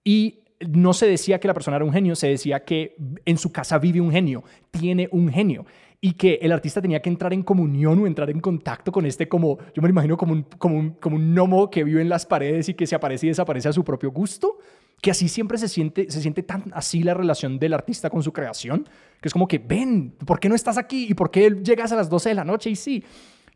Y 0.05 0.41
no 0.61 0.93
se 0.93 1.07
decía 1.07 1.39
que 1.39 1.49
la 1.49 1.55
persona 1.55 1.77
era 1.77 1.85
un 1.85 1.93
genio, 1.93 2.17
se 2.17 2.29
decía 2.29 2.65
que 2.65 2.97
en 3.25 3.39
su 3.39 3.53
casa 3.53 3.79
vive 3.79 4.01
un 4.01 4.11
genio, 4.11 4.45
tiene 4.71 5.09
un 5.13 5.29
genio. 5.29 5.67
Y 6.01 6.13
que 6.13 6.39
el 6.43 6.53
artista 6.53 6.83
tenía 6.83 7.01
que 7.01 7.09
entrar 7.09 7.33
en 7.33 7.43
comunión 7.43 7.99
o 7.99 8.07
entrar 8.07 8.31
en 8.31 8.41
contacto 8.41 8.93
con 8.93 9.07
este 9.07 9.29
como, 9.29 9.59
yo 9.75 9.83
me 9.83 9.89
lo 9.89 9.93
imagino 9.93 10.17
como 10.17 10.35
un, 10.35 10.43
como 10.59 10.79
un, 10.79 10.91
como 10.91 11.17
un 11.17 11.35
gnomo 11.35 11.71
que 11.71 11.85
vive 11.85 12.03
en 12.03 12.09
las 12.09 12.27
paredes 12.27 12.69
y 12.69 12.75
que 12.75 12.87
se 12.87 12.95
aparece 12.95 13.27
y 13.27 13.29
desaparece 13.31 13.69
a 13.69 13.73
su 13.73 13.83
propio 13.83 14.11
gusto, 14.11 14.59
que 15.01 15.11
así 15.11 15.29
siempre 15.29 15.59
se 15.59 15.69
siente, 15.69 16.11
se 16.11 16.21
siente 16.21 16.43
tan 16.43 16.65
así 16.75 17.03
la 17.03 17.15
relación 17.15 17.59
del 17.59 17.73
artista 17.73 18.11
con 18.11 18.23
su 18.23 18.33
creación, 18.33 18.87
que 19.21 19.29
es 19.29 19.33
como 19.33 19.49
que, 19.49 19.59
ven, 19.59 20.15
¿por 20.25 20.39
qué 20.39 20.49
no 20.49 20.55
estás 20.55 20.79
aquí? 20.79 21.07
¿Y 21.09 21.15
por 21.15 21.31
qué 21.31 21.51
llegas 21.63 21.93
a 21.93 21.97
las 21.97 22.09
12 22.09 22.29
de 22.31 22.35
la 22.35 22.45
noche? 22.45 22.71
Y 22.71 22.77
sí, 22.77 23.03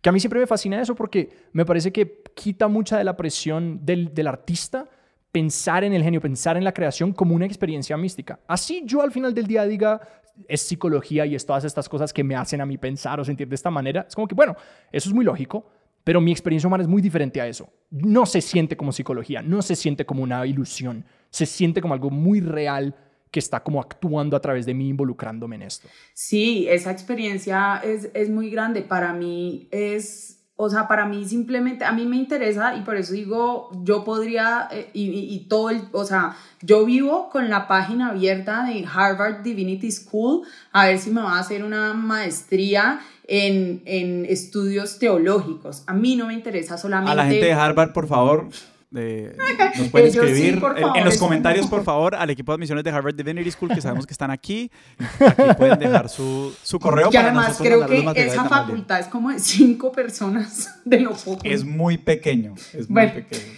que 0.01 0.09
a 0.09 0.13
mí 0.13 0.19
siempre 0.19 0.41
me 0.41 0.47
fascina 0.47 0.81
eso 0.81 0.95
porque 0.95 1.29
me 1.53 1.65
parece 1.65 1.93
que 1.93 2.23
quita 2.35 2.69
mucha 2.69 2.97
de 2.97 3.05
la 3.05 3.17
presión 3.17 3.85
del, 3.85 4.15
del 4.15 4.27
artista 4.27 4.89
pensar 5.33 5.85
en 5.85 5.93
el 5.93 6.03
genio, 6.03 6.20
pensar 6.20 6.57
en 6.57 6.64
la 6.64 6.72
creación 6.72 7.12
como 7.12 7.35
una 7.35 7.47
experiencia 7.47 7.97
mística. 7.97 8.41
Así 8.47 8.83
yo 8.85 9.03
al 9.03 9.12
final 9.12 9.35
del 9.35 9.47
día 9.47 9.64
diga, 9.64 10.01
es 10.49 10.62
psicología 10.62 11.26
y 11.26 11.35
es 11.35 11.47
todas 11.47 11.64
estas 11.64 11.89
cosas 11.89 12.12
que 12.12 12.24
me 12.24 12.35
hacen 12.35 12.61
a 12.61 12.66
mí 12.66 12.78
pensar 12.78 13.20
o 13.20 13.24
sentir 13.24 13.49
de 13.49 13.55
esta 13.55 13.70
manera. 13.70 14.07
Es 14.09 14.14
como 14.14 14.26
que, 14.26 14.35
bueno, 14.35 14.57
eso 14.91 15.09
es 15.09 15.14
muy 15.14 15.25
lógico, 15.25 15.67
pero 16.05 16.21
mi 16.21 16.33
experiencia 16.33 16.67
humana 16.67 16.83
es 16.83 16.88
muy 16.88 17.03
diferente 17.03 17.41
a 17.41 17.46
eso. 17.46 17.68
No 17.91 18.26
se 18.26 18.41
siente 18.41 18.76
como 18.76 18.92
psicología, 18.92 19.42
no 19.42 19.63
se 19.63 19.76
siente 19.76 20.07
como 20.07 20.22
una 20.22 20.45
ilusión, 20.46 21.05
se 21.30 21.46
siente 21.46 21.80
como 21.80 21.95
algo 21.95 22.11
muy 22.11 22.41
real 22.41 22.95
que 23.30 23.38
está 23.38 23.63
como 23.63 23.80
actuando 23.80 24.37
a 24.37 24.41
través 24.41 24.67
de 24.67 24.75
mí, 24.75 24.88
involucrándome 24.88 25.57
en 25.57 25.63
esto. 25.63 25.88
Sí, 26.14 26.67
esa 26.68 26.91
experiencia 26.91 27.80
es, 27.84 28.11
es 28.13 28.29
muy 28.29 28.50
grande. 28.50 28.83
Para 28.83 29.13
mí 29.13 29.68
es 29.71 30.39
o 30.62 30.68
sea, 30.68 30.87
para 30.87 31.07
mí 31.07 31.24
simplemente, 31.24 31.87
a 31.87 31.92
mí 31.92 32.04
me 32.04 32.16
interesa 32.16 32.76
y 32.76 32.82
por 32.82 32.96
eso 32.96 33.14
digo, 33.14 33.70
yo 33.82 34.04
podría, 34.04 34.68
eh, 34.70 34.91
y, 34.92 35.08
y, 35.08 35.46
todo 35.49 35.70
el, 35.70 35.84
o 35.92 36.04
sea, 36.04 36.37
yo 36.61 36.84
vivo 36.84 37.30
con 37.30 37.49
la 37.49 37.66
página 37.66 38.11
abierta 38.11 38.64
de 38.64 38.84
Harvard 38.84 39.42
Divinity 39.42 39.91
School, 39.91 40.42
a 40.72 40.88
ver 40.88 40.99
si 40.99 41.11
me 41.12 41.22
va 41.22 41.37
a 41.37 41.41
hacer 41.41 41.64
una 41.64 41.95
maestría 41.95 43.00
en, 43.26 43.80
en 43.87 44.26
estudios 44.26 44.99
teológicos. 44.99 45.82
A 45.87 45.95
mí 45.95 46.14
no 46.14 46.26
me 46.26 46.34
interesa 46.34 46.76
solamente... 46.76 47.12
A 47.12 47.14
la 47.14 47.24
gente 47.24 47.46
de 47.46 47.53
Harvard, 47.54 47.95
por 47.95 48.07
favor, 48.07 48.49
nos 48.91 49.88
pueden 49.88 50.08
escribir 50.08 50.62
en, 50.96 51.04
los 51.04 51.17
comentarios, 51.18 51.67
por 51.67 51.84
favor, 51.84 52.14
al 52.14 52.30
equipo 52.30 52.53
de 52.53 52.54
admisiones 52.54 52.84
de 52.84 52.91
Harvard 52.91 53.14
Divinity 53.14 53.50
School, 53.50 53.71
que 53.75 53.80
sabemos 53.80 54.07
que 54.07 54.12
están 54.12 54.30
aquí. 54.30 54.71
Aquí 54.99 55.42
pueden 55.57 55.79
dejar 55.79 56.08
su, 56.08 56.54
su 56.62 56.79
correo. 56.79 57.11
Y 57.12 57.17
además 57.17 57.58
creo 57.58 57.87
que 57.87 58.26
esa 58.26 58.49
facultad 58.49 59.00
es 59.00 59.07
como 59.07 59.30
de 59.30 59.38
cinco 59.38 59.92
personas 59.92 60.80
de 60.84 61.00
lo 61.00 61.12
poco. 61.12 61.41
Es 61.45 61.64
muy 61.64 61.99
pequeño, 61.99 62.54
es 62.72 62.88
muy 62.88 63.08
pequeño. 63.08 63.53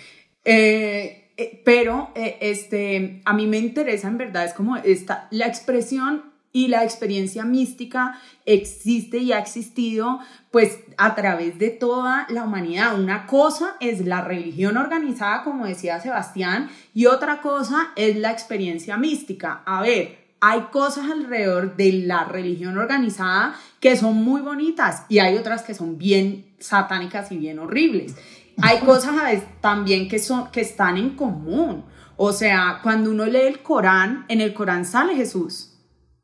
Eh, 0.45 1.23
eh, 1.37 1.63
pero 1.65 2.11
eh, 2.15 2.37
este, 2.41 3.23
a 3.25 3.33
mí 3.33 3.47
me 3.47 3.59
interesa 3.59 4.09
en 4.09 4.19
verdad, 4.19 4.45
es 4.45 4.53
como 4.53 4.77
esta, 4.77 5.29
la 5.31 5.47
expresión 5.47 6.32
y 6.53 6.69
la 6.69 6.85
experiencia 6.85 7.45
mística 7.45 8.19
existe 8.45 9.19
y 9.19 9.33
ha 9.33 9.39
existido 9.39 10.21
pues 10.51 10.81
a 10.99 11.15
través 11.15 11.59
de 11.59 11.71
toda 11.71 12.27
la 12.29 12.45
humanidad. 12.45 12.99
Una 12.99 13.27
cosa 13.27 13.77
es 13.81 14.05
la 14.05 14.21
religión 14.21 14.77
organizada, 14.77 15.45
como 15.45 15.67
decía 15.67 16.01
Sebastián, 16.01 16.71
y 16.95 17.07
otra 17.07 17.41
cosa 17.41 17.93
es 17.97 18.17
la 18.17 18.31
experiencia 18.31 18.97
mística. 18.99 19.63
A 19.65 19.81
ver, 19.81 20.23
hay 20.41 20.63
cosas 20.73 21.11
alrededor 21.11 21.77
de 21.77 21.93
la 22.05 22.25
religión 22.25 22.77
organizada 22.77 23.55
que 23.81 23.97
son 23.97 24.17
muy 24.17 24.43
bonitas 24.43 25.05
y 25.09 25.21
hay 25.21 25.37
otras 25.37 25.63
que 25.63 25.73
son 25.73 25.97
bien 25.99 26.45
satánicas 26.59 27.33
y 27.33 27.39
bien 27.39 27.61
horribles. 27.61 28.15
Hay 28.61 28.81
cosas 28.81 29.15
también 29.61 30.09
que, 30.09 30.19
son, 30.19 30.51
que 30.51 30.61
están 30.61 30.99
en 30.99 31.11
común. 31.17 31.85
O 32.17 32.33
sea, 32.33 32.81
cuando 32.83 33.11
uno 33.11 33.25
lee 33.25 33.41
el 33.41 33.63
Corán, 33.63 34.27
en 34.29 34.41
el 34.41 34.53
Corán 34.53 34.85
sale 34.85 35.15
Jesús. 35.15 35.72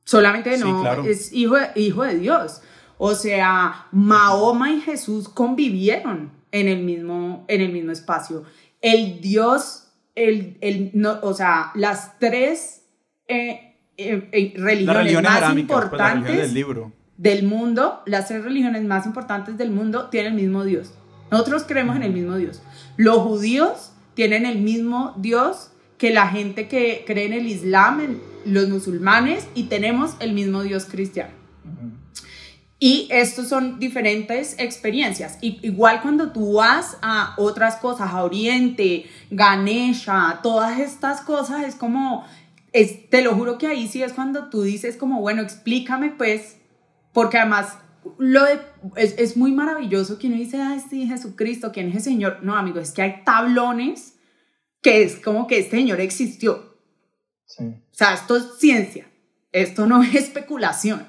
Solamente 0.09 0.57
no 0.57 1.03
es 1.05 1.35
hijo 1.35 1.57
de, 1.57 1.69
hijo 1.75 2.03
de 2.03 2.17
Dios. 2.17 2.63
O 2.97 3.15
sea, 3.15 3.89
Mahoma 3.93 4.73
y 4.73 4.81
Jesús 4.81 5.29
convivieron 5.29 6.33
en 6.51 6.67
el 6.67 6.83
mismo, 6.83 7.45
en 7.47 7.61
el 7.61 7.71
mismo 7.71 7.93
espacio. 7.93 8.45
El 8.81 9.21
Dios, 9.21 9.89
el, 10.15 10.57
el, 10.63 10.93
no, 10.95 11.19
o 11.21 11.35
sea, 11.35 11.73
las 11.75 12.19
tres 12.19 12.87
eh, 13.29 13.77
eh, 13.99 14.31
eh, 14.33 14.55
religiones, 14.57 15.31
más 15.31 15.43
pues, 15.43 15.59
importantes 15.59 16.37
del, 16.39 16.55
libro. 16.55 16.91
del 17.19 17.43
mundo, 17.43 18.01
las 18.07 18.29
tres 18.29 18.43
religiones 18.43 18.83
más 18.85 19.05
importantes 19.05 19.59
del 19.59 19.71
mundo 19.71 20.09
tienen 20.09 20.33
el 20.33 20.41
mismo 20.41 20.65
Dios. 20.65 20.95
Nosotros 21.31 21.65
creemos 21.69 21.97
en 21.97 22.05
el 22.05 22.15
mismo 22.15 22.37
Dios. 22.37 22.63
Los 22.97 23.19
judíos 23.19 23.93
tienen 24.15 24.47
el 24.47 24.61
mismo 24.61 25.13
Dios 25.19 25.71
que 25.99 26.15
la 26.15 26.29
gente 26.29 26.67
que 26.67 27.05
cree 27.07 27.27
en 27.27 27.35
el 27.35 27.47
Islam, 27.47 28.01
en, 28.01 28.28
los 28.45 28.69
musulmanes 28.69 29.47
y 29.55 29.65
tenemos 29.65 30.15
el 30.21 30.33
mismo 30.33 30.63
Dios 30.63 30.85
cristiano. 30.85 31.33
Y 32.81 33.09
estos 33.11 33.49
son 33.49 33.81
diferentes 33.81 34.55
experiencias. 34.59 35.39
Y, 35.41 35.59
igual 35.67 36.01
cuando 36.01 36.31
tú 36.31 36.55
vas 36.55 36.97
a 37.03 37.35
otras 37.37 37.77
cosas, 37.77 38.13
a 38.13 38.23
Oriente, 38.23 39.07
Ganesha, 39.31 40.41
todas 40.43 40.79
estas 40.79 41.21
cosas, 41.23 41.65
es 41.65 41.75
como, 41.75 42.25
es, 42.73 43.11
te 43.11 43.23
lo 43.23 43.35
juro 43.35 43.59
que 43.59 43.67
ahí 43.67 43.89
sí 43.89 44.03
es 44.03 44.13
cuando 44.13 44.49
tú 44.49 44.63
dices 44.63 44.97
como, 44.97 45.21
bueno, 45.21 45.43
explícame 45.43 46.11
pues, 46.11 46.59
porque 47.13 47.39
además 47.39 47.79
lo 48.17 48.47
es, 48.47 48.61
es, 48.95 49.37
muy 49.37 49.51
maravilloso 49.51 50.19
que 50.19 50.29
uno 50.29 50.37
dice, 50.37 50.61
ay, 50.63 50.81
sí, 50.89 51.07
Jesucristo, 51.09 51.73
¿quién 51.73 51.89
es 51.89 51.97
el 51.97 52.03
Señor? 52.03 52.39
No, 52.43 52.57
amigo, 52.57 52.79
es 52.79 52.93
que 52.93 53.03
hay 53.03 53.23
tablones 53.25 54.15
que 54.81 55.03
es 55.03 55.17
como 55.17 55.49
que 55.49 55.59
este 55.59 55.77
Señor 55.77 56.01
existió. 56.01 56.68
O 57.57 57.75
sea, 57.93 58.15
esto 58.15 58.37
es 58.37 58.59
ciencia, 58.59 59.07
esto 59.53 59.87
no 59.87 60.03
es 60.03 60.15
especulación. 60.15 61.07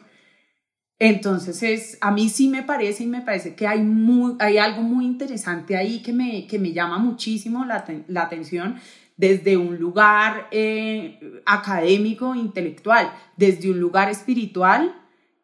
Entonces, 1.02 1.64
es, 1.64 1.98
a 2.02 2.11
mí 2.11 2.28
sí 2.28 2.49
me 2.49 2.64
parece 2.64 3.03
y 3.03 3.07
me 3.07 3.22
parece 3.22 3.56
que 3.56 3.66
hay, 3.66 3.82
muy, 3.82 4.36
hay 4.40 4.57
algo 4.57 4.82
muy 4.82 5.06
interesante 5.06 5.78
ahí 5.78 6.02
que 6.02 6.11
me, 6.11 6.45
que 6.45 6.60
me 6.60 6.74
llama 6.74 6.98
muchísimo 6.98 7.64
la, 7.64 7.86
la 8.07 8.24
atención 8.24 8.80
desde 9.16 9.57
un 9.57 9.78
lugar 9.78 10.48
eh, 10.52 11.41
académico, 11.45 12.36
intelectual, 12.36 13.11
desde 13.36 13.70
un 13.70 13.80
lugar 13.80 14.10
espiritual. 14.10 14.95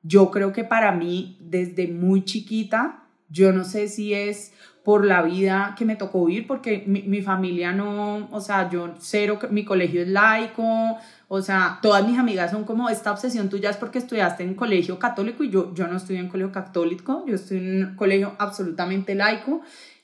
Yo 0.02 0.32
creo 0.32 0.54
que 0.54 0.64
para 0.64 0.94
mí, 0.94 1.38
desde 1.42 1.88
muy 1.88 2.24
chiquita, 2.24 3.04
yo 3.30 3.52
no 3.52 3.64
sé 3.66 3.88
si 3.88 4.14
es 4.14 4.54
por 4.86 5.03
la 5.03 5.24
vida 5.24 5.74
que 5.76 5.84
me 5.84 5.95
tocó 5.95 6.26
vivir, 6.26 6.45
porque 6.45 6.84
mi, 6.86 7.22
familia 7.24 7.72
no, 7.72 8.30
o 8.32 8.40
sea, 8.40 8.70
yo 8.70 8.94
cero, 8.99 9.40
mi 9.49 9.66
colegio 9.66 10.03
es 10.03 10.07
laico, 10.07 10.98
o 11.28 11.41
sea, 11.41 11.80
todas 11.82 12.07
mis 12.07 12.20
amigas 12.20 12.52
son 12.52 12.66
como, 12.66 12.88
esta 12.88 13.12
obsesión 13.12 13.49
tuya 13.49 13.72
es 13.72 13.78
porque 13.78 13.98
estudiaste 13.98 14.44
en 14.44 14.53
colegio 14.53 14.99
católico 14.99 15.44
y 15.44 15.49
yo, 15.49 15.74
yo 15.74 15.88
no 15.88 15.98
estudié 15.98 16.20
en 16.20 16.30
colegio 16.30 16.52
católico, 16.52 17.26
yo 17.28 17.34
estoy 17.34 17.57
en 17.57 17.84
un 17.84 17.95
colegio 17.95 18.36
absolutamente 18.38 19.16
laico. 19.16 19.62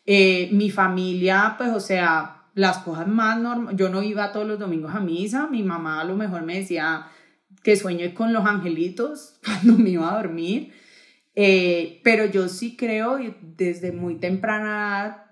Eh, 0.07 0.49
mi 0.51 0.71
familia, 0.71 1.53
pues, 1.59 1.69
o 1.69 1.79
sea, 1.79 2.47
las 2.55 2.79
cosas 2.79 3.07
más 3.07 3.39
normales, 3.39 3.77
yo 3.77 3.89
no 3.89 4.01
iba 4.01 4.31
todos 4.31 4.47
los 4.47 4.57
domingos 4.57 4.95
a 4.95 4.99
misa, 4.99 5.45
mi 5.45 5.61
mamá 5.61 6.01
a 6.01 6.05
lo 6.05 6.15
mejor 6.15 6.41
me 6.41 6.57
decía 6.57 7.05
que 7.61 7.75
sueñe 7.75 8.15
con 8.15 8.33
los 8.33 8.47
angelitos 8.47 9.39
cuando 9.45 9.77
me 9.81 9.91
iba 9.91 10.11
a 10.11 10.17
dormir. 10.17 10.73
Eh, 11.35 12.01
pero 12.03 12.25
yo 12.25 12.49
sí 12.49 12.75
creo, 12.75 13.17
desde 13.41 13.91
muy 13.91 14.15
temprana 14.15 15.31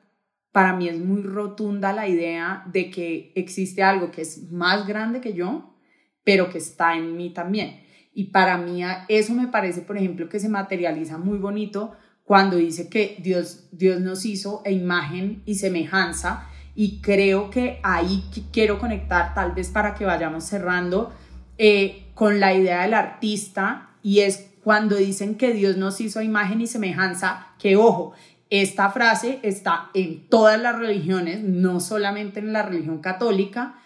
para 0.51 0.73
mí 0.73 0.88
es 0.88 0.99
muy 0.99 1.21
rotunda 1.21 1.93
la 1.93 2.07
idea 2.07 2.63
de 2.71 2.89
que 2.89 3.31
existe 3.35 3.84
algo 3.84 4.11
que 4.11 4.21
es 4.21 4.51
más 4.51 4.88
grande 4.88 5.21
que 5.21 5.34
yo, 5.34 5.76
pero 6.23 6.49
que 6.49 6.57
está 6.57 6.95
en 6.95 7.15
mí 7.15 7.31
también. 7.31 7.81
Y 8.13 8.26
para 8.26 8.57
mí 8.57 8.81
eso 9.07 9.34
me 9.34 9.47
parece, 9.47 9.81
por 9.81 9.97
ejemplo, 9.97 10.27
que 10.27 10.39
se 10.39 10.49
materializa 10.49 11.17
muy 11.17 11.38
bonito 11.38 11.93
cuando 12.23 12.57
dice 12.57 12.89
que 12.89 13.17
Dios, 13.19 13.69
Dios 13.71 14.01
nos 14.01 14.26
hizo 14.26 14.61
a 14.65 14.69
imagen 14.69 15.41
y 15.45 15.55
semejanza. 15.55 16.47
Y 16.76 17.01
creo 17.01 17.49
que 17.49 17.80
ahí 17.84 18.23
quiero 18.51 18.80
conectar, 18.80 19.34
tal 19.34 19.53
vez 19.53 19.69
para 19.69 19.95
que 19.95 20.05
vayamos 20.05 20.43
cerrando, 20.43 21.11
eh, 21.57 22.07
con 22.13 22.39
la 22.39 22.53
idea 22.53 22.81
del 22.81 22.93
artista, 22.93 23.89
y 24.01 24.19
es 24.19 24.48
cuando 24.64 24.95
dicen 24.95 25.36
que 25.36 25.53
Dios 25.53 25.77
nos 25.77 26.02
hizo 26.02 26.22
imagen 26.22 26.61
y 26.61 26.68
semejanza, 26.68 27.53
que 27.60 27.76
ojo, 27.76 28.14
esta 28.49 28.90
frase 28.90 29.40
está 29.44 29.91
en 29.94 30.27
todas 30.27 30.60
las 30.60 30.77
religiones, 30.77 31.44
no 31.44 31.80
solamente 31.80 32.40
en 32.40 32.52
la 32.52 32.64
religión 32.64 32.99
católica, 32.99 33.80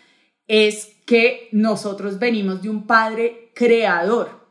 es 0.48 0.94
que 1.06 1.50
nosotros 1.52 2.20
venimos 2.20 2.62
de 2.62 2.70
un 2.70 2.88
Padre 2.88 3.52
creador 3.56 4.48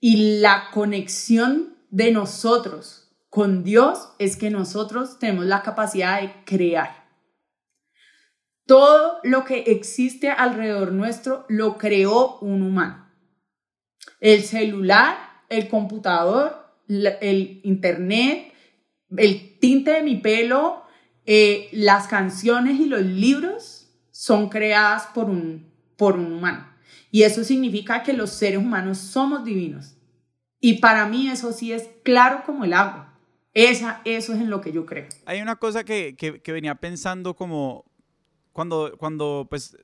y 0.00 0.40
la 0.40 0.68
conexión 0.72 1.76
de 1.90 2.12
nosotros 2.12 3.10
con 3.30 3.64
Dios 3.64 4.10
es 4.18 4.36
que 4.36 4.50
nosotros 4.50 5.18
tenemos 5.18 5.44
la 5.46 5.62
capacidad 5.62 6.20
de 6.20 6.32
crear. 6.44 7.04
Todo 8.66 9.18
lo 9.24 9.44
que 9.44 9.64
existe 9.66 10.30
alrededor 10.30 10.92
nuestro 10.92 11.44
lo 11.48 11.78
creó 11.78 12.38
un 12.38 12.62
humano 12.62 13.03
el 14.24 14.42
celular, 14.42 15.18
el 15.50 15.68
computador, 15.68 16.56
el 16.88 17.60
internet, 17.62 18.54
el 19.14 19.58
tinte 19.58 19.90
de 19.90 20.02
mi 20.02 20.16
pelo, 20.16 20.82
eh, 21.26 21.68
las 21.72 22.08
canciones 22.08 22.80
y 22.80 22.86
los 22.86 23.02
libros 23.02 23.90
son 24.10 24.48
creadas 24.48 25.08
por 25.14 25.28
un, 25.28 25.70
por 25.98 26.16
un 26.16 26.32
humano. 26.32 26.66
Y 27.10 27.24
eso 27.24 27.44
significa 27.44 28.02
que 28.02 28.14
los 28.14 28.30
seres 28.30 28.60
humanos 28.60 28.96
somos 28.96 29.44
divinos. 29.44 29.94
Y 30.58 30.78
para 30.78 31.04
mí 31.04 31.28
eso 31.28 31.52
sí 31.52 31.74
es 31.74 31.90
claro 32.02 32.44
como 32.46 32.64
el 32.64 32.72
agua. 32.72 33.18
Esa, 33.52 34.00
eso 34.06 34.32
es 34.32 34.40
en 34.40 34.48
lo 34.48 34.62
que 34.62 34.72
yo 34.72 34.86
creo. 34.86 35.06
Hay 35.26 35.42
una 35.42 35.56
cosa 35.56 35.84
que, 35.84 36.16
que, 36.16 36.40
que 36.40 36.52
venía 36.52 36.76
pensando 36.76 37.36
como 37.36 37.84
cuando, 38.52 38.96
cuando 38.96 39.46
pues 39.50 39.76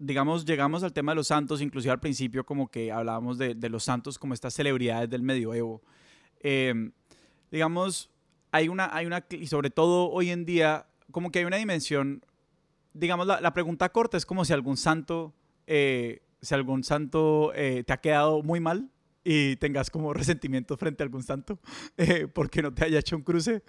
digamos, 0.00 0.46
llegamos 0.46 0.82
al 0.82 0.94
tema 0.94 1.12
de 1.12 1.16
los 1.16 1.28
santos, 1.28 1.60
inclusive 1.60 1.92
al 1.92 2.00
principio 2.00 2.44
como 2.44 2.68
que 2.68 2.90
hablábamos 2.90 3.36
de, 3.36 3.54
de 3.54 3.68
los 3.68 3.84
santos 3.84 4.18
como 4.18 4.32
estas 4.34 4.54
celebridades 4.54 5.10
del 5.10 5.22
medioevo. 5.22 5.82
Eh, 6.40 6.90
digamos, 7.50 8.10
hay 8.50 8.68
una, 8.68 8.88
hay 8.96 9.04
una, 9.06 9.24
y 9.30 9.46
sobre 9.46 9.68
todo 9.68 10.10
hoy 10.10 10.30
en 10.30 10.46
día, 10.46 10.86
como 11.12 11.30
que 11.30 11.40
hay 11.40 11.44
una 11.44 11.58
dimensión, 11.58 12.24
digamos, 12.94 13.26
la, 13.26 13.42
la 13.42 13.52
pregunta 13.52 13.90
corta 13.90 14.16
es 14.16 14.24
como 14.24 14.44
si 14.46 14.54
algún 14.54 14.78
santo, 14.78 15.34
eh, 15.66 16.22
si 16.40 16.54
algún 16.54 16.82
santo 16.82 17.52
eh, 17.54 17.84
te 17.86 17.92
ha 17.92 18.00
quedado 18.00 18.42
muy 18.42 18.58
mal 18.58 18.90
y 19.22 19.56
tengas 19.56 19.90
como 19.90 20.14
resentimiento 20.14 20.78
frente 20.78 21.02
a 21.02 21.04
algún 21.04 21.22
santo 21.22 21.58
porque 22.34 22.62
no 22.62 22.72
te 22.72 22.86
haya 22.86 22.98
hecho 23.00 23.16
un 23.16 23.22
cruce. 23.22 23.62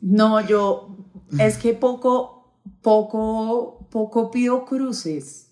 No, 0.00 0.40
yo, 0.46 0.96
es 1.38 1.58
que 1.58 1.74
poco, 1.74 2.54
poco, 2.80 3.86
poco 3.90 4.30
pido 4.30 4.64
cruces 4.64 5.47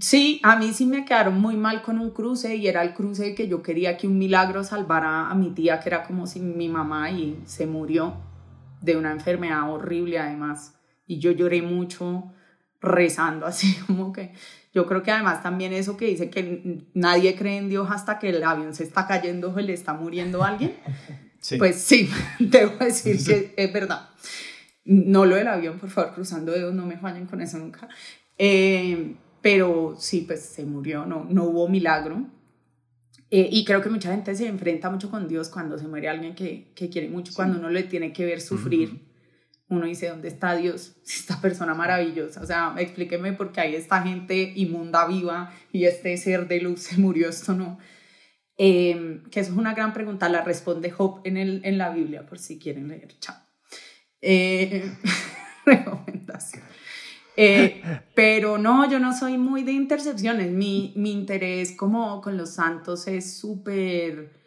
Sí, 0.00 0.40
a 0.42 0.56
mí 0.56 0.72
sí 0.72 0.86
me 0.86 1.04
quedaron 1.04 1.40
muy 1.40 1.56
mal 1.56 1.82
con 1.82 1.98
un 1.98 2.10
cruce 2.10 2.56
y 2.56 2.66
era 2.66 2.82
el 2.82 2.94
cruce 2.94 3.34
que 3.34 3.46
yo 3.46 3.62
quería 3.62 3.96
que 3.96 4.08
un 4.08 4.18
milagro 4.18 4.64
salvara 4.64 5.28
a 5.30 5.34
mi 5.34 5.50
tía, 5.50 5.78
que 5.78 5.88
era 5.88 6.02
como 6.02 6.26
si 6.26 6.40
mi 6.40 6.68
mamá 6.68 7.10
y 7.10 7.40
se 7.46 7.66
murió 7.66 8.14
de 8.80 8.96
una 8.96 9.12
enfermedad 9.12 9.70
horrible 9.70 10.18
además. 10.18 10.74
Y 11.06 11.18
yo 11.20 11.30
lloré 11.30 11.62
mucho 11.62 12.32
rezando 12.80 13.46
así 13.46 13.74
como 13.86 14.12
que 14.12 14.32
yo 14.74 14.86
creo 14.86 15.02
que 15.02 15.12
además 15.12 15.42
también 15.42 15.72
eso 15.72 15.96
que 15.96 16.06
dice 16.06 16.28
que 16.28 16.84
nadie 16.94 17.36
cree 17.36 17.58
en 17.58 17.68
Dios 17.68 17.88
hasta 17.90 18.18
que 18.18 18.30
el 18.30 18.42
avión 18.42 18.74
se 18.74 18.82
está 18.82 19.06
cayendo 19.06 19.54
o 19.54 19.60
le 19.60 19.72
está 19.72 19.94
muriendo 19.94 20.42
a 20.42 20.48
alguien. 20.48 20.74
Pues 21.58 21.82
sí, 21.82 22.08
debo 22.38 22.78
decir 22.78 23.22
que 23.22 23.52
es 23.54 23.70
verdad. 23.70 24.08
No 24.86 25.26
lo 25.26 25.36
del 25.36 25.46
avión, 25.46 25.78
por 25.78 25.90
favor, 25.90 26.14
cruzando 26.14 26.52
dedos, 26.52 26.72
no 26.74 26.86
me 26.86 26.96
fallen 26.96 27.26
con 27.26 27.42
eso 27.42 27.58
nunca. 27.58 27.86
Eh, 28.38 29.14
pero 29.44 29.94
sí, 29.98 30.22
pues 30.22 30.40
se 30.40 30.64
murió, 30.64 31.04
no, 31.04 31.26
no 31.28 31.44
hubo 31.44 31.68
milagro. 31.68 32.24
Eh, 33.30 33.46
y 33.52 33.66
creo 33.66 33.82
que 33.82 33.90
mucha 33.90 34.10
gente 34.10 34.34
se 34.34 34.46
enfrenta 34.46 34.88
mucho 34.88 35.10
con 35.10 35.28
Dios 35.28 35.50
cuando 35.50 35.78
se 35.78 35.86
muere 35.86 36.08
alguien 36.08 36.34
que, 36.34 36.72
que 36.74 36.88
quiere 36.88 37.10
mucho, 37.10 37.34
cuando 37.34 37.58
uno 37.58 37.68
le 37.68 37.82
tiene 37.82 38.14
que 38.14 38.24
ver 38.24 38.40
sufrir. 38.40 39.02
uno 39.68 39.84
dice, 39.84 40.08
¿dónde 40.08 40.28
está 40.28 40.56
Dios? 40.56 40.96
Esta 41.06 41.42
persona 41.42 41.74
maravillosa. 41.74 42.40
O 42.40 42.46
sea, 42.46 42.74
explíqueme 42.78 43.34
por 43.34 43.52
qué 43.52 43.60
hay 43.60 43.74
esta 43.74 44.00
gente 44.00 44.54
inmunda 44.56 45.06
viva 45.06 45.52
y 45.72 45.84
este 45.84 46.16
ser 46.16 46.48
de 46.48 46.62
luz 46.62 46.80
se 46.80 46.96
murió, 46.96 47.28
esto 47.28 47.52
no. 47.52 47.78
Eh, 48.56 49.20
que 49.30 49.40
eso 49.40 49.52
es 49.52 49.58
una 49.58 49.74
gran 49.74 49.92
pregunta, 49.92 50.26
la 50.30 50.42
responde 50.42 50.90
Job 50.90 51.20
en, 51.24 51.36
el, 51.36 51.60
en 51.66 51.76
la 51.76 51.90
Biblia, 51.90 52.24
por 52.24 52.38
si 52.38 52.58
quieren 52.58 52.88
leer. 52.88 53.18
Chao. 53.18 53.36
Eh, 54.22 54.90
recomendación. 55.66 56.62
Eh, 57.36 57.82
pero 58.14 58.58
no, 58.58 58.88
yo 58.88 58.98
no 59.00 59.16
soy 59.16 59.38
muy 59.38 59.62
de 59.62 59.72
intercepciones. 59.72 60.52
Mi, 60.52 60.92
mi 60.96 61.12
interés 61.12 61.72
como 61.72 62.20
con 62.20 62.36
los 62.36 62.50
santos 62.50 63.06
es 63.08 63.38
súper... 63.38 64.42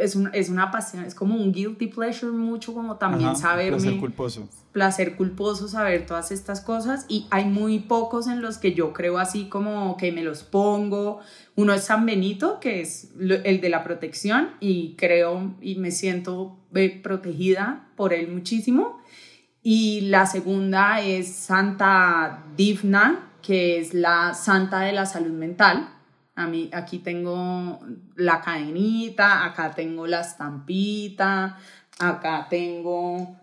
Es, 0.00 0.16
un, 0.16 0.30
es 0.34 0.48
una 0.48 0.70
pasión, 0.70 1.04
es 1.04 1.14
como 1.14 1.36
un 1.36 1.52
guilty 1.52 1.86
pleasure 1.86 2.32
mucho 2.32 2.74
como 2.74 2.96
también 2.96 3.30
Ajá, 3.30 3.38
saberme... 3.38 3.78
Placer 3.78 4.00
culposo. 4.00 4.48
placer 4.72 5.16
culposo 5.16 5.68
saber 5.68 6.06
todas 6.06 6.32
estas 6.32 6.60
cosas 6.60 7.06
y 7.08 7.26
hay 7.30 7.44
muy 7.44 7.78
pocos 7.78 8.26
en 8.26 8.42
los 8.42 8.58
que 8.58 8.74
yo 8.74 8.92
creo 8.92 9.18
así 9.18 9.48
como 9.48 9.96
que 9.96 10.10
me 10.10 10.22
los 10.22 10.42
pongo. 10.42 11.20
Uno 11.54 11.72
es 11.72 11.84
San 11.84 12.04
Benito, 12.04 12.58
que 12.60 12.80
es 12.80 13.12
el 13.18 13.60
de 13.60 13.68
la 13.68 13.84
protección 13.84 14.50
y 14.60 14.96
creo 14.96 15.54
y 15.60 15.76
me 15.76 15.92
siento 15.92 16.58
eh, 16.74 17.00
protegida 17.02 17.88
por 17.96 18.12
él 18.12 18.28
muchísimo. 18.32 18.98
Y 19.66 20.02
la 20.02 20.26
segunda 20.26 21.00
es 21.00 21.34
Santa 21.34 22.44
Divna, 22.54 23.30
que 23.40 23.80
es 23.80 23.94
la 23.94 24.34
santa 24.34 24.80
de 24.80 24.92
la 24.92 25.06
salud 25.06 25.32
mental. 25.32 25.88
A 26.34 26.46
mí 26.46 26.68
aquí 26.70 26.98
tengo 26.98 27.80
la 28.14 28.42
cadenita, 28.42 29.42
acá 29.46 29.70
tengo 29.74 30.06
la 30.06 30.20
estampita, 30.20 31.56
acá 31.98 32.46
tengo 32.50 33.36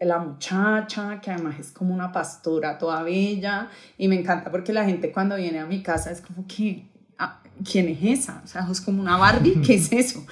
la 0.00 0.18
muchacha, 0.18 1.18
que 1.18 1.30
además 1.30 1.58
es 1.58 1.72
como 1.72 1.94
una 1.94 2.12
pastora 2.12 2.76
toda 2.76 3.02
bella, 3.02 3.70
y 3.96 4.06
me 4.08 4.20
encanta 4.20 4.50
porque 4.50 4.74
la 4.74 4.84
gente 4.84 5.10
cuando 5.12 5.36
viene 5.36 5.60
a 5.60 5.66
mi 5.66 5.82
casa 5.82 6.10
es 6.10 6.20
como 6.20 6.46
que, 6.46 6.86
ah, 7.18 7.40
¿quién 7.64 7.88
es 7.88 8.20
esa? 8.20 8.42
O 8.44 8.46
sea, 8.46 8.68
es 8.70 8.82
como 8.82 9.00
una 9.00 9.16
Barbie, 9.16 9.62
¿qué 9.66 9.76
es 9.76 9.90
eso? 9.92 10.26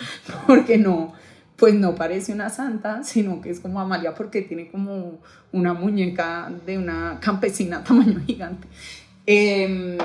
Porque 0.47 0.77
no, 0.77 1.15
pues 1.57 1.75
no 1.75 1.95
parece 1.95 2.33
una 2.33 2.51
santa, 2.51 3.03
sino 3.03 3.41
que 3.41 3.51
es 3.51 3.61
como 3.61 3.81
Amalia 3.81 4.15
porque 4.15 4.43
tiene 4.43 4.69
como 4.69 5.19
una 5.53 5.73
muñeca 5.75 6.51
de 6.67 6.79
una 6.79 7.19
campesina 7.21 7.83
tamaño 7.85 8.21
gigante. 8.27 8.69
Em, 9.27 9.99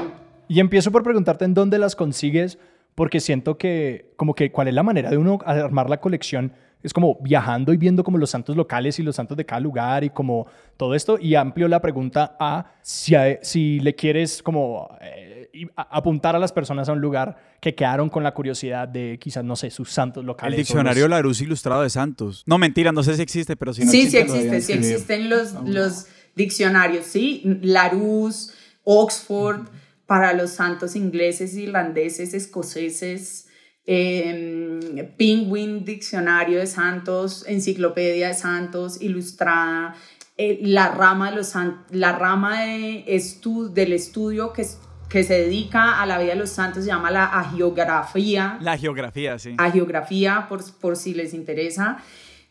Y 0.48 0.60
empiezo 0.60 0.92
por 0.92 1.04
preguntarte 1.04 1.46
en 1.46 1.54
dónde 1.54 1.78
las 1.78 1.96
consigues, 1.96 2.58
porque 2.96 3.20
siento 3.20 3.58
que, 3.58 4.14
como 4.16 4.34
que, 4.34 4.52
¿cuál 4.52 4.68
es 4.68 4.74
la 4.74 4.84
manera 4.84 5.10
de 5.10 5.18
uno 5.18 5.40
armar 5.46 5.90
la 5.90 6.00
colección? 6.00 6.54
Es 6.84 6.94
como 6.94 7.20
viajando 7.22 7.74
y 7.74 7.78
viendo 7.78 8.04
como 8.04 8.18
los 8.18 8.32
santos 8.32 8.56
locales 8.56 8.98
y 8.98 9.04
los 9.04 9.16
santos 9.16 9.38
de 9.38 9.46
cada 9.46 9.60
lugar 9.60 10.04
y 10.04 10.10
como 10.10 10.48
todo 10.78 10.96
esto. 10.96 11.18
Y 11.20 11.36
amplio 11.36 11.68
la 11.68 11.80
pregunta 11.80 12.36
a 12.40 12.74
si, 12.82 13.14
si 13.44 13.80
le 13.80 13.94
quieres 13.94 14.42
como 14.42 14.90
eh, 15.00 15.41
y 15.54 15.66
a- 15.76 15.98
apuntar 15.98 16.36
a 16.36 16.40
las 16.40 16.52
personas 16.52 16.88
a 16.90 16.94
un 16.94 17.02
lugar 17.02 17.58
que 17.62 17.76
quedaron 17.76 18.10
con 18.10 18.24
la 18.24 18.34
curiosidad 18.34 18.88
de 18.88 19.18
quizás, 19.20 19.44
no 19.44 19.56
sé, 19.56 19.70
sus 19.70 19.92
santos 19.92 20.22
El 20.22 20.28
locales. 20.28 20.56
o 20.56 20.58
diccionario 20.58 21.04
los- 21.04 21.10
Larousse 21.12 21.44
ilustrado 21.44 21.82
de 21.84 21.90
Santos. 21.90 22.44
No, 22.46 22.58
mentira, 22.58 22.92
no 22.92 23.04
sé 23.04 23.16
si 23.16 23.22
existe, 23.22 23.56
pero 23.56 23.74
si 23.74 23.84
no 23.86 23.92
sí, 23.92 24.08
sí 24.10 24.18
existe, 24.18 24.28
lo 24.28 24.36
existe, 24.56 24.62
sí 24.62 24.74
existen 24.74 25.30
los, 25.30 25.54
los 25.66 26.06
diccionarios, 26.36 27.06
sí, 27.06 27.42
Larousse, 27.62 28.54
Oxford, 28.84 29.68
para 30.06 30.34
los 30.34 30.52
santos 30.52 30.96
ingleses, 30.96 31.56
irlandeses, 31.56 32.34
escoceses, 32.34 33.48
eh, 33.86 35.14
Penguin, 35.18 35.84
Diccionario 35.86 36.60
de 36.60 36.68
Santos, 36.68 37.46
Enciclopedia 37.48 38.30
de 38.30 38.34
Santos, 38.34 39.02
Ilustrada, 39.02 39.96
eh, 40.38 40.60
la 40.62 40.90
rama, 40.90 41.30
de 41.32 41.38
los 41.38 41.54
la 41.92 42.14
rama 42.18 42.62
de 42.64 43.06
estu- 43.08 43.70
del 43.70 43.94
estudio 43.94 44.54
que, 44.54 44.64
es- 44.64 44.80
que 45.12 45.24
se 45.24 45.34
dedica 45.34 46.02
a 46.02 46.06
la 46.06 46.18
vida 46.20 46.32
de 46.34 46.40
los 46.40 46.50
santos 46.52 46.84
se 46.86 46.90
llama 46.90 47.12
la 47.12 47.26
agiografía 47.26 48.58
La 48.62 48.78
geografía, 48.78 49.38
sí. 49.40 49.56
a 49.58 49.70
geografía 49.72 50.46
por, 50.48 50.64
por 50.80 50.96
si 50.96 51.14
les 51.14 51.34
interesa. 51.34 51.98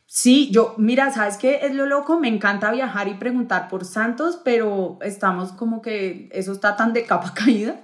Sí, 0.07 0.51
yo, 0.51 0.75
mira, 0.77 1.11
¿sabes 1.13 1.37
qué 1.37 1.61
es 1.63 1.75
lo 1.75 1.87
loco? 1.87 2.19
Me 2.19 2.29
encanta 2.29 2.71
viajar 2.73 3.07
y 3.09 3.15
preguntar 3.15 3.69
por 3.69 3.85
santos, 3.85 4.41
pero 4.45 4.99
estamos 5.03 5.53
como 5.53 5.81
que 5.83 6.29
eso 6.33 6.53
está 6.53 6.77
tan 6.77 6.93
de 6.93 7.05
capa 7.05 7.33
caída 7.35 7.77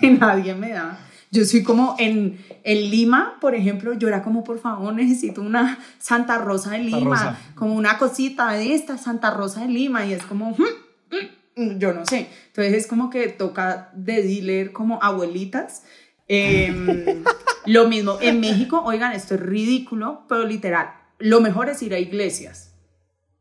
que 0.00 0.10
nadie 0.10 0.54
me 0.54 0.70
da. 0.70 0.98
Yo 1.30 1.44
soy 1.44 1.62
como 1.62 1.94
en, 2.00 2.44
en 2.64 2.90
Lima, 2.90 3.38
por 3.40 3.54
ejemplo, 3.54 3.94
yo 3.94 4.08
era 4.08 4.20
como, 4.22 4.42
por 4.42 4.58
favor, 4.58 4.92
necesito 4.92 5.40
una 5.42 5.78
Santa 6.00 6.38
Rosa 6.38 6.72
de 6.72 6.80
Lima, 6.80 7.16
Rosa. 7.16 7.38
como 7.54 7.74
una 7.74 7.98
cosita 7.98 8.50
de 8.52 8.74
esta 8.74 8.98
Santa 8.98 9.30
Rosa 9.30 9.60
de 9.60 9.68
Lima, 9.68 10.04
y 10.04 10.12
es 10.12 10.24
como, 10.24 10.50
"Hmm, 10.50 10.64
mm, 11.12 11.28
yo 11.56 11.92
no 11.92 12.04
sé. 12.06 12.28
Entonces 12.48 12.74
es 12.74 12.86
como 12.86 13.10
que 13.10 13.28
toca 13.28 13.90
de 13.94 14.22
dealer 14.22 14.72
como 14.72 15.02
abuelitas. 15.02 15.84
Em, 16.28 17.24
lo 17.66 17.88
mismo 17.88 18.18
en 18.20 18.40
México, 18.40 18.82
oigan, 18.84 19.12
esto 19.12 19.34
es 19.34 19.40
ridículo, 19.40 20.24
pero 20.28 20.44
literal, 20.44 20.90
lo 21.18 21.40
mejor 21.40 21.68
es 21.68 21.82
ir 21.82 21.94
a 21.94 21.98
iglesias. 21.98 22.70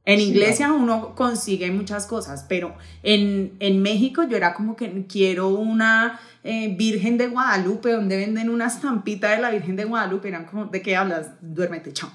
En 0.06 0.20
iglesia 0.20 0.72
uno 0.72 1.14
consigue 1.14 1.70
muchas 1.70 2.08
cosas, 2.08 2.46
pero 2.50 2.76
en, 3.04 3.56
en 3.60 3.82
México 3.84 4.24
yo 4.24 4.38
era 4.38 4.56
como 4.56 4.76
que 4.76 5.06
quiero 5.08 5.50
una 5.50 6.20
eh, 6.44 6.74
Virgen 6.76 7.18
de 7.20 7.28
Guadalupe, 7.28 7.92
donde 7.92 8.18
venden 8.18 8.50
una 8.50 8.66
estampita 8.68 9.30
de 9.30 9.42
la 9.42 9.52
Virgen 9.52 9.76
de 9.76 9.86
Guadalupe. 9.86 10.30
Eran 10.30 10.46
como, 10.46 10.66
¿de 10.66 10.82
qué 10.82 10.96
hablas? 10.96 11.32
Duérmete, 11.42 11.94
chao. 11.94 12.10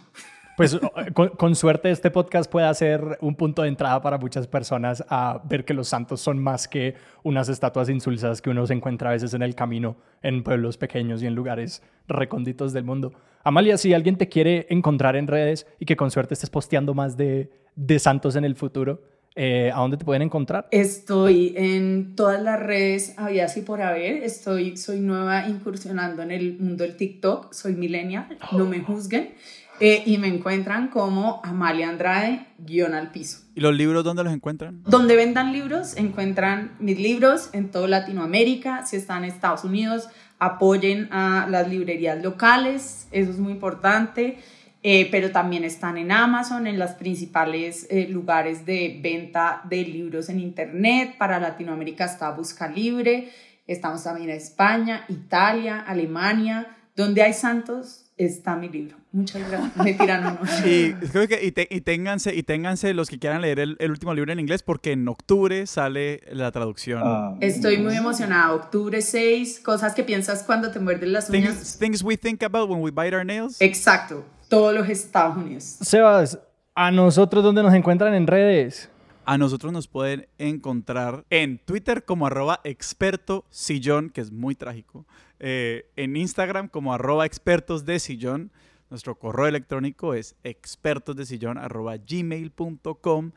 Pues 0.56 0.74
eh, 0.74 0.80
con, 1.12 1.30
con 1.30 1.54
suerte 1.56 1.90
este 1.90 2.10
podcast 2.10 2.50
puede 2.50 2.72
ser 2.74 3.18
un 3.20 3.34
punto 3.34 3.62
de 3.62 3.68
entrada 3.68 4.00
para 4.00 4.18
muchas 4.18 4.46
personas 4.46 5.04
a 5.08 5.42
ver 5.44 5.64
que 5.64 5.74
los 5.74 5.88
santos 5.88 6.20
son 6.20 6.40
más 6.40 6.68
que 6.68 6.94
unas 7.24 7.48
estatuas 7.48 7.88
insulsas 7.88 8.40
que 8.40 8.50
uno 8.50 8.64
se 8.66 8.74
encuentra 8.74 9.10
a 9.10 9.12
veces 9.12 9.34
en 9.34 9.42
el 9.42 9.56
camino 9.56 9.96
en 10.22 10.44
pueblos 10.44 10.76
pequeños 10.76 11.22
y 11.22 11.26
en 11.26 11.34
lugares 11.34 11.82
recónditos 12.06 12.72
del 12.72 12.84
mundo. 12.84 13.12
Amalia, 13.42 13.76
si 13.76 13.92
alguien 13.94 14.16
te 14.16 14.28
quiere 14.28 14.66
encontrar 14.70 15.16
en 15.16 15.26
redes 15.26 15.66
y 15.80 15.86
que 15.86 15.96
con 15.96 16.10
suerte 16.10 16.34
estés 16.34 16.50
posteando 16.50 16.94
más 16.94 17.16
de, 17.16 17.50
de 17.74 17.98
santos 17.98 18.36
en 18.36 18.44
el 18.44 18.54
futuro, 18.54 19.02
eh, 19.36 19.72
¿a 19.74 19.80
dónde 19.80 19.96
te 19.96 20.04
pueden 20.04 20.22
encontrar? 20.22 20.68
Estoy 20.70 21.54
en 21.56 22.14
todas 22.14 22.40
las 22.40 22.60
redes, 22.60 23.14
había 23.16 23.46
así 23.46 23.62
por 23.62 23.82
haber. 23.82 24.22
Estoy, 24.22 24.76
soy 24.76 25.00
nueva 25.00 25.48
incursionando 25.48 26.22
en 26.22 26.30
el 26.30 26.58
mundo 26.58 26.84
del 26.84 26.96
TikTok. 26.96 27.52
Soy 27.52 27.74
millennial, 27.74 28.38
no 28.52 28.66
me 28.66 28.80
juzguen. 28.80 29.34
Eh, 29.80 30.04
y 30.06 30.18
me 30.18 30.28
encuentran 30.28 30.88
como 30.88 31.40
Amalia 31.44 31.88
Andrade, 31.88 32.46
guion 32.58 32.94
al 32.94 33.10
piso. 33.10 33.40
¿Y 33.54 33.60
los 33.60 33.74
libros 33.74 34.04
dónde 34.04 34.22
los 34.22 34.32
encuentran? 34.32 34.82
Donde 34.84 35.16
vendan 35.16 35.52
libros, 35.52 35.96
encuentran 35.96 36.76
mis 36.78 36.98
libros 36.98 37.50
en 37.52 37.70
toda 37.70 37.88
Latinoamérica. 37.88 38.86
Si 38.86 38.96
están 38.96 39.24
en 39.24 39.30
Estados 39.30 39.64
Unidos, 39.64 40.08
apoyen 40.38 41.08
a 41.12 41.48
las 41.50 41.68
librerías 41.68 42.22
locales, 42.22 43.08
eso 43.10 43.30
es 43.30 43.38
muy 43.38 43.52
importante. 43.52 44.38
Eh, 44.86 45.08
pero 45.10 45.30
también 45.30 45.64
están 45.64 45.96
en 45.96 46.12
Amazon, 46.12 46.66
en 46.66 46.78
los 46.78 46.90
principales 46.90 47.86
eh, 47.88 48.06
lugares 48.06 48.66
de 48.66 49.00
venta 49.02 49.62
de 49.64 49.82
libros 49.82 50.28
en 50.28 50.38
Internet. 50.38 51.16
Para 51.16 51.40
Latinoamérica 51.40 52.04
está 52.04 52.30
Busca 52.32 52.68
Libre. 52.68 53.30
Estamos 53.66 54.04
también 54.04 54.28
en 54.28 54.36
España, 54.36 55.06
Italia, 55.08 55.80
Alemania. 55.80 56.76
Donde 56.94 57.22
hay 57.22 57.32
santos, 57.32 58.03
está 58.16 58.56
mi 58.56 58.68
libro. 58.68 58.96
Muchas 59.12 59.48
gracias. 59.48 59.76
Me 59.84 59.94
tiran 59.94 60.38
uno. 60.40 60.50
Y, 60.66 60.92
creo 60.92 61.26
que, 61.28 61.44
y, 61.44 61.52
te- 61.52 61.68
y 61.70 61.80
ténganse, 61.80 62.34
y 62.34 62.42
ténganse 62.42 62.94
los 62.94 63.08
que 63.08 63.18
quieran 63.18 63.42
leer 63.42 63.58
el, 63.60 63.76
el 63.80 63.90
último 63.90 64.14
libro 64.14 64.32
en 64.32 64.40
inglés 64.40 64.62
porque 64.62 64.92
en 64.92 65.06
octubre 65.08 65.66
sale 65.66 66.20
la 66.32 66.50
traducción. 66.52 67.02
Ah, 67.04 67.36
Estoy 67.40 67.78
muy 67.78 67.96
emocionada. 67.96 68.52
Octubre 68.54 69.00
6, 69.02 69.60
cosas 69.60 69.94
que 69.94 70.04
piensas 70.04 70.42
cuando 70.42 70.70
te 70.70 70.80
muerden 70.80 71.12
las 71.12 71.28
uñas. 71.30 71.54
Things, 71.54 71.78
things 71.78 72.02
we 72.02 72.16
think 72.16 72.42
about 72.42 72.68
when 72.70 72.80
we 72.82 72.90
bite 72.90 73.14
our 73.16 73.24
nails. 73.24 73.60
Exacto, 73.60 74.24
todos 74.48 74.74
los 74.74 74.88
Estados 74.88 75.36
Unidos. 75.36 75.64
Sebas, 75.80 76.38
¿a 76.74 76.90
nosotros 76.90 77.42
dónde 77.44 77.62
nos 77.62 77.74
encuentran 77.74 78.14
en 78.14 78.26
redes? 78.26 78.90
A 79.26 79.38
nosotros 79.38 79.72
nos 79.72 79.88
pueden 79.88 80.26
encontrar 80.36 81.24
en 81.30 81.58
Twitter 81.58 82.04
como 82.04 82.26
arroba 82.26 82.60
experto 82.62 83.46
sillón, 83.48 84.10
que 84.10 84.20
es 84.20 84.30
muy 84.30 84.54
trágico. 84.54 85.06
Eh, 85.40 85.90
en 85.96 86.16
Instagram 86.16 86.68
como 86.68 86.94
arroba 86.94 87.26
expertos 87.26 87.84
de 87.84 87.98
sillón. 87.98 88.52
Nuestro 88.90 89.18
correo 89.18 89.46
electrónico 89.46 90.14
es 90.14 90.36
expertosdesillón 90.44 91.58
arroba 91.58 91.96
gmail.com. 91.96 93.32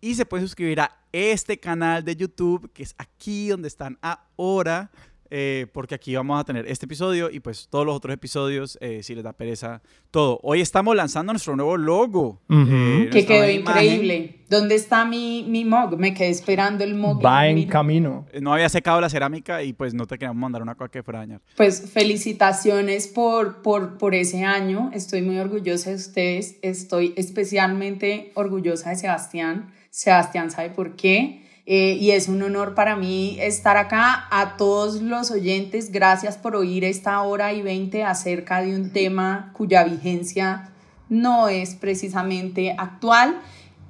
Y 0.00 0.14
se 0.14 0.26
puede 0.26 0.42
suscribir 0.42 0.80
a 0.80 0.98
este 1.12 1.58
canal 1.58 2.04
de 2.04 2.16
YouTube, 2.16 2.70
que 2.72 2.82
es 2.82 2.94
aquí 2.98 3.48
donde 3.48 3.68
están 3.68 3.98
ahora, 4.02 4.90
eh, 5.30 5.66
porque 5.72 5.94
aquí 5.94 6.14
vamos 6.14 6.40
a 6.40 6.44
tener 6.44 6.66
este 6.68 6.86
episodio 6.86 7.30
y 7.30 7.40
pues 7.40 7.68
todos 7.70 7.84
los 7.86 7.94
otros 7.96 8.14
episodios, 8.14 8.78
eh, 8.80 9.02
si 9.02 9.14
les 9.14 9.24
da 9.24 9.32
pereza, 9.32 9.82
todo. 10.10 10.38
Hoy 10.42 10.60
estamos 10.60 10.94
lanzando 10.96 11.32
nuestro 11.32 11.56
nuevo 11.56 11.76
logo. 11.76 12.40
Eh, 12.50 13.08
Que 13.12 13.26
quedó 13.26 13.48
imagen. 13.48 13.84
increíble. 13.84 14.40
¿Dónde 14.48 14.74
está 14.74 15.04
mi, 15.04 15.44
mi 15.48 15.64
mug? 15.64 15.96
Me 15.98 16.14
quedé 16.14 16.28
esperando 16.28 16.84
el 16.84 16.94
mug. 16.94 17.24
Va 17.24 17.48
en 17.48 17.66
camino. 17.66 18.26
No 18.40 18.52
había 18.52 18.68
secado 18.68 19.00
la 19.00 19.08
cerámica 19.08 19.62
y 19.62 19.72
pues 19.72 19.94
no 19.94 20.06
te 20.06 20.16
queríamos 20.16 20.40
mandar 20.40 20.62
una 20.62 20.74
cosa 20.74 20.90
que 20.90 21.02
fuera 21.02 21.20
a 21.20 21.22
dañar. 21.22 21.40
Pues 21.56 21.90
felicitaciones 21.90 23.08
por, 23.08 23.62
por, 23.62 23.98
por 23.98 24.14
ese 24.14 24.44
año. 24.44 24.90
Estoy 24.92 25.22
muy 25.22 25.38
orgullosa 25.38 25.90
de 25.90 25.96
ustedes. 25.96 26.56
Estoy 26.62 27.14
especialmente 27.16 28.32
orgullosa 28.34 28.90
de 28.90 28.96
Sebastián. 28.96 29.72
Sebastián 29.90 30.50
sabe 30.50 30.70
por 30.70 30.94
qué. 30.96 31.43
Eh, 31.66 31.96
y 31.98 32.10
es 32.10 32.28
un 32.28 32.42
honor 32.42 32.74
para 32.74 32.94
mí 32.94 33.38
estar 33.40 33.76
acá. 33.76 34.26
A 34.30 34.56
todos 34.56 35.00
los 35.00 35.30
oyentes, 35.30 35.90
gracias 35.92 36.36
por 36.36 36.56
oír 36.56 36.84
esta 36.84 37.22
hora 37.22 37.52
y 37.52 37.62
veinte 37.62 38.04
acerca 38.04 38.60
de 38.60 38.74
un 38.74 38.90
tema 38.90 39.50
cuya 39.54 39.84
vigencia 39.84 40.70
no 41.08 41.48
es 41.48 41.74
precisamente 41.74 42.74
actual. 42.76 43.40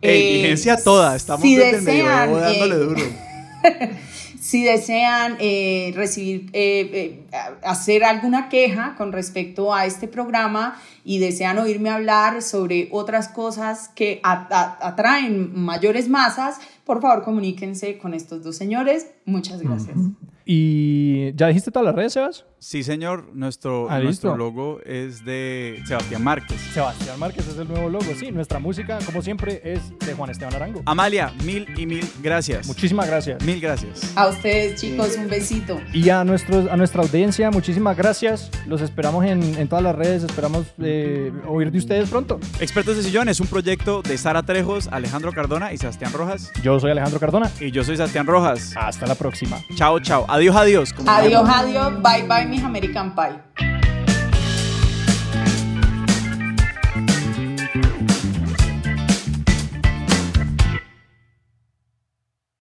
Eh, 0.02 0.42
vigencia 0.42 0.76
toda, 0.76 1.16
estamos 1.16 1.42
si 1.42 1.56
desde 1.56 1.80
desean, 1.80 2.30
el 2.30 2.40
dándole 2.40 2.74
eh, 2.74 2.78
duro. 2.78 3.02
si 4.44 4.62
desean 4.62 5.38
eh, 5.40 5.94
recibir, 5.96 6.50
eh, 6.52 7.24
eh, 7.32 7.56
hacer 7.62 8.04
alguna 8.04 8.50
queja 8.50 8.94
con 8.94 9.10
respecto 9.10 9.72
a 9.72 9.86
este 9.86 10.06
programa 10.06 10.78
y 11.02 11.18
desean 11.18 11.58
oírme 11.58 11.88
hablar 11.88 12.42
sobre 12.42 12.88
otras 12.92 13.28
cosas 13.28 13.88
que 13.94 14.20
atraen 14.22 15.58
mayores 15.58 16.10
masas, 16.10 16.58
por 16.84 17.00
favor 17.00 17.24
comuníquense 17.24 17.98
con 17.98 18.14
estos 18.14 18.42
dos 18.42 18.56
señores. 18.56 19.10
Muchas 19.24 19.62
gracias. 19.62 19.96
¿Y 20.44 21.34
ya 21.34 21.48
dijiste 21.48 21.70
todas 21.70 21.86
las 21.86 21.94
redes, 21.94 22.12
Sebas? 22.12 22.44
Sí, 22.64 22.82
señor, 22.82 23.26
nuestro, 23.34 23.88
Ah, 23.90 23.98
nuestro 24.00 24.38
logo 24.38 24.80
es 24.86 25.22
de 25.22 25.82
Sebastián 25.86 26.24
Márquez. 26.24 26.58
Sebastián 26.72 27.18
Márquez 27.18 27.46
es 27.46 27.58
el 27.58 27.68
nuevo 27.68 27.90
logo. 27.90 28.06
Sí, 28.18 28.32
nuestra 28.32 28.58
música, 28.58 28.98
como 29.04 29.20
siempre, 29.20 29.60
es 29.62 29.80
de 29.98 30.14
Juan 30.14 30.30
Esteban 30.30 30.54
Arango. 30.54 30.80
Amalia, 30.86 31.30
mil 31.44 31.66
y 31.76 31.84
mil 31.84 32.08
gracias. 32.22 32.66
Muchísimas 32.66 33.06
gracias. 33.06 33.44
Mil 33.44 33.60
gracias. 33.60 34.10
A 34.16 34.28
ustedes 34.28 34.80
chicos, 34.80 35.14
un 35.18 35.28
besito. 35.28 35.78
Y 35.92 36.08
a, 36.08 36.24
nuestros, 36.24 36.66
a 36.70 36.76
nuestra 36.78 37.02
audiencia, 37.02 37.50
muchísimas 37.50 37.98
gracias. 37.98 38.50
Los 38.66 38.80
esperamos 38.80 39.26
en, 39.26 39.42
en 39.42 39.68
todas 39.68 39.84
las 39.84 39.94
redes. 39.94 40.24
Esperamos 40.24 40.64
eh, 40.82 41.30
oír 41.46 41.70
de 41.70 41.76
ustedes 41.76 42.08
pronto. 42.08 42.40
Expertos 42.60 42.96
de 42.96 43.02
Sillón 43.02 43.28
es 43.28 43.40
un 43.40 43.46
proyecto 43.46 44.00
de 44.00 44.16
Sara 44.16 44.42
Trejos, 44.42 44.88
Alejandro 44.90 45.32
Cardona 45.32 45.74
y 45.74 45.76
Sebastián 45.76 46.14
Rojas. 46.14 46.50
Yo 46.62 46.80
soy 46.80 46.92
Alejandro 46.92 47.20
Cardona. 47.20 47.50
Y 47.60 47.72
yo 47.72 47.84
soy 47.84 47.96
Sebastián 47.96 48.26
Rojas. 48.26 48.72
Hasta 48.74 49.06
la 49.06 49.16
próxima. 49.16 49.58
Chao, 49.74 50.00
chao. 50.00 50.24
Adiós, 50.28 50.56
adiós. 50.56 50.94
Adiós, 51.06 51.46
adiós. 51.46 52.02
Bye, 52.02 52.22
bye, 52.26 52.53
American 52.62 53.14
Pie. 53.14 53.73